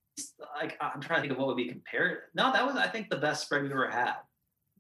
like 0.57 0.77
I'm 0.81 1.01
trying 1.01 1.18
to 1.18 1.23
think 1.23 1.33
of 1.33 1.39
what 1.39 1.49
would 1.49 1.57
be 1.57 1.68
compared. 1.68 2.18
No, 2.35 2.53
that 2.53 2.66
was 2.66 2.77
I 2.77 2.89
think 2.89 3.11
the 3.11 3.16
best 3.16 3.45
spread 3.45 3.62
we've 3.62 3.73
ever 3.73 3.91
had 3.91 4.14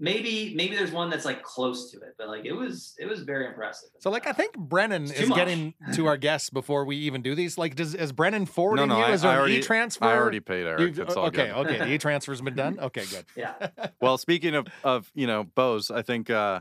maybe 0.02 0.52
maybe 0.56 0.74
there's 0.74 0.90
one 0.90 1.08
that's 1.08 1.24
like 1.24 1.42
close 1.42 1.92
to 1.92 1.98
it, 1.98 2.16
but 2.18 2.28
like 2.28 2.44
it 2.44 2.52
was 2.52 2.94
it 2.98 3.06
was 3.06 3.22
very 3.22 3.46
impressive. 3.46 3.88
So 4.00 4.10
like 4.10 4.26
I 4.26 4.32
think 4.32 4.58
Brennan 4.58 5.04
is 5.04 5.28
much. 5.28 5.38
getting 5.38 5.74
to 5.94 6.06
our 6.06 6.16
guests 6.28 6.50
before 6.50 6.84
we 6.84 6.96
even 6.96 7.22
do 7.22 7.34
these. 7.34 7.56
Like 7.56 7.76
does 7.76 7.94
is 7.94 8.12
Brennan 8.12 8.46
forwarding 8.46 8.88
no, 8.88 8.96
no, 8.96 9.00
you? 9.00 9.06
I, 9.06 9.12
is 9.12 9.22
there 9.22 9.44
an 9.44 9.50
e 9.52 9.60
transfer? 9.60 10.04
I 10.04 10.16
already 10.16 10.40
paid 10.40 10.66
Eric. 10.66 10.98
it's 10.98 11.14
all 11.14 11.26
okay, 11.26 11.46
good. 11.46 11.66
okay. 11.66 11.78
The 11.78 11.92
e 11.92 11.98
transfer's 11.98 12.40
been 12.40 12.56
done. 12.56 12.80
Okay, 12.80 13.04
good. 13.06 13.24
Yeah. 13.36 13.54
well, 14.00 14.18
speaking 14.18 14.56
of 14.56 14.66
of 14.82 15.10
you 15.14 15.28
know 15.28 15.44
Bo's, 15.44 15.90
I 15.90 16.02
think 16.02 16.28
uh 16.28 16.60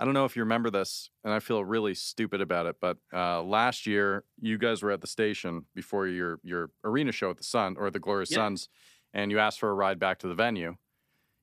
I 0.00 0.04
don't 0.04 0.14
know 0.14 0.26
if 0.26 0.36
you 0.36 0.42
remember 0.42 0.70
this, 0.70 1.10
and 1.24 1.32
I 1.32 1.40
feel 1.40 1.64
really 1.64 1.94
stupid 1.94 2.40
about 2.40 2.66
it, 2.66 2.76
but 2.80 2.98
uh, 3.12 3.42
last 3.42 3.84
year 3.84 4.22
you 4.40 4.56
guys 4.56 4.80
were 4.80 4.92
at 4.92 5.00
the 5.00 5.08
station 5.08 5.64
before 5.74 6.06
your 6.06 6.38
your 6.44 6.70
arena 6.84 7.12
show 7.12 7.30
at 7.30 7.38
the 7.38 7.44
Sun 7.44 7.76
or 7.78 7.90
the 7.90 7.98
Glorious 7.98 8.30
Sons, 8.30 8.68
and 9.12 9.32
you 9.32 9.38
asked 9.40 9.58
for 9.58 9.70
a 9.70 9.74
ride 9.74 9.98
back 9.98 10.18
to 10.20 10.28
the 10.28 10.34
venue. 10.34 10.76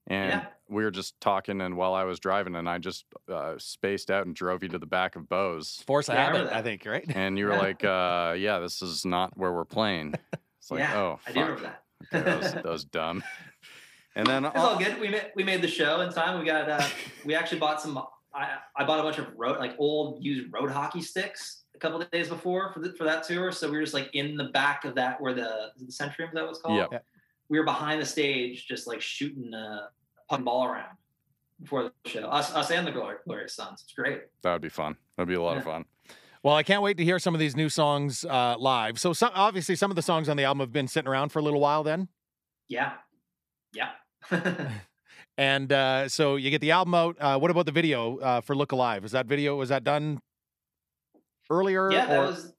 And 0.07 0.31
yeah. 0.31 0.45
we 0.69 0.83
were 0.83 0.91
just 0.91 1.19
talking, 1.19 1.61
and 1.61 1.77
while 1.77 1.93
I 1.93 2.03
was 2.03 2.19
driving, 2.19 2.55
and 2.55 2.69
I 2.69 2.77
just 2.77 3.05
uh, 3.31 3.55
spaced 3.57 4.11
out 4.11 4.25
and 4.25 4.35
drove 4.35 4.61
you 4.61 4.69
to 4.69 4.77
the 4.77 4.85
back 4.85 5.15
of 5.15 5.27
Bo's. 5.27 5.81
Force 5.87 6.09
of 6.09 6.15
habit, 6.15 6.51
I, 6.51 6.59
I 6.59 6.61
think, 6.61 6.85
right? 6.85 7.05
And 7.15 7.37
you 7.39 7.45
were 7.47 7.57
like, 7.57 7.83
uh, 7.83 8.35
"Yeah, 8.37 8.59
this 8.59 8.81
is 8.81 9.05
not 9.05 9.35
where 9.37 9.51
we're 9.51 9.65
playing." 9.65 10.15
It's 10.65 10.71
like, 10.71 10.79
yeah, 10.79 10.97
oh, 10.99 11.19
I 11.27 11.31
do 11.31 11.41
remember 11.41 11.61
that. 11.61 11.83
okay, 12.11 12.23
that, 12.23 12.39
was, 12.39 12.53
that 12.53 12.65
was 12.65 12.85
dumb. 12.85 13.23
And 14.17 14.25
then 14.25 14.45
it's 14.45 14.55
all 14.55 14.79
good. 14.79 14.97
We 14.97 15.09
made 15.09 15.31
we 15.35 15.43
made 15.43 15.61
the 15.61 15.67
show 15.67 15.99
in 15.99 16.09
time. 16.09 16.39
We 16.39 16.45
got 16.45 16.69
uh, 16.69 16.87
we 17.25 17.35
actually 17.35 17.59
bought 17.59 17.81
some. 17.81 18.01
I, 18.33 18.59
I 18.73 18.85
bought 18.85 19.01
a 19.01 19.03
bunch 19.03 19.17
of 19.17 19.27
road 19.35 19.59
like 19.59 19.75
old 19.77 20.23
used 20.23 20.53
road 20.53 20.71
hockey 20.71 21.01
sticks 21.01 21.65
a 21.75 21.79
couple 21.79 22.01
of 22.01 22.09
days 22.11 22.29
before 22.29 22.71
for 22.71 22.79
the, 22.79 22.93
for 22.93 23.03
that 23.03 23.27
tour. 23.27 23.51
So 23.51 23.69
we 23.69 23.75
were 23.75 23.83
just 23.83 23.93
like 23.93 24.09
in 24.13 24.37
the 24.37 24.45
back 24.45 24.85
of 24.85 24.95
that 24.95 25.19
where 25.19 25.33
the 25.33 25.73
the 25.77 25.91
Centrium 25.91 26.31
that 26.31 26.47
was 26.47 26.59
called. 26.59 26.87
Yeah 26.93 26.99
we 27.49 27.59
were 27.59 27.65
behind 27.65 28.01
the 28.01 28.05
stage 28.05 28.65
just 28.67 28.87
like 28.87 29.01
shooting 29.01 29.53
a 29.53 29.89
puck 30.29 30.43
ball 30.43 30.65
around 30.65 30.97
before 31.61 31.83
the 31.83 32.09
show. 32.09 32.27
Us, 32.27 32.53
us 32.53 32.71
and 32.71 32.85
the 32.85 32.91
Glorious 32.91 33.55
Sons. 33.55 33.81
It's 33.83 33.93
great. 33.93 34.21
That 34.43 34.53
would 34.53 34.61
be 34.61 34.69
fun. 34.69 34.95
That'd 35.15 35.29
be 35.29 35.35
a 35.35 35.41
lot 35.41 35.53
yeah. 35.53 35.57
of 35.59 35.63
fun. 35.63 35.85
Well, 36.43 36.55
I 36.55 36.63
can't 36.63 36.83
wait 36.83 36.97
to 36.97 37.03
hear 37.03 37.17
some 37.17 37.33
of 37.33 37.39
these 37.39 37.55
new 37.55 37.69
songs 37.69 38.23
uh, 38.23 38.55
live. 38.59 38.99
So, 38.99 39.13
some, 39.13 39.31
obviously, 39.33 39.75
some 39.75 39.89
of 39.89 39.95
the 39.95 40.03
songs 40.03 40.29
on 40.29 40.37
the 40.37 40.43
album 40.43 40.59
have 40.59 40.71
been 40.71 40.87
sitting 40.87 41.09
around 41.09 41.29
for 41.29 41.39
a 41.39 41.41
little 41.41 41.59
while. 41.59 41.83
Then, 41.83 42.07
yeah, 42.67 42.93
yeah. 43.73 43.91
and 45.37 45.71
uh, 45.71 46.07
so 46.07 46.35
you 46.35 46.51
get 46.51 46.61
the 46.61 46.71
album 46.71 46.93
out. 46.93 47.17
Uh, 47.19 47.39
what 47.39 47.49
about 47.49 47.65
the 47.65 47.71
video 47.71 48.17
uh, 48.19 48.41
for 48.41 48.55
"Look 48.55 48.73
Alive"? 48.73 49.03
Is 49.03 49.11
that 49.11 49.25
video 49.25 49.55
was 49.55 49.69
that 49.69 49.83
done 49.83 50.21
earlier? 51.49 51.91
Yeah, 51.91 52.05
that 52.05 52.19
was 52.19 52.53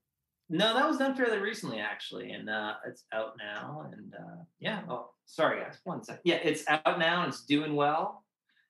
no, 0.49 0.75
that 0.75 0.87
was 0.87 0.99
done 0.99 1.15
fairly 1.15 1.39
recently, 1.39 1.79
actually, 1.79 2.33
and 2.33 2.49
uh, 2.49 2.75
it's 2.87 3.05
out 3.13 3.35
now. 3.39 3.91
And 3.93 4.15
uh, 4.15 4.43
yeah, 4.61 4.83
oh, 4.89 5.11
sorry 5.27 5.61
guys, 5.61 5.79
one 5.85 6.03
second. 6.05 6.23
Yeah, 6.25 6.37
it's 6.37 6.65
out 6.69 6.99
now 6.99 7.23
and 7.23 7.33
it's 7.33 7.45
doing 7.45 7.75
well, 7.75 8.25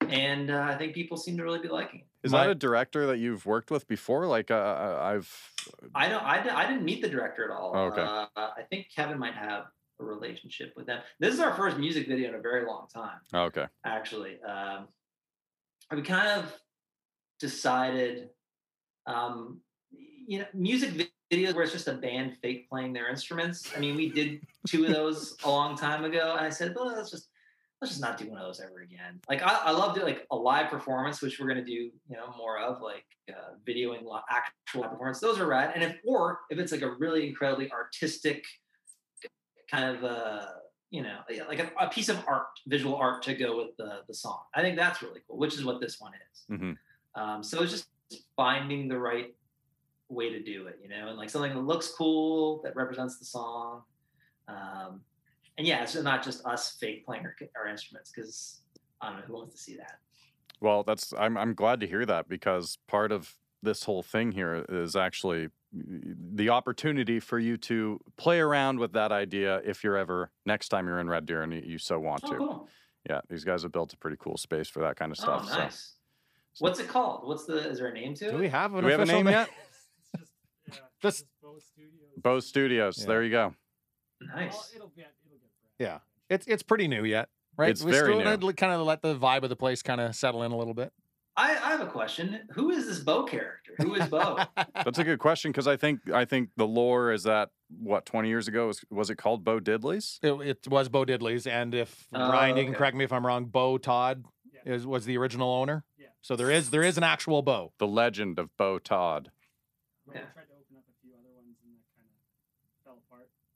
and 0.09 0.51
uh, 0.51 0.66
I 0.68 0.77
think 0.77 0.95
people 0.95 1.16
seem 1.16 1.37
to 1.37 1.45
really 1.45 1.59
be 1.59 1.68
liking 1.68 2.01
it. 2.01 2.07
Is 2.27 2.33
that 2.33 2.51
a 2.51 2.55
director 2.55 3.07
that 3.07 3.18
you've 3.18 3.47
worked 3.47 3.70
with 3.70 3.87
before? 3.87 4.27
Like, 4.27 4.51
uh, 4.51 4.55
uh, 4.55 4.99
I've. 5.01 5.53
I 5.95 6.09
don't. 6.09 6.24
I, 6.24 6.45
I 6.55 6.66
didn't 6.66 6.85
meet 6.85 7.01
the 7.01 7.09
director 7.09 7.45
at 7.45 7.51
all. 7.51 7.72
Oh, 7.74 7.85
okay. 7.85 8.03
Uh, 8.03 8.27
I 8.37 8.62
think 8.68 8.89
Kevin 8.95 9.18
might 9.18 9.35
have 9.35 9.66
a 10.01 10.05
relationship 10.05 10.72
with 10.77 10.87
them. 10.87 11.03
This 11.20 11.35
is 11.35 11.41
our 11.41 11.55
first 11.55 11.79
music 11.79 12.09
video 12.09 12.31
in 12.31 12.35
a 12.35 12.41
very 12.41 12.66
long 12.66 12.87
time. 12.93 13.20
Oh, 13.33 13.43
okay. 13.43 13.66
Actually, 13.85 14.39
um, 14.43 14.89
we 15.93 16.03
kind 16.03 16.41
of 16.41 16.53
decided, 17.39 18.31
um, 19.07 19.61
you 20.27 20.41
know, 20.41 20.47
music 20.53 21.11
videos 21.33 21.55
where 21.55 21.64
it's 21.64 21.72
just 21.72 21.89
a 21.89 21.95
band 21.95 22.37
fake 22.43 22.68
playing 22.68 22.93
their 22.93 23.09
instruments. 23.09 23.70
I 23.77 23.81
mean, 23.81 23.97
we 23.97 24.11
did 24.11 24.41
two 24.66 24.85
of 24.85 24.93
those 24.93 25.37
a 25.45 25.49
long 25.49 25.77
time 25.77 26.05
ago, 26.05 26.35
and 26.37 26.47
I 26.47 26.51
said, 26.51 26.74
well, 26.74 26.87
let's 26.87 27.11
just 27.11 27.29
let's 27.81 27.93
just 27.93 28.01
not 28.01 28.16
do 28.16 28.29
one 28.31 28.39
of 28.39 28.47
those 28.47 28.61
ever 28.61 28.81
again. 28.81 29.20
Like 29.29 29.43
I, 29.43 29.61
I 29.64 29.70
love 29.70 29.95
doing 29.95 30.07
like 30.07 30.27
a 30.31 30.37
live 30.37 30.70
performance, 30.70 31.20
which 31.20 31.39
we're 31.39 31.49
gonna 31.49 31.64
do, 31.64 31.72
you 31.72 31.93
know, 32.11 32.33
more 32.37 32.59
of 32.59 32.81
like 32.81 33.05
uh, 33.29 33.55
videoing 33.66 34.03
actual 34.31 34.83
live 34.83 34.91
performance. 34.91 35.20
Those 35.20 35.39
are 35.39 35.47
rad. 35.47 35.72
And 35.74 35.85
if 35.85 35.97
or 36.07 36.41
if 36.51 36.59
it's 36.59 36.72
like 36.72 36.83
a 36.83 36.93
really 36.93 37.29
incredibly 37.29 37.70
artistic 37.70 38.45
kind 39.70 39.97
of 39.97 40.05
uh 40.05 40.47
you 40.91 41.03
know 41.03 41.18
like 41.49 41.59
a, 41.59 41.68
a, 41.81 41.89
piece 41.89 42.09
of 42.09 42.22
art, 42.29 42.47
visual 42.68 42.95
art 42.95 43.20
to 43.20 43.35
go 43.35 43.57
with 43.57 43.77
the 43.77 44.03
the 44.07 44.14
song. 44.14 44.39
I 44.55 44.62
think 44.62 44.77
that's 44.77 45.03
really 45.03 45.20
cool, 45.27 45.39
which 45.39 45.55
is 45.55 45.64
what 45.64 45.81
this 45.81 46.01
one 46.01 46.12
is. 46.14 46.45
Mm-hmm. 46.51 47.20
Um, 47.20 47.43
so 47.43 47.62
it's 47.62 47.72
just 47.72 47.89
finding 48.37 48.89
the 48.89 48.99
right 48.99 49.35
way 50.09 50.30
to 50.30 50.42
do 50.42 50.66
it, 50.66 50.78
you 50.82 50.88
know, 50.88 51.09
and 51.09 51.18
like 51.18 51.30
something 51.30 51.52
that 51.54 51.61
looks 51.61 51.88
cool 51.88 52.61
that 52.62 52.76
represents 52.76 53.18
the 53.18 53.24
song. 53.24 53.82
Um, 54.48 55.00
and 55.59 55.66
yeah, 55.66 55.82
it's 55.82 55.94
not 55.96 56.22
just 56.22 56.44
us 56.46 56.76
fake 56.78 57.04
playing 57.04 57.24
our, 57.24 57.34
our 57.57 57.68
instruments 57.68 58.12
because 58.14 58.61
I 59.00 59.09
don't 59.09 59.18
know 59.18 59.24
who 59.26 59.34
wants 59.34 59.54
to 59.54 59.61
see 59.61 59.76
that. 59.76 59.98
Well, 60.61 60.84
that's 60.84 61.12
I'm 61.18 61.36
I'm 61.36 61.54
glad 61.54 61.80
to 61.80 61.86
hear 61.86 62.07
that 62.07 62.28
because 62.28 62.78
part 62.86 63.12
of 63.12 63.34
this 63.62 63.84
whole 63.84 64.02
thing 64.02 64.32
here 64.32 64.64
is 64.68 64.96
actually 64.96 65.48
the 65.72 66.48
opportunity 66.48 67.20
for 67.20 67.38
you 67.38 67.57
to 67.57 68.00
play 68.16 68.38
around 68.38 68.78
with 68.78 68.92
that 68.92 69.12
idea 69.12 69.61
if 69.64 69.84
you're 69.84 69.96
ever 69.96 70.30
next 70.46 70.68
time 70.68 70.86
you're 70.86 71.00
in 71.00 71.09
Red 71.09 71.26
Deer 71.26 71.42
and 71.42 71.52
you, 71.52 71.78
so 71.78 71.98
want 71.98 72.22
oh, 72.24 72.30
to. 72.30 72.38
Cool. 72.38 72.68
Yeah, 73.09 73.20
these 73.28 73.44
guys 73.44 73.62
have 73.62 73.72
built 73.72 73.92
a 73.92 73.96
pretty 73.96 74.16
cool 74.18 74.36
space 74.36 74.68
for 74.68 74.80
that 74.80 74.96
kind 74.96 75.12
of 75.12 75.18
stuff. 75.18 75.48
Oh, 75.50 75.59
nice. 75.59 75.94
So. 76.54 76.64
What's 76.64 76.80
it 76.80 76.88
called? 76.88 77.28
What's 77.28 77.44
the? 77.44 77.68
Is 77.68 77.78
there 77.78 77.88
a 77.88 77.92
name 77.92 78.14
to 78.14 78.28
it? 78.28 78.30
Do 78.30 78.38
we 78.38 78.48
have 78.48 78.74
an 78.74 78.80
Do 78.80 78.86
we 78.86 78.92
have 78.92 79.00
a 79.00 79.07
name, 79.07 79.26
name 79.26 79.34
yet? 79.34 79.50
Just 81.07 81.24
Bo 81.42 81.59
Studios. 81.59 82.12
Bo 82.16 82.40
Studios. 82.40 82.98
Yeah. 83.00 83.07
There 83.07 83.22
you 83.22 83.30
go. 83.30 83.54
Nice. 84.20 84.52
Well, 84.52 84.66
it'll 84.74 84.88
get, 84.88 85.12
it'll 85.26 85.38
get 85.38 85.50
Yeah, 85.78 85.98
it's 86.30 86.46
it's 86.46 86.62
pretty 86.62 86.88
new 86.88 87.04
yet, 87.04 87.28
right? 87.57 87.70
It's 87.70 87.82
we 87.82 87.92
very 87.92 88.12
still 88.14 88.38
new. 88.38 88.52
Kind 88.52 88.72
of 88.72 88.80
let 88.86 89.02
the 89.02 89.14
vibe 89.16 89.42
of 89.42 89.48
the 89.50 89.57
place 89.57 89.82
kind 89.82 90.00
of 90.00 90.14
settle 90.14 90.42
in 90.42 90.52
a 90.52 90.57
little 90.57 90.74
bit. 90.74 90.92
I, 91.38 91.50
I 91.50 91.70
have 91.72 91.82
a 91.82 91.86
question. 91.86 92.48
Who 92.52 92.70
is 92.70 92.86
this 92.86 93.00
Bo 93.00 93.24
character? 93.24 93.74
Who 93.78 93.94
is 93.94 94.09
Bo? 94.09 94.38
That's 94.74 94.98
a 94.98 95.04
good 95.04 95.18
question 95.18 95.52
because 95.52 95.68
I 95.68 95.76
think 95.76 96.11
I 96.11 96.24
think 96.24 96.48
the 96.57 96.66
lore 96.66 97.12
is 97.12 97.24
that 97.24 97.50
what 97.68 98.07
20 98.07 98.28
years 98.28 98.48
ago 98.48 98.68
was 98.68 98.82
was 98.90 99.11
it 99.11 99.16
called 99.16 99.44
Bo 99.44 99.61
Diddley's? 99.61 100.18
It, 100.22 100.32
it 100.32 100.68
was 100.68 100.88
Bo 100.88 101.04
Diddley's, 101.04 101.46
and 101.46 101.74
if 101.74 102.09
Oh, 102.14 102.30
Ryan, 102.30 102.57
you 102.57 102.64
can 102.64 102.74
correct 102.74 102.96
me 102.96 103.04
if 103.04 103.12
I'm 103.12 103.26
wrong. 103.26 103.44
Bo 103.44 103.76
Todd 103.76 104.24
Yeah. 104.50 104.72
is 104.72 104.86
was 104.86 105.04
the 105.04 105.18
original 105.18 105.52
owner. 105.52 105.84
Yeah. 105.98 106.07
So 106.22 106.36
there 106.36 106.50
is 106.50 106.70
there 106.70 106.82
is 106.82 106.96
an 106.96 107.04
actual 107.04 107.42
Bo. 107.42 107.74
The 107.78 107.86
legend 107.86 108.38
of 108.38 108.48
Bo 108.57 108.78
Todd. 108.78 109.30
Yeah. 110.07 110.12
we 110.14 110.18
tried 110.20 110.46
to 110.46 110.54
open 110.54 110.76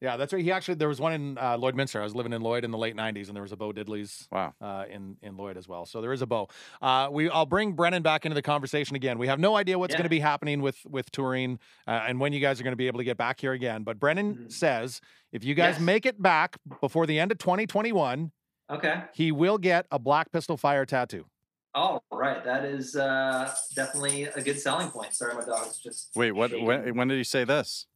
Yeah, 0.01 0.16
that's 0.16 0.32
right. 0.32 0.42
He 0.42 0.51
actually 0.51 0.76
there 0.76 0.88
was 0.88 0.98
one 1.01 1.12
in 1.12 1.36
uh, 1.38 1.59
Lloydminster. 1.59 2.01
I 2.01 2.05
was 2.05 2.14
living 2.14 2.32
in 2.32 2.40
Lloyd 2.40 2.64
in 2.64 2.70
the 2.70 2.78
late 2.78 2.96
'90s, 2.96 3.26
and 3.26 3.36
there 3.36 3.42
was 3.42 3.53
a 3.53 3.57
Bo 3.57 3.70
Diddley's 3.72 4.26
Wow. 4.32 4.55
uh, 4.61 4.84
in 4.90 5.16
in 5.20 5.36
Lloyd 5.36 5.59
as 5.59 5.68
well. 5.68 5.84
So 5.84 6.01
there 6.01 6.12
is 6.14 6.22
a 6.22 6.26
Bo. 6.26 6.48
Uh, 6.80 7.09
we 7.12 7.28
I'll 7.28 7.44
bring 7.44 7.72
Brennan 7.72 8.03
back 8.03 8.24
into 8.24 8.34
the 8.34 8.40
conversation 8.42 8.96
again. 8.96 9.18
We 9.18 9.26
have 9.26 9.38
no 9.38 9.57
idea 9.57 9.78
what's 9.78 9.92
Yeah. 9.92 9.98
going 9.98 10.05
to 10.07 10.09
be 10.11 10.20
happening 10.20 10.62
with 10.62 10.78
with 10.88 11.11
touring 11.11 11.59
uh, 11.86 12.05
and 12.09 12.18
when 12.18 12.32
you 12.32 12.40
guys 12.40 12.59
are 12.61 12.64
going 12.64 12.72
to 12.72 12.76
be 12.78 12.86
able 12.86 12.98
to 12.98 13.05
get 13.05 13.18
back 13.18 13.40
here 13.40 13.53
again. 13.53 13.82
But 13.82 13.98
Brennan 14.01 14.36
Mhm. 14.36 14.53
says 14.53 15.03
if 15.32 15.44
you 15.44 15.55
guys 15.55 15.74
Yes. 15.74 15.80
make 15.82 16.07
it 16.07 16.20
back 16.22 16.57
before 16.80 17.05
the 17.07 17.18
end 17.18 17.30
of 17.30 17.36
2021, 17.38 18.32
Okay. 18.70 19.03
he 19.12 19.32
will 19.32 19.59
get 19.59 19.86
a 19.90 19.98
Black 19.98 20.32
Pistol 20.32 20.57
Fire 20.57 20.86
tattoo. 20.86 21.26
All 21.74 22.03
right. 22.11 22.42
That 22.42 22.64
is 22.64 22.96
uh, 22.96 23.55
definitely 23.74 24.24
a 24.24 24.40
good 24.42 24.59
selling 24.59 24.88
point. 24.90 25.14
Sorry, 25.14 25.34
my 25.34 25.44
dog's 25.44 25.78
just. 25.78 26.11
Wait, 26.16 26.32
what? 26.32 26.51
When, 26.59 26.96
when 26.96 27.07
did 27.09 27.18
he 27.18 27.22
say 27.24 27.44
this? 27.44 27.86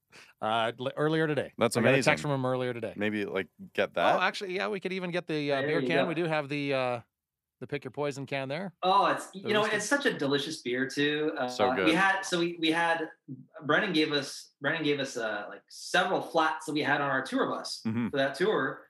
Uh, 0.41 0.73
earlier 0.97 1.27
today. 1.27 1.53
That's 1.59 1.77
I 1.77 1.81
got 1.81 1.87
a 1.87 1.91
amazing. 1.93 2.11
text 2.11 2.23
from 2.23 2.31
him 2.33 2.45
earlier 2.45 2.75
today. 2.75 2.93
Maybe 2.97 3.25
like 3.25 3.47
get 3.73 3.95
that. 3.95 4.17
Oh, 4.17 4.21
actually, 4.21 4.55
yeah, 4.57 4.69
we 4.69 4.81
could 4.81 4.93
even 4.93 5.11
get 5.11 5.27
the 5.27 5.53
uh, 5.53 5.62
beer 5.62 5.81
can. 5.81 6.05
go. 6.05 6.07
We 6.07 6.15
do 6.15 6.25
have 6.25 6.49
the 6.49 6.75
uh, 6.75 7.01
the 7.61 7.67
pick 7.67 7.85
your 7.85 7.93
poison 7.93 8.27
can 8.27 8.49
there. 8.49 8.73
Oh, 8.83 9.07
it's 9.07 9.29
you 9.33 9.43
know 9.55 9.61
Delicious. 9.62 9.75
it's 9.77 9.87
such 9.89 10.07
a 10.07 10.12
delicious 10.12 10.61
beer 10.61 10.87
too. 10.89 11.33
Uh, 11.39 11.49
So 11.49 11.73
We 11.85 11.93
had 11.95 12.23
so 12.23 12.39
we 12.41 12.59
we 12.61 12.71
had 12.71 13.09
Brennan 13.65 13.93
gave 13.93 14.12
us 14.12 14.51
Brennan 14.61 14.83
gave 14.83 15.01
us 15.01 15.17
uh, 15.17 15.45
like 15.49 15.62
several 15.69 16.21
flats 16.21 16.67
that 16.67 16.73
we 16.73 16.83
had 16.83 17.01
on 17.01 17.11
our 17.11 17.23
tour 17.23 17.49
bus 17.49 17.81
Mhm. 17.87 18.11
for 18.11 18.17
that 18.19 18.35
tour. 18.35 18.89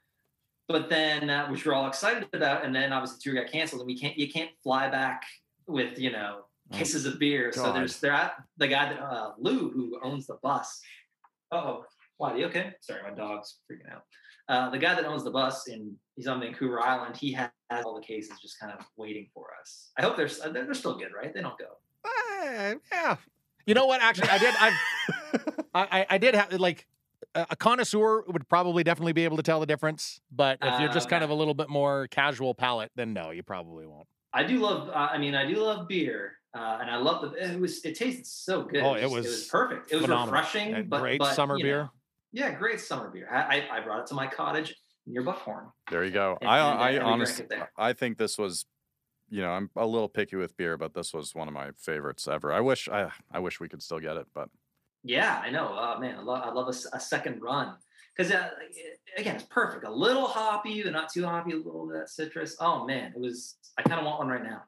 But 0.66 0.88
then 0.88 1.28
uh, 1.30 1.46
which 1.48 1.64
we're 1.66 1.74
all 1.74 1.86
excited 1.86 2.26
about, 2.32 2.64
and 2.64 2.74
then 2.74 2.92
obviously 2.92 3.18
the 3.18 3.22
tour 3.32 3.42
got 3.44 3.52
canceled, 3.52 3.82
and 3.82 3.86
we 3.86 3.98
can't 3.98 4.16
you 4.18 4.28
can't 4.32 4.50
fly 4.62 4.88
back 4.88 5.22
with 5.68 5.98
you 5.98 6.10
know 6.10 6.46
Oh, 6.72 6.78
cases 6.78 7.04
of 7.04 7.18
beer. 7.18 7.52
So 7.52 7.74
there's 7.74 8.00
they're 8.00 8.10
at 8.12 8.36
the 8.56 8.66
guy 8.66 8.88
that 8.94 8.98
uh, 8.98 9.32
Lou 9.38 9.68
who 9.70 10.00
owns 10.02 10.26
the 10.26 10.38
bus. 10.42 10.80
Oh, 11.52 11.84
why? 12.18 12.36
You 12.36 12.46
okay? 12.46 12.72
Sorry, 12.80 13.02
my 13.02 13.14
dog's 13.14 13.58
freaking 13.70 13.92
out. 13.92 14.02
Uh, 14.48 14.70
the 14.70 14.78
guy 14.78 14.94
that 14.94 15.04
owns 15.04 15.24
the 15.24 15.30
bus 15.30 15.68
and 15.68 15.92
he's 16.16 16.26
on 16.26 16.40
Vancouver 16.40 16.80
Island. 16.80 17.16
He 17.16 17.32
has 17.32 17.50
all 17.84 17.94
the 17.94 18.06
cases 18.06 18.38
just 18.40 18.58
kind 18.60 18.72
of 18.78 18.84
waiting 18.96 19.28
for 19.32 19.46
us. 19.60 19.90
I 19.98 20.02
hope 20.02 20.16
they're 20.16 20.28
they're, 20.28 20.64
they're 20.64 20.74
still 20.74 20.98
good, 20.98 21.12
right? 21.16 21.32
They 21.32 21.40
don't 21.40 21.58
go. 21.58 21.78
Uh, 22.04 22.74
yeah. 22.92 23.16
You 23.66 23.74
know 23.74 23.86
what? 23.86 24.02
Actually, 24.02 24.28
I 24.28 24.38
did. 24.38 24.54
I, 25.74 25.82
I, 26.00 26.06
I 26.10 26.18
did 26.18 26.34
have 26.34 26.52
like 26.52 26.86
a 27.34 27.56
connoisseur 27.56 28.22
would 28.28 28.46
probably 28.48 28.84
definitely 28.84 29.14
be 29.14 29.24
able 29.24 29.38
to 29.38 29.42
tell 29.42 29.58
the 29.60 29.66
difference. 29.66 30.20
But 30.30 30.58
if 30.62 30.78
you're 30.80 30.90
Uh, 30.90 30.92
just 30.92 31.08
kind 31.08 31.24
of 31.24 31.30
a 31.30 31.34
little 31.34 31.54
bit 31.54 31.68
more 31.70 32.06
casual 32.08 32.54
palate, 32.54 32.92
then 32.94 33.12
no, 33.14 33.30
you 33.30 33.42
probably 33.42 33.86
won't. 33.86 34.06
I 34.34 34.44
do 34.44 34.58
love. 34.58 34.88
Uh, 34.90 34.92
I 35.10 35.16
mean, 35.18 35.34
I 35.34 35.46
do 35.46 35.56
love 35.56 35.88
beer, 35.88 36.32
uh, 36.54 36.78
and 36.80 36.90
I 36.90 36.96
love 36.96 37.22
the. 37.22 37.52
It 37.52 37.58
was. 37.60 37.84
It 37.84 37.94
tasted 37.96 38.26
so 38.26 38.62
good. 38.62 38.82
Oh, 38.82 38.94
it 38.94 39.02
it 39.04 39.10
was. 39.10 39.12
was 39.12 39.26
it 39.26 39.28
was 39.30 39.46
perfect. 39.46 39.92
It 39.92 39.96
was 39.96 40.04
phenomenal. 40.04 40.34
refreshing. 40.34 40.74
A 40.74 40.82
but 40.82 41.00
great 41.00 41.18
but, 41.18 41.34
summer 41.34 41.56
beer. 41.58 41.82
know, 41.82 41.90
yeah, 42.32 42.50
great 42.52 42.80
summer 42.80 43.10
beer. 43.10 43.28
I, 43.32 43.60
I 43.70 43.76
I 43.78 43.80
brought 43.80 44.00
it 44.00 44.06
to 44.08 44.14
my 44.14 44.26
cottage 44.26 44.74
near 45.06 45.22
Buckhorn. 45.22 45.66
There 45.90 46.04
you 46.04 46.10
go. 46.10 46.38
And- 46.40 46.48
I 46.50 46.58
and, 46.58 46.78
I 46.80 46.88
and 46.90 46.92
we 46.94 46.98
drank 46.98 47.12
honestly. 47.12 47.46
I 47.76 47.92
think 47.92 48.18
this 48.18 48.38
was 48.38 48.66
you 49.30 49.40
know, 49.40 49.50
I'm 49.50 49.70
a 49.74 49.86
little 49.86 50.08
picky 50.08 50.36
with 50.36 50.56
beer, 50.56 50.76
but 50.76 50.92
this 50.94 51.12
was 51.14 51.34
one 51.34 51.48
of 51.48 51.54
my 51.54 51.70
favorites 51.78 52.28
ever. 52.28 52.52
I 52.52 52.60
wish 52.60 52.88
I 52.88 53.10
I 53.32 53.38
wish 53.40 53.58
we 53.58 53.68
could 53.68 53.82
still 53.82 53.98
get 54.00 54.16
it, 54.16 54.26
but 54.34 54.48
Yeah, 55.02 55.40
I 55.44 55.50
know. 55.50 55.68
Oh 55.76 55.98
man, 55.98 56.18
I 56.18 56.22
love 56.22 56.42
I 56.44 56.52
love 56.52 56.66
a, 56.68 56.70
s- 56.70 56.86
a 56.92 57.00
second 57.00 57.40
run 57.42 57.74
because 58.16 58.32
uh, 58.32 58.50
again, 59.16 59.36
it's 59.36 59.44
perfect. 59.44 59.84
A 59.84 59.90
little 59.90 60.26
hoppy, 60.26 60.82
but 60.82 60.92
not 60.92 61.12
too 61.12 61.24
hoppy. 61.24 61.52
A 61.52 61.56
little 61.56 61.86
bit 61.86 62.02
of 62.02 62.08
citrus. 62.08 62.56
Oh 62.60 62.84
man, 62.86 63.12
it 63.14 63.20
was. 63.20 63.56
I 63.76 63.82
kind 63.82 63.98
of 63.98 64.06
want 64.06 64.20
one 64.20 64.28
right 64.28 64.42
now. 64.44 64.62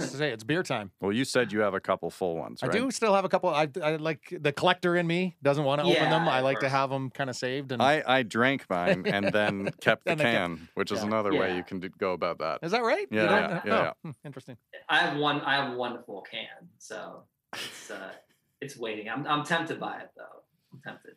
Say 0.00 0.32
it's 0.32 0.44
beer 0.44 0.62
time. 0.62 0.90
well, 1.00 1.12
you 1.12 1.24
said 1.24 1.50
you 1.50 1.60
have 1.60 1.72
a 1.72 1.80
couple 1.80 2.10
full 2.10 2.36
ones, 2.36 2.62
I 2.62 2.68
do 2.68 2.90
still 2.90 3.14
have 3.14 3.24
a 3.24 3.28
couple. 3.30 3.48
I, 3.48 3.68
I 3.82 3.96
like 3.96 4.20
the 4.38 4.52
collector 4.52 4.96
in 4.96 5.06
me 5.06 5.36
doesn't 5.42 5.64
want 5.64 5.80
to 5.80 5.86
open 5.86 6.10
them. 6.10 6.28
I 6.28 6.40
like 6.40 6.60
to 6.60 6.68
have 6.68 6.90
them 6.90 7.08
kind 7.08 7.30
of 7.30 7.36
saved. 7.36 7.72
And 7.72 7.80
I 7.80 8.02
I 8.06 8.22
drank 8.22 8.68
mine 8.68 9.04
and 9.06 9.32
then 9.32 9.70
kept 9.80 10.04
the 10.04 10.10
And 10.10 10.20
then 10.20 10.26
kept- 10.26 10.58
can, 10.58 10.68
which 10.74 10.92
is 10.92 11.00
yeah. 11.00 11.06
another 11.06 11.32
way 11.34 11.56
you 11.56 11.62
can 11.64 11.80
do, 11.80 11.88
go 11.88 12.12
about 12.12 12.38
that. 12.40 12.58
is 12.62 12.72
that 12.72 12.82
right? 12.82 13.06
You 13.10 13.20
Yeah, 13.22 13.24
yeah, 13.30 13.60
yeah, 13.64 13.72
Oh, 13.78 13.82
yeah. 13.82 13.92
hmm, 14.02 14.10
Interesting. 14.26 14.56
I 14.90 14.98
have 14.98 15.16
one. 15.16 15.40
I 15.40 15.54
have 15.64 15.74
one 15.76 16.02
full 16.04 16.20
can, 16.20 16.68
so 16.78 17.22
it's 17.54 17.90
uh, 17.90 18.10
it's 18.60 18.76
waiting. 18.76 19.08
I'm 19.08 19.26
I'm 19.26 19.42
tempted 19.44 19.80
by 19.80 20.00
it 20.00 20.10
though. 20.16 20.42
I'm 20.74 20.80
tempted. 20.84 21.14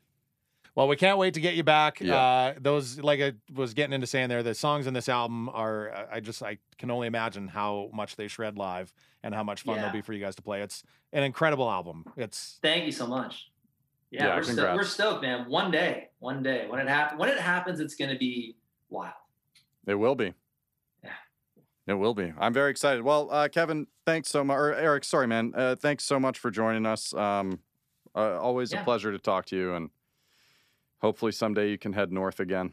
Well, 0.76 0.88
we 0.88 0.96
can't 0.96 1.20
wait 1.20 1.36
to 1.36 1.40
get 1.42 1.54
you 1.54 1.64
back. 1.64 2.00
Yeah. 2.02 2.16
Uh, 2.16 2.54
those, 2.60 3.00
like 3.00 3.22
I 3.22 3.34
was 3.54 3.74
getting 3.76 3.94
into 3.94 4.08
saying 4.08 4.30
there, 4.30 4.42
the 4.42 4.56
songs 4.56 4.88
in 4.88 4.94
this 4.96 5.08
album 5.08 5.48
are, 5.50 5.92
uh, 5.94 6.06
I 6.12 6.20
just, 6.20 6.42
I 6.42 6.58
can 6.80 6.90
only 6.90 7.06
imagine 7.06 7.48
how 7.48 7.90
much 7.94 8.16
they 8.16 8.28
shred 8.28 8.58
live 8.58 8.92
and 9.22 9.36
how 9.36 9.44
much 9.44 9.62
fun 9.64 9.80
they'll 9.80 9.92
be 9.92 10.02
for 10.02 10.14
you 10.14 10.20
guys 10.20 10.36
to 10.38 10.42
play. 10.42 10.62
It's 10.62 10.84
an 11.12 11.22
incredible 11.24 11.70
album. 11.70 12.06
It's, 12.18 12.58
Thank 12.64 12.86
you 12.86 12.92
so 12.92 13.06
much. 13.06 13.52
Yeah, 14.10 14.28
Yeah, 14.28 14.36
we're, 14.36 14.44
sto- 14.44 14.76
we're 14.76 14.84
stoked, 14.84 15.22
man. 15.22 15.50
One 15.50 15.70
day, 15.70 16.10
one 16.20 16.42
day, 16.42 16.66
when 16.68 16.80
it 16.80 16.88
happens, 16.88 17.20
when 17.20 17.30
it 17.30 17.40
happens, 17.40 17.80
it's 17.80 17.96
gonna 17.96 18.18
be 18.18 18.56
wild. 18.90 19.14
It 19.88 19.96
will 19.96 20.16
be. 20.16 20.34
Yeah. 21.04 21.10
It 21.88 21.94
will 21.96 22.14
be. 22.14 22.32
I'm 22.40 22.54
very 22.54 22.70
excited. 22.72 23.02
Well, 23.04 23.30
uh, 23.32 23.48
Kevin, 23.48 23.88
thanks 24.06 24.30
so 24.30 24.44
much. 24.44 24.56
Or 24.56 24.74
Eric, 24.74 25.04
sorry, 25.04 25.28
man. 25.28 25.54
Uh, 25.56 25.76
thanks 25.76 26.04
so 26.04 26.20
much 26.20 26.38
for 26.40 26.52
joining 26.52 26.86
us. 26.86 27.14
Um, 27.14 27.60
uh, 28.16 28.40
always 28.40 28.72
a 28.74 28.78
pleasure 28.78 29.12
to 29.12 29.18
talk 29.20 29.46
to 29.48 29.56
you, 29.56 29.74
and 29.74 29.90
hopefully 31.04 31.32
someday 31.34 31.70
you 31.70 31.78
can 31.78 31.94
head 31.94 32.12
north 32.12 32.40
again. 32.40 32.72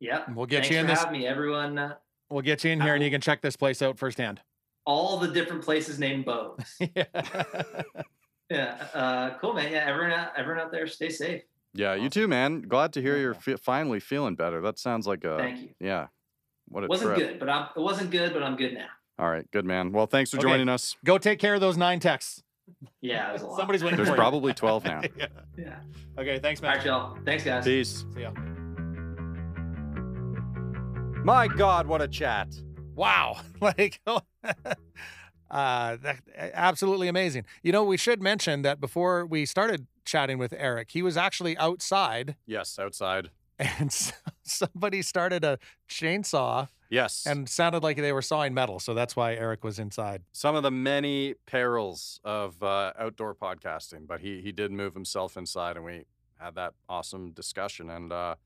Yep. 0.00 0.30
We'll 0.34 0.46
get 0.46 0.58
Thanks 0.62 0.70
you 0.70 0.78
in 0.78 0.86
for 0.86 0.92
this- 0.92 1.00
having 1.02 1.20
me, 1.20 1.26
everyone. 1.26 1.76
Uh, 1.78 1.94
we'll 2.30 2.42
get 2.42 2.62
you 2.64 2.70
in 2.70 2.80
here 2.80 2.94
and 2.94 3.02
you 3.02 3.10
can 3.10 3.20
check 3.20 3.42
this 3.42 3.56
place 3.56 3.82
out 3.82 3.98
firsthand. 3.98 4.40
all 4.86 5.18
the 5.18 5.28
different 5.28 5.62
places 5.62 5.98
named 5.98 6.24
Bo's. 6.24 6.56
yeah. 6.96 7.04
yeah. 8.50 8.86
Uh, 8.94 9.30
cool, 9.40 9.52
man. 9.52 9.70
Yeah. 9.72 9.84
Everyone, 9.86 10.12
out, 10.12 10.30
everyone 10.36 10.62
out 10.62 10.70
there, 10.70 10.86
stay 10.86 11.10
safe. 11.10 11.42
Yeah, 11.74 11.94
you 11.94 12.08
too, 12.08 12.26
man. 12.28 12.62
Glad 12.62 12.92
to 12.94 13.02
hear 13.02 13.16
Yeah. 13.16 13.22
you're 13.22 13.34
fe- 13.34 13.56
finally 13.56 14.00
feeling 14.00 14.36
better. 14.36 14.60
That 14.62 14.78
sounds 14.78 15.06
like 15.06 15.24
a 15.24 15.36
Thank 15.36 15.60
you. 15.60 15.68
yeah. 15.80 16.06
What 16.68 16.82
a 16.82 16.84
It 16.84 16.90
wasn't 16.90 17.16
trip. 17.16 17.28
good, 17.30 17.38
but 17.40 17.48
I'm. 17.50 17.68
It 17.76 17.80
wasn't 17.80 18.10
good, 18.10 18.32
but 18.32 18.42
I'm 18.42 18.56
good 18.56 18.74
now. 18.74 18.86
All 19.18 19.28
right, 19.30 19.50
good 19.50 19.64
man. 19.64 19.90
Well, 19.92 20.06
thanks 20.06 20.30
for 20.30 20.36
Okay. 20.38 20.46
joining 20.48 20.68
us. 20.68 20.96
Go 21.04 21.18
take 21.18 21.38
care 21.38 21.54
of 21.54 21.60
those 21.60 21.76
nine 21.76 21.98
texts. 21.98 22.42
Yeah, 23.00 23.30
it 23.30 23.32
was 23.34 23.42
a 23.42 23.46
lot. 23.46 23.56
Somebody's 23.58 23.82
waiting 23.84 23.96
There's 23.96 24.08
for 24.08 24.14
you. 24.14 24.18
probably 24.20 24.52
12 24.54 24.84
now. 24.84 25.00
yeah. 25.16 25.26
Yeah. 25.56 25.78
Okay. 26.18 26.38
Thanks, 26.38 26.60
All 26.62 26.68
man. 26.68 26.76
right, 26.78 26.86
y'all. 26.86 27.18
Thanks, 27.24 27.44
guys. 27.44 27.64
Peace. 27.64 28.04
See 28.14 28.20
ya. 28.22 28.30
My 31.24 31.48
God, 31.48 31.86
what 31.86 32.00
a 32.00 32.08
chat. 32.08 32.48
Wow. 32.94 33.36
like, 33.60 34.00
uh, 34.06 34.14
that, 35.50 36.20
absolutely 36.36 37.08
amazing. 37.08 37.44
You 37.62 37.72
know, 37.72 37.84
we 37.84 37.96
should 37.96 38.22
mention 38.22 38.62
that 38.62 38.80
before 38.80 39.26
we 39.26 39.44
started 39.46 39.86
chatting 40.04 40.38
with 40.38 40.52
Eric, 40.56 40.90
he 40.92 41.02
was 41.02 41.16
actually 41.16 41.56
outside 41.58 42.36
Yes, 42.46 42.78
outside. 42.78 43.30
and 43.58 43.86
s- 43.88 44.12
somebody 44.42 45.02
started 45.02 45.44
a 45.44 45.58
chainsaw 45.88 46.68
Yes. 46.90 47.26
and 47.26 47.48
sounded 47.48 47.82
like 47.82 47.96
they 47.98 48.12
were 48.12 48.22
sawing 48.22 48.54
metal. 48.54 48.78
So 48.78 48.94
that's 48.94 49.14
why 49.14 49.34
Eric 49.34 49.62
was 49.64 49.78
inside. 49.78 50.22
some 50.32 50.54
of 50.56 50.62
the 50.62 50.70
many 50.70 51.34
perils 51.46 52.20
of 52.24 52.62
uh, 52.62 52.92
outdoor 52.98 53.34
podcasting, 53.34 54.06
but 54.06 54.20
he 54.20 54.40
he 54.40 54.52
did 54.52 54.70
move 54.72 54.94
himself 54.94 55.36
inside, 55.36 55.76
and 55.76 55.84
we 55.84 56.04
had 56.38 56.54
that 56.54 56.72
awesome 56.88 57.32
discussion. 57.32 57.90
And 57.90 58.12
uh, 58.12 58.36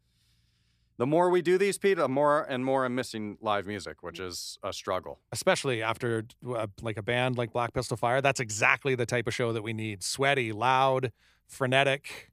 the 0.97 1.07
more 1.07 1.31
we 1.31 1.41
do 1.43 1.57
these, 1.59 1.79
Pete, 1.79 1.99
the 1.99 2.09
more 2.09 2.43
and 2.43 2.65
more 2.65 2.85
I'm 2.85 2.95
missing 2.95 3.39
live 3.41 3.67
music, 3.67 4.03
which 4.03 4.19
is 4.19 4.59
a 4.63 4.73
struggle. 4.73 5.21
Especially 5.31 5.83
after 5.83 6.25
uh, 6.55 6.67
like 6.81 6.97
a 6.97 7.03
band 7.03 7.37
like 7.39 7.53
Black 7.53 7.73
Pistol 7.75 7.97
Fire, 7.97 8.21
that's 8.21 8.41
exactly 8.41 8.95
the 8.95 9.07
type 9.07 9.27
of 9.27 9.35
show 9.35 9.53
that 9.53 9.63
we 9.63 9.73
need. 9.73 10.03
Sweaty, 10.03 10.53
loud, 10.53 11.13
frenetic, 11.47 12.31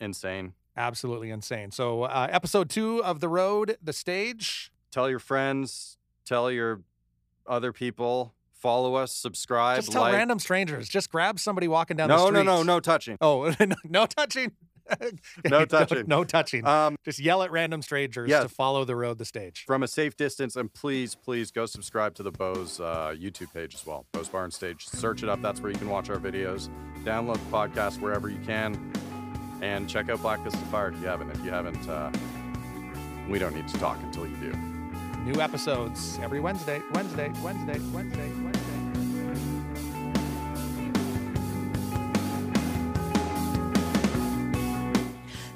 Insane. 0.00 0.54
absolutely 0.76 1.30
insane. 1.30 1.70
So, 1.70 2.02
uh, 2.04 2.28
episode 2.30 2.68
two 2.70 3.02
of 3.04 3.20
The 3.20 3.28
Road, 3.28 3.76
the 3.82 3.92
stage. 3.92 4.70
Tell 4.90 5.08
your 5.10 5.18
friends. 5.18 5.98
Tell 6.24 6.50
your 6.50 6.82
other 7.46 7.72
people. 7.72 8.34
Follow 8.54 8.94
us. 8.94 9.12
Subscribe. 9.12 9.76
Just 9.76 9.92
tell 9.92 10.02
like. 10.02 10.14
random 10.14 10.38
strangers. 10.38 10.88
Just 10.88 11.10
grab 11.10 11.38
somebody 11.38 11.68
walking 11.68 11.96
down 11.96 12.08
the 12.08 12.16
no, 12.16 12.26
street. 12.26 12.32
no, 12.38 12.42
no, 12.42 12.56
no 12.58 12.62
no 12.74 12.80
touching. 12.80 13.18
Oh, 13.20 13.54
no, 13.60 13.76
no 13.84 14.06
touching. 14.06 14.52
No 15.50 15.64
touching. 15.64 16.04
No, 16.06 16.24
touching. 16.24 16.64
Um, 16.66 16.96
Just 17.04 17.18
yell 17.18 17.42
at 17.42 17.50
random 17.50 17.82
strangers 17.82 18.30
to 18.30 18.48
follow 18.48 18.84
the 18.84 18.94
road, 18.96 19.18
the 19.18 19.24
stage. 19.24 19.64
from 19.66 19.82
a 19.82 19.88
safe 19.88 20.16
distance, 20.16 20.56
and 20.56 20.72
please, 20.72 21.14
please 21.14 21.50
go 21.50 21.66
subscribe 21.66 22.14
to 22.14 22.22
the 22.22 22.30
Bo's 22.30 22.80
uh, 22.80 23.14
YouTube 23.18 23.52
page 23.52 23.74
as 23.74 23.84
well. 23.84 24.06
Bo's 24.12 24.28
Barn 24.28 24.50
Stage. 24.50 24.86
Search 24.86 25.22
it 25.22 25.28
up. 25.28 25.42
That's 25.42 25.60
where 25.60 25.72
you 25.72 25.78
can 25.78 25.88
watch 25.88 26.08
our 26.08 26.18
videos. 26.18 26.68
Download 27.04 27.34
the 27.34 27.50
podcast 27.50 28.00
wherever 28.00 28.28
you 28.28 28.38
can, 28.46 28.92
and 29.60 29.88
check 29.88 30.08
out 30.08 30.22
Black 30.22 30.42
Pistol 30.44 30.62
Fire 30.66 30.88
if 30.88 31.00
you 31.00 31.06
haven't. 31.06 31.30
If 31.30 31.44
you 31.44 31.50
haven't, 31.50 31.88
uh, 31.88 32.10
we 33.28 33.38
don't 33.38 33.54
need 33.54 33.68
to 33.68 33.78
talk 33.78 33.98
until 34.02 34.26
you 34.26 34.36
do. 34.36 34.75
New 35.26 35.40
episodes 35.40 36.20
every 36.22 36.38
Wednesday, 36.38 36.80
Wednesday, 36.92 37.32
Wednesday, 37.42 37.80
Wednesday, 37.92 38.30
Wednesday. 38.44 38.62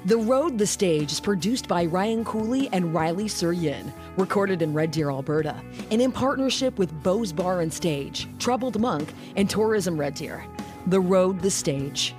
The 0.03 0.17
Road, 0.17 0.57
the 0.57 0.67
Stage 0.67 1.13
is 1.13 1.21
produced 1.21 1.69
by 1.69 1.85
Ryan 1.85 2.25
Cooley 2.25 2.67
and 2.73 2.93
Riley 2.93 3.29
Suryin, 3.29 3.93
recorded 4.17 4.61
in 4.61 4.73
Red 4.73 4.91
Deer, 4.91 5.09
Alberta, 5.09 5.55
and 5.89 6.01
in 6.01 6.11
partnership 6.11 6.77
with 6.77 6.91
Bo's 7.01 7.31
Bar 7.31 7.61
and 7.61 7.73
Stage, 7.73 8.27
Troubled 8.39 8.77
Monk, 8.77 9.13
and 9.37 9.49
Tourism 9.49 9.97
Red 9.97 10.15
Deer. 10.15 10.43
The 10.87 10.99
Road, 10.99 11.39
the 11.39 11.49
Stage. 11.49 12.13